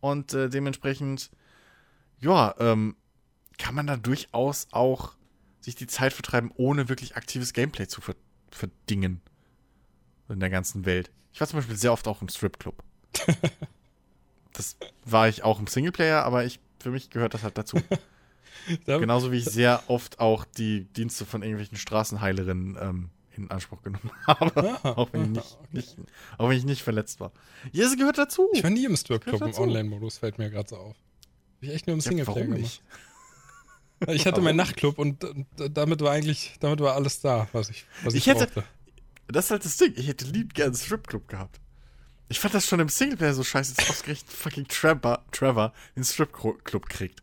Und 0.00 0.34
äh, 0.34 0.48
dementsprechend, 0.48 1.30
ja, 2.20 2.54
ähm, 2.58 2.96
kann 3.58 3.74
man 3.74 3.86
da 3.86 3.96
durchaus 3.96 4.68
auch 4.72 5.16
sich 5.60 5.74
die 5.74 5.86
Zeit 5.86 6.12
vertreiben, 6.12 6.50
ohne 6.56 6.88
wirklich 6.88 7.16
aktives 7.16 7.52
Gameplay 7.52 7.86
zu 7.86 8.00
verdingen. 8.50 9.20
In 10.28 10.40
der 10.40 10.50
ganzen 10.50 10.86
Welt. 10.86 11.10
Ich 11.32 11.40
war 11.40 11.48
zum 11.48 11.58
Beispiel 11.58 11.76
sehr 11.76 11.92
oft 11.92 12.08
auch 12.08 12.22
im 12.22 12.28
Stripclub. 12.28 12.82
das 14.52 14.76
war 15.04 15.28
ich 15.28 15.42
auch 15.42 15.58
im 15.58 15.66
Singleplayer, 15.66 16.24
aber 16.24 16.44
ich, 16.44 16.60
für 16.80 16.90
mich 16.90 17.10
gehört 17.10 17.34
das 17.34 17.42
halt 17.42 17.58
dazu. 17.58 17.78
Genauso 18.86 19.30
wie 19.30 19.38
ich 19.38 19.44
sehr 19.44 19.82
oft 19.88 20.20
auch 20.20 20.44
die 20.44 20.84
Dienste 20.84 21.26
von 21.26 21.42
irgendwelchen 21.42 21.76
Straßenheilerinnen 21.76 22.78
ähm, 22.80 23.10
in 23.36 23.50
Anspruch 23.50 23.82
genommen 23.82 24.10
habe. 24.26 24.78
Ah, 24.82 24.92
auch, 24.92 25.12
wenn 25.12 25.24
ich 25.24 25.30
nicht, 25.30 25.58
okay. 25.58 25.68
nicht, 25.72 25.96
auch 26.38 26.48
wenn 26.48 26.56
ich 26.56 26.64
nicht 26.64 26.82
verletzt 26.82 27.20
war. 27.20 27.32
Ja, 27.72 27.84
es 27.84 27.96
gehört 27.96 28.16
dazu. 28.18 28.48
Ich 28.52 28.62
war 28.62 28.70
nie 28.70 28.84
im 28.84 28.96
Stripclub 28.96 29.42
im 29.42 29.54
Online-Modus, 29.54 30.18
fällt 30.18 30.38
mir 30.38 30.50
gerade 30.50 30.68
so 30.68 30.76
auf. 30.76 30.96
Ich 31.60 31.70
echt 31.70 31.86
nur 31.86 31.94
im 31.94 32.00
Singleplayer 32.00 32.36
ja, 32.36 32.42
warum 32.42 32.56
gemacht. 32.56 32.82
Nicht? 34.00 34.14
Ich 34.16 34.26
hatte 34.26 34.40
meinen 34.40 34.56
Nachtclub 34.56 34.98
und, 34.98 35.24
damit 35.56 36.00
war 36.00 36.12
eigentlich, 36.12 36.56
damit 36.60 36.80
war 36.80 36.94
alles 36.94 37.20
da, 37.20 37.48
was 37.52 37.70
ich, 37.70 37.86
was 38.02 38.14
ich, 38.14 38.26
ich 38.26 38.26
hätte, 38.26 38.46
brauchte. 38.46 38.64
Das 39.28 39.46
ist 39.46 39.50
halt 39.50 39.64
das 39.64 39.76
Ding. 39.76 39.94
Ich 39.96 40.08
hätte 40.08 40.26
lieb 40.26 40.54
gerne 40.54 40.68
einen 40.68 40.76
Stripclub 40.76 41.28
gehabt. 41.28 41.60
Ich 42.28 42.40
fand 42.40 42.54
das 42.54 42.66
schon 42.66 42.80
im 42.80 42.88
Singleplayer 42.88 43.34
so 43.34 43.44
scheiße, 43.44 43.74
dass 43.74 43.90
ausgerechnet 43.90 44.32
fucking 44.32 44.66
Trevor, 44.68 45.24
Trevor 45.30 45.72
den 45.96 46.04
Stripclub 46.04 46.88
kriegt. 46.88 47.22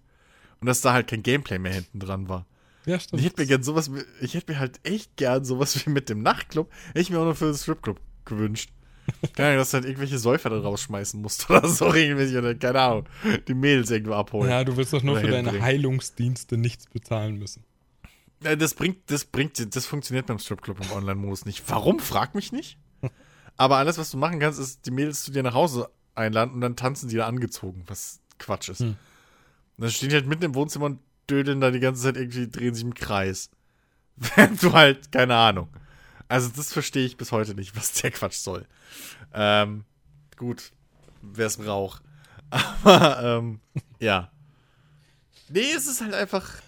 Und 0.60 0.68
dass 0.68 0.82
da 0.82 0.94
halt 0.94 1.08
kein 1.08 1.24
Gameplay 1.24 1.58
mehr 1.58 1.74
hinten 1.74 2.00
dran 2.00 2.30
war. 2.30 2.46
Ja, 2.86 3.00
stimmt. 3.00 3.20
Ich 3.20 3.28
hätte 3.28 3.42
mir 3.42 3.48
gern 3.48 3.64
sowas, 3.64 3.90
ich 4.22 4.34
hätte 4.34 4.52
mir 4.52 4.60
halt 4.60 4.80
echt 4.84 5.16
gern 5.18 5.44
sowas 5.44 5.86
wie 5.86 5.90
mit 5.90 6.10
dem 6.10 6.22
Nachtclub, 6.22 6.72
hätte 6.88 7.00
ich 7.00 7.10
mir 7.10 7.20
auch 7.20 7.26
noch 7.26 7.38
für 7.38 7.46
den 7.46 7.56
Stripclub 7.56 8.00
gewünscht. 8.26 8.72
Keine 9.34 9.50
Ahnung, 9.50 9.60
dass 9.60 9.72
du 9.72 9.76
halt 9.76 9.86
irgendwelche 9.86 10.20
Säufer 10.20 10.50
da 10.50 10.60
rausschmeißen 10.60 11.20
musst 11.22 11.50
oder 11.50 11.68
so 11.68 11.88
regelmäßig 11.88 12.38
oder 12.38 12.54
keine 12.56 12.80
Ahnung, 12.80 13.06
die 13.48 13.54
Mädels 13.56 13.90
irgendwo 13.90 14.14
abholen. 14.14 14.50
Ja, 14.50 14.64
du 14.64 14.78
wirst 14.78 14.94
doch 14.94 15.02
nur 15.02 15.20
für 15.20 15.28
deine 15.28 15.60
Heilungsdienste 15.60 16.58
nichts 16.58 16.86
bezahlen 16.86 17.38
müssen. 17.38 17.64
Ja, 18.44 18.56
das 18.56 18.74
bringt, 18.74 19.10
das 19.12 19.26
bringt, 19.26 19.76
das 19.76 19.86
funktioniert 19.86 20.28
beim 20.28 20.40
Stripclub 20.40 20.80
im 20.84 20.92
Online-Modus 20.92 21.46
nicht. 21.46 21.64
Warum? 21.68 22.00
Frag 22.00 22.36
mich 22.36 22.52
nicht. 22.52 22.78
Aber 23.58 23.78
alles, 23.78 23.98
was 23.98 24.12
du 24.12 24.18
machen 24.18 24.40
kannst, 24.40 24.60
ist 24.60 24.86
die 24.86 24.92
Mädels 24.92 25.24
zu 25.24 25.32
dir 25.32 25.44
nach 25.44 25.54
Hause 25.54 25.90
einladen 26.16 26.54
und 26.54 26.62
dann 26.62 26.76
tanzen 26.76 27.10
die 27.10 27.18
da 27.18 27.28
angezogen, 27.28 27.84
was 27.88 28.20
Quatsch 28.40 28.70
ist. 28.70 28.80
Hm. 28.80 28.96
dann 29.78 29.92
stehen 29.92 30.10
die 30.10 30.16
halt 30.16 30.28
mitten 30.28 30.44
im 30.44 30.56
Wohnzimmer 30.56 30.86
und 30.86 31.00
dödeln 31.30 31.62
da 31.62 31.72
die 31.72 31.80
ganze 31.80 32.04
Zeit 32.04 32.18
irgendwie, 32.18 32.50
drehen 32.50 32.74
sich 32.74 32.84
im 32.84 32.94
Kreis. 32.94 33.50
Wenn 34.36 34.58
du 34.58 34.74
halt, 34.74 35.12
keine 35.12 35.36
Ahnung. 35.36 35.70
Also, 36.28 36.50
das 36.56 36.72
verstehe 36.72 37.06
ich 37.06 37.18
bis 37.18 37.32
heute 37.32 37.56
nicht, 37.56 37.76
was 37.76 37.94
der 37.94 38.12
Quatsch 38.12 38.38
soll. 38.38 38.66
Ähm, 39.34 39.86
gut, 40.38 40.72
wer 41.22 41.48
es 41.48 41.58
braucht. 41.58 42.02
Aber, 42.50 43.22
ähm, 43.24 43.60
ja. 44.00 44.32
Nee, 45.50 45.72
es 45.76 45.88
ist 45.88 46.02
halt 46.02 46.14
einfach. 46.14 46.62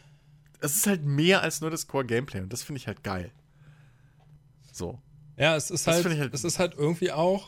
Es 0.60 0.76
ist 0.76 0.88
halt 0.88 1.04
mehr 1.04 1.42
als 1.42 1.60
nur 1.62 1.70
das 1.70 1.88
Core-Gameplay 1.88 2.42
und 2.42 2.52
das 2.54 2.64
finde 2.64 2.80
ich 2.80 2.88
halt 2.88 3.04
geil. 3.04 3.32
So. 4.72 5.02
Ja, 5.38 5.56
es 5.56 5.72
ist 5.72 5.88
halt, 5.88 6.06
halt, 6.06 6.34
es 6.34 6.44
ist 6.44 6.60
halt 6.60 6.76
irgendwie 6.78 7.12
auch. 7.12 7.48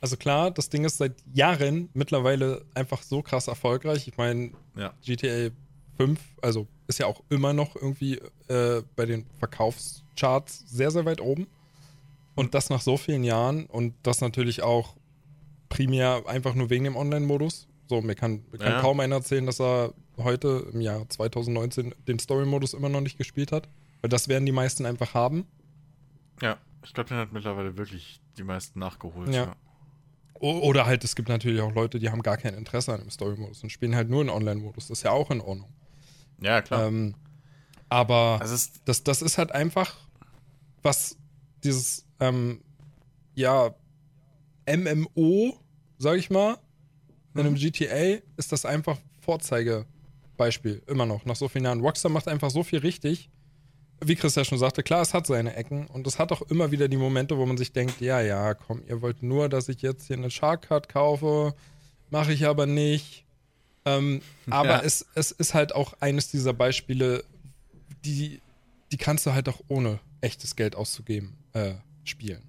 Also 0.00 0.16
klar, 0.16 0.50
das 0.50 0.68
Ding 0.68 0.84
ist 0.84 0.98
seit 0.98 1.14
Jahren 1.32 1.88
mittlerweile 1.94 2.64
einfach 2.74 3.02
so 3.02 3.22
krass 3.22 3.48
erfolgreich. 3.48 4.06
Ich 4.06 4.16
meine, 4.16 4.52
ja. 4.76 4.92
GTA 5.04 5.50
5, 5.96 6.20
also 6.42 6.66
ist 6.86 6.98
ja 6.98 7.06
auch 7.06 7.22
immer 7.30 7.52
noch 7.52 7.74
irgendwie 7.74 8.20
äh, 8.48 8.82
bei 8.94 9.06
den 9.06 9.26
Verkaufscharts 9.38 10.64
sehr, 10.66 10.90
sehr 10.90 11.04
weit 11.06 11.20
oben. 11.20 11.46
Und 12.34 12.54
das 12.54 12.68
nach 12.68 12.82
so 12.82 12.98
vielen 12.98 13.24
Jahren 13.24 13.64
und 13.66 13.94
das 14.02 14.20
natürlich 14.20 14.62
auch 14.62 14.94
primär 15.70 16.24
einfach 16.26 16.54
nur 16.54 16.68
wegen 16.68 16.84
dem 16.84 16.96
Online-Modus. 16.96 17.66
So, 17.88 18.02
mir 18.02 18.14
kann, 18.14 18.44
mir 18.52 18.58
kann 18.58 18.72
ja. 18.72 18.80
kaum 18.80 19.00
einer 19.00 19.16
erzählen, 19.16 19.46
dass 19.46 19.60
er 19.60 19.94
heute 20.18 20.68
im 20.72 20.80
Jahr 20.82 21.08
2019 21.08 21.94
den 22.06 22.18
Story-Modus 22.18 22.74
immer 22.74 22.90
noch 22.90 23.00
nicht 23.00 23.16
gespielt 23.16 23.52
hat. 23.52 23.68
Weil 24.02 24.10
das 24.10 24.28
werden 24.28 24.44
die 24.44 24.52
meisten 24.52 24.84
einfach 24.84 25.14
haben. 25.14 25.46
Ja, 26.42 26.58
ich 26.86 26.94
glaube, 26.94 27.08
den 27.08 27.18
hat 27.18 27.32
mittlerweile 27.32 27.76
wirklich 27.76 28.20
die 28.38 28.44
meisten 28.44 28.78
nachgeholt. 28.78 29.28
Ja. 29.28 29.44
ja. 29.44 29.56
Oder 30.38 30.86
halt, 30.86 31.02
es 31.02 31.16
gibt 31.16 31.28
natürlich 31.28 31.60
auch 31.60 31.74
Leute, 31.74 31.98
die 31.98 32.10
haben 32.10 32.22
gar 32.22 32.36
kein 32.36 32.54
Interesse 32.54 32.92
an 32.92 33.00
dem 33.00 33.10
Story-Modus 33.10 33.62
und 33.62 33.70
spielen 33.70 33.96
halt 33.96 34.08
nur 34.08 34.22
in 34.22 34.28
Online-Modus. 34.28 34.88
Das 34.88 34.98
ist 34.98 35.02
ja 35.02 35.10
auch 35.10 35.30
in 35.30 35.40
Ordnung. 35.40 35.72
Ja, 36.40 36.62
klar. 36.62 36.86
Ähm, 36.86 37.14
aber 37.88 38.38
das, 38.40 39.02
das 39.02 39.22
ist 39.22 39.38
halt 39.38 39.52
einfach, 39.52 39.96
was 40.82 41.16
dieses, 41.64 42.06
ähm, 42.20 42.62
ja, 43.34 43.74
MMO, 44.68 45.58
sag 45.98 46.18
ich 46.18 46.30
mal, 46.30 46.58
in 47.34 47.40
einem 47.40 47.54
mhm. 47.54 47.56
GTA 47.56 48.18
ist 48.36 48.52
das 48.52 48.64
einfach 48.64 48.98
Vorzeigebeispiel, 49.20 50.82
immer 50.86 51.06
noch, 51.06 51.24
nach 51.24 51.36
so 51.36 51.48
vielen 51.48 51.64
Jahren. 51.64 51.80
Rockstar 51.80 52.10
macht 52.10 52.28
einfach 52.28 52.50
so 52.50 52.62
viel 52.62 52.80
richtig. 52.80 53.30
Wie 54.04 54.14
Chris 54.14 54.34
ja 54.34 54.44
schon 54.44 54.58
sagte, 54.58 54.82
klar, 54.82 55.00
es 55.00 55.14
hat 55.14 55.26
seine 55.26 55.54
Ecken 55.54 55.86
und 55.86 56.06
es 56.06 56.18
hat 56.18 56.30
auch 56.32 56.42
immer 56.42 56.70
wieder 56.70 56.88
die 56.88 56.96
Momente, 56.96 57.38
wo 57.38 57.46
man 57.46 57.56
sich 57.56 57.72
denkt, 57.72 58.00
ja, 58.00 58.20
ja, 58.20 58.54
komm, 58.54 58.82
ihr 58.86 59.00
wollt 59.00 59.22
nur, 59.22 59.48
dass 59.48 59.68
ich 59.68 59.82
jetzt 59.82 60.06
hier 60.06 60.16
eine 60.16 60.30
Shark 60.30 60.68
Card 60.68 60.88
kaufe, 60.88 61.54
mache 62.10 62.32
ich 62.32 62.46
aber 62.46 62.66
nicht. 62.66 63.24
Ähm, 63.84 64.20
aber 64.50 64.68
ja. 64.68 64.80
es, 64.82 65.06
es 65.14 65.30
ist 65.30 65.54
halt 65.54 65.74
auch 65.74 65.94
eines 66.00 66.30
dieser 66.30 66.52
Beispiele, 66.52 67.24
die, 68.04 68.40
die 68.92 68.96
kannst 68.98 69.24
du 69.26 69.32
halt 69.32 69.48
auch 69.48 69.60
ohne 69.68 69.98
echtes 70.20 70.56
Geld 70.56 70.76
auszugeben 70.76 71.36
äh, 71.52 71.74
spielen. 72.04 72.42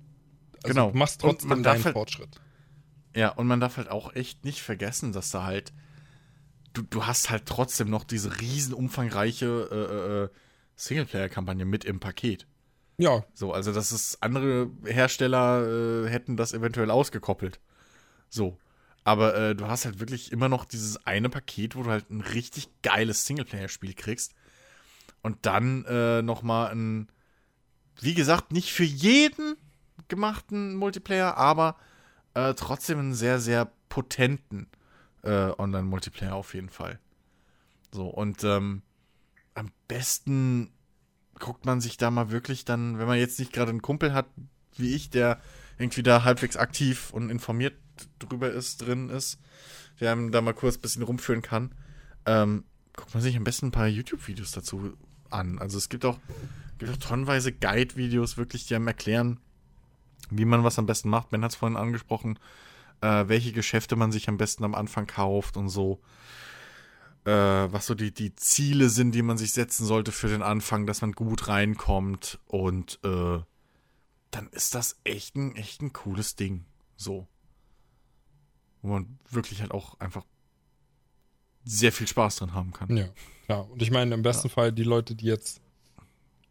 Also 0.63 0.73
genau. 0.73 0.91
Du 0.91 0.97
machst 0.97 1.21
trotzdem 1.21 1.63
deinen 1.63 1.83
halt, 1.83 1.93
Fortschritt. 1.93 2.41
Ja, 3.15 3.29
und 3.29 3.47
man 3.47 3.59
darf 3.59 3.77
halt 3.77 3.89
auch 3.89 4.13
echt 4.15 4.43
nicht 4.43 4.61
vergessen, 4.61 5.13
dass 5.13 5.31
da 5.31 5.43
halt 5.43 5.71
du, 6.77 6.83
du 6.83 7.05
hast 7.05 7.29
halt 7.29 7.45
trotzdem 7.45 7.89
noch 7.89 8.03
diese 8.03 8.39
riesen 8.39 8.73
umfangreiche 8.73 9.45
äh, 9.71 10.23
äh, 10.23 10.29
Singleplayer-Kampagne 10.77 11.65
mit 11.65 11.83
im 11.83 11.99
Paket. 11.99 12.47
Ja. 12.97 13.25
So, 13.33 13.51
also 13.51 13.73
das 13.73 13.91
ist, 13.91 14.23
andere 14.23 14.71
Hersteller 14.85 16.05
äh, 16.05 16.09
hätten 16.09 16.37
das 16.37 16.53
eventuell 16.53 16.89
ausgekoppelt. 16.89 17.59
So. 18.29 18.57
Aber 19.03 19.35
äh, 19.35 19.55
du 19.55 19.67
hast 19.67 19.85
halt 19.85 19.99
wirklich 19.99 20.31
immer 20.31 20.49
noch 20.49 20.65
dieses 20.65 21.05
eine 21.05 21.29
Paket, 21.29 21.75
wo 21.75 21.83
du 21.83 21.89
halt 21.89 22.09
ein 22.09 22.21
richtig 22.21 22.69
geiles 22.81 23.25
Singleplayer-Spiel 23.25 23.93
kriegst. 23.93 24.33
Und 25.21 25.45
dann 25.45 25.85
äh, 25.85 26.21
nochmal 26.21 26.71
ein, 26.71 27.07
wie 28.01 28.13
gesagt, 28.13 28.51
nicht 28.51 28.73
für 28.73 28.83
jeden 28.83 29.55
gemachten 30.07 30.75
Multiplayer, 30.75 31.37
aber 31.37 31.77
äh, 32.33 32.53
trotzdem 32.53 32.99
einen 32.99 33.13
sehr, 33.13 33.39
sehr 33.39 33.71
potenten 33.89 34.67
äh, 35.23 35.51
Online-Multiplayer 35.57 36.35
auf 36.35 36.53
jeden 36.53 36.69
Fall. 36.69 36.99
So, 37.91 38.07
und 38.07 38.43
ähm, 38.43 38.81
am 39.57 39.71
besten 39.87 40.71
guckt 41.39 41.65
man 41.65 41.81
sich 41.81 41.97
da 41.97 42.11
mal 42.11 42.31
wirklich 42.31 42.65
dann, 42.65 42.99
wenn 42.99 43.07
man 43.07 43.17
jetzt 43.17 43.39
nicht 43.39 43.53
gerade 43.53 43.69
einen 43.69 43.81
Kumpel 43.81 44.13
hat, 44.13 44.27
wie 44.77 44.93
ich, 44.93 45.09
der 45.09 45.39
irgendwie 45.77 46.03
da 46.03 46.23
halbwegs 46.23 46.57
aktiv 46.57 47.11
und 47.11 47.29
informiert 47.29 47.75
drüber 48.19 48.51
ist, 48.51 48.77
drin 48.77 49.09
ist, 49.09 49.39
der 49.99 50.11
einem 50.11 50.31
da 50.31 50.41
mal 50.41 50.53
kurz 50.53 50.77
ein 50.77 50.81
bisschen 50.81 51.03
rumführen 51.03 51.41
kann, 51.41 51.73
ähm, 52.25 52.63
guckt 52.95 53.13
man 53.13 53.23
sich 53.23 53.35
am 53.35 53.43
besten 53.43 53.67
ein 53.67 53.71
paar 53.71 53.87
YouTube-Videos 53.87 54.51
dazu 54.51 54.93
an. 55.29 55.59
Also 55.59 55.77
es 55.77 55.89
gibt 55.89 56.05
auch, 56.05 56.19
gibt 56.77 56.91
auch 56.91 56.97
tonnenweise 56.97 57.51
Guide-Videos, 57.51 58.37
wirklich, 58.37 58.67
die 58.67 58.75
einem 58.75 58.87
erklären, 58.87 59.39
wie 60.29 60.45
man 60.45 60.63
was 60.63 60.79
am 60.79 60.85
besten 60.85 61.09
macht. 61.09 61.29
Ben 61.29 61.43
hat 61.43 61.51
es 61.51 61.57
vorhin 61.57 61.77
angesprochen, 61.77 62.39
äh, 63.01 63.27
welche 63.27 63.51
Geschäfte 63.51 63.95
man 63.95 64.11
sich 64.11 64.29
am 64.29 64.37
besten 64.37 64.63
am 64.63 64.75
Anfang 64.75 65.07
kauft 65.07 65.57
und 65.57 65.69
so. 65.69 65.99
Äh, 67.27 67.73
was 67.73 67.87
so 67.87 67.93
die, 67.93 68.13
die 68.13 68.33
Ziele 68.37 68.87
sind, 68.87 69.11
die 69.11 69.21
man 69.21 69.37
sich 69.37 69.51
setzen 69.51 69.85
sollte 69.85 70.13
für 70.13 70.29
den 70.29 70.41
Anfang, 70.41 70.85
dass 70.85 71.01
man 71.01 71.11
gut 71.11 71.49
reinkommt. 71.49 72.39
Und 72.45 72.99
äh, 73.03 73.39
dann 74.31 74.47
ist 74.51 74.73
das 74.75 74.97
echt 75.03 75.35
ein, 75.35 75.53
echt 75.57 75.81
ein 75.81 75.91
cooles 75.91 76.37
Ding. 76.37 76.63
So. 76.95 77.27
Wo 78.81 78.87
man 78.87 79.19
wirklich 79.29 79.59
halt 79.59 79.71
auch 79.71 79.99
einfach 79.99 80.23
sehr 81.65 81.91
viel 81.91 82.07
Spaß 82.07 82.37
dran 82.37 82.53
haben 82.53 82.71
kann. 82.71 82.95
Ja, 82.95 83.09
klar. 83.45 83.69
Und 83.69 83.81
ich 83.81 83.91
meine, 83.91 84.15
im 84.15 84.21
besten 84.21 84.47
ja. 84.47 84.53
Fall 84.53 84.71
die 84.71 84.83
Leute, 84.83 85.13
die 85.13 85.25
jetzt 85.25 85.59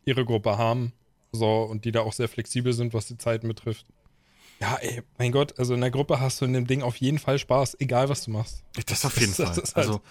ihre 0.04 0.26
Gruppe 0.26 0.58
haben, 0.58 0.92
so, 1.32 1.62
und 1.62 1.86
die 1.86 1.92
da 1.92 2.02
auch 2.02 2.12
sehr 2.12 2.28
flexibel 2.28 2.74
sind, 2.74 2.92
was 2.92 3.06
die 3.06 3.16
Zeiten 3.16 3.48
betrifft. 3.48 3.86
Ja, 4.60 4.76
ey, 4.76 5.02
mein 5.16 5.32
Gott, 5.32 5.58
also 5.58 5.72
in 5.72 5.80
der 5.80 5.90
Gruppe 5.90 6.20
hast 6.20 6.42
du 6.42 6.44
in 6.44 6.52
dem 6.52 6.66
Ding 6.66 6.82
auf 6.82 6.96
jeden 6.96 7.18
Fall 7.18 7.38
Spaß, 7.38 7.80
egal 7.80 8.10
was 8.10 8.24
du 8.24 8.30
machst. 8.30 8.62
Das 8.86 9.06
auf 9.06 9.18
jeden 9.18 9.32
das, 9.36 9.46
Fall. 9.46 9.56
Das 9.56 9.74
halt, 9.74 9.88
also, 9.88 10.02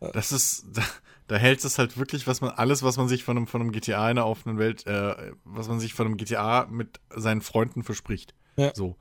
das 0.00 0.32
ist, 0.32 0.66
da, 0.72 0.82
da, 1.28 1.36
hält 1.36 1.64
es 1.64 1.78
halt 1.78 1.98
wirklich, 1.98 2.26
was 2.26 2.40
man, 2.40 2.50
alles, 2.50 2.82
was 2.82 2.96
man 2.96 3.08
sich 3.08 3.24
von 3.24 3.36
einem, 3.36 3.46
von 3.46 3.60
einem 3.60 3.72
GTA 3.72 4.10
in 4.10 4.16
der 4.16 4.26
offenen 4.26 4.58
Welt, 4.58 4.86
äh, 4.86 5.32
was 5.44 5.68
man 5.68 5.80
sich 5.80 5.94
von 5.94 6.06
einem 6.06 6.16
GTA 6.16 6.66
mit 6.66 7.00
seinen 7.14 7.42
Freunden 7.42 7.82
verspricht. 7.82 8.34
Ja. 8.56 8.72
So. 8.74 8.96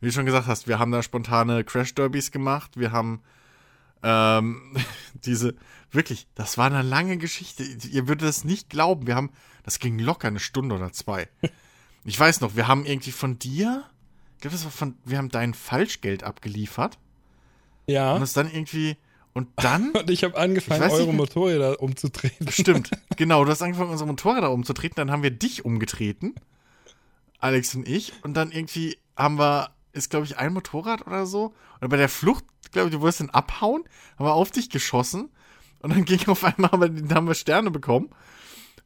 Wie 0.00 0.06
du 0.06 0.12
schon 0.12 0.26
gesagt 0.26 0.46
hast, 0.46 0.68
wir 0.68 0.78
haben 0.78 0.92
da 0.92 1.02
spontane 1.02 1.64
Crash-Derbys 1.64 2.30
gemacht, 2.30 2.76
wir 2.76 2.92
haben 2.92 3.22
ähm, 4.02 4.76
diese, 5.24 5.54
wirklich, 5.90 6.26
das 6.34 6.58
war 6.58 6.66
eine 6.66 6.82
lange 6.82 7.16
Geschichte. 7.18 7.64
Ihr 7.64 8.08
würdet 8.08 8.28
das 8.28 8.44
nicht 8.44 8.70
glauben. 8.70 9.06
Wir 9.06 9.16
haben, 9.16 9.30
das 9.62 9.78
ging 9.78 9.98
locker 9.98 10.28
eine 10.28 10.40
Stunde 10.40 10.74
oder 10.74 10.92
zwei. 10.92 11.28
Ich 12.04 12.18
weiß 12.18 12.40
noch, 12.40 12.56
wir 12.56 12.68
haben 12.68 12.86
irgendwie 12.86 13.10
von 13.10 13.38
dir, 13.38 13.84
ich 14.36 14.40
glaube, 14.40 14.56
das 14.56 14.64
war 14.64 14.70
von, 14.70 14.96
wir 15.04 15.18
haben 15.18 15.28
dein 15.28 15.52
Falschgeld 15.52 16.22
abgeliefert. 16.22 16.96
Ja. 17.86 18.14
Und 18.14 18.22
es 18.22 18.32
dann 18.32 18.50
irgendwie, 18.50 18.96
und 19.38 19.48
dann. 19.56 19.90
und 19.92 20.10
ich 20.10 20.24
habe 20.24 20.36
angefangen, 20.36 20.82
ich 20.84 20.92
eure 20.92 21.06
nicht, 21.06 21.16
Motorräder 21.16 21.80
umzutreten. 21.80 22.50
Stimmt, 22.50 22.90
genau. 23.16 23.44
Du 23.44 23.50
hast 23.50 23.62
angefangen, 23.62 23.90
unsere 23.90 24.08
Motorräder 24.08 24.50
umzutreten. 24.50 24.96
Dann 24.96 25.12
haben 25.12 25.22
wir 25.22 25.30
dich 25.30 25.64
umgetreten. 25.64 26.34
Alex 27.38 27.74
und 27.76 27.86
ich. 27.86 28.12
Und 28.24 28.34
dann 28.34 28.50
irgendwie 28.50 28.98
haben 29.16 29.38
wir, 29.38 29.70
ist 29.92 30.10
glaube 30.10 30.26
ich 30.26 30.38
ein 30.38 30.52
Motorrad 30.52 31.06
oder 31.06 31.24
so. 31.24 31.54
Und 31.80 31.88
bei 31.88 31.96
der 31.96 32.08
Flucht, 32.08 32.44
glaube 32.72 32.88
ich, 32.88 32.94
du 32.94 33.00
wolltest 33.00 33.20
dann 33.20 33.30
abhauen, 33.30 33.84
haben 34.18 34.26
wir 34.26 34.34
auf 34.34 34.50
dich 34.50 34.70
geschossen. 34.70 35.30
Und 35.80 35.94
dann 35.94 36.04
ging 36.04 36.18
auf 36.26 36.42
einmal, 36.42 36.90
dann 36.90 37.14
haben 37.14 37.28
wir 37.28 37.34
Sterne 37.34 37.70
bekommen. 37.70 38.10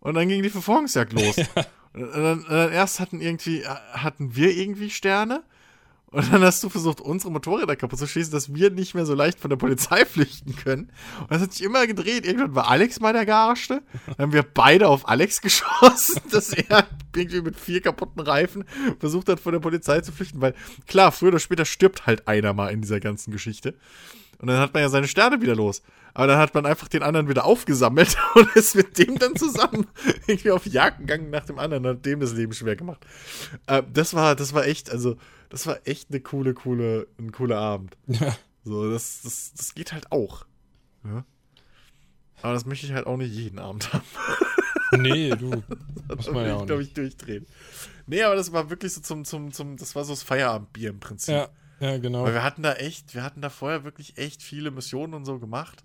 Und 0.01 0.15
dann 0.15 0.29
ging 0.29 0.43
die 0.43 0.51
Verfolgungsjagd 0.51 1.15
los. 1.15 1.37
Ja. 1.37 1.47
Und 1.95 2.13
dann, 2.13 2.45
dann, 2.47 2.73
erst 2.73 3.01
hatten 3.01 3.23
irgendwie, 3.23 3.67
hatten 3.67 4.37
wir 4.37 4.55
irgendwie 4.55 4.91
Sterne. 4.91 5.45
Und 6.13 6.31
dann 6.31 6.43
hast 6.43 6.63
du 6.63 6.69
versucht, 6.69 7.01
unsere 7.01 7.33
Motorräder 7.33 7.75
kaputt 7.75 7.99
zu 7.99 8.07
schießen, 8.07 8.33
dass 8.33 8.55
wir 8.55 8.71
nicht 8.71 8.95
mehr 8.95 9.07
so 9.07 9.15
leicht 9.15 9.41
von 9.41 9.49
der 9.49 9.57
Polizei 9.57 10.05
flüchten 10.07 10.55
können. 10.55 10.93
Und 11.21 11.31
das 11.31 11.41
hat 11.41 11.53
sich 11.55 11.65
immer 11.65 11.87
gedreht. 11.87 12.27
Irgendwann 12.27 12.55
war 12.55 12.69
Alex 12.69 13.01
mal 13.01 13.15
der 13.15 13.25
Garste. 13.25 13.83
Dann 14.07 14.27
haben 14.27 14.33
wir 14.33 14.43
beide 14.43 14.89
auf 14.89 15.09
Alex 15.09 15.41
geschossen, 15.43 16.21
dass 16.31 16.53
er 16.53 16.87
irgendwie 17.17 17.41
mit 17.41 17.59
vier 17.59 17.81
kaputten 17.81 18.21
Reifen 18.21 18.65
versucht 19.01 19.29
hat, 19.29 19.41
von 19.41 19.53
der 19.53 19.61
Polizei 19.61 20.01
zu 20.03 20.13
flüchten. 20.13 20.41
Weil 20.41 20.55
klar, 20.87 21.13
früher 21.13 21.29
oder 21.29 21.39
später 21.39 21.65
stirbt 21.65 22.07
halt 22.07 22.29
einer 22.29 22.53
mal 22.53 22.69
in 22.69 22.83
dieser 22.83 23.01
ganzen 23.01 23.33
Geschichte. 23.33 23.75
Und 24.39 24.49
dann 24.49 24.59
hat 24.59 24.75
man 24.75 24.83
ja 24.83 24.89
seine 24.89 25.09
Sterne 25.09 25.41
wieder 25.41 25.55
los. 25.55 25.83
Aber 26.15 26.27
dann 26.27 26.39
hat 26.39 26.53
man 26.53 26.67
einfach 26.67 26.89
den 26.89 27.03
anderen 27.03 27.29
wieder 27.29 27.45
aufgesammelt 27.45 28.17
und 28.35 28.55
ist 28.55 28.75
mit 28.75 28.99
dem 28.99 29.19
dann 29.19 29.37
zusammen 29.37 29.87
irgendwie 30.27 30.51
auf 30.51 30.67
Jagd 30.67 30.99
gegangen 30.99 31.31
nach 31.31 31.47
dem 31.47 31.59
anderen 31.59 31.87
und 31.87 31.97
hat 31.97 32.07
dem 32.07 32.21
das 32.21 32.33
Leben 32.33 32.53
schwer 32.53 32.77
gemacht. 32.77 33.07
Äh, 33.67 33.83
das 33.91 34.15
war, 34.15 34.35
das 34.37 34.53
war 34.53 34.67
echt, 34.67 34.91
also, 34.91 35.17
das 35.53 35.67
war 35.67 35.79
echt 35.85 36.09
eine 36.09 36.21
coole, 36.21 36.55
coole, 36.55 37.07
ein 37.19 37.31
cooler 37.31 37.59
Abend. 37.59 37.99
Ja. 38.07 38.35
So, 38.65 38.91
das, 38.91 39.21
das, 39.23 39.53
das 39.55 39.75
geht 39.75 39.93
halt 39.93 40.11
auch. 40.11 40.47
Ja? 41.05 41.27
Aber 42.41 42.55
das 42.55 42.65
möchte 42.65 42.87
ich 42.87 42.93
halt 42.93 43.07
auch 43.07 43.19
nicht 43.19 43.35
jeden 43.35 43.59
Abend 43.59 43.93
haben. 43.93 44.05
Nee, 44.99 45.31
du. 45.31 45.63
das 46.09 46.17
muss 46.19 46.33
man 46.33 46.45
ja 46.45 46.57
auch 46.57 46.67
glaube 46.67 46.83
ich, 46.83 46.93
durchdrehen. 46.93 47.47
Nee, 48.07 48.23
aber 48.25 48.35
das 48.35 48.53
war 48.53 48.69
wirklich 48.69 48.93
so 48.93 49.01
zum, 49.01 49.25
zum, 49.25 49.51
zum, 49.51 49.79
das 49.79 49.97
war 49.97 50.05
so 50.05 50.13
das 50.13 50.23
Feierabendbier 50.23 50.91
im 50.91 51.01
Prinzip. 51.01 51.35
Ja, 51.35 51.49
ja, 51.81 51.97
genau. 51.97 52.25
Weil 52.25 52.35
wir 52.35 52.43
hatten 52.43 52.63
da 52.63 52.75
echt, 52.75 53.15
wir 53.15 53.23
hatten 53.23 53.41
da 53.41 53.49
vorher 53.49 53.85
wirklich 53.85 54.19
echt 54.19 54.43
viele 54.43 54.71
Missionen 54.71 55.15
und 55.15 55.25
so 55.25 55.39
gemacht. 55.39 55.83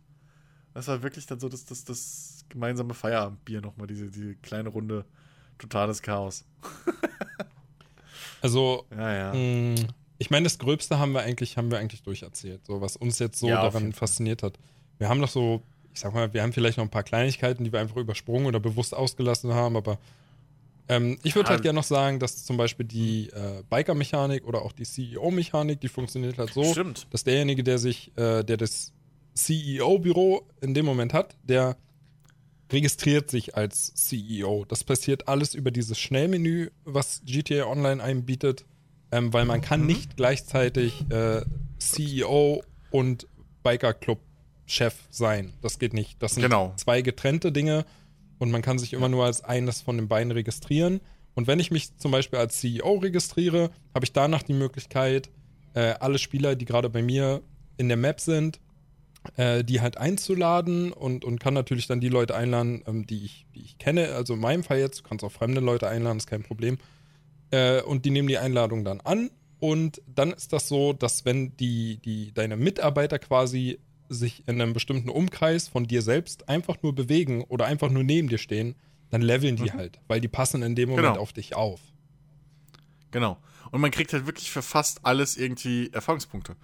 Das 0.73 0.89
war 0.89 1.03
wirklich 1.03 1.25
dann 1.25 1.39
so 1.39 1.47
das, 1.47 1.63
das, 1.63 1.85
das 1.85 2.43
gemeinsame 2.49 2.93
Feierabendbier 2.93 3.61
nochmal, 3.61 3.87
diese, 3.87 4.11
diese 4.11 4.35
kleine 4.35 4.67
Runde 4.67 5.05
totales 5.57 6.01
Chaos. 6.01 6.43
also, 8.41 8.85
ja, 8.91 9.15
ja. 9.15 9.33
Mm, 9.33 9.75
ich 10.17 10.29
meine, 10.29 10.45
das 10.45 10.57
Gröbste 10.57 10.99
haben 10.99 11.11
wir 11.11 11.21
eigentlich, 11.21 11.57
haben 11.57 11.71
wir 11.71 11.77
eigentlich 11.77 12.03
durcherzählt, 12.03 12.65
so 12.65 12.81
was 12.81 12.95
uns 12.95 13.19
jetzt 13.19 13.39
so 13.39 13.47
ja, 13.47 13.61
daran 13.61 13.93
fasziniert 13.93 14.43
hat. 14.43 14.57
Wir 14.97 15.09
haben 15.09 15.19
noch 15.19 15.29
so, 15.29 15.61
ich 15.93 15.99
sag 15.99 16.13
mal, 16.13 16.33
wir 16.33 16.41
haben 16.41 16.53
vielleicht 16.53 16.77
noch 16.77 16.85
ein 16.85 16.91
paar 16.91 17.03
Kleinigkeiten, 17.03 17.63
die 17.63 17.71
wir 17.71 17.79
einfach 17.79 17.97
übersprungen 17.97 18.47
oder 18.47 18.59
bewusst 18.59 18.95
ausgelassen 18.95 19.53
haben, 19.53 19.75
aber 19.75 19.99
ähm, 20.89 21.17
ich 21.23 21.35
würde 21.35 21.49
halt 21.49 21.61
gerne 21.61 21.77
noch 21.77 21.83
sagen, 21.83 22.19
dass 22.19 22.45
zum 22.45 22.57
Beispiel 22.57 22.85
die 22.85 23.29
äh, 23.29 23.63
Biker-Mechanik 23.69 24.45
oder 24.45 24.61
auch 24.61 24.71
die 24.71 24.85
CEO-Mechanik, 24.85 25.81
die 25.81 25.89
funktioniert 25.89 26.37
halt 26.37 26.53
so, 26.53 26.63
Stimmt. 26.63 27.07
dass 27.11 27.23
derjenige, 27.23 27.63
der 27.63 27.77
sich, 27.77 28.11
äh, 28.17 28.43
der 28.43 28.57
das 28.57 28.93
CEO-Büro 29.33 30.47
in 30.61 30.73
dem 30.73 30.85
Moment 30.85 31.13
hat, 31.13 31.35
der 31.43 31.77
registriert 32.71 33.29
sich 33.29 33.55
als 33.55 33.93
CEO. 33.95 34.65
Das 34.67 34.83
passiert 34.83 35.27
alles 35.27 35.55
über 35.55 35.71
dieses 35.71 35.99
Schnellmenü, 35.99 36.69
was 36.85 37.21
GTA 37.25 37.65
Online 37.65 38.03
einem 38.03 38.25
bietet, 38.25 38.65
ähm, 39.11 39.33
weil 39.33 39.45
man 39.45 39.61
kann 39.61 39.81
mhm. 39.81 39.87
nicht 39.87 40.17
gleichzeitig 40.17 41.05
äh, 41.09 41.41
CEO 41.79 42.63
und 42.91 43.27
Biker 43.63 43.93
Club 43.93 44.19
Chef 44.65 44.95
sein. 45.09 45.53
Das 45.61 45.79
geht 45.79 45.93
nicht. 45.93 46.21
Das 46.21 46.33
sind 46.33 46.43
Genau. 46.43 46.73
zwei 46.75 47.01
getrennte 47.01 47.51
Dinge 47.51 47.85
und 48.37 48.51
man 48.51 48.61
kann 48.61 48.79
sich 48.79 48.93
immer 48.93 49.09
nur 49.09 49.25
als 49.25 49.43
eines 49.43 49.81
von 49.81 49.97
den 49.97 50.07
beiden 50.07 50.31
registrieren. 50.31 50.99
Und 51.35 51.47
wenn 51.47 51.59
ich 51.59 51.71
mich 51.71 51.95
zum 51.97 52.11
Beispiel 52.11 52.39
als 52.39 52.59
CEO 52.59 52.97
registriere, 52.97 53.71
habe 53.93 54.05
ich 54.05 54.11
danach 54.11 54.43
die 54.43 54.53
Möglichkeit, 54.53 55.29
äh, 55.73 55.93
alle 55.99 56.17
Spieler, 56.17 56.55
die 56.55 56.65
gerade 56.65 56.89
bei 56.89 57.01
mir 57.01 57.41
in 57.77 57.87
der 57.87 57.97
Map 57.97 58.19
sind, 58.19 58.59
äh, 59.35 59.63
die 59.63 59.81
halt 59.81 59.97
einzuladen 59.97 60.91
und, 60.93 61.25
und 61.25 61.39
kann 61.39 61.53
natürlich 61.53 61.87
dann 61.87 61.99
die 61.99 62.09
Leute 62.09 62.35
einladen, 62.35 62.83
ähm, 62.87 63.05
die, 63.05 63.25
ich, 63.25 63.45
die 63.55 63.61
ich 63.61 63.77
kenne. 63.77 64.13
Also 64.13 64.35
in 64.35 64.39
meinem 64.39 64.63
Fall 64.63 64.79
jetzt, 64.79 64.99
du 64.99 65.03
kannst 65.03 65.23
auch 65.23 65.31
fremde 65.31 65.61
Leute 65.61 65.87
einladen, 65.87 66.17
ist 66.17 66.27
kein 66.27 66.43
Problem. 66.43 66.77
Äh, 67.51 67.81
und 67.81 68.05
die 68.05 68.11
nehmen 68.11 68.27
die 68.27 68.37
Einladung 68.37 68.83
dann 68.85 69.01
an. 69.01 69.29
Und 69.59 70.01
dann 70.07 70.31
ist 70.31 70.53
das 70.53 70.67
so, 70.67 70.93
dass 70.93 71.25
wenn 71.25 71.55
die, 71.57 71.97
die, 71.97 72.31
deine 72.33 72.57
Mitarbeiter 72.57 73.17
quasi 73.19 73.79
sich 74.09 74.47
in 74.47 74.61
einem 74.61 74.73
bestimmten 74.73 75.09
Umkreis 75.09 75.67
von 75.67 75.85
dir 75.85 76.01
selbst 76.01 76.47
einfach 76.47 76.81
nur 76.81 76.93
bewegen 76.95 77.43
oder 77.43 77.65
einfach 77.65 77.89
nur 77.89 78.03
neben 78.03 78.29
dir 78.29 78.37
stehen, 78.37 78.75
dann 79.09 79.21
leveln 79.21 79.55
die 79.55 79.63
Mhm. 79.63 79.73
halt, 79.73 79.99
weil 80.07 80.21
die 80.21 80.27
passen 80.27 80.61
in 80.63 80.75
dem 80.75 80.89
Moment 80.89 81.07
Genau. 81.07 81.19
auf 81.21 81.33
dich 81.33 81.55
auf. 81.55 81.81
Genau. 83.11 83.37
Und 83.71 83.81
man 83.81 83.91
kriegt 83.91 84.13
halt 84.13 84.25
wirklich 84.25 84.51
für 84.51 84.61
fast 84.61 85.05
alles 85.05 85.37
irgendwie 85.37 85.89
Erfahrungspunkte. 85.91 86.55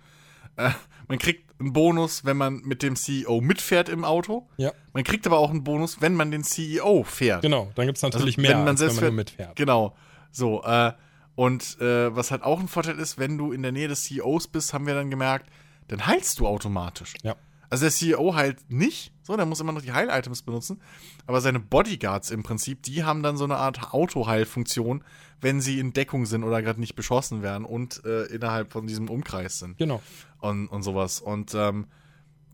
Äh, 0.56 0.70
man 1.08 1.18
kriegt 1.20 1.50
einen 1.60 1.74
Bonus, 1.74 2.26
wenn 2.26 2.38
man 2.38 2.62
mit 2.64 2.84
dem 2.84 2.96
CEO 2.96 3.42
mitfährt 3.42 3.90
im 3.90 4.04
Auto. 4.06 4.48
Ja. 4.58 4.72
Man 4.94 5.04
kriegt 5.04 5.26
aber 5.28 5.38
auch 5.38 5.50
einen 5.50 5.64
Bonus, 5.64 6.02
wenn 6.02 6.16
man 6.16 6.32
den 6.32 6.44
CEO 6.44 7.04
fährt. 7.04 7.42
Genau, 7.42 7.72
dann 7.76 7.86
gibt 7.86 7.98
es 7.98 8.02
natürlich 8.04 8.38
Also, 8.38 8.42
mehr, 8.42 8.52
wenn 8.52 8.58
man 8.60 8.68
als 8.70 8.80
wenn 8.82 8.88
selbst 8.90 8.96
man 9.02 9.04
nur 9.16 9.24
fährt- 9.26 9.38
mitfährt. 9.38 9.56
Genau. 9.56 9.96
So, 10.32 10.64
äh, 10.64 10.92
und 11.36 11.80
äh, 11.82 12.16
was 12.16 12.32
halt 12.32 12.44
auch 12.44 12.60
ein 12.60 12.68
Vorteil 12.68 13.00
ist, 13.00 13.18
wenn 13.18 13.38
du 13.38 13.52
in 13.52 13.64
der 13.64 13.72
Nähe 13.72 13.88
des 13.88 14.04
CEOs 14.04 14.48
bist, 14.48 14.74
haben 14.74 14.86
wir 14.88 14.94
dann 14.94 15.10
gemerkt, 15.10 15.50
dann 15.88 16.06
heilst 16.06 16.40
du 16.40 16.48
automatisch. 16.48 17.14
Ja. 17.24 17.36
Also 17.70 17.86
der 17.86 17.92
CEO 17.92 18.36
heilt 18.36 18.70
nicht, 18.70 19.12
so, 19.24 19.36
der 19.36 19.48
muss 19.48 19.60
immer 19.60 19.72
noch 19.72 19.82
die 19.82 19.92
Heil-Items 19.94 20.44
benutzen, 20.44 20.80
aber 21.26 21.42
seine 21.42 21.60
Bodyguards 21.60 22.30
im 22.30 22.44
Prinzip, 22.44 22.84
die 22.84 23.04
haben 23.04 23.24
dann 23.24 23.36
so 23.36 23.46
eine 23.46 23.56
Art 23.58 23.94
Autoheilfunktion, 23.94 25.04
wenn 25.42 25.60
sie 25.60 25.80
in 25.80 25.92
Deckung 25.92 26.26
sind 26.28 26.44
oder 26.44 26.62
gerade 26.62 26.80
nicht 26.80 26.96
beschossen 26.96 27.42
werden 27.42 27.66
und 27.66 28.04
äh, 28.06 28.26
innerhalb 28.26 28.72
von 28.72 28.86
diesem 28.88 29.10
Umkreis 29.10 29.60
sind 29.60 29.78
Genau. 29.80 30.02
Und, 30.44 30.68
und 30.68 30.84
sowas. 30.84 31.20
Und 31.20 31.56
ähm, 31.56 31.88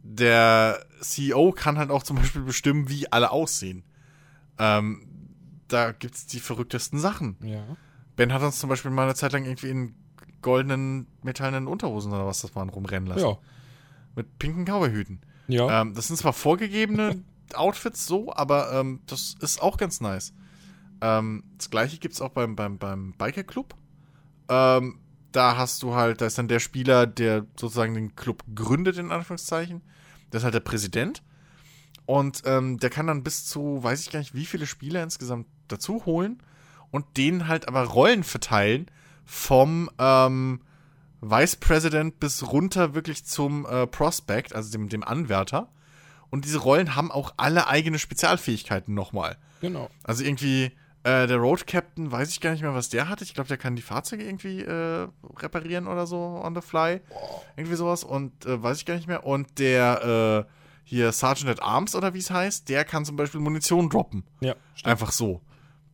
der 0.01 0.85
CEO 1.01 1.51
kann 1.51 1.77
halt 1.77 1.89
auch 1.91 2.03
zum 2.03 2.17
Beispiel 2.17 2.41
bestimmen, 2.41 2.89
wie 2.89 3.11
alle 3.11 3.31
aussehen. 3.31 3.83
Ähm, 4.57 5.07
da 5.67 5.91
gibt's 5.91 6.25
die 6.25 6.39
verrücktesten 6.39 6.99
Sachen. 6.99 7.37
Ja. 7.43 7.63
Ben 8.15 8.33
hat 8.33 8.41
uns 8.41 8.59
zum 8.59 8.69
Beispiel 8.69 8.91
mal 8.91 9.03
eine 9.03 9.15
Zeit 9.15 9.31
lang 9.33 9.45
irgendwie 9.45 9.69
in 9.69 9.95
goldenen, 10.41 11.07
metallenen 11.21 11.67
Unterhosen 11.67 12.11
oder 12.11 12.25
was 12.25 12.41
das 12.41 12.55
waren 12.55 12.69
rumrennen 12.69 13.07
lassen. 13.07 13.27
Ja. 13.27 13.37
Mit 14.15 14.39
pinken 14.39 14.65
Cowboyhüten. 14.65 15.21
Ja. 15.47 15.81
Ähm, 15.81 15.93
das 15.93 16.07
sind 16.07 16.17
zwar 16.17 16.33
vorgegebene 16.33 17.23
Outfits 17.53 18.05
so, 18.05 18.31
aber 18.33 18.71
ähm, 18.73 19.01
das 19.07 19.35
ist 19.41 19.61
auch 19.61 19.77
ganz 19.77 20.01
nice. 20.01 20.33
Ähm, 21.01 21.43
das 21.57 21.69
gleiche 21.69 21.97
gibt's 21.97 22.21
auch 22.21 22.29
beim, 22.29 22.55
beim, 22.55 22.77
beim 22.77 23.13
Biker 23.13 23.43
Club. 23.43 23.75
Ähm, 24.49 24.99
da 25.31 25.57
hast 25.57 25.84
du 25.84 25.95
halt, 25.95 26.22
da 26.22 26.26
ist 26.26 26.38
dann 26.38 26.47
der 26.47 26.60
Spieler, 26.60 27.07
der 27.07 27.45
sozusagen 27.56 27.93
den 27.93 28.15
Club 28.15 28.43
gründet, 28.56 28.97
in 28.97 29.11
Anführungszeichen. 29.11 29.81
Der 30.31 30.39
ist 30.39 30.43
halt 30.43 30.53
der 30.53 30.60
Präsident. 30.60 31.23
Und 32.06 32.41
ähm, 32.45 32.80
der 32.80 32.89
kann 32.89 33.07
dann 33.07 33.23
bis 33.23 33.45
zu, 33.45 33.84
weiß 33.84 34.01
ich 34.01 34.11
gar 34.11 34.19
nicht, 34.19 34.34
wie 34.34 34.45
viele 34.45 34.65
Spieler 34.65 35.03
insgesamt 35.03 35.45
dazu 35.68 36.06
holen 36.06 36.41
und 36.89 37.06
denen 37.18 37.47
halt 37.47 37.68
aber 37.68 37.84
Rollen 37.84 38.23
verteilen 38.23 38.88
vom 39.26 39.91
ähm, 39.99 40.61
Vice 41.22 41.57
President 41.57 42.19
bis 42.19 42.51
runter 42.51 42.95
wirklich 42.95 43.26
zum 43.26 43.65
äh, 43.68 43.85
Prospect, 43.85 44.56
also 44.56 44.72
dem, 44.72 44.89
dem 44.89 45.03
Anwärter. 45.03 45.69
Und 46.31 46.45
diese 46.45 46.60
Rollen 46.60 46.95
haben 46.95 47.11
auch 47.11 47.34
alle 47.38 47.68
eigene 47.68 47.99
Spezialfähigkeiten 47.99 48.93
nochmal. 48.93 49.38
genau. 49.61 49.89
Also 50.03 50.23
irgendwie 50.23 50.72
äh, 51.03 51.27
der 51.27 51.38
Road 51.38 51.65
Captain, 51.65 52.11
weiß 52.11 52.30
ich 52.30 52.41
gar 52.41 52.51
nicht 52.51 52.61
mehr, 52.61 52.73
was 52.73 52.89
der 52.89 53.07
hatte. 53.07 53.23
Ich 53.23 53.34
glaube, 53.34 53.47
der 53.47 53.57
kann 53.57 53.76
die 53.76 53.81
Fahrzeuge 53.81 54.23
irgendwie 54.23 54.61
äh, 54.61 55.07
reparieren 55.38 55.88
oder 55.88 56.05
so 56.05 56.17
on 56.17 56.55
the 56.55 56.61
fly. 56.61 56.99
Irgendwie 57.55 57.77
sowas. 57.77 58.03
Und 58.03 58.45
äh, 58.45 58.61
weiß 58.61 58.80
ich 58.80 58.85
gar 58.85 58.95
nicht 58.95 59.07
mehr. 59.07 59.26
Und 59.26 59.59
der 59.59 60.45
äh, 60.45 60.51
hier 60.84 61.11
Sergeant 61.11 61.49
at 61.49 61.63
Arms 61.63 61.95
oder 61.95 62.13
wie 62.13 62.19
es 62.19 62.31
heißt, 62.31 62.67
der 62.67 62.84
kann 62.84 63.05
zum 63.05 63.15
Beispiel 63.15 63.39
Munition 63.39 63.89
droppen. 63.89 64.23
Ja. 64.41 64.55
Stimmt. 64.76 64.91
Einfach 64.91 65.11
so. 65.11 65.41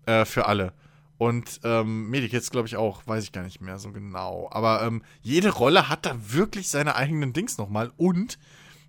Äh, 0.05 0.25
für 0.25 0.47
alle. 0.47 0.73
Und 1.17 1.61
ähm, 1.63 2.09
Medikits, 2.09 2.49
glaube 2.49 2.67
ich, 2.67 2.75
auch. 2.75 3.03
Weiß 3.05 3.23
ich 3.23 3.31
gar 3.31 3.43
nicht 3.43 3.61
mehr 3.61 3.77
so 3.77 3.91
genau. 3.91 4.49
Aber 4.51 4.83
ähm, 4.83 5.03
jede 5.21 5.51
Rolle 5.51 5.87
hat 5.87 6.05
da 6.05 6.15
wirklich 6.19 6.69
seine 6.69 6.95
eigenen 6.95 7.31
Dings 7.31 7.57
nochmal. 7.57 7.91
Und 7.97 8.37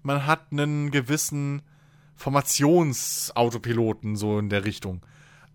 man 0.02 0.26
hat 0.26 0.47
einen 0.51 0.90
gewissen 0.90 1.62
Formationsautopiloten 2.16 4.16
so 4.16 4.38
in 4.38 4.48
der 4.48 4.64
Richtung. 4.64 5.02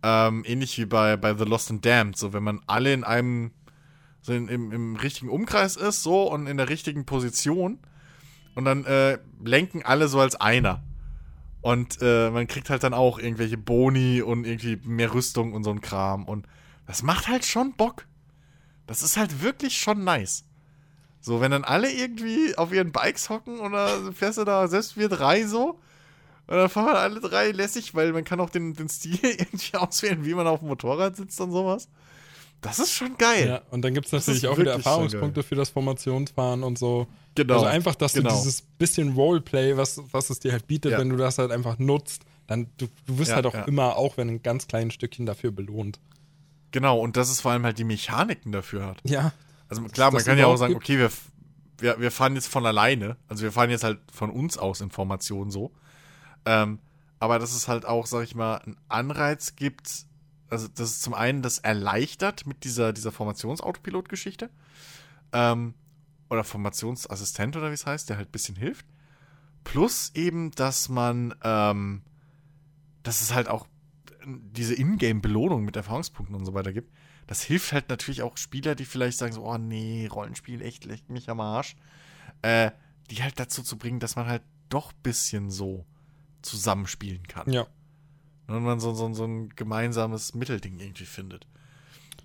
Ähm, 0.04 0.44
ähnlich 0.46 0.78
wie 0.78 0.86
bei, 0.86 1.18
bei 1.18 1.36
The 1.36 1.44
Lost 1.44 1.70
and 1.70 1.86
Damned. 1.86 2.18
So, 2.18 2.34
wenn 2.34 2.44
man 2.44 2.62
alle 2.68 2.94
in 2.94 3.04
einem, 3.04 3.52
so 4.22 4.34
in, 4.34 4.48
im, 4.48 4.72
im 4.72 4.96
richtigen 4.96 5.30
Umkreis 5.30 5.76
ist, 5.76 6.04
so 6.04 6.32
und 6.32 6.48
in 6.48 6.58
der 6.58 6.70
richtigen 6.70 7.06
Position. 7.06 7.80
Und 8.56 8.66
dann 8.66 8.86
äh, 8.86 9.20
lenken 9.44 9.84
alle 9.84 10.08
so 10.08 10.20
als 10.20 10.36
einer. 10.36 10.84
Und 11.62 12.00
äh, 12.02 12.32
man 12.32 12.48
kriegt 12.48 12.70
halt 12.70 12.84
dann 12.84 12.94
auch 12.94 13.20
irgendwelche 13.20 13.58
Boni 13.58 14.22
und 14.22 14.46
irgendwie 14.46 14.80
mehr 14.84 15.14
Rüstung 15.14 15.54
und 15.54 15.64
so 15.64 15.70
ein 15.70 15.82
Kram. 15.82 16.26
Und 16.26 16.48
das 16.88 17.04
macht 17.04 17.28
halt 17.28 17.46
schon 17.46 17.74
Bock. 17.74 18.08
Das 18.88 19.04
ist 19.04 19.16
halt 19.16 19.42
wirklich 19.44 19.78
schon 19.78 20.04
nice. 20.04 20.44
So, 21.22 21.40
wenn 21.40 21.52
dann 21.52 21.64
alle 21.64 21.92
irgendwie 21.92 22.58
auf 22.58 22.74
ihren 22.74 22.92
Bikes 22.92 23.30
hocken 23.30 23.60
oder 23.60 24.12
fährst 24.12 24.40
du 24.40 24.44
da 24.44 24.68
selbst 24.68 24.98
wir 24.98 25.08
drei 25.08 25.46
so. 25.46 25.80
Und 26.48 26.58
dann 26.58 26.70
fahren 26.70 26.96
alle 26.96 27.22
drei 27.22 27.52
lässig, 27.52 27.96
weil 27.96 28.12
man 28.12 28.24
kann 28.24 28.40
auch 28.40 28.50
den, 28.50 28.74
den 28.74 28.90
Stil 28.90 29.20
irgendwie 29.24 29.76
auswählen, 29.78 30.26
wie 30.26 30.34
man 30.34 30.48
auf 30.48 30.60
dem 30.60 30.68
Motorrad 30.68 31.16
sitzt 31.16 31.40
und 31.40 31.52
sowas. 31.52 31.88
Das 32.62 32.78
ist 32.78 32.94
schon 32.94 33.18
geil. 33.18 33.48
Ja, 33.48 33.62
und 33.72 33.82
dann 33.82 33.94
gibt 33.94 34.06
es 34.06 34.12
natürlich 34.12 34.48
auch 34.48 34.58
wieder 34.58 34.74
Erfahrungspunkte 34.74 35.42
für 35.42 35.56
das 35.56 35.70
Formationsfahren 35.72 36.64
und 36.64 36.78
so. 36.78 37.08
Genau. 37.34 37.56
Also 37.56 37.66
einfach, 37.66 37.96
dass 37.96 38.14
genau. 38.14 38.30
du 38.30 38.36
dieses 38.36 38.62
bisschen 38.62 39.14
Roleplay, 39.14 39.78
was, 39.78 40.02
was 40.12 40.30
es 40.30 40.40
dir 40.40 40.52
halt 40.52 40.68
bietet, 40.68 40.92
Ja. 40.92 41.00
wenn 41.00 41.10
du 41.10 41.18
das 41.18 41.40
halt 41.40 41.52
einfach 41.52 41.80
nutzt, 41.80 42.24
dann 42.46 42.68
du, 42.78 42.88
du 43.08 43.18
wirst 43.18 43.30
Ja, 43.30 43.36
halt 43.38 43.48
auch 43.48 43.54
ja. 43.54 43.64
immer, 43.64 43.96
auch 43.96 44.18
wenn 44.18 44.30
ein 44.30 44.44
ganz 44.44 44.68
kleines 44.68 44.94
Stückchen 44.94 45.26
dafür 45.26 45.52
belohnt. 45.52 46.00
Genau, 46.72 47.00
und 47.00 47.18
dass 47.18 47.30
es 47.32 47.42
vor 47.42 47.52
allem 47.52 47.64
halt 47.64 47.80
die 47.80 47.84
Mechaniken 47.84 48.52
dafür 48.52 48.86
hat. 48.86 49.02
Ja. 49.06 49.34
Also 49.68 49.82
klar, 49.84 50.12
man 50.12 50.24
kann 50.24 50.38
ja 50.38 50.46
auch 50.46 50.58
sagen, 50.58 50.74
gibt? 50.74 50.84
okay, 50.84 51.00
wir, 51.00 51.12
wir, 51.80 52.00
wir 52.00 52.12
fahren 52.12 52.36
jetzt 52.36 52.48
von 52.48 52.66
alleine. 52.66 53.18
Also 53.28 53.44
wir 53.44 53.52
fahren 53.52 53.70
jetzt 53.70 53.84
halt 53.84 54.00
von 54.12 54.30
uns 54.30 54.58
aus 54.58 54.82
Informationen 54.82 55.50
so. 55.50 55.72
Ähm, 56.46 56.80
aber 57.20 57.40
dass 57.40 57.54
es 57.54 57.68
halt 57.68 57.86
auch, 57.86 58.08
sag 58.08 58.24
ich 58.24 58.36
mal, 58.36 58.58
einen 58.58 58.78
Anreiz 58.88 59.56
gibt, 59.56 60.06
also 60.50 60.68
dass 60.68 60.90
es 60.90 61.02
zum 61.02 61.14
einen 61.14 61.42
das 61.42 61.60
erleichtert 61.60 62.46
mit 62.46 62.64
dieser, 62.64 62.94
dieser 62.94 63.12
Formationsautopilot-Geschichte. 63.12 64.50
Ähm, 65.32 65.76
oder 66.30 66.44
Formationsassistent 66.44 67.58
oder 67.58 67.70
wie 67.70 67.76
es 67.76 67.86
heißt, 67.86 68.10
der 68.10 68.18
halt 68.18 68.30
ein 68.30 68.32
bisschen 68.32 68.56
hilft. 68.56 68.86
Plus 69.64 70.12
eben, 70.16 70.52
dass 70.52 70.90
man, 70.90 71.36
ähm, 71.44 72.02
dass 73.04 73.22
es 73.22 73.34
halt 73.34 73.48
auch 73.50 73.68
diese 74.26 74.76
Ingame-Belohnung 74.76 75.64
mit 75.64 75.76
Erfahrungspunkten 75.76 76.36
und 76.36 76.46
so 76.46 76.54
weiter 76.54 76.74
gibt. 76.74 76.92
Das 77.28 77.44
hilft 77.44 77.72
halt 77.72 77.90
natürlich 77.90 78.22
auch 78.24 78.38
Spieler, 78.38 78.76
die 78.76 78.86
vielleicht 78.86 79.18
sagen 79.18 79.34
so, 79.34 79.44
oh 79.46 79.58
nee, 79.58 80.08
Rollenspiel, 80.08 80.62
echt, 80.62 80.86
leckt 80.86 81.10
mich 81.10 81.30
am 81.30 81.40
Arsch. 81.40 81.76
Äh, 82.42 82.72
die 83.10 83.22
halt 83.22 83.40
dazu 83.40 83.62
zu 83.62 83.78
bringen, 83.78 84.00
dass 84.00 84.16
man 84.16 84.26
halt 84.26 84.44
doch 84.70 84.92
ein 84.94 85.02
bisschen 85.04 85.52
so 85.52 85.86
zusammenspielen 86.42 87.28
kann. 87.28 87.52
Ja. 87.52 87.68
Und 88.48 88.64
man 88.64 88.80
so, 88.80 88.94
so, 88.94 89.14
so 89.14 89.24
ein 89.26 89.50
gemeinsames 89.56 90.34
Mittelding 90.34 90.80
irgendwie 90.80 91.06
findet. 91.06 91.48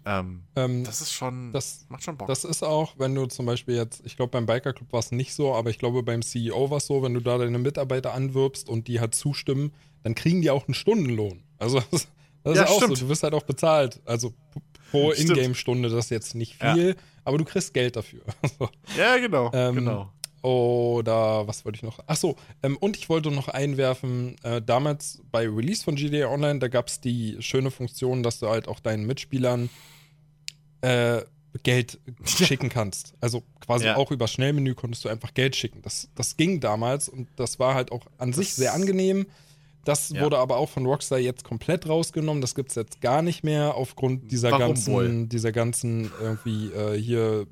Ähm, 0.05 0.43
Ähm, 0.55 0.84
das 0.84 1.01
ist 1.01 1.12
schon, 1.12 1.52
das- 1.52 1.86
macht 1.88 2.05
schon 2.05 2.16
Bock. 2.16 2.28
Das 2.28 2.44
ist 2.44 2.62
auch, 2.62 2.94
wenn 2.98 3.14
du 3.14 3.26
zum 3.26 3.47
Beispiel 3.47 3.74
jetzt, 3.74 4.02
ich 4.05 4.16
glaube 4.16 4.30
beim 4.30 4.47
Biker 4.47 4.72
Club 4.72 4.93
war 4.93 5.01
es 5.01 5.10
nicht 5.12 5.34
so, 5.34 5.55
aber 5.55 5.70
ich 5.70 5.78
glaube 5.78 6.02
beim 6.05 6.22
CEO 6.22 6.70
war 6.70 6.76
es 6.78 6.86
so, 6.86 7.02
wenn 7.02 7.14
du 7.14 7.20
da 7.20 7.38
deine 7.38 7.59
Mitarbeiter 7.59 8.14
anwirbst 8.14 8.68
und 8.68 8.86
die 8.88 9.01
halt 9.01 9.14
zustimmen, 9.16 9.72
dann 10.05 10.14
kriegen 10.14 10.43
die 10.43 10.51
auch 10.51 10.66
einen 10.68 10.74
Stundenlohn. 10.74 11.43
Also 11.59 11.80
das, 11.90 12.06
das 12.44 12.56
Ja, 12.56 12.64
ist 12.64 12.70
auch 12.70 12.76
stimmt. 12.82 12.98
so, 12.98 13.05
du 13.05 13.09
wirst 13.10 13.22
halt 13.24 13.34
auch 13.34 13.43
bezahlt. 13.43 14.01
Also 14.05 14.32
pro. 14.93 15.10
Ingame-Stunde, 15.10 15.88
das 15.88 16.05
ist 16.06 16.10
jetzt 16.10 16.34
nicht 16.36 16.62
Ja. 16.62 16.74
viel, 16.74 16.97
aber 17.24 17.38
du 17.38 17.44
kriegst 17.44 17.74
Geld 17.74 17.97
dafür. 17.97 18.22
Also, 18.43 18.68
ja, 18.97 19.16
genau, 19.18 19.51
Ähm, 19.52 19.74
genau. 19.74 20.12
Oder 20.51 21.48
was 21.48 21.64
wollte 21.64 21.77
ich 21.77 21.82
noch? 21.82 21.98
Ach 22.06 22.16
so, 22.16 22.36
ähm, 22.62 22.77
und 22.77 22.97
ich 22.97 23.09
wollte 23.09 23.31
noch 23.32 23.48
einwerfen, 23.48 24.36
äh, 24.44 24.62
damals 24.62 25.20
bei 25.32 25.48
Release 25.48 25.82
von 25.82 25.97
GTA 25.97 26.28
Online, 26.28 26.60
da 26.60 26.68
gab 26.68 26.86
es 26.86 27.01
die 27.01 27.36
schöne 27.40 27.73
Funktion, 27.73 28.23
dass 28.23 28.39
du 28.39 28.48
halt 28.48 28.68
auch 28.68 28.78
deinen 28.78 29.06
Mitspielern 29.06 29.68
äh, 30.82 31.23
Geld 31.64 31.98
schicken 32.24 32.68
kannst. 32.68 33.14
Also 33.20 33.43
quasi 33.60 33.86
Ja. 33.86 33.97
auch 33.97 34.12
über 34.12 34.28
Schnellmenü 34.28 34.74
konntest 34.74 35.05
du 35.05 35.09
einfach 35.09 35.35
Geld 35.35 35.56
schicken. 35.56 35.82
Das, 35.82 36.09
das 36.14 36.36
ging 36.36 36.60
damals 36.60 37.09
und 37.09 37.28
das 37.36 37.59
war 37.59 37.74
halt 37.74 37.90
auch 37.90 38.06
an 38.18 38.32
sich 38.32 38.55
sehr 38.55 38.73
angenehm. 38.73 39.27
Das 39.85 40.10
Ja. 40.10 40.20
wurde 40.20 40.39
aber 40.39 40.59
auch 40.59 40.68
von 40.68 40.85
Rockstar 40.86 41.18
jetzt 41.18 41.43
komplett 41.44 41.89
rausgenommen. 41.89 42.40
Das 42.40 42.55
gibt 42.55 42.68
es 42.70 42.74
jetzt 42.77 43.01
gar 43.01 43.23
nicht 43.23 43.43
mehr 43.43 43.74
aufgrund 43.74 44.31
dieser 44.31 44.51
Warum 44.52 44.66
ganzen, 44.74 44.93
wohl? 44.94 45.27
dieser 45.27 45.51
ganzen 45.52 46.10
irgendwie 46.20 46.70
äh, 46.73 47.01
hier 47.01 47.47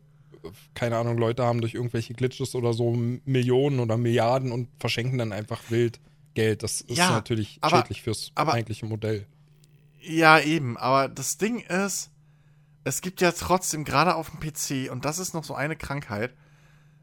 keine 0.74 0.96
Ahnung, 0.96 1.18
Leute 1.18 1.44
haben 1.44 1.60
durch 1.60 1.74
irgendwelche 1.74 2.14
Glitches 2.14 2.54
oder 2.54 2.72
so 2.72 2.92
Millionen 2.92 3.80
oder 3.80 3.96
Milliarden 3.96 4.52
und 4.52 4.68
verschenken 4.78 5.18
dann 5.18 5.32
einfach 5.32 5.62
wild 5.70 6.00
Geld. 6.34 6.62
Das 6.62 6.80
ist 6.80 6.98
ja, 6.98 7.10
natürlich 7.10 7.58
aber, 7.60 7.78
schädlich 7.78 8.02
fürs 8.02 8.32
aber, 8.34 8.54
eigentliche 8.54 8.86
Modell. 8.86 9.26
Ja, 10.00 10.38
eben, 10.40 10.76
aber 10.76 11.08
das 11.08 11.38
Ding 11.38 11.60
ist, 11.60 12.10
es 12.84 13.00
gibt 13.00 13.20
ja 13.20 13.32
trotzdem, 13.32 13.84
gerade 13.84 14.14
auf 14.14 14.30
dem 14.30 14.40
PC, 14.40 14.90
und 14.92 15.04
das 15.04 15.18
ist 15.18 15.32
noch 15.32 15.44
so 15.44 15.54
eine 15.54 15.76
Krankheit, 15.76 16.34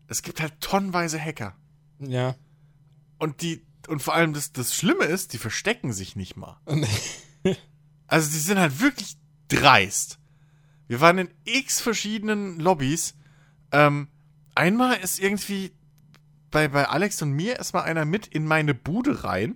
es 0.08 0.22
gibt 0.22 0.42
halt 0.42 0.60
tonnenweise 0.60 1.20
Hacker. 1.20 1.56
Ja. 2.00 2.36
Und 3.18 3.42
die, 3.42 3.66
und 3.88 4.02
vor 4.02 4.14
allem 4.14 4.34
das, 4.34 4.52
das 4.52 4.76
Schlimme 4.76 5.06
ist, 5.06 5.34
die 5.34 5.38
verstecken 5.38 5.94
sich 5.94 6.16
nicht 6.16 6.36
mal. 6.36 6.60
also 8.08 8.32
die 8.32 8.38
sind 8.38 8.60
halt 8.60 8.80
wirklich 8.82 9.18
dreist. 9.48 10.20
Wir 10.88 11.00
waren 11.00 11.18
in 11.18 11.30
x 11.46 11.80
verschiedenen 11.80 12.60
Lobbys. 12.60 13.16
Ähm, 13.72 14.08
einmal 14.56 14.98
ist 14.98 15.20
irgendwie 15.20 15.72
bei, 16.52 16.68
bei 16.68 16.88
Alex 16.88 17.22
und 17.22 17.32
mir 17.32 17.56
erstmal 17.58 17.84
einer 17.84 18.06
mit 18.06 18.28
in 18.28 18.46
meine 18.46 18.74
Bude 18.74 19.24
rein, 19.24 19.56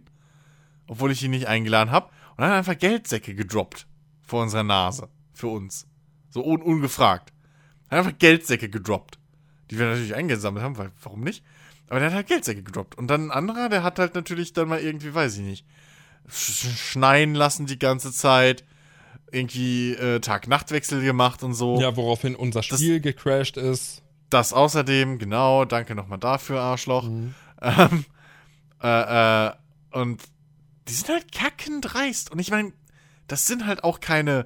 obwohl 0.87 1.11
ich 1.11 1.23
ihn 1.23 1.31
nicht 1.31 1.47
eingeladen 1.47 1.91
habe, 1.91 2.07
und 2.31 2.41
dann 2.41 2.49
hat 2.49 2.57
einfach 2.57 2.77
Geldsäcke 2.77 3.33
gedroppt 3.33 3.87
vor 4.21 4.43
unserer 4.43 4.63
Nase. 4.63 5.09
Für 5.33 5.47
uns. 5.47 5.87
So 6.29 6.43
un 6.45 6.61
ungefragt. 6.61 7.31
Hat 7.89 7.99
einfach 7.99 8.17
Geldsäcke 8.17 8.69
gedroppt. 8.69 9.19
Die 9.69 9.79
wir 9.79 9.87
natürlich 9.87 10.15
eingesammelt 10.15 10.63
haben, 10.63 10.77
weil 10.77 10.91
warum 11.01 11.21
nicht? 11.21 11.43
Aber 11.87 11.99
der 11.99 12.09
hat 12.09 12.15
halt 12.15 12.27
Geldsäcke 12.27 12.63
gedroppt. 12.63 12.97
Und 12.97 13.07
dann 13.07 13.27
ein 13.27 13.31
anderer, 13.31 13.69
der 13.69 13.83
hat 13.83 13.99
halt 13.99 14.15
natürlich 14.15 14.53
dann 14.53 14.67
mal 14.67 14.79
irgendwie, 14.79 15.13
weiß 15.13 15.37
ich 15.37 15.43
nicht, 15.43 15.65
schneien 16.29 17.35
lassen 17.35 17.65
die 17.67 17.79
ganze 17.79 18.11
Zeit. 18.11 18.63
Irgendwie 19.31 19.93
äh, 19.93 20.19
Tag-Nacht-Wechsel 20.19 21.01
gemacht 21.01 21.43
und 21.43 21.53
so. 21.53 21.79
Ja, 21.81 21.95
woraufhin 21.95 22.35
unser 22.35 22.63
Spiel 22.63 22.99
das, 22.99 23.03
gecrashed 23.03 23.57
ist. 23.57 24.01
Das 24.36 24.53
außerdem, 24.53 25.18
genau. 25.18 25.66
Danke 25.66 25.95
nochmal 25.95 26.20
dafür, 26.20 26.60
Arschloch. 26.60 27.07
Mhm. 27.07 27.34
Ähm, 27.62 28.06
äh, 28.84 29.48
äh, 29.48 29.52
und 29.91 30.22
die 30.88 30.94
sind 30.94 31.10
halt 31.10 31.32
kackendreist. 31.32 32.32
Und 32.32 32.40
ich 32.40 32.52
meine, 32.52 32.74
das 33.28 33.48
sind 33.48 33.66
halt 33.66 33.84
auch 33.84 33.99
keine 33.99 34.45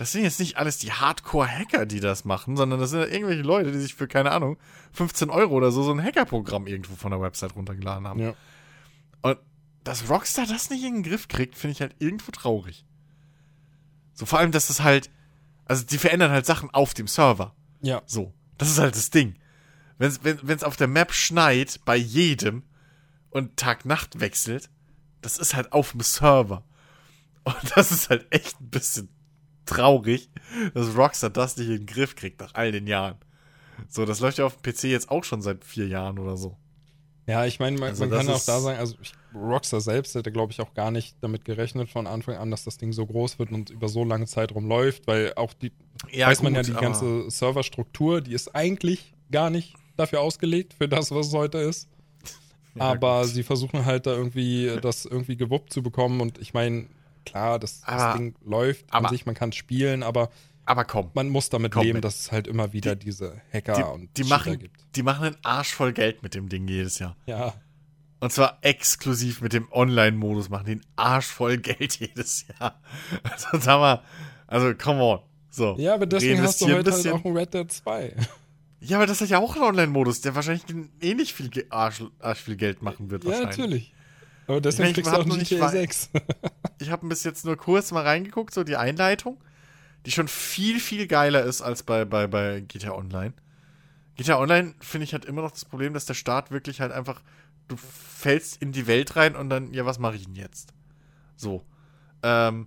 das 0.00 0.12
sind 0.12 0.22
jetzt 0.22 0.40
nicht 0.40 0.56
alles 0.56 0.78
die 0.78 0.92
Hardcore-Hacker, 0.92 1.84
die 1.84 2.00
das 2.00 2.24
machen, 2.24 2.56
sondern 2.56 2.80
das 2.80 2.88
sind 2.88 3.00
halt 3.00 3.12
irgendwelche 3.12 3.42
Leute, 3.42 3.70
die 3.70 3.78
sich 3.78 3.94
für, 3.94 4.08
keine 4.08 4.30
Ahnung, 4.30 4.56
15 4.92 5.28
Euro 5.28 5.54
oder 5.54 5.70
so 5.72 5.82
so 5.82 5.92
ein 5.92 6.02
Hackerprogramm 6.02 6.66
irgendwo 6.66 6.96
von 6.96 7.10
der 7.10 7.20
Website 7.20 7.54
runtergeladen 7.54 8.06
haben. 8.06 8.18
Ja. 8.18 8.34
Und 9.20 9.36
dass 9.84 10.08
Rockstar 10.08 10.46
das 10.46 10.70
nicht 10.70 10.84
in 10.84 10.94
den 10.94 11.02
Griff 11.02 11.28
kriegt, 11.28 11.54
finde 11.54 11.72
ich 11.72 11.82
halt 11.82 11.96
irgendwo 11.98 12.32
traurig. 12.32 12.86
So, 14.14 14.24
vor 14.24 14.38
allem, 14.38 14.52
dass 14.52 14.68
das 14.68 14.82
halt, 14.82 15.10
also 15.66 15.84
die 15.84 15.98
verändern 15.98 16.30
halt 16.30 16.46
Sachen 16.46 16.70
auf 16.70 16.94
dem 16.94 17.06
Server. 17.06 17.54
Ja. 17.82 18.00
So. 18.06 18.32
Das 18.60 18.68
ist 18.68 18.78
halt 18.78 18.94
das 18.94 19.08
Ding. 19.08 19.36
Wenn's, 19.96 20.20
wenn 20.22 20.38
es 20.54 20.64
auf 20.64 20.76
der 20.76 20.86
Map 20.86 21.14
schneit, 21.14 21.80
bei 21.86 21.96
jedem 21.96 22.62
und 23.30 23.56
Tag-Nacht 23.56 24.20
wechselt, 24.20 24.68
das 25.22 25.38
ist 25.38 25.54
halt 25.54 25.72
auf 25.72 25.92
dem 25.92 26.02
Server. 26.02 26.62
Und 27.44 27.56
das 27.74 27.90
ist 27.90 28.10
halt 28.10 28.26
echt 28.28 28.60
ein 28.60 28.68
bisschen 28.68 29.08
traurig, 29.64 30.28
dass 30.74 30.94
Rockstar 30.94 31.30
das 31.30 31.56
nicht 31.56 31.68
in 31.68 31.78
den 31.78 31.86
Griff 31.86 32.16
kriegt 32.16 32.38
nach 32.42 32.52
all 32.52 32.70
den 32.70 32.86
Jahren. 32.86 33.16
So, 33.88 34.04
das 34.04 34.20
läuft 34.20 34.36
ja 34.36 34.44
auf 34.44 34.60
dem 34.60 34.70
PC 34.70 34.84
jetzt 34.84 35.10
auch 35.10 35.24
schon 35.24 35.40
seit 35.40 35.64
vier 35.64 35.88
Jahren 35.88 36.18
oder 36.18 36.36
so. 36.36 36.58
Ja, 37.30 37.46
ich 37.46 37.60
meine, 37.60 37.78
man, 37.78 37.90
also 37.90 38.06
man 38.06 38.18
kann 38.18 38.28
auch 38.28 38.44
da 38.44 38.58
sagen, 38.60 38.78
also 38.78 38.96
ich, 39.00 39.12
Rockstar 39.32 39.80
selbst 39.80 40.16
hätte, 40.16 40.32
glaube 40.32 40.52
ich, 40.52 40.60
auch 40.60 40.74
gar 40.74 40.90
nicht 40.90 41.16
damit 41.20 41.44
gerechnet 41.44 41.88
von 41.88 42.08
Anfang 42.08 42.36
an, 42.36 42.50
dass 42.50 42.64
das 42.64 42.76
Ding 42.76 42.92
so 42.92 43.06
groß 43.06 43.38
wird 43.38 43.52
und 43.52 43.70
über 43.70 43.88
so 43.88 44.04
lange 44.04 44.26
Zeitraum 44.26 44.66
läuft, 44.66 45.06
weil 45.06 45.32
auch 45.36 45.52
die, 45.52 45.70
ja, 46.10 46.26
weiß 46.26 46.38
gut, 46.38 46.44
man 46.44 46.54
ja, 46.54 46.62
die 46.62 46.72
ganze 46.72 47.30
Serverstruktur, 47.30 48.20
die 48.20 48.32
ist 48.32 48.54
eigentlich 48.54 49.14
gar 49.30 49.48
nicht 49.48 49.74
dafür 49.96 50.22
ausgelegt, 50.22 50.74
für 50.74 50.88
das, 50.88 51.12
was 51.12 51.28
es 51.28 51.32
heute 51.32 51.58
ist. 51.58 51.88
Ja, 52.76 52.82
aber 52.82 53.22
gut. 53.22 53.30
sie 53.30 53.42
versuchen 53.42 53.84
halt 53.84 54.06
da 54.06 54.12
irgendwie 54.12 54.78
das 54.80 55.04
irgendwie 55.04 55.36
gewuppt 55.36 55.72
zu 55.72 55.82
bekommen 55.82 56.20
und 56.20 56.38
ich 56.38 56.54
meine, 56.54 56.86
klar, 57.26 57.58
das, 57.58 57.82
aber, 57.84 57.96
das 57.96 58.16
Ding 58.16 58.34
läuft 58.44 58.84
aber, 58.90 59.08
an 59.08 59.12
sich, 59.12 59.26
man 59.26 59.34
kann 59.34 59.50
spielen, 59.50 60.04
aber, 60.04 60.30
aber 60.64 60.84
komm, 60.84 61.10
man 61.14 61.28
muss 61.28 61.48
damit 61.48 61.74
leben, 61.74 61.94
mit. 61.94 62.04
dass 62.04 62.20
es 62.20 62.32
halt 62.32 62.46
immer 62.46 62.72
wieder 62.72 62.96
die, 62.96 63.06
diese 63.06 63.40
Hacker 63.52 63.74
die, 63.74 63.82
und 63.82 64.16
die 64.16 64.24
machen, 64.24 64.58
gibt. 64.58 64.80
Die 64.94 65.02
machen 65.02 65.26
einen 65.26 65.36
Arsch 65.42 65.74
voll 65.74 65.92
Geld 65.92 66.22
mit 66.22 66.34
dem 66.34 66.48
Ding 66.48 66.68
jedes 66.68 66.98
Jahr. 66.98 67.16
Ja. 67.26 67.54
Und 68.20 68.32
zwar 68.32 68.58
exklusiv 68.60 69.40
mit 69.40 69.52
dem 69.52 69.66
Online-Modus 69.72 70.50
machen 70.50 70.66
die 70.66 70.72
einen 70.72 70.86
Arsch 70.96 71.26
voll 71.26 71.58
Geld 71.58 71.96
jedes 72.00 72.46
Jahr. 72.46 72.80
Also 73.22 73.48
sag 73.58 73.80
mal, 73.80 74.02
also 74.46 74.74
come 74.74 75.02
on. 75.02 75.20
So, 75.50 75.76
ja, 75.78 75.94
aber 75.94 76.06
deswegen 76.06 76.42
hast 76.42 76.60
du 76.60 76.66
heute 76.66 76.92
halt 76.92 77.08
auch 77.08 77.24
ein 77.24 77.36
Red 77.36 77.54
Dead 77.54 77.70
2. 77.70 78.14
Ja, 78.80 78.96
aber 78.96 79.06
das 79.06 79.20
hat 79.20 79.28
ja 79.28 79.38
auch 79.38 79.56
einen 79.56 79.64
Online-Modus, 79.64 80.20
der 80.20 80.34
wahrscheinlich 80.34 80.64
ähnlich 81.00 81.34
viel 81.34 81.50
Arsch, 81.70 82.02
Arsch 82.20 82.40
viel 82.40 82.56
Geld 82.56 82.82
machen 82.82 83.10
wird. 83.10 83.24
Ja, 83.24 83.40
natürlich. 83.40 83.92
Aber 84.46 84.60
deswegen 84.60 84.88
ich 84.88 84.94
kriegst 84.94 85.12
du 85.12 85.16
auch 85.16 85.24
nicht 85.24 85.50
GTA 85.50 85.68
6. 85.68 86.10
ich 86.80 86.90
habe 86.90 87.06
bis 87.06 87.24
jetzt 87.24 87.44
nur 87.44 87.56
kurz 87.56 87.92
mal 87.92 88.04
reingeguckt, 88.04 88.54
so 88.54 88.64
die 88.64 88.76
Einleitung, 88.76 89.38
die 90.06 90.10
schon 90.10 90.28
viel, 90.28 90.80
viel 90.80 91.06
geiler 91.06 91.42
ist 91.42 91.62
als 91.62 91.82
bei, 91.82 92.04
bei, 92.04 92.26
bei 92.26 92.60
GTA 92.60 92.92
Online. 92.92 93.32
GTA 94.16 94.38
Online, 94.38 94.74
finde 94.80 95.04
ich, 95.04 95.14
hat 95.14 95.24
immer 95.24 95.42
noch 95.42 95.50
das 95.50 95.64
Problem, 95.64 95.94
dass 95.94 96.06
der 96.06 96.14
Start 96.14 96.50
wirklich 96.50 96.80
halt 96.80 96.92
einfach, 96.92 97.22
du 97.68 97.76
fällst 97.76 98.60
in 98.60 98.72
die 98.72 98.86
Welt 98.86 99.16
rein 99.16 99.36
und 99.36 99.50
dann, 99.50 99.72
ja, 99.72 99.86
was 99.86 99.98
mache 99.98 100.16
ich 100.16 100.24
denn 100.24 100.36
jetzt? 100.36 100.72
So. 101.36 101.64
Ähm, 102.22 102.66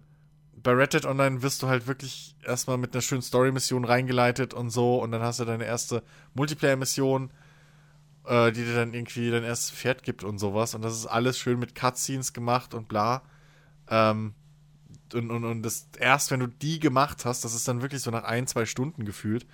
bei 0.56 0.72
Red 0.72 0.94
Dead 0.94 1.06
Online 1.06 1.42
wirst 1.42 1.62
du 1.62 1.68
halt 1.68 1.88
wirklich 1.88 2.36
erstmal 2.44 2.78
mit 2.78 2.94
einer 2.94 3.02
schönen 3.02 3.22
Story-Mission 3.22 3.86
reingeleitet 3.86 4.54
und 4.54 4.70
so 4.70 5.02
und 5.02 5.12
dann 5.12 5.22
hast 5.22 5.40
du 5.40 5.46
deine 5.46 5.66
erste 5.66 6.04
Multiplayer-Mission 6.36 7.32
äh, 8.26 8.52
die 8.52 8.64
dir 8.64 8.76
dann 8.76 8.94
irgendwie 8.94 9.30
dein 9.32 9.44
erstes 9.44 9.72
Pferd 9.72 10.04
gibt 10.04 10.24
und 10.24 10.40
sowas. 10.40 10.76
Und 10.76 10.82
das 10.82 10.94
ist 10.94 11.06
alles 11.06 11.38
schön 11.38 11.60
mit 11.60 11.76
Cutscenes 11.76 12.34
gemacht 12.34 12.74
und 12.74 12.88
bla. 12.88 13.24
Ähm, 13.90 14.34
und, 15.14 15.32
und, 15.32 15.44
und 15.46 15.64
das 15.64 15.88
erst, 16.00 16.32
wenn 16.32 16.40
du 16.40 16.48
die 16.48 16.80
gemacht 16.80 17.26
hast, 17.26 17.44
das 17.44 17.54
ist 17.54 17.68
dann 17.68 17.82
wirklich 17.82 18.02
so 18.02 18.12
nach 18.12 18.24
ein, 18.24 18.48
zwei 18.48 18.66
Stunden 18.66 19.06
gefühlt. 19.06 19.46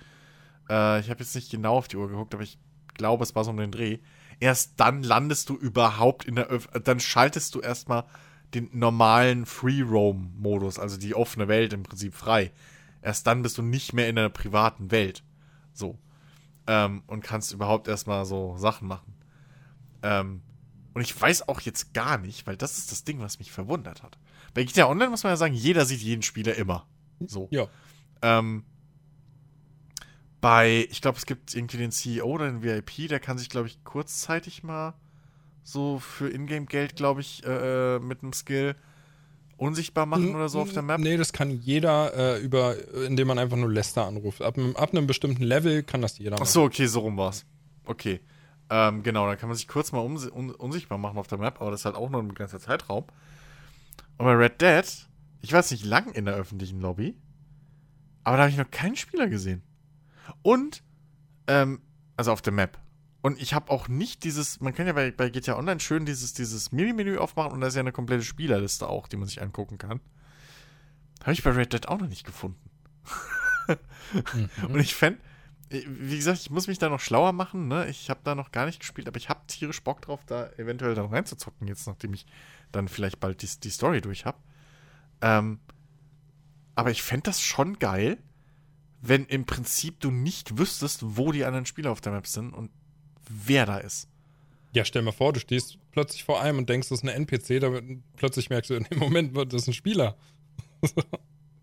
Äh, 0.68 1.00
ich 1.00 1.10
habe 1.10 1.20
jetzt 1.20 1.34
nicht 1.34 1.50
genau 1.50 1.76
auf 1.76 1.88
die 1.88 1.96
Uhr 1.96 2.08
geguckt, 2.08 2.34
aber 2.34 2.42
ich 2.42 2.58
glaube, 2.94 3.22
es 3.22 3.34
war 3.34 3.44
so 3.44 3.50
um 3.50 3.56
den 3.56 3.72
Dreh. 3.72 3.98
Erst 4.40 4.80
dann 4.80 5.02
landest 5.02 5.48
du 5.48 5.56
überhaupt 5.56 6.24
in 6.24 6.36
der 6.36 6.50
Öf 6.50 6.68
dann 6.84 7.00
schaltest 7.00 7.54
du 7.54 7.60
erstmal 7.60 8.04
den 8.54 8.68
normalen 8.72 9.46
Free-Roam-Modus, 9.46 10.78
also 10.78 10.96
die 10.96 11.14
offene 11.14 11.46
Welt 11.46 11.72
im 11.72 11.82
Prinzip 11.82 12.14
frei. 12.14 12.52
Erst 13.02 13.26
dann 13.26 13.42
bist 13.42 13.58
du 13.58 13.62
nicht 13.62 13.92
mehr 13.92 14.08
in 14.08 14.16
der 14.16 14.28
privaten 14.28 14.90
Welt. 14.90 15.22
So 15.72 15.98
ähm, 16.70 17.02
und 17.08 17.24
kannst 17.24 17.52
überhaupt 17.52 17.88
erstmal 17.88 18.24
so 18.24 18.56
Sachen 18.56 18.86
machen. 18.86 19.12
Ähm, 20.04 20.42
und 20.94 21.02
ich 21.02 21.20
weiß 21.20 21.48
auch 21.48 21.60
jetzt 21.60 21.94
gar 21.94 22.16
nicht, 22.16 22.46
weil 22.46 22.56
das 22.56 22.78
ist 22.78 22.92
das 22.92 23.02
Ding, 23.02 23.20
was 23.20 23.40
mich 23.40 23.50
verwundert 23.50 24.04
hat. 24.04 24.18
Bei 24.54 24.64
GTA 24.64 24.88
Online 24.88 25.10
muss 25.10 25.22
man 25.22 25.32
ja 25.32 25.36
sagen, 25.36 25.54
jeder 25.54 25.84
sieht 25.84 26.00
jeden 26.00 26.22
Spieler 26.22 26.54
immer. 26.56 26.86
So. 27.26 27.48
Ja. 27.50 27.68
Ähm, 28.22 28.64
bei, 30.40 30.86
ich 30.90 31.02
glaube, 31.02 31.18
es 31.18 31.26
gibt 31.26 31.54
irgendwie 31.54 31.76
den 31.76 31.92
CEO 31.92 32.26
oder 32.26 32.50
den 32.50 32.62
VIP, 32.62 33.08
der 33.08 33.20
kann 33.20 33.38
sich, 33.38 33.48
glaube 33.48 33.68
ich, 33.68 33.84
kurzzeitig 33.84 34.62
mal 34.62 34.94
so 35.62 35.98
für 35.98 36.28
Ingame-Geld, 36.30 36.96
glaube 36.96 37.20
ich, 37.20 37.44
äh, 37.44 37.96
äh 37.96 37.98
mit 38.00 38.22
einem 38.22 38.32
Skill 38.32 38.74
unsichtbar 39.60 40.06
machen 40.06 40.34
oder 40.34 40.48
so 40.48 40.60
auf 40.60 40.72
der 40.72 40.82
Map? 40.82 41.00
Nee, 41.00 41.18
das 41.18 41.32
kann 41.32 41.50
jeder 41.50 42.14
äh, 42.16 42.40
über, 42.40 42.76
indem 43.06 43.28
man 43.28 43.38
einfach 43.38 43.58
nur 43.58 43.70
Lester 43.70 44.06
anruft. 44.06 44.40
Ab, 44.40 44.56
ab 44.74 44.90
einem 44.90 45.06
bestimmten 45.06 45.42
Level 45.42 45.82
kann 45.82 46.00
das 46.00 46.18
jeder 46.18 46.32
machen. 46.32 46.42
Ach 46.44 46.50
so, 46.50 46.62
okay, 46.62 46.86
so 46.86 47.00
rum 47.00 47.18
war's. 47.18 47.44
Okay. 47.84 48.20
Ähm, 48.70 49.02
genau, 49.02 49.26
dann 49.26 49.36
kann 49.36 49.48
man 49.48 49.56
sich 49.56 49.68
kurz 49.68 49.92
mal 49.92 50.00
un 50.00 50.16
un 50.16 50.50
unsichtbar 50.50 50.96
machen 50.96 51.18
auf 51.18 51.26
der 51.26 51.38
Map, 51.38 51.60
aber 51.60 51.72
das 51.72 51.80
ist 51.80 51.84
halt 51.84 51.96
auch 51.96 52.08
nur 52.08 52.22
ein 52.22 52.28
begrenzter 52.28 52.60
Zeitraum. 52.60 53.04
Und 54.20 54.26
bei 54.26 54.34
Red 54.34 54.60
Dead, 54.60 54.84
ich 55.40 55.50
weiß 55.50 55.70
nicht 55.70 55.86
lang 55.86 56.12
in 56.12 56.26
der 56.26 56.34
öffentlichen 56.34 56.78
Lobby, 56.78 57.16
aber 58.22 58.36
da 58.36 58.42
habe 58.42 58.50
ich 58.50 58.58
noch 58.58 58.70
keinen 58.70 58.94
Spieler 58.94 59.28
gesehen. 59.28 59.62
Und, 60.42 60.82
ähm, 61.46 61.80
also 62.18 62.30
auf 62.30 62.42
der 62.42 62.52
Map. 62.52 62.76
Und 63.22 63.40
ich 63.40 63.54
habe 63.54 63.70
auch 63.70 63.88
nicht 63.88 64.22
dieses, 64.22 64.60
man 64.60 64.74
kann 64.74 64.86
ja 64.86 64.92
bei, 64.92 65.10
bei 65.10 65.30
GTA 65.30 65.56
Online 65.56 65.80
schön 65.80 66.04
dieses, 66.04 66.34
dieses 66.34 66.70
Mini-Menü 66.70 67.16
aufmachen 67.16 67.52
und 67.52 67.62
da 67.62 67.68
ist 67.68 67.76
ja 67.76 67.80
eine 67.80 67.92
komplette 67.92 68.22
Spielerliste 68.22 68.90
auch, 68.90 69.08
die 69.08 69.16
man 69.16 69.26
sich 69.26 69.40
angucken 69.40 69.78
kann. 69.78 70.00
Habe 71.22 71.32
ich 71.32 71.42
bei 71.42 71.52
Red 71.52 71.72
Dead 71.72 71.88
auch 71.88 71.98
noch 71.98 72.08
nicht 72.08 72.26
gefunden. 72.26 72.68
mhm. 74.34 74.50
Und 74.68 74.80
ich 74.80 74.94
fände, 74.94 75.18
wie 75.70 76.16
gesagt, 76.16 76.40
ich 76.40 76.50
muss 76.50 76.66
mich 76.66 76.78
da 76.78 76.90
noch 76.90 77.00
schlauer 77.00 77.32
machen, 77.32 77.68
ne? 77.68 77.88
Ich 77.88 78.10
habe 78.10 78.20
da 78.22 78.34
noch 78.34 78.52
gar 78.52 78.66
nicht 78.66 78.80
gespielt, 78.80 79.08
aber 79.08 79.16
ich 79.16 79.30
habe 79.30 79.46
tierisch 79.46 79.82
Bock 79.82 80.02
drauf, 80.02 80.20
da 80.26 80.50
eventuell 80.58 80.94
dann 80.94 81.06
reinzuzocken, 81.06 81.68
jetzt 81.68 81.86
nachdem 81.86 82.12
ich 82.12 82.26
dann 82.72 82.88
vielleicht 82.88 83.20
bald 83.20 83.42
die, 83.42 83.48
die 83.62 83.70
Story 83.70 84.00
durch 84.00 84.24
habe. 84.24 84.38
Ähm, 85.20 85.60
aber 86.74 86.90
ich 86.90 87.02
fände 87.02 87.24
das 87.24 87.40
schon 87.40 87.78
geil, 87.78 88.18
wenn 89.02 89.26
im 89.26 89.46
Prinzip 89.46 90.00
du 90.00 90.10
nicht 90.10 90.58
wüsstest, 90.58 91.16
wo 91.16 91.32
die 91.32 91.44
anderen 91.44 91.66
Spieler 91.66 91.90
auf 91.90 92.00
der 92.00 92.12
Map 92.12 92.26
sind 92.26 92.52
und 92.52 92.70
wer 93.28 93.66
da 93.66 93.78
ist. 93.78 94.08
Ja, 94.72 94.84
stell 94.84 95.02
mal 95.02 95.12
vor, 95.12 95.32
du 95.32 95.40
stehst 95.40 95.78
plötzlich 95.90 96.24
vor 96.24 96.40
einem 96.40 96.58
und 96.58 96.68
denkst, 96.68 96.88
das 96.88 96.98
ist 96.98 97.04
eine 97.04 97.14
NPC, 97.14 97.60
damit 97.60 98.02
plötzlich 98.16 98.50
merkst 98.50 98.70
du, 98.70 98.74
in 98.74 98.84
dem 98.84 98.98
Moment 98.98 99.34
wird 99.34 99.52
das 99.52 99.66
ein 99.66 99.72
Spieler. 99.72 100.16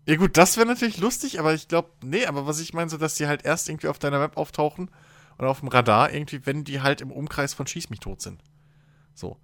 Ja 0.08 0.16
gut, 0.16 0.38
das 0.38 0.56
wäre 0.56 0.66
natürlich 0.66 0.96
lustig, 0.96 1.38
aber 1.38 1.52
ich 1.52 1.68
glaube, 1.68 1.90
nee, 2.02 2.24
aber 2.24 2.46
was 2.46 2.60
ich 2.60 2.72
meine, 2.72 2.88
so, 2.88 2.96
dass 2.96 3.16
die 3.16 3.26
halt 3.26 3.44
erst 3.44 3.68
irgendwie 3.68 3.88
auf 3.88 3.98
deiner 3.98 4.22
Web 4.22 4.38
auftauchen 4.38 4.90
oder 5.38 5.50
auf 5.50 5.60
dem 5.60 5.68
Radar 5.68 6.14
irgendwie, 6.14 6.46
wenn 6.46 6.64
die 6.64 6.80
halt 6.80 7.02
im 7.02 7.10
Umkreis 7.10 7.52
von 7.52 7.66
Schieß 7.66 7.90
mich 7.90 8.00
tot 8.00 8.22
sind. 8.22 8.42
So. 9.12 9.36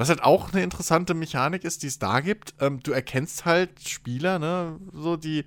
Was 0.00 0.08
halt 0.08 0.22
auch 0.22 0.54
eine 0.54 0.62
interessante 0.62 1.12
Mechanik 1.12 1.62
ist, 1.62 1.82
die 1.82 1.88
es 1.88 1.98
da 1.98 2.20
gibt, 2.20 2.54
ähm, 2.58 2.80
du 2.82 2.90
erkennst 2.92 3.44
halt 3.44 3.86
Spieler, 3.86 4.38
ne, 4.38 4.80
so, 4.94 5.18
die 5.18 5.44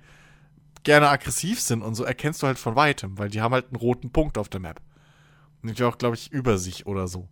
gerne 0.84 1.08
aggressiv 1.08 1.60
sind 1.60 1.82
und 1.82 1.96
so 1.96 2.04
erkennst 2.04 2.40
du 2.40 2.46
halt 2.46 2.56
von 2.56 2.76
weitem, 2.76 3.18
weil 3.18 3.30
die 3.30 3.40
haben 3.40 3.52
halt 3.52 3.66
einen 3.66 3.74
roten 3.74 4.12
Punkt 4.12 4.38
auf 4.38 4.48
der 4.48 4.60
Map. 4.60 4.80
Und 5.60 5.76
die 5.76 5.82
auch, 5.82 5.98
glaube 5.98 6.14
ich, 6.14 6.30
über 6.30 6.56
sich 6.56 6.86
oder 6.86 7.08
so. 7.08 7.28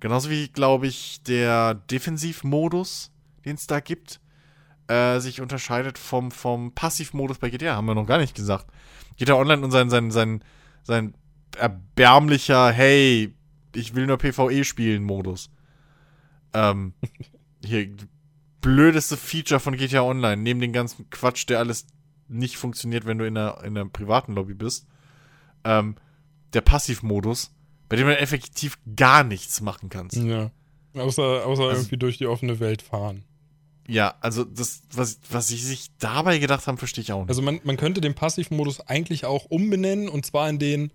Genauso 0.00 0.30
wie, 0.30 0.48
glaube 0.48 0.86
ich, 0.86 1.22
der 1.24 1.74
Defensivmodus, 1.74 3.10
den 3.44 3.56
es 3.56 3.66
da 3.66 3.80
gibt, 3.80 4.18
äh, 4.88 5.20
sich 5.20 5.42
unterscheidet 5.42 5.98
vom, 5.98 6.30
vom 6.30 6.72
Passivmodus 6.72 7.36
bei 7.36 7.50
GTA, 7.50 7.76
haben 7.76 7.84
wir 7.84 7.94
noch 7.94 8.06
gar 8.06 8.16
nicht 8.16 8.34
gesagt. 8.34 8.66
GTA 9.18 9.34
Online 9.34 9.62
und 9.62 9.72
sein, 9.72 9.90
sein, 9.90 10.10
sein, 10.10 10.42
sein 10.84 11.12
erbärmlicher, 11.58 12.70
hey, 12.72 13.34
ich 13.74 13.94
will 13.94 14.06
nur 14.06 14.16
PvE 14.16 14.64
spielen 14.64 15.04
Modus. 15.04 15.50
Ähm, 16.52 16.94
hier, 17.64 17.88
blödeste 18.60 19.16
Feature 19.16 19.60
von 19.60 19.76
GTA 19.76 20.02
Online, 20.02 20.40
neben 20.40 20.60
dem 20.60 20.72
ganzen 20.72 21.08
Quatsch, 21.10 21.48
der 21.48 21.58
alles 21.58 21.86
nicht 22.28 22.56
funktioniert, 22.56 23.06
wenn 23.06 23.18
du 23.18 23.26
in 23.26 23.36
einer, 23.36 23.62
in 23.64 23.76
einer 23.76 23.88
privaten 23.88 24.34
Lobby 24.34 24.54
bist. 24.54 24.86
Ähm, 25.64 25.96
der 26.52 26.60
Passivmodus, 26.60 27.52
bei 27.88 27.96
dem 27.96 28.06
du 28.06 28.18
effektiv 28.18 28.78
gar 28.96 29.24
nichts 29.24 29.60
machen 29.60 29.88
kannst. 29.88 30.16
Ja. 30.16 30.50
Außer, 30.94 31.46
außer 31.46 31.64
also, 31.64 31.64
irgendwie 31.64 31.96
durch 31.96 32.18
die 32.18 32.26
offene 32.26 32.60
Welt 32.60 32.82
fahren. 32.82 33.24
Ja, 33.86 34.14
also 34.20 34.44
das, 34.44 34.82
was, 34.92 35.20
was 35.28 35.48
sie 35.48 35.56
sich 35.56 35.88
dabei 35.98 36.38
gedacht 36.38 36.66
haben, 36.66 36.78
verstehe 36.78 37.02
ich 37.02 37.12
auch 37.12 37.20
nicht. 37.20 37.28
Also 37.28 37.42
man, 37.42 37.60
man 37.64 37.76
könnte 37.76 38.00
den 38.00 38.14
Passivmodus 38.14 38.80
eigentlich 38.80 39.24
auch 39.24 39.46
umbenennen 39.46 40.08
und 40.08 40.24
zwar 40.24 40.48
in 40.48 40.58
den 40.58 40.92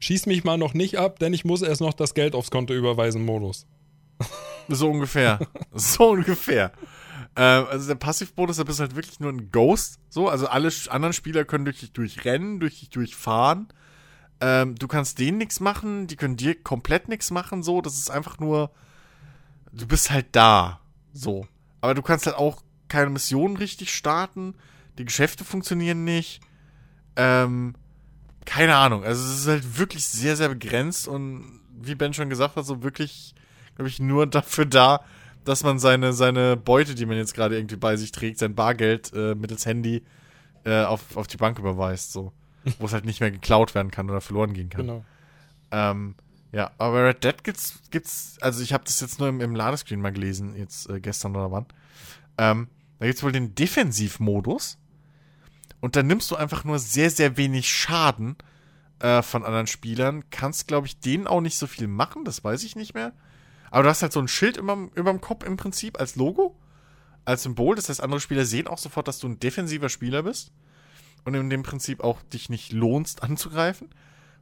Schieß 0.00 0.26
mich 0.26 0.44
mal 0.44 0.56
noch 0.56 0.74
nicht 0.74 0.98
ab, 0.98 1.18
denn 1.18 1.34
ich 1.34 1.44
muss 1.44 1.62
erst 1.62 1.80
noch 1.80 1.92
das 1.92 2.14
Geld 2.14 2.34
aufs 2.34 2.50
Konto 2.50 2.74
überweisen 2.74 3.24
Modus. 3.24 3.66
So 4.70 4.90
ungefähr. 4.90 5.40
so 5.72 6.10
ungefähr. 6.10 6.72
Ähm, 7.36 7.66
also 7.70 7.88
der 7.88 7.94
Passivmodus, 7.96 8.56
da 8.56 8.64
bist 8.64 8.78
du 8.78 8.82
halt 8.82 8.96
wirklich 8.96 9.20
nur 9.20 9.32
ein 9.32 9.50
Ghost. 9.50 9.98
So, 10.08 10.28
also 10.28 10.46
alle 10.48 10.70
anderen 10.88 11.12
Spieler 11.12 11.44
können 11.44 11.64
durch 11.64 11.80
dich 11.80 11.92
durchrennen, 11.92 12.60
durch 12.60 12.80
dich 12.80 12.90
durchfahren. 12.90 13.68
Ähm, 14.40 14.74
du 14.74 14.88
kannst 14.88 15.18
denen 15.18 15.38
nichts 15.38 15.60
machen, 15.60 16.06
die 16.06 16.16
können 16.16 16.36
dir 16.36 16.60
komplett 16.60 17.08
nichts 17.08 17.30
machen. 17.30 17.62
So, 17.62 17.82
das 17.82 17.94
ist 17.94 18.10
einfach 18.10 18.38
nur. 18.38 18.70
Du 19.72 19.86
bist 19.86 20.10
halt 20.10 20.26
da. 20.32 20.80
So. 21.12 21.46
Aber 21.80 21.94
du 21.94 22.02
kannst 22.02 22.26
halt 22.26 22.36
auch 22.36 22.62
keine 22.88 23.10
Missionen 23.10 23.56
richtig 23.56 23.94
starten. 23.94 24.54
Die 24.98 25.04
Geschäfte 25.04 25.44
funktionieren 25.44 26.04
nicht. 26.04 26.40
Ähm, 27.16 27.74
keine 28.44 28.76
Ahnung. 28.76 29.04
Also 29.04 29.22
es 29.24 29.40
ist 29.40 29.48
halt 29.48 29.78
wirklich 29.78 30.04
sehr, 30.06 30.36
sehr 30.36 30.48
begrenzt 30.48 31.06
und 31.06 31.60
wie 31.70 31.94
Ben 31.94 32.12
schon 32.12 32.28
gesagt 32.28 32.56
hat, 32.56 32.66
so 32.66 32.82
wirklich, 32.82 33.34
glaube 33.76 33.88
ich, 33.88 34.00
nur 34.00 34.26
dafür 34.26 34.66
da, 34.66 35.04
dass 35.44 35.62
man 35.64 35.78
seine, 35.78 36.12
seine 36.12 36.56
Beute, 36.56 36.94
die 36.94 37.06
man 37.06 37.16
jetzt 37.16 37.34
gerade 37.34 37.56
irgendwie 37.56 37.76
bei 37.76 37.96
sich 37.96 38.12
trägt, 38.12 38.38
sein 38.38 38.54
Bargeld 38.54 39.12
äh, 39.14 39.34
mittels 39.34 39.66
Handy 39.66 40.02
äh, 40.64 40.82
auf, 40.82 41.16
auf 41.16 41.26
die 41.26 41.36
Bank 41.36 41.58
überweist, 41.58 42.12
so. 42.12 42.32
Wo 42.78 42.86
es 42.86 42.92
halt 42.92 43.06
nicht 43.06 43.20
mehr 43.20 43.30
geklaut 43.30 43.74
werden 43.74 43.90
kann 43.90 44.10
oder 44.10 44.20
verloren 44.20 44.52
gehen 44.52 44.68
kann. 44.68 44.86
Genau. 44.86 45.04
Ähm, 45.70 46.14
ja, 46.52 46.72
aber 46.78 46.92
bei 46.92 47.06
Red 47.08 47.24
Dead 47.24 47.44
gibt's, 47.44 47.80
gibt's, 47.90 48.36
also 48.40 48.62
ich 48.62 48.72
habe 48.72 48.84
das 48.84 49.00
jetzt 49.00 49.18
nur 49.18 49.28
im, 49.28 49.40
im 49.40 49.54
Ladescreen 49.54 50.00
mal 50.00 50.12
gelesen, 50.12 50.56
jetzt 50.56 50.90
äh, 50.90 51.00
gestern 51.00 51.36
oder 51.36 51.50
wann. 51.50 51.66
Ähm, 52.38 52.68
da 52.98 53.06
gibt's 53.06 53.22
wohl 53.22 53.32
den 53.32 53.54
Defensivmodus. 53.54 54.78
Und 55.80 55.96
dann 55.96 56.06
nimmst 56.06 56.30
du 56.30 56.36
einfach 56.36 56.64
nur 56.64 56.78
sehr, 56.78 57.10
sehr 57.10 57.36
wenig 57.36 57.72
Schaden 57.72 58.36
äh, 58.98 59.22
von 59.22 59.44
anderen 59.44 59.66
Spielern. 59.66 60.24
Kannst, 60.30 60.68
glaube 60.68 60.86
ich, 60.86 61.00
denen 61.00 61.26
auch 61.26 61.40
nicht 61.40 61.56
so 61.56 61.66
viel 61.66 61.86
machen, 61.86 62.24
das 62.24 62.44
weiß 62.44 62.64
ich 62.64 62.76
nicht 62.76 62.94
mehr. 62.94 63.12
Aber 63.70 63.84
du 63.84 63.88
hast 63.88 64.02
halt 64.02 64.12
so 64.12 64.20
ein 64.20 64.28
Schild 64.28 64.56
über, 64.56 64.76
überm 64.94 65.20
Kopf 65.20 65.44
im 65.44 65.56
Prinzip 65.56 65.98
als 65.98 66.16
Logo, 66.16 66.56
als 67.24 67.44
Symbol. 67.44 67.76
Das 67.76 67.88
heißt, 67.88 68.02
andere 68.02 68.20
Spieler 68.20 68.44
sehen 68.44 68.66
auch 68.66 68.78
sofort, 68.78 69.08
dass 69.08 69.18
du 69.18 69.28
ein 69.28 69.38
defensiver 69.38 69.88
Spieler 69.88 70.22
bist. 70.22 70.52
Und 71.24 71.34
in 71.34 71.50
dem 71.50 71.62
Prinzip 71.62 72.02
auch 72.02 72.22
dich 72.22 72.48
nicht 72.48 72.72
lohnst 72.72 73.22
anzugreifen. 73.22 73.88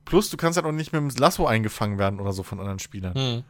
Plus, 0.04 0.30
du 0.30 0.36
kannst 0.36 0.56
halt 0.56 0.66
auch 0.66 0.72
nicht 0.72 0.92
mit 0.92 1.00
dem 1.00 1.10
Lasso 1.10 1.46
eingefangen 1.46 1.98
werden 1.98 2.20
oder 2.20 2.32
so 2.32 2.42
von 2.42 2.60
anderen 2.60 2.78
Spielern. 2.78 3.14
Hm. 3.14 3.44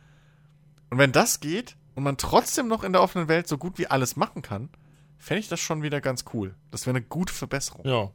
Und 0.91 0.99
wenn 0.99 1.13
das 1.13 1.41
geht 1.41 1.77
und 1.95 2.03
man 2.03 2.17
trotzdem 2.17 2.67
noch 2.67 2.83
in 2.83 2.93
der 2.93 3.03
offenen 3.03 3.29
Welt 3.29 3.47
so 3.47 3.59
gut 3.59 3.79
wie 3.79 3.87
alles 3.87 4.17
machen 4.17 4.43
kann, 4.43 4.71
fände 5.19 5.41
ich 5.41 5.49
das 5.49 5.61
schon 5.61 5.83
wieder 5.83 6.01
ganz 6.01 6.25
cool. 6.33 6.55
Das 6.71 6.87
wäre 6.87 6.97
eine 6.97 7.05
gute 7.05 7.33
Verbesserung. 7.33 7.87
Ja. 7.87 8.11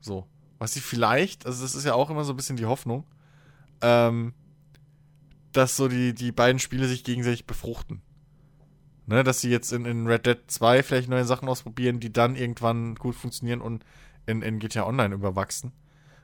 So. 0.00 0.26
Was 0.58 0.76
ich 0.76 0.82
vielleicht, 0.82 1.44
also 1.46 1.62
das 1.62 1.74
ist 1.74 1.84
ja 1.84 1.94
auch 1.94 2.08
immer 2.10 2.24
so 2.24 2.32
ein 2.32 2.36
bisschen 2.36 2.56
die 2.56 2.66
Hoffnung, 2.66 3.04
ähm, 3.80 4.32
dass 5.56 5.76
so 5.76 5.88
die, 5.88 6.14
die 6.14 6.32
beiden 6.32 6.58
Spiele 6.58 6.86
sich 6.86 7.04
gegenseitig 7.04 7.46
befruchten. 7.46 8.02
Ne, 9.06 9.22
dass 9.22 9.42
sie 9.42 9.50
jetzt 9.50 9.70
in, 9.72 9.84
in 9.84 10.06
Red 10.06 10.24
Dead 10.24 10.38
2 10.46 10.82
vielleicht 10.82 11.10
neue 11.10 11.26
Sachen 11.26 11.46
ausprobieren, 11.46 12.00
die 12.00 12.10
dann 12.10 12.36
irgendwann 12.36 12.94
gut 12.94 13.14
funktionieren 13.14 13.60
und 13.60 13.84
in, 14.24 14.40
in 14.40 14.58
GTA 14.58 14.86
Online 14.86 15.14
überwachsen. 15.14 15.72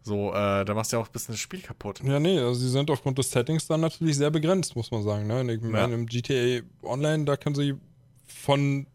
So, 0.04 0.28
äh, 0.32 0.64
da 0.64 0.74
machst 0.74 0.92
du 0.92 0.96
ja 0.96 1.02
auch 1.02 1.08
ein 1.08 1.12
bisschen 1.12 1.32
das 1.32 1.40
Spiel 1.40 1.60
kaputt. 1.60 2.02
Ja, 2.04 2.20
nee, 2.20 2.38
also 2.38 2.54
sie 2.54 2.68
sind 2.68 2.88
aufgrund 2.92 3.18
des 3.18 3.32
Settings 3.32 3.66
dann 3.66 3.80
natürlich 3.80 4.16
sehr 4.16 4.30
begrenzt, 4.30 4.76
muss 4.76 4.92
man 4.92 5.02
sagen. 5.02 5.26
Ne? 5.26 5.54
Ich 5.54 5.60
meine, 5.60 5.92
ja. 5.92 5.98
im 5.98 6.06
GTA 6.06 6.64
Online, 6.84 7.24
da 7.24 7.36
können 7.36 7.56
sie 7.56 7.74
von, 8.28 8.86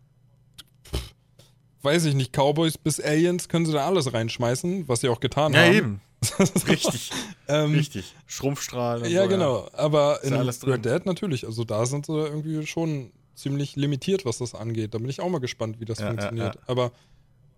weiß 1.81 2.05
ich 2.05 2.15
nicht, 2.15 2.31
Cowboys 2.31 2.77
bis 2.77 3.01
Aliens, 3.01 3.49
können 3.49 3.65
sie 3.65 3.73
da 3.73 3.85
alles 3.85 4.13
reinschmeißen, 4.13 4.87
was 4.87 5.01
sie 5.01 5.09
auch 5.09 5.19
getan 5.19 5.51
ja, 5.51 5.59
haben. 5.59 5.73
Ja, 5.73 5.77
eben. 5.77 6.01
Richtig. 6.69 7.11
ähm, 7.49 7.73
Richtig. 7.73 8.15
Schrumpfstrahl. 8.27 9.05
Ja, 9.09 9.23
so, 9.23 9.27
genau. 9.27 9.63
Ja. 9.65 9.77
Aber 9.77 10.23
in 10.23 10.35
Red 10.35 10.85
Dead 10.85 11.05
natürlich. 11.05 11.45
Also 11.45 11.65
da 11.65 11.85
sind 11.85 12.05
sie 12.05 12.13
irgendwie 12.13 12.65
schon 12.65 13.11
ziemlich 13.35 13.75
limitiert, 13.75 14.25
was 14.25 14.37
das 14.39 14.55
angeht. 14.55 14.93
Da 14.93 14.97
bin 14.97 15.09
ich 15.09 15.21
auch 15.21 15.29
mal 15.29 15.39
gespannt, 15.39 15.79
wie 15.79 15.85
das 15.85 15.99
ja, 15.99 16.07
funktioniert. 16.07 16.55
Ja, 16.55 16.61
Aber 16.67 16.91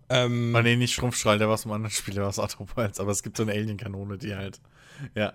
Ähm, 0.08 0.52
Man 0.52 0.64
nee, 0.64 0.76
nicht 0.76 0.92
Schrumpfstrahl, 0.92 1.38
der 1.38 1.48
war 1.48 1.54
aus 1.54 1.64
einem 1.64 1.72
anderen 1.72 1.90
Spiel, 1.90 2.14
der 2.14 2.24
war 2.24 2.28
aus 2.28 2.38
Atropals, 2.38 3.00
aber 3.00 3.10
es 3.10 3.22
gibt 3.22 3.36
so 3.36 3.42
eine 3.42 3.52
Alien-Kanone, 3.52 4.18
die 4.18 4.34
halt, 4.34 4.60
ja. 5.14 5.32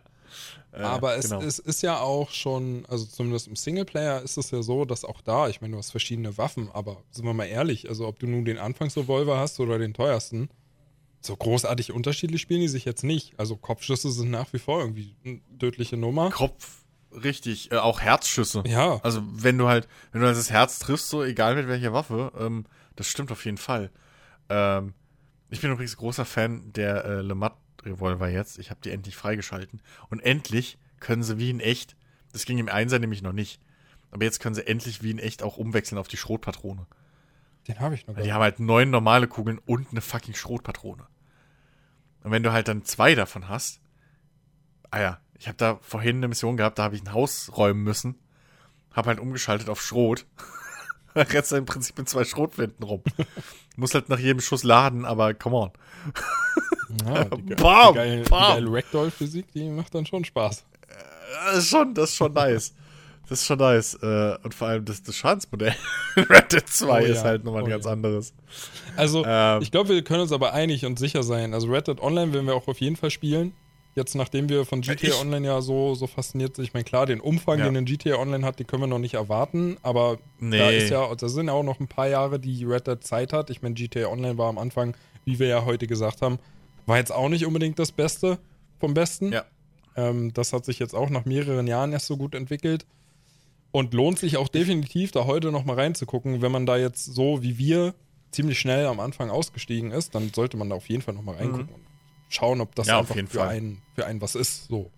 Äh, 0.71 0.81
aber 0.81 1.15
es, 1.17 1.29
genau. 1.29 1.41
es, 1.41 1.57
ist 1.57 1.81
ja 1.81 1.99
auch 1.99 2.29
schon, 2.29 2.85
also 2.87 3.05
zumindest 3.05 3.47
im 3.47 3.55
Singleplayer 3.55 4.21
ist 4.21 4.37
es 4.37 4.51
ja 4.51 4.61
so, 4.61 4.85
dass 4.85 5.03
auch 5.05 5.21
da, 5.21 5.49
ich 5.49 5.61
meine, 5.61 5.71
du 5.71 5.79
hast 5.79 5.89
verschiedene 5.89 6.37
Waffen, 6.37 6.69
aber 6.71 7.01
sind 7.09 7.25
wir 7.25 7.33
mal 7.33 7.45
ehrlich, 7.45 7.89
also 7.89 8.07
ob 8.07 8.19
du 8.19 8.27
nun 8.27 8.45
den 8.45 8.59
Anfangsrevolver 8.59 9.39
hast 9.39 9.59
oder 9.59 9.79
den 9.79 9.95
teuersten, 9.95 10.49
so 11.21 11.35
großartig 11.35 11.91
unterschiedlich 11.91 12.41
spielen 12.41 12.61
die 12.61 12.67
sich 12.67 12.85
jetzt 12.85 13.03
nicht. 13.03 13.37
Also 13.37 13.57
Kopfschüsse 13.57 14.11
sind 14.11 14.31
nach 14.31 14.53
wie 14.53 14.59
vor 14.59 14.79
irgendwie 14.79 15.15
eine 15.25 15.41
tödliche 15.57 15.97
Nummer. 15.97 16.29
Kopf, 16.29 16.78
richtig, 17.11 17.71
äh, 17.71 17.77
auch 17.77 18.01
Herzschüsse. 18.01 18.63
Ja. 18.65 18.99
Also 19.03 19.21
wenn 19.23 19.57
du 19.57 19.67
halt, 19.67 19.87
wenn 20.11 20.21
du 20.21 20.27
halt 20.27 20.37
das 20.37 20.51
Herz 20.51 20.79
triffst, 20.79 21.09
so 21.09 21.23
egal 21.23 21.55
mit 21.55 21.67
welcher 21.67 21.93
Waffe, 21.93 22.31
ähm, 22.37 22.65
das 22.95 23.07
stimmt 23.07 23.31
auf 23.31 23.45
jeden 23.45 23.57
Fall. 23.57 23.91
Ähm, 24.49 24.93
ich 25.49 25.61
bin 25.61 25.71
übrigens 25.71 25.97
großer 25.97 26.25
Fan 26.25 26.71
der 26.73 27.05
äh, 27.05 27.21
Lemat 27.21 27.55
Revolver 27.83 28.29
jetzt. 28.29 28.59
Ich 28.59 28.69
habe 28.69 28.81
die 28.83 28.91
endlich 28.91 29.15
freigeschalten. 29.15 29.81
Und 30.09 30.19
endlich 30.19 30.77
können 30.99 31.23
sie 31.23 31.37
wie 31.37 31.49
in 31.49 31.59
echt, 31.59 31.95
das 32.33 32.45
ging 32.45 32.57
im 32.57 32.69
Einser 32.69 32.99
nämlich 32.99 33.21
noch 33.21 33.33
nicht, 33.33 33.61
aber 34.11 34.23
jetzt 34.23 34.39
können 34.39 34.55
sie 34.55 34.67
endlich 34.67 35.01
wie 35.01 35.11
in 35.11 35.19
echt 35.19 35.43
auch 35.43 35.57
umwechseln 35.57 35.97
auf 35.97 36.07
die 36.07 36.17
Schrotpatrone. 36.17 36.85
Den 37.67 37.79
habe 37.79 37.95
ich 37.95 38.07
noch. 38.07 38.15
Die 38.15 38.33
haben 38.33 38.41
halt 38.41 38.59
neun 38.59 38.89
normale 38.89 39.27
Kugeln 39.27 39.59
und 39.65 39.91
eine 39.91 40.01
fucking 40.01 40.33
Schrotpatrone. 40.33 41.05
Und 42.23 42.31
wenn 42.31 42.43
du 42.43 42.51
halt 42.51 42.67
dann 42.67 42.83
zwei 42.83 43.15
davon 43.15 43.47
hast, 43.47 43.79
ah 44.91 44.99
ja, 44.99 45.21
ich 45.39 45.47
habe 45.47 45.57
da 45.57 45.79
vorhin 45.81 46.17
eine 46.17 46.27
Mission 46.27 46.57
gehabt, 46.57 46.79
da 46.79 46.83
habe 46.83 46.95
ich 46.95 47.01
ein 47.01 47.13
Haus 47.13 47.51
räumen 47.55 47.83
müssen, 47.83 48.15
habe 48.91 49.07
halt 49.07 49.19
umgeschaltet 49.19 49.69
auf 49.69 49.81
Schrot. 49.81 50.25
rennst 51.15 51.51
im 51.53 51.65
Prinzip 51.65 51.97
mit 51.97 52.09
zwei 52.09 52.23
Schrotflinten 52.23 52.83
rum. 52.83 53.03
Muss 53.75 53.93
halt 53.93 54.09
nach 54.09 54.19
jedem 54.19 54.41
Schuss 54.41 54.63
laden, 54.63 55.05
aber 55.05 55.33
come 55.33 55.55
on. 55.55 55.71
Ja, 57.05 57.23
die, 57.25 57.53
bam, 57.53 57.93
die 57.93 57.99
geile, 57.99 58.23
geile 58.23 58.73
Ragdoll-Physik, 58.73 59.51
die 59.53 59.69
macht 59.69 59.93
dann 59.93 60.07
schon 60.07 60.25
Spaß. 60.25 60.65
Das 61.45 61.57
ist 61.59 61.69
schon, 61.69 61.93
das 61.93 62.09
ist 62.09 62.15
schon 62.15 62.33
nice. 62.33 62.73
Das 63.29 63.41
ist 63.41 63.45
schon 63.45 63.59
nice. 63.59 63.93
Äh, 64.01 64.39
und 64.41 64.55
vor 64.55 64.69
allem 64.69 64.85
das, 64.85 65.03
das 65.03 65.15
Schadensmodell 65.15 65.75
in 66.15 66.23
Red 66.23 66.51
Dead 66.51 66.67
2 66.67 66.89
oh, 66.89 67.05
ist 67.05 67.17
ja. 67.17 67.23
halt 67.25 67.43
nochmal 67.43 67.61
oh, 67.61 67.65
ein 67.65 67.69
ganz 67.69 67.85
ja. 67.85 67.91
anderes. 67.91 68.33
Also, 68.95 69.23
ähm, 69.23 69.61
ich 69.61 69.69
glaube, 69.69 69.89
wir 69.89 70.03
können 70.03 70.21
uns 70.21 70.31
aber 70.31 70.53
einig 70.53 70.83
und 70.83 70.97
sicher 70.97 71.21
sein. 71.21 71.53
Also, 71.53 71.67
Red 71.67 71.89
Dead 71.89 72.01
Online 72.01 72.33
werden 72.33 72.47
wir 72.47 72.55
auch 72.55 72.67
auf 72.67 72.81
jeden 72.81 72.95
Fall 72.95 73.11
spielen. 73.11 73.53
Jetzt, 73.99 74.15
nachdem 74.15 74.47
wir 74.47 74.63
von 74.63 74.79
GTA 74.79 75.07
ich, 75.07 75.19
Online 75.19 75.45
ja 75.45 75.59
so, 75.59 75.93
so 75.93 76.07
fasziniert 76.07 76.55
sind, 76.55 76.63
ich 76.63 76.73
meine, 76.73 76.85
klar, 76.85 77.05
den 77.05 77.19
Umfang, 77.19 77.59
ja. 77.59 77.65
den 77.65 77.75
ein 77.75 77.83
GTA 77.83 78.15
Online 78.15 78.45
hat, 78.45 78.57
den 78.57 78.65
können 78.65 78.83
wir 78.83 78.87
noch 78.87 78.97
nicht 78.97 79.15
erwarten, 79.15 79.75
aber 79.83 80.19
nee. 80.39 80.57
da 80.57 80.69
ist 80.69 80.89
ja, 80.89 81.13
da 81.13 81.27
sind 81.27 81.47
ja 81.47 81.53
auch 81.53 81.63
noch 81.63 81.81
ein 81.81 81.89
paar 81.89 82.07
Jahre, 82.07 82.39
die 82.39 82.63
Red 82.63 82.87
Dead 82.87 83.03
Zeit 83.03 83.33
hat. 83.33 83.49
Ich 83.49 83.61
meine, 83.61 83.75
GTA 83.75 84.07
Online 84.07 84.37
war 84.37 84.47
am 84.47 84.57
Anfang, 84.57 84.95
wie 85.25 85.37
wir 85.37 85.47
ja 85.47 85.65
heute 85.65 85.85
gesagt 85.85 86.21
haben, 86.21 86.39
war 86.85 86.95
jetzt 86.95 87.11
auch 87.11 87.27
nicht 87.27 87.45
unbedingt 87.45 87.77
das 87.77 87.91
Beste 87.91 88.39
vom 88.79 88.93
Besten. 88.93 89.33
Ja. 89.33 89.43
Ähm, 89.97 90.33
das 90.33 90.53
hat 90.53 90.63
sich 90.63 90.79
jetzt 90.79 90.95
auch 90.95 91.09
nach 91.09 91.25
mehreren 91.25 91.67
Jahren 91.67 91.91
erst 91.91 92.05
so 92.05 92.15
gut 92.15 92.35
entwickelt. 92.35 92.85
Und 93.71 93.93
lohnt 93.93 94.17
sich 94.17 94.37
auch 94.37 94.47
definitiv, 94.47 95.11
da 95.11 95.25
heute 95.25 95.51
nochmal 95.51 95.75
reinzugucken. 95.75 96.41
Wenn 96.41 96.53
man 96.53 96.65
da 96.65 96.77
jetzt 96.77 97.03
so 97.03 97.43
wie 97.43 97.57
wir 97.57 97.93
ziemlich 98.31 98.59
schnell 98.59 98.85
am 98.85 99.01
Anfang 99.01 99.29
ausgestiegen 99.29 99.91
ist, 99.91 100.15
dann 100.15 100.31
sollte 100.33 100.55
man 100.55 100.69
da 100.69 100.77
auf 100.77 100.87
jeden 100.87 101.01
Fall 101.01 101.15
nochmal 101.15 101.35
reingucken 101.35 101.67
mhm. 101.67 101.73
und 101.73 101.88
schauen, 102.29 102.61
ob 102.61 102.75
das 102.75 102.87
ja, 102.87 102.99
einfach 102.99 103.15
für 103.27 103.43
einen, 103.43 103.81
für 103.95 104.05
einen 104.05 104.21
was 104.21 104.35
ist. 104.35 104.67
So. 104.67 104.91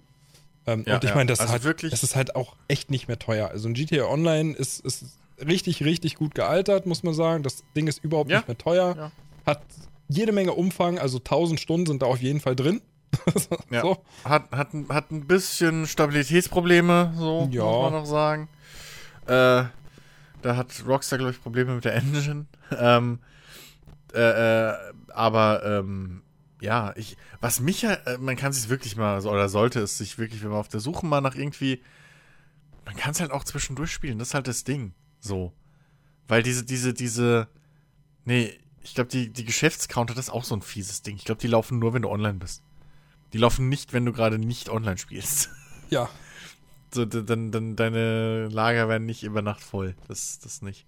Ähm, 0.67 0.83
ja, 0.85 0.95
und 0.95 1.03
ich 1.03 1.15
meine, 1.15 1.27
das, 1.27 1.39
also 1.39 1.53
halt, 1.53 1.83
das 1.91 2.03
ist 2.03 2.15
halt 2.15 2.35
auch 2.35 2.55
echt 2.67 2.91
nicht 2.91 3.07
mehr 3.07 3.17
teuer. 3.17 3.49
Also 3.49 3.67
ein 3.67 3.73
GTA 3.73 4.05
Online 4.05 4.53
ist, 4.53 4.85
ist 4.85 5.05
richtig, 5.43 5.83
richtig 5.83 6.15
gut 6.15 6.35
gealtert, 6.35 6.85
muss 6.85 7.03
man 7.03 7.13
sagen. 7.13 7.43
Das 7.43 7.63
Ding 7.75 7.87
ist 7.87 8.03
überhaupt 8.03 8.29
nicht 8.29 8.47
mehr 8.47 8.57
teuer. 8.57 9.11
Hat 9.45 9.61
jede 10.07 10.31
Menge 10.33 10.53
Umfang, 10.53 10.99
also 10.99 11.17
1000 11.17 11.59
Stunden 11.59 11.87
sind 11.87 12.01
da 12.01 12.05
auf 12.05 12.21
jeden 12.21 12.41
Fall 12.41 12.55
drin. 12.55 12.81
ja. 13.71 13.81
so. 13.81 13.97
hat, 14.23 14.51
hat, 14.51 14.69
hat 14.89 15.11
ein 15.11 15.27
bisschen 15.27 15.85
Stabilitätsprobleme, 15.85 17.13
so 17.17 17.49
ja. 17.51 17.63
muss 17.63 17.83
man 17.83 17.93
noch 17.93 18.05
sagen. 18.05 18.49
Äh, 19.25 19.65
da 20.41 20.55
hat 20.55 20.83
Rockstar, 20.87 21.19
glaube 21.19 21.33
ich, 21.33 21.41
Probleme 21.41 21.75
mit 21.75 21.85
der 21.85 21.95
Engine. 21.95 22.45
Ähm, 22.73 23.19
äh, 24.13 24.69
äh, 24.69 24.73
aber 25.13 25.61
ähm, 25.65 26.21
ja, 26.61 26.93
ich, 26.95 27.17
was 27.41 27.59
mich 27.59 27.81
ja, 27.81 27.93
äh, 27.93 28.17
man 28.17 28.37
kann 28.37 28.53
sich 28.53 28.69
wirklich 28.69 28.95
mal, 28.95 29.25
oder 29.25 29.49
sollte 29.49 29.81
es 29.81 29.97
sich 29.97 30.17
wirklich, 30.17 30.43
wenn 30.43 30.49
man 30.49 30.59
auf 30.59 30.67
der 30.67 30.79
Suche 30.79 31.05
mal 31.05 31.19
nach 31.19 31.35
irgendwie, 31.35 31.81
man 32.85 32.95
kann 32.95 33.11
es 33.11 33.19
halt 33.19 33.31
auch 33.31 33.43
zwischendurch 33.43 33.91
spielen, 33.91 34.19
das 34.19 34.29
ist 34.29 34.33
halt 34.33 34.47
das 34.47 34.63
Ding. 34.63 34.93
So. 35.19 35.51
Weil 36.27 36.43
diese, 36.43 36.63
diese, 36.63 36.93
diese, 36.93 37.47
nee, 38.25 38.57
ich 38.83 38.95
glaube, 38.95 39.09
die, 39.09 39.29
die 39.29 39.43
Geschäftscounter, 39.43 40.13
das 40.13 40.27
ist 40.27 40.33
auch 40.33 40.43
so 40.43 40.55
ein 40.55 40.61
fieses 40.61 41.01
Ding. 41.01 41.15
Ich 41.15 41.25
glaube, 41.25 41.41
die 41.41 41.47
laufen 41.47 41.79
nur, 41.79 41.93
wenn 41.93 42.03
du 42.03 42.09
online 42.09 42.39
bist. 42.39 42.63
Die 43.33 43.37
laufen 43.37 43.69
nicht, 43.69 43.93
wenn 43.93 44.05
du 44.05 44.13
gerade 44.13 44.37
nicht 44.37 44.69
online 44.69 44.97
spielst. 44.97 45.49
Ja. 45.89 46.09
So, 46.93 47.03
dann, 47.03 47.51
dann 47.51 47.75
deine 47.75 48.47
Lager 48.47 48.87
werden 48.87 49.05
nicht 49.05 49.23
über 49.23 49.41
Nacht 49.41 49.61
voll. 49.61 49.93
Das, 50.07 50.39
das 50.39 50.61
nicht. 50.61 50.85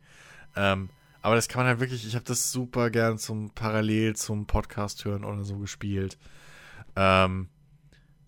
Ähm, 0.56 0.90
aber 1.24 1.36
das 1.36 1.48
kann 1.48 1.62
man 1.62 1.68
halt 1.68 1.80
wirklich, 1.80 2.06
ich 2.06 2.16
habe 2.16 2.26
das 2.26 2.52
super 2.52 2.90
gern 2.90 3.18
zum 3.18 3.50
Parallel 3.52 4.14
zum 4.16 4.46
Podcast 4.46 5.06
hören 5.06 5.24
oder 5.24 5.46
so 5.46 5.58
gespielt. 5.58 6.18
Ähm, 6.98 7.48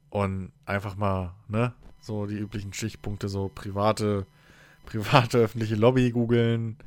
und 0.09 0.53
einfach 0.65 0.95
mal, 0.95 1.35
ne, 1.49 1.73
so 1.99 2.25
die 2.25 2.37
üblichen 2.37 2.71
Stichpunkte, 2.71 3.27
so 3.27 3.51
private, 3.53 4.25
private 4.85 5.39
öffentliche 5.39 5.75
Lobby 5.75 6.11
googeln, 6.11 6.77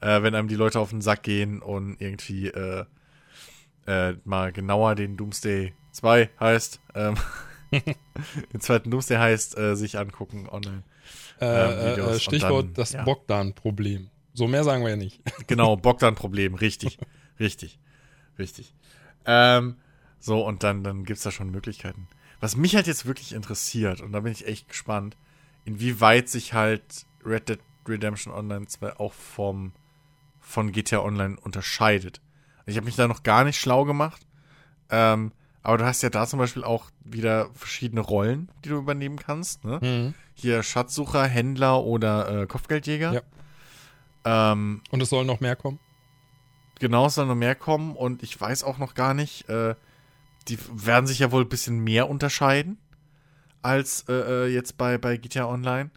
äh, 0.00 0.20
wenn 0.22 0.34
einem 0.34 0.48
die 0.48 0.56
Leute 0.56 0.80
auf 0.80 0.90
den 0.90 1.00
Sack 1.00 1.22
gehen 1.22 1.62
und 1.62 2.00
irgendwie 2.00 2.48
äh, 2.48 2.84
äh, 3.86 4.14
mal 4.24 4.50
genauer 4.50 4.96
den 4.96 5.16
Doomsday 5.16 5.74
2 5.92 6.28
heißt, 6.40 6.80
ähm, 6.96 7.14
den 8.52 8.60
zweiten 8.60 8.90
Doomsday 8.90 9.16
heißt, 9.16 9.56
äh, 9.56 9.76
sich 9.76 9.96
angucken 9.96 10.48
online. 10.48 10.82
Äh, 11.40 11.94
ähm, 11.94 12.08
äh, 12.08 12.18
Stichwort 12.18 12.66
dann, 12.66 12.74
das 12.74 12.92
ja. 12.94 13.04
Bogdan-Problem. 13.04 14.10
So 14.34 14.46
mehr 14.46 14.64
sagen 14.64 14.82
wir 14.82 14.90
ja 14.90 14.96
nicht. 14.96 15.20
genau, 15.46 15.76
Bogdan-Problem, 15.76 16.54
richtig. 16.54 16.98
richtig. 17.38 17.78
Richtig. 18.38 18.74
Ähm, 19.26 19.76
so, 20.18 20.44
und 20.46 20.62
dann, 20.62 20.82
dann 20.84 21.04
gibt 21.04 21.18
es 21.18 21.22
da 21.22 21.30
schon 21.30 21.50
Möglichkeiten. 21.50 22.08
Was 22.40 22.56
mich 22.56 22.74
halt 22.74 22.86
jetzt 22.86 23.06
wirklich 23.06 23.32
interessiert, 23.32 24.00
und 24.00 24.12
da 24.12 24.20
bin 24.20 24.32
ich 24.32 24.46
echt 24.46 24.68
gespannt, 24.68 25.16
inwieweit 25.64 26.28
sich 26.28 26.54
halt 26.54 27.06
Red 27.24 27.48
Dead 27.48 27.60
Redemption 27.86 28.32
Online 28.32 28.66
2 28.66 28.98
auch 28.98 29.12
vom 29.12 29.72
von 30.40 30.72
GTA 30.72 31.00
Online 31.00 31.36
unterscheidet. 31.40 32.20
Ich 32.66 32.76
habe 32.76 32.84
mich 32.84 32.96
da 32.96 33.08
noch 33.08 33.22
gar 33.22 33.44
nicht 33.44 33.58
schlau 33.58 33.84
gemacht. 33.84 34.26
Ähm, 34.90 35.32
aber 35.62 35.78
du 35.78 35.84
hast 35.84 36.02
ja 36.02 36.10
da 36.10 36.26
zum 36.26 36.38
Beispiel 36.38 36.64
auch 36.64 36.90
wieder 37.04 37.48
verschiedene 37.54 38.00
Rollen, 38.00 38.50
die 38.64 38.68
du 38.68 38.76
übernehmen 38.76 39.16
kannst. 39.16 39.64
Ne? 39.64 39.78
Mhm. 39.80 40.14
Hier 40.34 40.62
Schatzsucher, 40.62 41.24
Händler 41.24 41.84
oder 41.84 42.42
äh, 42.42 42.46
Kopfgeldjäger. 42.46 43.12
Ja. 43.12 43.20
Ähm, 44.24 44.82
und 44.90 45.00
es 45.00 45.10
sollen 45.10 45.26
noch 45.26 45.40
mehr 45.40 45.56
kommen? 45.56 45.78
Genau, 46.78 47.06
es 47.06 47.14
soll 47.14 47.26
noch 47.26 47.34
mehr 47.34 47.54
kommen. 47.54 47.96
Und 47.96 48.22
ich 48.22 48.40
weiß 48.40 48.64
auch 48.64 48.78
noch 48.78 48.94
gar 48.94 49.14
nicht, 49.14 49.48
äh, 49.48 49.74
die 50.48 50.58
werden 50.72 51.06
sich 51.06 51.20
ja 51.20 51.30
wohl 51.30 51.42
ein 51.42 51.48
bisschen 51.48 51.78
mehr 51.78 52.08
unterscheiden 52.08 52.78
als 53.62 54.04
äh, 54.08 54.12
äh 54.12 54.46
jetzt 54.48 54.76
bei, 54.76 54.98
bei 54.98 55.16
GTA 55.16 55.46
Online. 55.46 55.90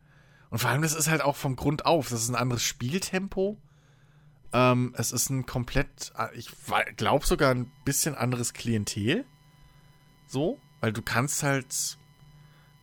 Und 0.52 0.60
vor 0.60 0.70
allem, 0.70 0.84
das 0.84 0.94
ist 0.94 1.10
halt 1.10 1.22
auch 1.22 1.36
vom 1.36 1.56
Grund 1.56 1.86
auf. 1.86 2.10
Das 2.10 2.22
ist 2.22 2.30
ein 2.30 2.36
anderes 2.36 2.64
Spieltempo. 2.64 3.58
Ähm, 4.54 4.94
es 4.98 5.12
ist 5.12 5.30
ein 5.30 5.46
komplett, 5.46 6.14
äh, 6.18 6.34
ich 6.36 6.50
glaube 6.96 7.26
sogar 7.26 7.52
ein 7.52 7.72
bisschen 7.84 8.16
anderes 8.16 8.54
Klientel. 8.54 9.26
So, 10.28 10.60
weil 10.82 10.94
du 10.94 11.02
kannst 11.02 11.44
halt 11.44 11.98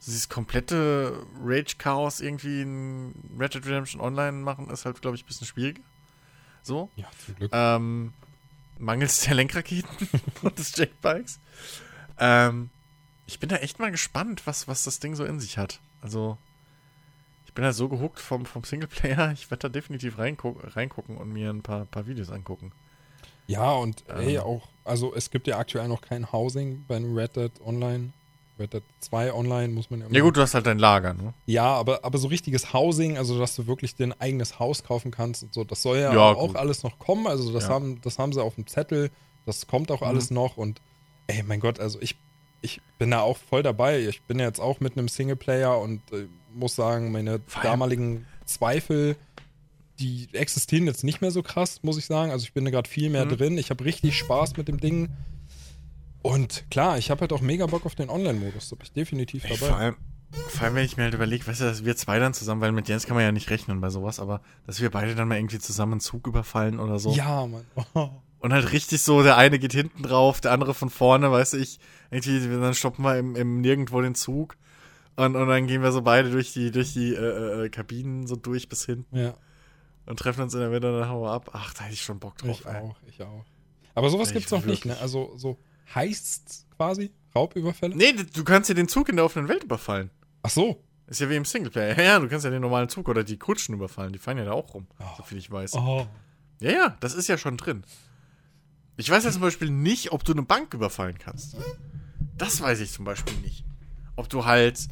dieses 0.06 0.28
komplette 0.28 1.24
Rage-Chaos 1.40 2.20
irgendwie 2.20 2.62
in 2.62 3.14
Red 3.38 3.54
Dead 3.54 3.64
Redemption 3.64 4.00
Online 4.00 4.32
machen, 4.32 4.68
ist 4.70 4.84
halt, 4.84 5.00
glaube 5.00 5.16
ich, 5.16 5.24
ein 5.24 5.26
bisschen 5.26 5.46
schwieriger. 5.46 5.82
So. 6.62 6.90
Ja, 6.96 7.06
zum 7.24 7.36
Glück. 7.36 7.50
Ähm, 7.52 8.12
mangels 8.78 9.20
der 9.20 9.34
Lenkraketen 9.34 10.08
und 10.42 10.58
des 10.58 10.76
Jackbikes. 10.76 11.38
Ähm, 12.18 12.70
ich 13.26 13.38
bin 13.38 13.48
da 13.48 13.56
echt 13.56 13.78
mal 13.78 13.90
gespannt, 13.90 14.46
was, 14.46 14.68
was 14.68 14.84
das 14.84 14.98
Ding 14.98 15.14
so 15.14 15.24
in 15.24 15.40
sich 15.40 15.58
hat. 15.58 15.80
Also, 16.00 16.36
ich 17.46 17.52
bin 17.52 17.64
da 17.64 17.72
so 17.72 17.88
gehuckt 17.88 18.18
vom, 18.18 18.44
vom 18.44 18.64
Singleplayer, 18.64 19.32
ich 19.32 19.50
werde 19.50 19.62
da 19.62 19.68
definitiv 19.68 20.18
reingu 20.18 20.56
reingucken 20.62 21.16
und 21.16 21.32
mir 21.32 21.50
ein 21.50 21.62
paar, 21.62 21.84
paar 21.84 22.06
Videos 22.06 22.30
angucken. 22.30 22.72
Ja, 23.46 23.72
und 23.72 24.04
ähm. 24.08 24.20
ey, 24.20 24.38
auch, 24.38 24.68
also 24.84 25.14
es 25.14 25.30
gibt 25.30 25.46
ja 25.46 25.58
aktuell 25.58 25.88
noch 25.88 26.00
kein 26.00 26.32
Housing 26.32 26.84
bei 26.86 26.96
Red 26.96 27.36
Dead 27.36 27.52
Online. 27.64 28.12
Red 28.58 28.74
Dead 28.74 28.82
2 29.00 29.32
Online 29.32 29.72
muss 29.72 29.90
man 29.90 30.00
ja 30.00 30.06
immer. 30.06 30.14
Ja, 30.14 30.22
gut, 30.22 30.36
du 30.36 30.40
hast 30.40 30.54
halt 30.54 30.66
dein 30.66 30.78
Lager, 30.78 31.14
ne? 31.14 31.34
Ja, 31.46 31.64
aber, 31.64 32.04
aber 32.04 32.18
so 32.18 32.28
richtiges 32.28 32.72
Housing, 32.72 33.16
also 33.16 33.38
dass 33.38 33.56
du 33.56 33.66
wirklich 33.66 33.94
dein 33.96 34.18
eigenes 34.20 34.58
Haus 34.58 34.84
kaufen 34.84 35.10
kannst 35.10 35.42
und 35.42 35.54
so, 35.54 35.64
das 35.64 35.82
soll 35.82 35.98
ja, 35.98 36.12
ja 36.12 36.20
auch 36.20 36.54
alles 36.54 36.82
noch 36.82 36.98
kommen. 36.98 37.26
Also 37.26 37.52
das, 37.52 37.64
ja. 37.64 37.70
haben, 37.70 38.00
das 38.02 38.18
haben 38.18 38.32
sie 38.32 38.42
auf 38.42 38.54
dem 38.54 38.66
Zettel, 38.66 39.10
das 39.46 39.66
kommt 39.66 39.90
auch 39.90 40.02
mhm. 40.02 40.06
alles 40.06 40.30
noch 40.30 40.56
und 40.56 40.80
ey, 41.26 41.42
mein 41.42 41.60
Gott, 41.60 41.80
also 41.80 42.00
ich, 42.00 42.16
ich 42.60 42.80
bin 42.98 43.10
da 43.10 43.20
auch 43.20 43.38
voll 43.38 43.62
dabei. 43.62 44.00
Ich 44.00 44.22
bin 44.22 44.38
ja 44.38 44.46
jetzt 44.46 44.60
auch 44.60 44.80
mit 44.80 44.96
einem 44.96 45.08
Singleplayer 45.08 45.80
und 45.80 46.00
äh, 46.12 46.26
muss 46.54 46.74
sagen, 46.76 47.10
meine 47.12 47.40
damaligen 47.62 48.26
Zweifel 48.44 49.16
die 50.02 50.28
existieren 50.32 50.86
jetzt 50.86 51.04
nicht 51.04 51.20
mehr 51.20 51.30
so 51.30 51.42
krass, 51.42 51.80
muss 51.82 51.96
ich 51.96 52.06
sagen. 52.06 52.32
Also 52.32 52.44
ich 52.44 52.52
bin 52.52 52.64
da 52.64 52.70
gerade 52.70 52.88
viel 52.88 53.10
mehr 53.10 53.24
mhm. 53.24 53.30
drin. 53.30 53.58
Ich 53.58 53.70
habe 53.70 53.84
richtig 53.84 54.16
Spaß 54.18 54.56
mit 54.56 54.68
dem 54.68 54.80
Ding. 54.80 55.10
Und 56.22 56.64
klar, 56.70 56.98
ich 56.98 57.10
habe 57.10 57.22
halt 57.22 57.32
auch 57.32 57.40
mega 57.40 57.66
Bock 57.66 57.84
auf 57.84 57.94
den 57.94 58.08
Online-Modus. 58.08 58.70
Da 58.70 58.76
bin 58.76 58.84
ich 58.84 58.92
definitiv 58.92 59.42
dabei. 59.42 59.56
Vor 59.56 59.76
allem, 59.76 59.96
vor 60.30 60.62
allem, 60.62 60.74
wenn 60.76 60.84
ich 60.84 60.96
mir 60.96 61.04
halt 61.04 61.14
überlege, 61.14 61.46
weißt 61.46 61.60
du, 61.60 61.64
dass 61.64 61.84
wir 61.84 61.96
zwei 61.96 62.18
dann 62.18 62.32
zusammen, 62.32 62.60
weil 62.60 62.72
mit 62.72 62.88
Jens 62.88 63.06
kann 63.06 63.16
man 63.16 63.24
ja 63.24 63.32
nicht 63.32 63.50
rechnen 63.50 63.80
bei 63.80 63.90
sowas, 63.90 64.20
aber 64.20 64.40
dass 64.66 64.80
wir 64.80 64.90
beide 64.90 65.14
dann 65.14 65.28
mal 65.28 65.36
irgendwie 65.36 65.58
zusammen 65.58 65.92
einen 65.92 66.00
Zug 66.00 66.26
überfallen 66.26 66.78
oder 66.78 66.98
so. 66.98 67.12
Ja, 67.12 67.46
Mann. 67.46 67.66
Oh. 67.94 68.10
Und 68.38 68.52
halt 68.52 68.72
richtig 68.72 69.00
so, 69.02 69.22
der 69.22 69.36
eine 69.36 69.60
geht 69.60 69.72
hinten 69.72 70.02
drauf, 70.02 70.40
der 70.40 70.50
andere 70.50 70.74
von 70.74 70.90
vorne, 70.90 71.30
weißt 71.30 71.52
du, 71.52 71.58
ich, 71.58 71.78
irgendwie, 72.10 72.40
dann 72.40 72.74
stoppen 72.74 73.04
wir 73.04 73.16
im, 73.16 73.36
im 73.36 73.60
Nirgendwo 73.60 74.00
den 74.00 74.16
Zug. 74.16 74.56
Und, 75.14 75.36
und 75.36 75.46
dann 75.46 75.68
gehen 75.68 75.82
wir 75.82 75.92
so 75.92 76.02
beide 76.02 76.28
durch 76.30 76.52
die, 76.52 76.72
durch 76.72 76.92
die 76.92 77.14
äh, 77.14 77.66
äh, 77.66 77.68
Kabinen 77.68 78.26
so 78.26 78.34
durch 78.34 78.68
bis 78.68 78.84
hinten. 78.84 79.16
Ja. 79.16 79.34
Und 80.06 80.18
treffen 80.18 80.42
uns 80.42 80.54
in 80.54 80.60
der 80.60 80.70
Mitte 80.70 80.92
und 80.92 80.98
dann 80.98 81.08
hauen 81.08 81.22
wir 81.22 81.30
ab. 81.30 81.50
Ach, 81.52 81.72
da 81.74 81.84
hätte 81.84 81.94
ich 81.94 82.02
schon 82.02 82.18
Bock 82.18 82.36
drauf. 82.38 82.60
Ich 82.60 82.66
ey. 82.66 82.80
auch, 82.80 82.96
ich 83.06 83.22
auch. 83.22 83.44
Aber 83.94 84.10
sowas 84.10 84.28
Ey, 84.28 84.34
gibt's 84.34 84.50
noch 84.50 84.64
nicht, 84.64 84.86
ne? 84.86 84.96
Also 85.00 85.34
so 85.36 85.58
heißt's 85.94 86.66
quasi? 86.76 87.12
Raubüberfälle? 87.34 87.96
Nee, 87.96 88.12
du 88.12 88.44
kannst 88.44 88.68
ja 88.68 88.74
den 88.74 88.88
Zug 88.88 89.08
in 89.08 89.16
der 89.16 89.24
offenen 89.24 89.48
Welt 89.48 89.64
überfallen. 89.64 90.10
Ach 90.42 90.50
so. 90.50 90.82
Ist 91.06 91.20
ja 91.20 91.28
wie 91.28 91.36
im 91.36 91.44
Singleplayer. 91.44 91.96
Ja, 91.96 92.02
ja, 92.02 92.18
du 92.18 92.28
kannst 92.28 92.44
ja 92.44 92.50
den 92.50 92.62
normalen 92.62 92.88
Zug 92.88 93.08
oder 93.08 93.24
die 93.24 93.36
Kutschen 93.38 93.74
überfallen. 93.74 94.12
Die 94.12 94.18
fahren 94.18 94.38
ja 94.38 94.44
da 94.44 94.52
auch 94.52 94.74
rum, 94.74 94.86
oh. 94.98 95.04
so 95.16 95.22
viel 95.22 95.38
ich 95.38 95.50
weiß. 95.50 95.74
Oh. 95.74 96.06
Ja, 96.60 96.70
ja, 96.70 96.96
das 97.00 97.14
ist 97.14 97.28
ja 97.28 97.36
schon 97.36 97.56
drin. 97.56 97.84
Ich 98.96 99.10
weiß 99.10 99.24
ja 99.24 99.30
zum 99.30 99.40
Beispiel 99.40 99.70
nicht, 99.70 100.12
ob 100.12 100.24
du 100.24 100.32
eine 100.32 100.42
Bank 100.42 100.74
überfallen 100.74 101.18
kannst. 101.18 101.56
Das 102.36 102.60
weiß 102.60 102.80
ich 102.80 102.92
zum 102.92 103.04
Beispiel 103.04 103.36
nicht. 103.38 103.64
Ob 104.16 104.28
du 104.28 104.44
halt, 104.44 104.88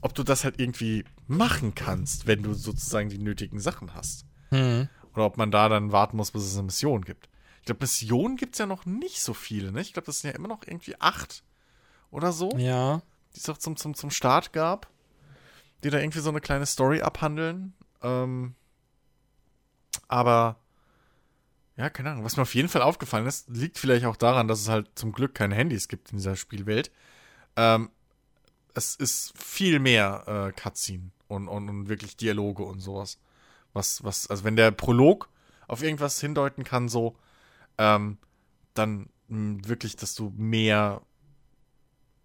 ob 0.00 0.14
du 0.14 0.22
das 0.22 0.44
halt 0.44 0.60
irgendwie 0.60 1.04
machen 1.26 1.74
kannst, 1.74 2.26
wenn 2.26 2.42
du 2.42 2.54
sozusagen 2.54 3.08
die 3.08 3.18
nötigen 3.18 3.60
Sachen 3.60 3.94
hast. 3.94 4.26
Hm. 4.50 4.88
Oder 5.14 5.26
ob 5.26 5.36
man 5.36 5.50
da 5.50 5.68
dann 5.68 5.92
warten 5.92 6.16
muss, 6.16 6.32
bis 6.32 6.42
es 6.42 6.54
eine 6.54 6.64
Mission 6.64 7.02
gibt. 7.02 7.28
Ich 7.64 7.66
glaube, 7.66 7.80
Missionen 7.80 8.36
gibt 8.36 8.56
es 8.56 8.58
ja 8.58 8.66
noch 8.66 8.84
nicht 8.84 9.22
so 9.22 9.32
viele, 9.32 9.72
ne? 9.72 9.80
Ich 9.80 9.94
glaube, 9.94 10.04
das 10.04 10.20
sind 10.20 10.30
ja 10.30 10.36
immer 10.36 10.48
noch 10.48 10.66
irgendwie 10.66 11.00
acht 11.00 11.42
oder 12.10 12.30
so. 12.30 12.50
Ja. 12.58 13.00
Die 13.34 13.38
es 13.38 13.48
auch 13.48 13.56
zum, 13.56 13.78
zum, 13.78 13.94
zum 13.94 14.10
Start 14.10 14.52
gab. 14.52 14.90
Die 15.82 15.88
da 15.88 15.98
irgendwie 15.98 16.18
so 16.18 16.28
eine 16.28 16.42
kleine 16.42 16.66
Story 16.66 17.00
abhandeln. 17.00 17.72
Ähm, 18.02 18.54
aber 20.08 20.58
ja, 21.78 21.88
keine 21.88 22.10
Ahnung. 22.10 22.24
Was 22.24 22.36
mir 22.36 22.42
auf 22.42 22.54
jeden 22.54 22.68
Fall 22.68 22.82
aufgefallen 22.82 23.26
ist, 23.26 23.48
liegt 23.48 23.78
vielleicht 23.78 24.04
auch 24.04 24.16
daran, 24.16 24.46
dass 24.46 24.60
es 24.60 24.68
halt 24.68 24.90
zum 24.94 25.12
Glück 25.12 25.34
keine 25.34 25.54
Handys 25.54 25.88
gibt 25.88 26.10
in 26.12 26.18
dieser 26.18 26.36
Spielwelt. 26.36 26.92
Ähm, 27.56 27.88
es 28.74 28.94
ist 28.94 29.32
viel 29.42 29.78
mehr 29.78 30.52
äh, 30.54 30.60
Cutscene 30.60 31.12
und, 31.28 31.48
und, 31.48 31.70
und 31.70 31.88
wirklich 31.88 32.18
Dialoge 32.18 32.62
und 32.62 32.80
sowas. 32.80 33.18
Was, 33.72 34.04
was, 34.04 34.26
also 34.26 34.44
wenn 34.44 34.56
der 34.56 34.70
Prolog 34.70 35.30
auf 35.66 35.82
irgendwas 35.82 36.20
hindeuten 36.20 36.62
kann, 36.62 36.90
so, 36.90 37.16
ähm, 37.78 38.18
dann 38.74 39.08
mh, 39.28 39.36
hm, 39.36 39.68
wirklich, 39.68 39.96
dass 39.96 40.14
du 40.14 40.32
mehr 40.36 41.02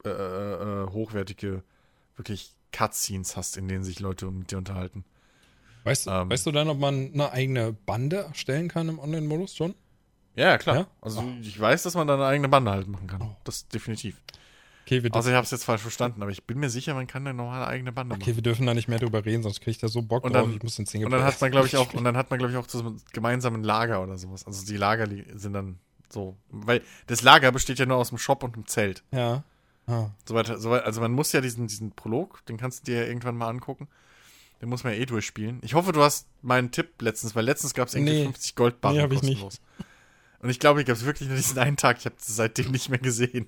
äh, 0.06 0.10
äh, 0.10 0.84
äh, 0.84 0.88
hochwertige, 0.92 1.64
wirklich 2.16 2.54
Cutscenes 2.72 3.36
hast, 3.36 3.58
in 3.58 3.68
denen 3.68 3.84
sich 3.84 4.00
Leute 4.00 4.30
mit 4.32 4.52
dir 4.52 4.58
unterhalten. 4.58 5.04
Weißt, 5.84 6.08
ähm, 6.08 6.30
weißt 6.30 6.46
du 6.46 6.52
dann, 6.52 6.70
ob 6.70 6.80
man 6.80 7.14
eine 7.14 7.32
eigene 7.32 7.74
Bande 7.74 8.18
erstellen 8.18 8.68
kann 8.68 8.90
im 8.90 9.00
Online-Modus 9.00 9.56
schon? 9.56 9.76
Ja, 10.36 10.58
klar. 10.58 10.76
Ja? 10.76 10.88
Also 11.02 11.22
oh. 11.22 11.34
ich 11.42 11.60
weiß, 11.60 11.84
dass 11.84 11.96
man 11.96 12.08
da 12.08 12.16
eine 12.16 12.26
eigene 12.26 12.48
Bande 12.50 12.72
halt 12.72 12.88
machen 12.88 13.08
kann. 13.08 13.22
Oh. 13.22 13.36
Das 13.44 13.68
definitiv. 13.68 14.22
Okay, 14.90 15.04
wir 15.04 15.14
also 15.14 15.30
ich 15.30 15.36
habe 15.36 15.46
es 15.46 15.52
jetzt 15.52 15.66
falsch 15.66 15.84
verstanden, 15.84 16.24
aber 16.24 16.32
ich 16.32 16.46
bin 16.46 16.58
mir 16.58 16.72
sicher, 16.72 16.96
man 16.96 17.06
kann 17.06 17.22
eine 17.28 17.38
normale 17.38 17.68
eigene 17.68 17.92
Bande 17.92 18.16
machen. 18.16 18.24
Okay, 18.24 18.36
wir 18.36 18.42
dürfen 18.42 18.66
da 18.66 18.74
nicht 18.74 18.88
mehr 18.88 18.98
drüber 18.98 19.24
reden, 19.24 19.44
sonst 19.44 19.60
kriege 19.62 19.70
ich 19.70 19.78
da 19.78 19.88
so 19.88 20.02
Bock 20.02 20.24
und 20.24 20.34
dann, 20.34 20.46
drauf. 20.46 20.56
Ich 20.56 20.64
muss 20.64 20.78
den 20.78 20.88
Single 20.88 21.06
Und 21.06 21.12
dann 21.12 21.24
hat 21.24 21.40
man, 21.40 21.52
glaube 21.52 21.68
ich, 21.68 21.78
auch, 21.78 21.94
und 21.94 22.04
dann 22.04 22.18
hat 22.18 22.32
man, 22.32 22.40
glaube 22.40 22.52
ich, 22.52 22.58
auch 22.58 22.68
so 22.68 22.96
gemeinsamen 23.14 23.64
Lager 23.64 24.02
oder 24.02 24.18
sowas. 24.18 24.48
Also 24.48 24.66
die 24.66 24.78
Lager 24.78 25.08
sind 25.36 25.54
dann 25.54 25.78
so, 26.10 26.38
weil 26.50 26.82
das 27.06 27.22
Lager 27.22 27.52
besteht 27.52 27.78
ja 27.78 27.86
nur 27.86 27.98
aus 27.98 28.10
dem 28.10 28.18
Shop 28.18 28.42
und 28.42 28.56
dem 28.56 28.66
Zelt. 28.66 29.04
Ja. 29.12 29.44
Ah. 29.86 30.10
Soweit, 30.26 30.48
soweit, 30.58 30.84
also 30.84 31.02
man 31.02 31.12
muss 31.12 31.34
ja 31.34 31.42
diesen, 31.42 31.68
diesen 31.68 31.92
Prolog, 31.92 32.44
den 32.48 32.58
kannst 32.58 32.88
du 32.88 32.92
dir 32.92 33.04
ja 33.04 33.08
irgendwann 33.08 33.38
mal 33.38 33.48
angucken. 33.48 33.88
Den 34.60 34.70
muss 34.70 34.84
man 34.84 34.94
ja 34.94 35.00
eh 35.00 35.06
durchspielen. 35.06 35.60
Ich 35.62 35.76
hoffe, 35.76 35.92
du 35.92 36.02
hast 36.02 36.26
meinen 36.42 36.72
Tipp 36.72 37.00
letztens, 37.00 37.36
weil 37.36 37.46
letztens 37.46 37.76
gab 37.76 37.90
es 37.90 37.94
irgendwie 37.94 38.14
nee. 38.14 38.24
50 38.24 38.56
Goldbarren 38.56 38.98
nee, 38.98 39.04
hab 39.04 39.12
ich 39.12 39.20
kostenlos. 39.20 39.62
Nicht. 39.78 39.90
Und 40.42 40.50
ich 40.50 40.60
glaube, 40.60 40.82
ich 40.82 40.88
habe 40.88 40.98
es 40.98 41.06
wirklich 41.06 41.30
nur 41.30 41.38
diesen 41.38 41.60
einen 41.60 41.78
Tag. 41.78 42.00
Ich 42.00 42.06
habe 42.06 42.16
es 42.20 42.36
seitdem 42.36 42.72
nicht 42.72 42.90
mehr 42.90 42.98
gesehen. 42.98 43.48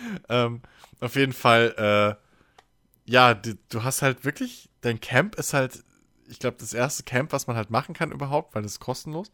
ähm, 0.28 0.62
auf 1.00 1.16
jeden 1.16 1.32
Fall, 1.32 1.74
äh, 2.16 3.10
ja, 3.10 3.34
du, 3.34 3.56
du, 3.68 3.82
hast 3.84 4.02
halt 4.02 4.24
wirklich, 4.24 4.68
dein 4.80 5.00
Camp 5.00 5.36
ist 5.36 5.54
halt, 5.54 5.82
ich 6.28 6.38
glaube, 6.38 6.56
das 6.60 6.74
erste 6.74 7.02
Camp, 7.04 7.32
was 7.32 7.46
man 7.46 7.56
halt 7.56 7.70
machen 7.70 7.94
kann 7.94 8.12
überhaupt, 8.12 8.54
weil 8.54 8.62
das 8.62 8.72
ist 8.72 8.80
kostenlos. 8.80 9.30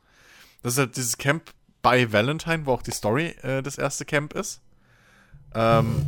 Das 0.63 0.75
ist 0.75 0.79
halt 0.79 0.97
dieses 0.97 1.19
Camp 1.19 1.53
bei 1.83 2.13
Valentine, 2.13 2.67
wo 2.67 2.73
auch 2.73 2.83
die 2.83 2.93
Story 2.93 3.35
äh, 3.43 3.63
das 3.63 3.79
erste 3.79 4.05
Camp 4.05 4.33
ist. 4.33 4.61
Ähm, 5.55 6.07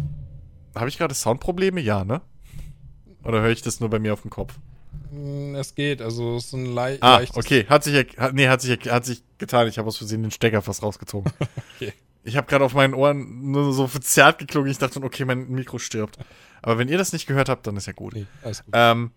habe 0.74 0.88
ich 0.88 0.98
gerade 0.98 1.14
Soundprobleme? 1.14 1.80
Ja, 1.80 2.04
ne? 2.04 2.20
Oder 3.22 3.40
höre 3.40 3.50
ich 3.50 3.62
das 3.62 3.80
nur 3.80 3.90
bei 3.90 3.98
mir 3.98 4.12
auf 4.12 4.22
dem 4.22 4.30
Kopf? 4.30 4.54
Hm, 5.10 5.54
es 5.54 5.74
geht, 5.74 6.02
also 6.02 6.36
es 6.36 6.46
ist 6.46 6.52
ein 6.52 6.74
le 6.74 6.98
ah, 7.00 7.18
leichtes. 7.18 7.36
okay, 7.36 7.66
hat 7.68 7.84
sich, 7.84 8.18
hat, 8.18 8.34
nee, 8.34 8.48
hat 8.48 8.60
sich, 8.60 8.78
hat 8.90 9.04
sich 9.04 9.22
getan. 9.38 9.68
Ich 9.68 9.78
habe 9.78 9.88
aus 9.88 9.96
Versehen 9.98 10.22
den 10.22 10.30
Stecker 10.30 10.62
fast 10.62 10.82
rausgezogen. 10.82 11.32
okay. 11.76 11.92
Ich 12.26 12.36
habe 12.36 12.48
gerade 12.48 12.64
auf 12.64 12.74
meinen 12.74 12.92
Ohren 12.92 13.52
nur 13.52 13.72
so 13.72 13.86
verzerrt 13.86 14.38
geklungen. 14.40 14.68
Ich 14.68 14.78
dachte, 14.78 15.00
okay, 15.00 15.24
mein 15.24 15.48
Mikro 15.48 15.78
stirbt. 15.78 16.18
Aber 16.60 16.76
wenn 16.76 16.88
ihr 16.88 16.98
das 16.98 17.12
nicht 17.12 17.26
gehört 17.26 17.48
habt, 17.48 17.68
dann 17.68 17.76
ist 17.76 17.86
ja 17.86 17.92
gut. 17.92 18.14
Nee, 18.14 18.26
alles 18.42 18.64
gut. 18.64 18.74
Ähm, 18.76 19.12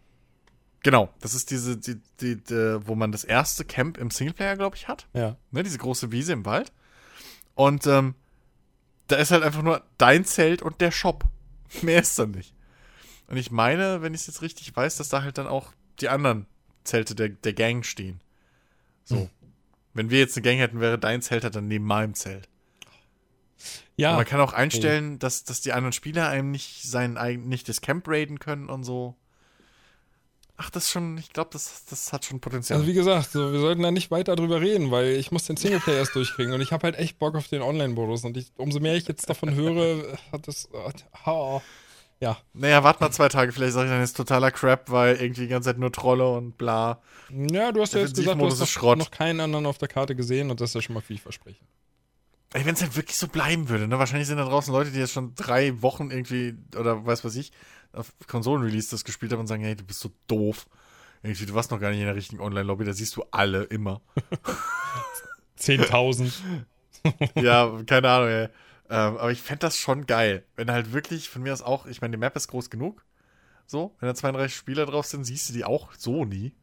genau, 0.83 1.09
das 1.19 1.33
ist 1.33 1.49
diese, 1.49 1.77
die, 1.77 1.99
die, 2.21 2.35
die, 2.35 2.77
wo 2.85 2.93
man 2.93 3.11
das 3.11 3.23
erste 3.23 3.65
Camp 3.65 3.97
im 3.97 4.11
Singleplayer, 4.11 4.55
glaube 4.57 4.75
ich, 4.75 4.87
hat. 4.87 5.07
Ja. 5.13 5.37
Ne, 5.49 5.63
diese 5.63 5.79
große 5.79 6.11
Wiese 6.11 6.33
im 6.33 6.45
Wald. 6.45 6.71
Und 7.55 7.87
ähm, 7.87 8.13
da 9.07 9.15
ist 9.15 9.31
halt 9.31 9.41
einfach 9.41 9.63
nur 9.63 9.81
dein 9.97 10.23
Zelt 10.23 10.61
und 10.61 10.79
der 10.79 10.91
Shop. 10.91 11.23
Mehr 11.81 12.01
ist 12.01 12.19
da 12.19 12.27
nicht. 12.27 12.53
Und 13.25 13.37
ich 13.37 13.49
meine, 13.49 14.03
wenn 14.03 14.13
ich 14.13 14.21
es 14.21 14.27
jetzt 14.27 14.43
richtig 14.43 14.75
weiß, 14.75 14.97
dass 14.97 15.09
da 15.09 15.23
halt 15.23 15.39
dann 15.39 15.47
auch 15.47 15.73
die 15.99 16.09
anderen 16.09 16.45
Zelte 16.83 17.15
der, 17.15 17.29
der 17.29 17.53
Gang 17.53 17.83
stehen. 17.83 18.21
So. 19.03 19.15
Hm. 19.15 19.29
Wenn 19.95 20.11
wir 20.11 20.19
jetzt 20.19 20.37
eine 20.37 20.43
Gang 20.43 20.59
hätten, 20.59 20.79
wäre 20.79 20.99
dein 20.99 21.23
Zelt 21.23 21.43
halt 21.43 21.55
dann 21.55 21.67
neben 21.67 21.85
meinem 21.85 22.13
Zelt. 22.13 22.47
Ja. 23.97 24.11
Und 24.11 24.17
man 24.17 24.25
kann 24.25 24.41
auch 24.41 24.53
einstellen, 24.53 25.15
oh. 25.15 25.17
dass, 25.17 25.43
dass 25.43 25.61
die 25.61 25.73
anderen 25.73 25.93
Spieler 25.93 26.29
einem 26.29 26.51
nicht 26.51 26.83
sein 26.83 27.13
nicht 27.45 27.69
das 27.69 27.81
Camp 27.81 28.07
raiden 28.07 28.39
können 28.39 28.69
und 28.69 28.83
so. 28.83 29.15
Ach, 30.61 30.69
das 30.69 30.89
schon, 30.89 31.17
ich 31.17 31.31
glaube, 31.31 31.51
das, 31.53 31.85
das 31.85 32.11
hat 32.11 32.25
schon 32.25 32.41
Potenzial. 32.41 32.79
Also 32.79 32.89
wie 32.89 32.93
gesagt, 32.93 33.31
so, 33.31 33.53
wir 33.53 33.61
sollten 33.61 33.81
da 33.81 33.91
nicht 33.91 34.11
weiter 34.11 34.35
drüber 34.35 34.59
reden, 34.59 34.91
weil 34.91 35.11
ich 35.11 35.31
muss 35.31 35.45
den 35.45 35.55
Singleplayer 35.55 35.99
erst 35.99 36.15
durchkriegen 36.15 36.53
und 36.53 36.59
ich 36.59 36.73
habe 36.73 36.83
halt 36.83 36.97
echt 36.97 37.17
Bock 37.17 37.35
auf 37.35 37.47
den 37.47 37.61
Online-Modus 37.61 38.25
und 38.25 38.35
ich, 38.35 38.51
umso 38.57 38.81
mehr 38.81 38.95
ich 38.95 39.07
jetzt 39.07 39.29
davon 39.29 39.55
höre, 39.55 40.17
hat 40.33 40.49
das. 40.49 40.67
Oh, 41.25 41.61
ja. 42.19 42.37
Naja, 42.51 42.83
warte 42.83 43.01
mal 43.01 43.11
zwei 43.11 43.29
Tage, 43.29 43.53
vielleicht 43.53 43.73
sage 43.73 43.85
ich 43.85 43.91
dann 43.91 44.01
jetzt 44.01 44.17
totaler 44.17 44.51
Crap, 44.51 44.91
weil 44.91 45.15
irgendwie 45.15 45.43
die 45.43 45.47
ganze 45.47 45.69
Zeit 45.69 45.77
nur 45.77 45.93
Trolle 45.93 46.27
und 46.29 46.57
bla. 46.57 47.01
Ja, 47.29 47.71
du 47.71 47.81
hast 47.81 47.93
ja 47.93 48.01
jetzt 48.01 48.15
gesagt, 48.15 48.41
du 48.41 48.45
hast 48.45 48.81
noch, 48.81 48.95
noch 48.97 49.11
keinen 49.11 49.39
anderen 49.39 49.65
auf 49.65 49.77
der 49.77 49.87
Karte 49.87 50.15
gesehen 50.15 50.51
und 50.51 50.59
das 50.59 50.71
ist 50.71 50.73
ja 50.75 50.81
schon 50.81 50.95
mal 50.95 51.01
vielversprechend. 51.01 51.67
Ey, 52.53 52.65
wenn 52.65 52.73
es 52.73 52.81
halt 52.81 52.95
wirklich 52.95 53.17
so 53.17 53.27
bleiben 53.27 53.69
würde, 53.69 53.87
ne? 53.87 53.99
Wahrscheinlich 53.99 54.27
sind 54.27 54.37
da 54.37 54.45
draußen 54.45 54.73
Leute, 54.73 54.91
die 54.91 54.99
jetzt 54.99 55.13
schon 55.13 55.35
drei 55.35 55.81
Wochen 55.81 56.09
irgendwie, 56.09 56.55
oder 56.75 57.05
weiß 57.05 57.23
was 57.23 57.35
ich, 57.35 57.51
auf 57.93 58.11
Konsolen-Release 58.27 58.89
das 58.89 59.03
gespielt 59.03 59.31
haben 59.31 59.39
und 59.39 59.47
sagen, 59.47 59.63
hey, 59.63 59.75
du 59.75 59.83
bist 59.83 59.99
so 59.99 60.11
doof. 60.27 60.67
Irgendwie, 61.21 61.45
du 61.45 61.53
warst 61.53 61.69
noch 61.69 61.79
gar 61.79 61.91
nicht 61.91 61.99
in 61.99 62.05
der 62.05 62.15
richtigen 62.15 62.41
Online-Lobby, 62.41 62.85
da 62.85 62.93
siehst 62.93 63.15
du 63.15 63.23
alle 63.31 63.63
immer. 63.63 64.01
10.000. 65.59 66.31
ja, 67.41 67.81
keine 67.85 68.09
Ahnung, 68.09 68.29
ey. 68.29 68.49
Ähm, 68.91 69.17
aber 69.17 69.31
ich 69.31 69.41
fände 69.41 69.59
das 69.59 69.77
schon 69.77 70.07
geil, 70.07 70.43
wenn 70.55 70.71
halt 70.71 70.91
wirklich 70.93 71.29
von 71.29 71.43
mir 71.43 71.53
aus 71.53 71.61
auch, 71.61 71.85
ich 71.85 72.01
meine, 72.01 72.11
die 72.11 72.17
Map 72.17 72.35
ist 72.35 72.47
groß 72.47 72.71
genug. 72.71 73.05
So, 73.67 73.95
wenn 73.99 74.07
da 74.07 74.15
32 74.15 74.55
Spieler 74.55 74.87
drauf 74.87 75.05
sind, 75.05 75.23
siehst 75.25 75.49
du 75.49 75.53
die 75.53 75.63
auch 75.63 75.93
so 75.95 76.25
nie. 76.25 76.55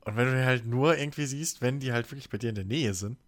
Und 0.00 0.16
wenn 0.16 0.26
du 0.26 0.36
die 0.36 0.44
halt 0.44 0.66
nur 0.66 0.98
irgendwie 0.98 1.26
siehst, 1.26 1.62
wenn 1.62 1.78
die 1.78 1.92
halt 1.92 2.10
wirklich 2.10 2.28
bei 2.28 2.38
dir 2.38 2.48
in 2.48 2.56
der 2.56 2.64
Nähe 2.64 2.94
sind, 2.94 3.18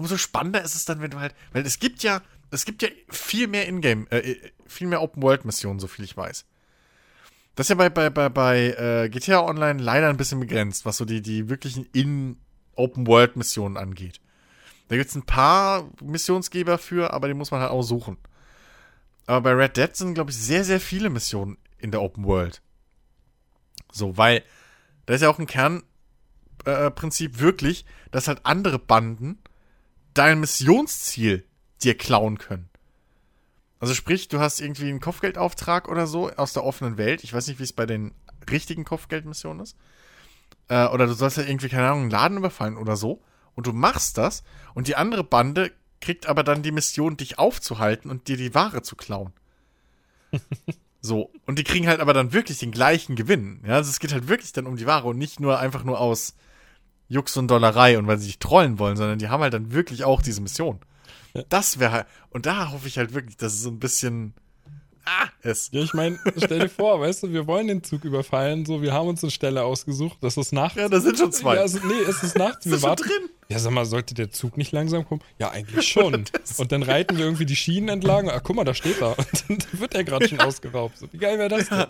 umso 0.00 0.16
spannender 0.16 0.62
ist 0.62 0.74
es 0.74 0.84
dann, 0.84 1.00
wenn 1.00 1.10
du 1.10 1.20
halt, 1.20 1.34
weil 1.52 1.64
es 1.64 1.78
gibt 1.78 2.02
ja, 2.02 2.22
es 2.50 2.64
gibt 2.64 2.82
ja 2.82 2.88
viel 3.08 3.46
mehr 3.46 3.68
Ingame, 3.68 4.10
äh, 4.10 4.36
viel 4.66 4.86
mehr 4.86 5.02
Open-World-Missionen, 5.02 5.78
so 5.78 5.86
viel 5.86 6.04
ich 6.04 6.16
weiß. 6.16 6.44
Das 7.54 7.66
ist 7.66 7.68
ja 7.68 7.74
bei, 7.76 7.90
bei, 7.90 8.10
bei, 8.10 8.28
bei 8.28 8.58
äh, 8.70 9.08
GTA 9.10 9.44
Online 9.44 9.82
leider 9.82 10.08
ein 10.08 10.16
bisschen 10.16 10.40
begrenzt, 10.40 10.86
was 10.86 10.96
so 10.96 11.04
die, 11.04 11.20
die 11.20 11.48
wirklichen 11.48 11.86
In-Open-World-Missionen 11.92 13.76
angeht. 13.76 14.20
Da 14.88 14.96
gibt 14.96 15.10
es 15.10 15.14
ein 15.14 15.26
paar 15.26 15.88
Missionsgeber 16.02 16.78
für, 16.78 17.12
aber 17.12 17.28
die 17.28 17.34
muss 17.34 17.50
man 17.50 17.60
halt 17.60 17.70
auch 17.70 17.82
suchen. 17.82 18.16
Aber 19.26 19.42
bei 19.42 19.52
Red 19.52 19.76
Dead 19.76 19.94
sind, 19.94 20.14
glaube 20.14 20.30
ich, 20.30 20.36
sehr, 20.36 20.64
sehr 20.64 20.80
viele 20.80 21.10
Missionen 21.10 21.58
in 21.78 21.90
der 21.90 22.02
Open 22.02 22.24
World. 22.24 22.62
So, 23.92 24.16
weil 24.16 24.42
da 25.06 25.14
ist 25.14 25.20
ja 25.20 25.28
auch 25.28 25.38
ein 25.38 25.46
Kernprinzip 25.46 27.36
äh, 27.36 27.40
wirklich, 27.40 27.84
dass 28.10 28.28
halt 28.28 28.40
andere 28.44 28.78
Banden 28.78 29.38
dein 30.14 30.40
Missionsziel 30.40 31.44
dir 31.82 31.96
klauen 31.96 32.38
können. 32.38 32.68
Also 33.78 33.94
sprich, 33.94 34.28
du 34.28 34.40
hast 34.40 34.60
irgendwie 34.60 34.88
einen 34.88 35.00
Kopfgeldauftrag 35.00 35.88
oder 35.88 36.06
so 36.06 36.30
aus 36.30 36.52
der 36.52 36.64
offenen 36.64 36.98
Welt. 36.98 37.24
Ich 37.24 37.32
weiß 37.32 37.46
nicht, 37.46 37.58
wie 37.58 37.64
es 37.64 37.72
bei 37.72 37.86
den 37.86 38.12
richtigen 38.50 38.84
Kopfgeldmissionen 38.84 39.62
ist. 39.62 39.76
äh, 40.68 40.86
oder 40.86 41.06
du 41.06 41.14
sollst 41.14 41.36
ja 41.38 41.44
irgendwie, 41.44 41.68
keine 41.68 41.88
Ahnung, 41.88 42.02
einen 42.02 42.10
Laden 42.10 42.38
überfallen 42.38 42.76
oder 42.76 42.96
so. 42.96 43.22
Und 43.54 43.66
du 43.66 43.72
machst 43.72 44.18
das 44.18 44.44
und 44.74 44.86
die 44.86 44.96
andere 44.96 45.24
Bande 45.24 45.72
kriegt 46.00 46.26
aber 46.26 46.44
dann 46.44 46.62
die 46.62 46.72
Mission, 46.72 47.16
dich 47.16 47.38
aufzuhalten 47.38 48.10
und 48.10 48.28
dir 48.28 48.36
die 48.36 48.54
Ware 48.54 48.82
zu 48.82 48.96
klauen. 48.96 49.32
so. 51.00 51.30
Und 51.46 51.58
die 51.58 51.64
kriegen 51.64 51.88
halt 51.88 52.00
aber 52.00 52.14
dann 52.14 52.32
wirklich 52.32 52.58
den 52.58 52.70
gleichen 52.70 53.16
Gewinn. 53.16 53.62
Ja, 53.66 53.74
also 53.74 53.90
es 53.90 54.00
geht 54.00 54.12
halt 54.12 54.28
wirklich 54.28 54.52
dann 54.52 54.66
um 54.66 54.76
die 54.76 54.86
Ware 54.86 55.08
und 55.08 55.18
nicht 55.18 55.40
nur 55.40 55.58
einfach 55.58 55.84
nur 55.84 56.00
aus 56.00 56.34
Jux 57.10 57.36
und 57.36 57.48
Dollerei 57.48 57.98
und 57.98 58.06
weil 58.06 58.18
sie 58.18 58.28
dich 58.28 58.38
trollen 58.38 58.78
wollen, 58.78 58.96
sondern 58.96 59.18
die 59.18 59.28
haben 59.28 59.42
halt 59.42 59.52
dann 59.52 59.72
wirklich 59.72 60.04
auch 60.04 60.22
diese 60.22 60.40
Mission. 60.40 60.78
Das 61.48 61.78
wäre 61.78 61.92
halt, 61.92 62.06
und 62.30 62.46
da 62.46 62.70
hoffe 62.70 62.86
ich 62.86 62.98
halt 62.98 63.12
wirklich, 63.14 63.36
dass 63.36 63.52
es 63.52 63.62
so 63.62 63.68
ein 63.68 63.80
bisschen 63.80 64.32
ah, 65.04 65.26
ist. 65.42 65.74
Ja, 65.74 65.82
ich 65.82 65.92
meine, 65.92 66.20
stell 66.36 66.60
dir 66.60 66.68
vor, 66.68 67.00
weißt 67.00 67.24
du, 67.24 67.32
wir 67.32 67.48
wollen 67.48 67.66
den 67.66 67.82
Zug 67.82 68.04
überfallen, 68.04 68.64
so, 68.64 68.80
wir 68.80 68.92
haben 68.92 69.08
uns 69.08 69.24
eine 69.24 69.32
Stelle 69.32 69.64
ausgesucht, 69.64 70.18
das 70.20 70.36
ist 70.36 70.52
nachts. 70.52 70.76
Ja, 70.76 70.88
da 70.88 71.00
sind 71.00 71.18
schon 71.18 71.32
zwei. 71.32 71.56
Ja, 71.56 71.62
also, 71.62 71.80
nee, 71.84 72.00
es 72.08 72.22
ist 72.22 72.38
nachts, 72.38 72.70
wir 72.70 72.80
warten. 72.82 73.02
drin? 73.02 73.28
Ja, 73.48 73.58
sag 73.58 73.72
mal, 73.72 73.86
sollte 73.86 74.14
der 74.14 74.30
Zug 74.30 74.56
nicht 74.56 74.70
langsam 74.70 75.04
kommen? 75.04 75.22
Ja, 75.40 75.50
eigentlich 75.50 75.88
schon. 75.88 76.14
und 76.58 76.72
dann 76.72 76.84
reiten 76.84 77.18
wir 77.18 77.24
irgendwie 77.24 77.46
die 77.46 77.56
Schienen 77.56 77.88
entlang, 77.88 78.30
ah, 78.30 78.38
guck 78.38 78.54
mal, 78.54 78.64
da 78.64 78.74
steht 78.74 79.00
er. 79.00 79.18
Und 79.48 79.50
dann 79.50 79.80
wird 79.80 79.94
er 79.96 80.04
gerade 80.04 80.28
schon 80.28 80.38
ausgeraubt. 80.40 80.96
So, 80.96 81.12
wie 81.12 81.18
geil 81.18 81.38
wäre 81.40 81.48
das 81.48 81.68
denn? 81.68 81.86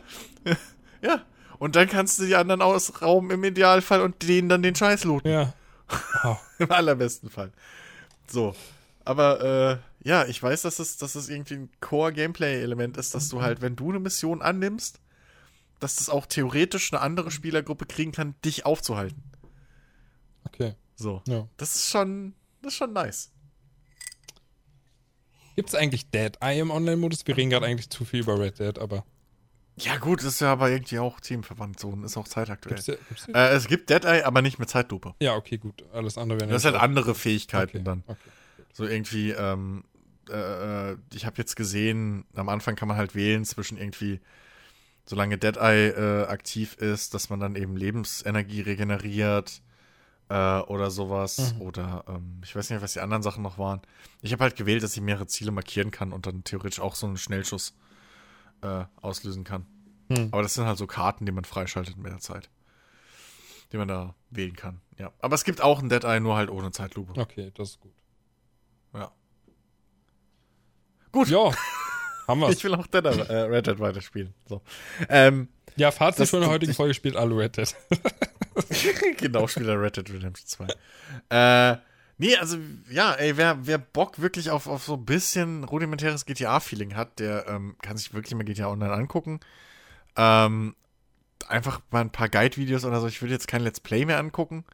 Ja. 0.46 0.56
ja. 1.02 1.22
Und 1.60 1.76
dann 1.76 1.88
kannst 1.88 2.18
du 2.18 2.24
die 2.24 2.36
anderen 2.36 2.62
ausrauben 2.62 3.30
im 3.30 3.44
Idealfall 3.44 4.00
und 4.00 4.26
denen 4.26 4.48
dann 4.48 4.62
den 4.62 4.74
Scheiß 4.74 5.04
looten. 5.04 5.30
Ja. 5.30 5.52
Wow. 6.22 6.40
Im 6.58 6.72
allerbesten 6.72 7.28
Fall. 7.28 7.52
So. 8.26 8.56
Aber 9.04 9.82
äh, 10.02 10.08
ja, 10.08 10.24
ich 10.24 10.42
weiß, 10.42 10.62
dass 10.62 10.78
es, 10.78 10.96
dass 10.96 11.16
es 11.16 11.28
irgendwie 11.28 11.54
ein 11.54 11.70
Core-Gameplay-Element 11.80 12.96
ist, 12.96 13.14
dass 13.14 13.28
du 13.28 13.42
halt, 13.42 13.60
wenn 13.60 13.76
du 13.76 13.90
eine 13.90 14.00
Mission 14.00 14.40
annimmst, 14.40 15.00
dass 15.80 15.96
das 15.96 16.08
auch 16.08 16.24
theoretisch 16.24 16.94
eine 16.94 17.02
andere 17.02 17.30
Spielergruppe 17.30 17.84
kriegen 17.84 18.12
kann, 18.12 18.34
dich 18.42 18.64
aufzuhalten. 18.64 19.22
Okay. 20.46 20.74
So. 20.96 21.22
Ja. 21.28 21.46
Das 21.58 21.76
ist 21.76 21.90
schon, 21.90 22.32
das 22.62 22.72
ist 22.72 22.78
schon 22.78 22.94
nice. 22.94 23.32
Gibt 25.56 25.68
es 25.68 25.74
eigentlich 25.74 26.10
Dead 26.10 26.38
Eye 26.40 26.60
im 26.60 26.70
Online-Modus? 26.70 27.26
Wir 27.26 27.36
reden 27.36 27.50
gerade 27.50 27.66
eigentlich 27.66 27.90
zu 27.90 28.06
viel 28.06 28.20
über 28.20 28.38
Red 28.38 28.58
Dead, 28.58 28.78
aber. 28.78 29.04
Ja, 29.76 29.96
gut, 29.96 30.22
ist 30.22 30.40
ja 30.40 30.52
aber 30.52 30.70
irgendwie 30.70 30.98
auch 30.98 31.20
teamverwandt 31.20 31.80
so 31.80 31.88
und 31.88 32.04
ist 32.04 32.16
auch 32.16 32.28
zeitaktuell. 32.28 32.76
Gibt's 32.76 32.86
ja, 32.86 32.94
gibt's 33.08 33.26
ja? 33.26 33.34
Äh, 33.34 33.54
es 33.54 33.66
gibt 33.66 33.90
Dead 33.90 34.04
Eye, 34.04 34.24
aber 34.24 34.42
nicht 34.42 34.58
mit 34.58 34.68
Zeitlupe. 34.68 35.14
Ja, 35.20 35.36
okay, 35.36 35.58
gut. 35.58 35.84
Alles 35.92 36.18
andere 36.18 36.40
wäre 36.40 36.50
Das 36.50 36.62
sind 36.62 36.72
halt 36.72 36.82
andere 36.82 37.14
Fähigkeiten 37.14 37.78
okay, 37.78 37.84
dann. 37.84 38.04
Okay. 38.06 38.18
So 38.72 38.84
irgendwie, 38.86 39.30
ähm, 39.30 39.84
äh, 40.28 40.90
äh, 40.92 40.96
ich 41.14 41.26
habe 41.26 41.36
jetzt 41.38 41.56
gesehen, 41.56 42.24
am 42.34 42.48
Anfang 42.48 42.76
kann 42.76 42.88
man 42.88 42.96
halt 42.96 43.14
wählen 43.14 43.44
zwischen 43.44 43.78
irgendwie, 43.78 44.20
solange 45.06 45.38
Deadeye 45.38 45.88
äh, 45.90 46.26
aktiv 46.26 46.74
ist, 46.74 47.14
dass 47.14 47.30
man 47.30 47.40
dann 47.40 47.56
eben 47.56 47.76
Lebensenergie 47.76 48.60
regeneriert 48.60 49.62
äh, 50.28 50.60
oder 50.60 50.90
sowas. 50.90 51.54
Mhm. 51.54 51.62
Oder 51.62 52.04
ähm, 52.08 52.40
ich 52.44 52.54
weiß 52.54 52.70
nicht, 52.70 52.82
was 52.82 52.92
die 52.92 53.00
anderen 53.00 53.22
Sachen 53.22 53.42
noch 53.42 53.58
waren. 53.58 53.80
Ich 54.22 54.32
habe 54.32 54.44
halt 54.44 54.56
gewählt, 54.56 54.82
dass 54.82 54.96
ich 54.96 55.02
mehrere 55.02 55.26
Ziele 55.26 55.50
markieren 55.50 55.90
kann 55.90 56.12
und 56.12 56.26
dann 56.26 56.44
theoretisch 56.44 56.80
auch 56.80 56.94
so 56.94 57.06
einen 57.06 57.16
Schnellschuss 57.16 57.74
äh, 58.62 58.84
auslösen 59.00 59.44
kann. 59.44 59.66
Mhm. 60.08 60.28
Aber 60.32 60.42
das 60.42 60.54
sind 60.54 60.66
halt 60.66 60.78
so 60.78 60.86
Karten, 60.86 61.26
die 61.26 61.32
man 61.32 61.44
freischaltet 61.44 61.96
in 61.96 62.02
der 62.04 62.18
Zeit. 62.18 62.50
Die 63.72 63.76
man 63.76 63.88
da 63.88 64.14
wählen 64.30 64.56
kann. 64.56 64.80
Ja. 64.98 65.12
Aber 65.20 65.34
es 65.34 65.44
gibt 65.44 65.60
auch 65.60 65.80
ein 65.80 65.88
Deadeye, 65.88 66.20
nur 66.20 66.36
halt 66.36 66.50
ohne 66.50 66.72
Zeitlupe. 66.72 67.18
Okay, 67.20 67.52
das 67.54 67.70
ist 67.70 67.80
gut. 67.80 67.94
Ja. 68.94 69.12
Gut. 71.12 71.28
Ja, 71.28 71.52
haben 72.28 72.40
wir's. 72.40 72.56
Ich 72.56 72.64
will 72.64 72.74
auch 72.74 72.86
Dead, 72.86 73.04
äh, 73.04 73.34
Red 73.42 73.66
Dead 73.66 73.78
weiterspielen. 73.78 74.34
So. 74.48 74.62
Ähm, 75.08 75.48
ja, 75.76 75.90
Fazit 75.92 76.28
von 76.28 76.40
der 76.40 76.50
heutigen 76.50 76.74
Folge 76.74 76.94
spielt 76.94 77.16
alle 77.16 77.36
Red 77.36 77.56
Dead. 77.56 77.74
genau, 79.18 79.46
spielt 79.46 79.68
er 79.68 79.80
Red 79.80 79.96
Dead 79.96 80.10
Redemption 80.10 80.68
2. 81.28 81.72
Äh, 81.72 81.78
nee, 82.20 82.36
also, 82.36 82.58
ja, 82.90 83.14
ey, 83.14 83.36
wer, 83.36 83.66
wer 83.66 83.78
Bock 83.78 84.20
wirklich 84.20 84.50
auf, 84.50 84.66
auf 84.66 84.84
so 84.84 84.94
ein 84.94 85.06
bisschen 85.06 85.64
rudimentäres 85.64 86.26
GTA-Feeling 86.26 86.94
hat, 86.94 87.18
der 87.18 87.48
ähm, 87.48 87.76
kann 87.82 87.96
sich 87.96 88.12
wirklich 88.12 88.34
mal 88.34 88.44
GTA 88.44 88.68
Online 88.68 88.92
angucken. 88.92 89.40
Ähm, 90.16 90.76
einfach 91.48 91.80
mal 91.90 92.02
ein 92.02 92.12
paar 92.12 92.28
Guide-Videos 92.28 92.84
oder 92.84 93.00
so. 93.00 93.06
Ich 93.06 93.22
würde 93.22 93.32
jetzt 93.32 93.48
kein 93.48 93.62
Let's 93.62 93.80
Play 93.80 94.04
mehr 94.04 94.18
angucken. 94.18 94.64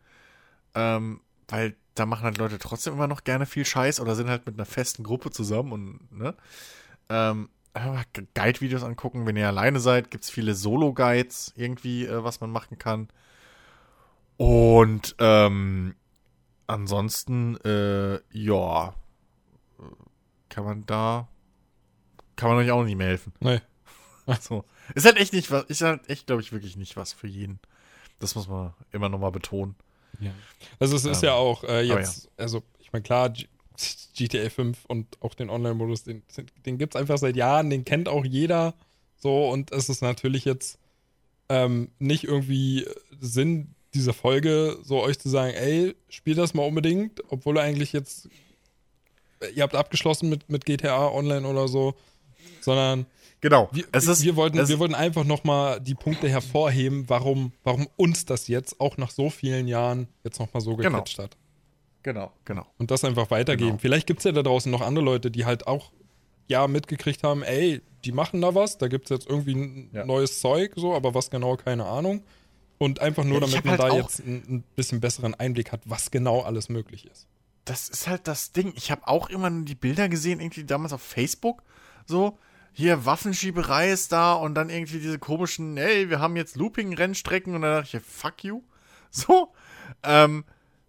Ähm, 0.74 1.20
weil 1.48 1.76
da 1.94 2.04
machen 2.04 2.24
halt 2.24 2.38
Leute 2.38 2.58
trotzdem 2.58 2.94
immer 2.94 3.06
noch 3.06 3.22
gerne 3.22 3.46
viel 3.46 3.64
Scheiß 3.64 4.00
oder 4.00 4.16
sind 4.16 4.28
halt 4.28 4.44
mit 4.46 4.56
einer 4.56 4.66
festen 4.66 5.04
Gruppe 5.04 5.30
zusammen 5.30 5.72
und, 5.72 6.12
ne? 6.12 6.34
Ähm, 7.08 7.48
Guide-Videos 8.34 8.82
angucken, 8.82 9.26
wenn 9.26 9.36
ihr 9.36 9.46
alleine 9.46 9.78
seid, 9.78 10.10
gibt 10.10 10.24
es 10.24 10.30
viele 10.30 10.54
Solo-Guides 10.54 11.52
irgendwie, 11.56 12.06
äh, 12.06 12.24
was 12.24 12.40
man 12.40 12.50
machen 12.50 12.78
kann. 12.78 13.08
Und 14.36 15.14
ähm, 15.20 15.94
ansonsten, 16.66 17.56
äh, 17.64 18.20
ja, 18.32 18.94
kann 20.48 20.64
man 20.64 20.86
da, 20.86 21.28
kann 22.36 22.50
man 22.50 22.58
euch 22.58 22.70
auch 22.70 22.84
nicht 22.84 22.96
mehr 22.96 23.08
helfen. 23.08 23.32
Nee. 23.40 23.60
Also, 24.28 24.64
ist 24.96 25.06
halt 25.06 25.18
echt 25.18 25.32
nicht 25.32 25.52
was, 25.52 25.66
ist 25.66 25.82
halt 25.82 26.10
echt, 26.10 26.26
glaube 26.26 26.42
ich, 26.42 26.50
wirklich 26.50 26.76
nicht 26.76 26.96
was 26.96 27.12
für 27.12 27.28
jeden. 27.28 27.60
Das 28.18 28.34
muss 28.34 28.48
man 28.48 28.74
immer 28.90 29.08
nochmal 29.08 29.30
betonen. 29.30 29.76
Ja. 30.18 30.32
Also 30.80 30.96
es 30.96 31.04
ist 31.04 31.22
ähm, 31.22 31.28
ja 31.28 31.34
auch 31.34 31.62
äh, 31.62 31.82
jetzt, 31.82 32.24
ja. 32.24 32.30
also 32.38 32.64
ich 32.80 32.92
meine, 32.92 33.04
klar, 33.04 33.30
G 33.30 33.46
GTA 34.16 34.48
5 34.48 34.84
und 34.86 35.22
auch 35.22 35.34
den 35.34 35.48
Online-Modus, 35.48 36.02
den, 36.02 36.24
den 36.64 36.76
gibt 36.76 36.96
es 36.96 37.00
einfach 37.00 37.18
seit 37.18 37.36
Jahren, 37.36 37.70
den 37.70 37.84
kennt 37.84 38.08
auch 38.08 38.24
jeder 38.24 38.74
so 39.16 39.48
und 39.48 39.70
es 39.70 39.88
ist 39.88 40.02
natürlich 40.02 40.44
jetzt 40.44 40.80
ähm, 41.48 41.92
nicht 42.00 42.24
irgendwie 42.24 42.84
Sinn 43.20 43.75
dieser 43.96 44.12
Folge, 44.12 44.78
so 44.82 45.02
euch 45.02 45.18
zu 45.18 45.28
sagen, 45.28 45.54
ey, 45.54 45.94
spiel 46.08 46.34
das 46.34 46.54
mal 46.54 46.66
unbedingt, 46.66 47.22
obwohl 47.28 47.56
er 47.56 47.64
eigentlich 47.64 47.92
jetzt, 47.92 48.28
ihr 49.54 49.62
habt 49.62 49.74
abgeschlossen 49.74 50.28
mit, 50.28 50.48
mit 50.48 50.64
GTA 50.64 51.08
Online 51.08 51.46
oder 51.46 51.68
so, 51.68 51.94
sondern 52.60 53.06
Genau. 53.40 53.68
Wir, 53.70 53.84
ist, 53.92 54.24
wir 54.24 54.34
wollten, 54.34 54.66
wir 54.66 54.78
wollten 54.78 54.94
einfach 54.94 55.24
nochmal 55.24 55.80
die 55.80 55.94
Punkte 55.94 56.28
hervorheben, 56.28 57.04
warum, 57.08 57.52
warum 57.64 57.86
uns 57.96 58.24
das 58.24 58.48
jetzt 58.48 58.80
auch 58.80 58.96
nach 58.96 59.10
so 59.10 59.30
vielen 59.30 59.68
Jahren 59.68 60.08
jetzt 60.24 60.40
nochmal 60.40 60.62
so 60.62 60.74
genau. 60.74 60.90
gecatcht 60.90 61.18
hat. 61.18 61.36
Genau, 62.02 62.32
genau. 62.44 62.66
Und 62.78 62.90
das 62.90 63.04
einfach 63.04 63.30
weitergeben. 63.30 63.70
Genau. 63.70 63.80
Vielleicht 63.80 64.06
gibt 64.06 64.20
es 64.20 64.24
ja 64.24 64.32
da 64.32 64.42
draußen 64.42 64.72
noch 64.72 64.80
andere 64.80 65.04
Leute, 65.04 65.30
die 65.30 65.44
halt 65.44 65.66
auch 65.66 65.92
ja 66.48 66.66
mitgekriegt 66.66 67.24
haben, 67.24 67.42
ey, 67.42 67.82
die 68.04 68.12
machen 68.12 68.40
da 68.40 68.54
was, 68.54 68.78
da 68.78 68.88
gibt 68.88 69.06
es 69.06 69.10
jetzt 69.10 69.28
irgendwie 69.28 69.54
ein 69.54 69.90
ja. 69.92 70.06
neues 70.06 70.40
Zeug, 70.40 70.72
so, 70.76 70.94
aber 70.94 71.14
was 71.14 71.30
genau, 71.30 71.56
keine 71.56 71.84
Ahnung. 71.84 72.22
Und 72.78 73.00
einfach 73.00 73.24
nur, 73.24 73.40
damit 73.40 73.64
man 73.64 73.78
halt 73.78 73.92
da 73.92 73.96
jetzt 73.96 74.20
ein, 74.20 74.42
ein, 74.48 74.64
bisschen 74.74 75.00
besseren 75.00 75.34
Einblick 75.34 75.72
hat, 75.72 75.80
was 75.84 76.10
genau 76.10 76.42
alles 76.42 76.68
möglich 76.68 77.06
ist. 77.06 77.26
Das 77.64 77.88
ist 77.88 78.06
halt 78.06 78.28
das 78.28 78.52
Ding. 78.52 78.72
Ich 78.76 78.90
habe 78.90 79.08
auch 79.08 79.30
immer 79.30 79.48
nur 79.48 79.64
die 79.64 79.74
Bilder 79.74 80.08
gesehen, 80.08 80.40
irgendwie 80.40 80.64
damals 80.64 80.92
auf 80.92 81.02
Facebook, 81.02 81.62
so, 82.04 82.38
hier 82.72 83.06
Waffenschieberei 83.06 83.90
ist 83.90 84.12
da 84.12 84.34
und 84.34 84.54
dann 84.54 84.68
irgendwie 84.68 84.98
diese 84.98 85.18
komischen, 85.18 85.78
hey, 85.78 86.10
wir 86.10 86.20
haben 86.20 86.36
jetzt 86.36 86.56
Looping-Rennstrecken 86.56 87.54
und 87.54 87.62
dann 87.62 87.82
dachte 87.82 87.96
ich, 87.96 88.02
fuck 88.02 88.44
you. 88.44 88.62
So. 89.10 89.54
Ähm, 90.02 90.44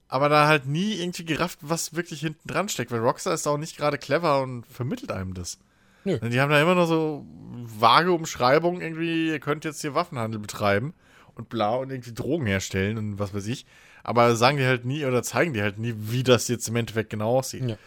aber 0.10 0.28
da 0.28 0.48
halt 0.48 0.66
nie 0.66 0.96
irgendwie 0.96 1.24
gerafft, 1.24 1.60
was 1.62 1.96
wirklich 1.96 2.20
hinten 2.20 2.46
dran 2.46 2.68
steckt, 2.68 2.92
weil 2.92 3.00
Rockstar 3.00 3.34
ist 3.34 3.48
auch 3.48 3.58
nicht 3.58 3.78
gerade 3.78 3.98
clever 3.98 4.42
und 4.42 4.66
vermittelt 4.66 5.14
einem 5.14 5.34
das. 5.34 5.60
Nö. 6.04 6.20
Die 6.20 6.42
haben 6.42 6.50
da 6.50 6.62
immer 6.62 6.76
nur 6.76 6.88
so 6.88 7.26
vage 7.30 8.12
Umschreibungen, 8.12 8.82
irgendwie, 8.82 9.28
ihr 9.28 9.40
könnt 9.40 9.64
jetzt 9.64 9.80
hier 9.80 9.94
Waffenhandel 9.94 10.42
betreiben 10.42 10.94
und 11.38 11.50
bla 11.50 11.76
und 11.76 11.90
irgendwie 11.90 12.14
Drogen 12.14 12.46
herstellen 12.46 12.98
und 12.98 13.20
was 13.20 13.34
weiß 13.34 13.48
ich. 13.48 13.66
Aber 14.04 14.36
sagen 14.36 14.58
die 14.58 14.66
halt 14.66 14.86
nie 14.86 15.06
oder 15.06 15.24
zeigen 15.24 15.54
die 15.54 15.62
halt 15.62 15.80
nie, 15.80 15.94
wie 15.98 16.24
das 16.24 16.48
jetzt 16.48 16.68
im 16.68 16.76
Endeffekt 16.76 17.10
genau 17.10 17.38
aussieht. 17.38 17.64
Ja. 17.70 17.78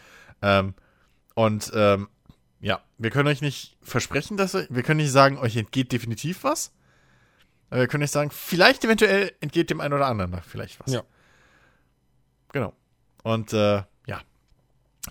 Ähm, 0.43 0.75
und 1.35 1.71
ähm, 1.75 2.09
ja, 2.61 2.81
wir 2.99 3.11
können 3.11 3.29
euch 3.29 3.41
nicht 3.41 3.77
versprechen, 3.83 4.37
dass 4.37 4.55
wir, 4.55 4.67
wir 4.69 4.83
können 4.83 4.99
nicht 4.99 5.13
sagen, 5.13 5.39
euch 5.39 5.57
entgeht 5.57 5.93
definitiv 5.93 6.45
was. 6.45 6.73
Aber 7.71 7.81
wir 7.81 7.89
können 7.89 8.03
euch 8.03 8.11
sagen, 8.11 8.31
vielleicht 8.31 8.85
eventuell 8.85 9.33
entgeht 9.41 9.71
dem 9.71 9.81
einen 9.81 9.95
oder 9.95 10.07
anderen 10.07 10.31
noch 10.33 10.45
vielleicht 10.45 10.79
was. 10.81 10.93
Ja. 10.93 11.03
Genau. 12.53 12.75
Und 13.23 13.53
äh, 13.53 13.83
ja, 14.07 14.21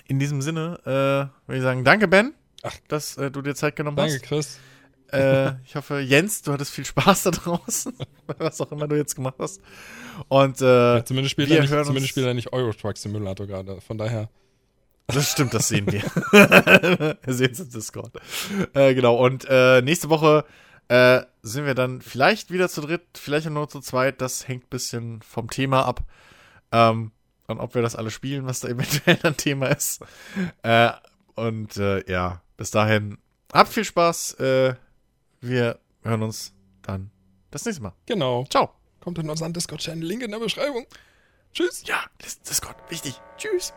in 0.05 0.19
diesem 0.19 0.41
Sinne 0.41 0.79
äh, 0.83 1.47
würde 1.47 1.57
ich 1.57 1.61
sagen, 1.61 1.83
danke 1.83 2.07
Ben, 2.07 2.33
Ach. 2.63 2.73
dass 2.87 3.17
äh, 3.17 3.31
du 3.31 3.41
dir 3.41 3.55
Zeit 3.55 3.75
genommen 3.75 3.97
danke, 3.97 4.13
hast. 4.13 4.21
Danke 4.21 4.35
Chris. 4.35 4.59
Äh, 5.11 5.53
ich 5.65 5.75
hoffe, 5.75 5.99
Jens, 5.99 6.41
du 6.41 6.51
hattest 6.51 6.71
viel 6.71 6.85
Spaß 6.85 7.23
da 7.23 7.31
draußen, 7.31 7.93
was 8.37 8.61
auch 8.61 8.71
immer 8.71 8.87
du 8.87 8.95
jetzt 8.95 9.15
gemacht 9.15 9.35
hast. 9.39 9.61
Und 10.27 10.61
äh, 10.61 10.97
ja, 10.97 11.05
zumindest 11.05 11.31
spielt 11.31 11.51
er 11.51 11.61
nicht, 11.61 11.69
zumindest 11.69 12.09
spielt 12.09 12.25
er 12.25 12.33
nicht 12.33 12.53
Euro 12.53 12.73
Truck 12.73 12.97
Simulator 12.97 13.47
gerade. 13.47 13.81
Von 13.81 13.97
daher. 13.97 14.29
Das 15.07 15.31
stimmt, 15.31 15.55
das 15.55 15.67
sehen 15.67 15.91
wir. 15.91 16.03
wir 17.23 17.33
sehen 17.33 17.51
es 17.51 17.59
im 17.59 17.69
Discord. 17.71 18.11
Äh, 18.73 18.93
genau, 18.93 19.15
und 19.15 19.45
äh, 19.49 19.81
nächste 19.81 20.09
Woche 20.09 20.45
äh, 20.87 21.21
sind 21.41 21.65
wir 21.65 21.73
dann 21.73 22.01
vielleicht 22.01 22.51
wieder 22.51 22.69
zu 22.69 22.81
dritt, 22.81 23.01
vielleicht 23.15 23.49
nur 23.49 23.69
zu 23.69 23.79
zweit. 23.79 24.21
Das 24.21 24.47
hängt 24.47 24.65
ein 24.65 24.69
bisschen 24.69 25.21
vom 25.23 25.49
Thema 25.49 25.85
ab. 25.85 26.03
Ähm, 26.71 27.11
und 27.47 27.59
ob 27.59 27.73
wir 27.73 27.81
das 27.81 27.95
alle 27.95 28.11
spielen, 28.11 28.45
was 28.45 28.59
da 28.59 28.67
eventuell 28.67 29.17
ein 29.23 29.35
Thema 29.35 29.67
ist. 29.67 30.03
Äh, 30.61 30.91
und 31.33 31.77
äh, 31.77 32.07
ja, 32.09 32.41
bis 32.57 32.69
dahin, 32.71 33.17
habt 33.51 33.73
viel 33.73 33.85
Spaß. 33.85 34.33
Äh, 34.33 34.75
wir 35.41 35.79
hören 36.03 36.23
uns 36.23 36.53
dann 36.81 37.11
das 37.51 37.65
nächste 37.65 37.83
Mal. 37.83 37.93
Genau. 38.05 38.45
Ciao. 38.49 38.73
Kommt 38.99 39.17
in 39.19 39.29
unseren 39.29 39.53
Discord-Channel. 39.53 40.05
Link 40.05 40.23
in 40.23 40.31
der 40.31 40.39
Beschreibung. 40.39 40.85
Tschüss. 41.53 41.83
Ja, 41.85 42.03
Discord. 42.47 42.75
Wichtig. 42.89 43.19
Tschüss. 43.37 43.73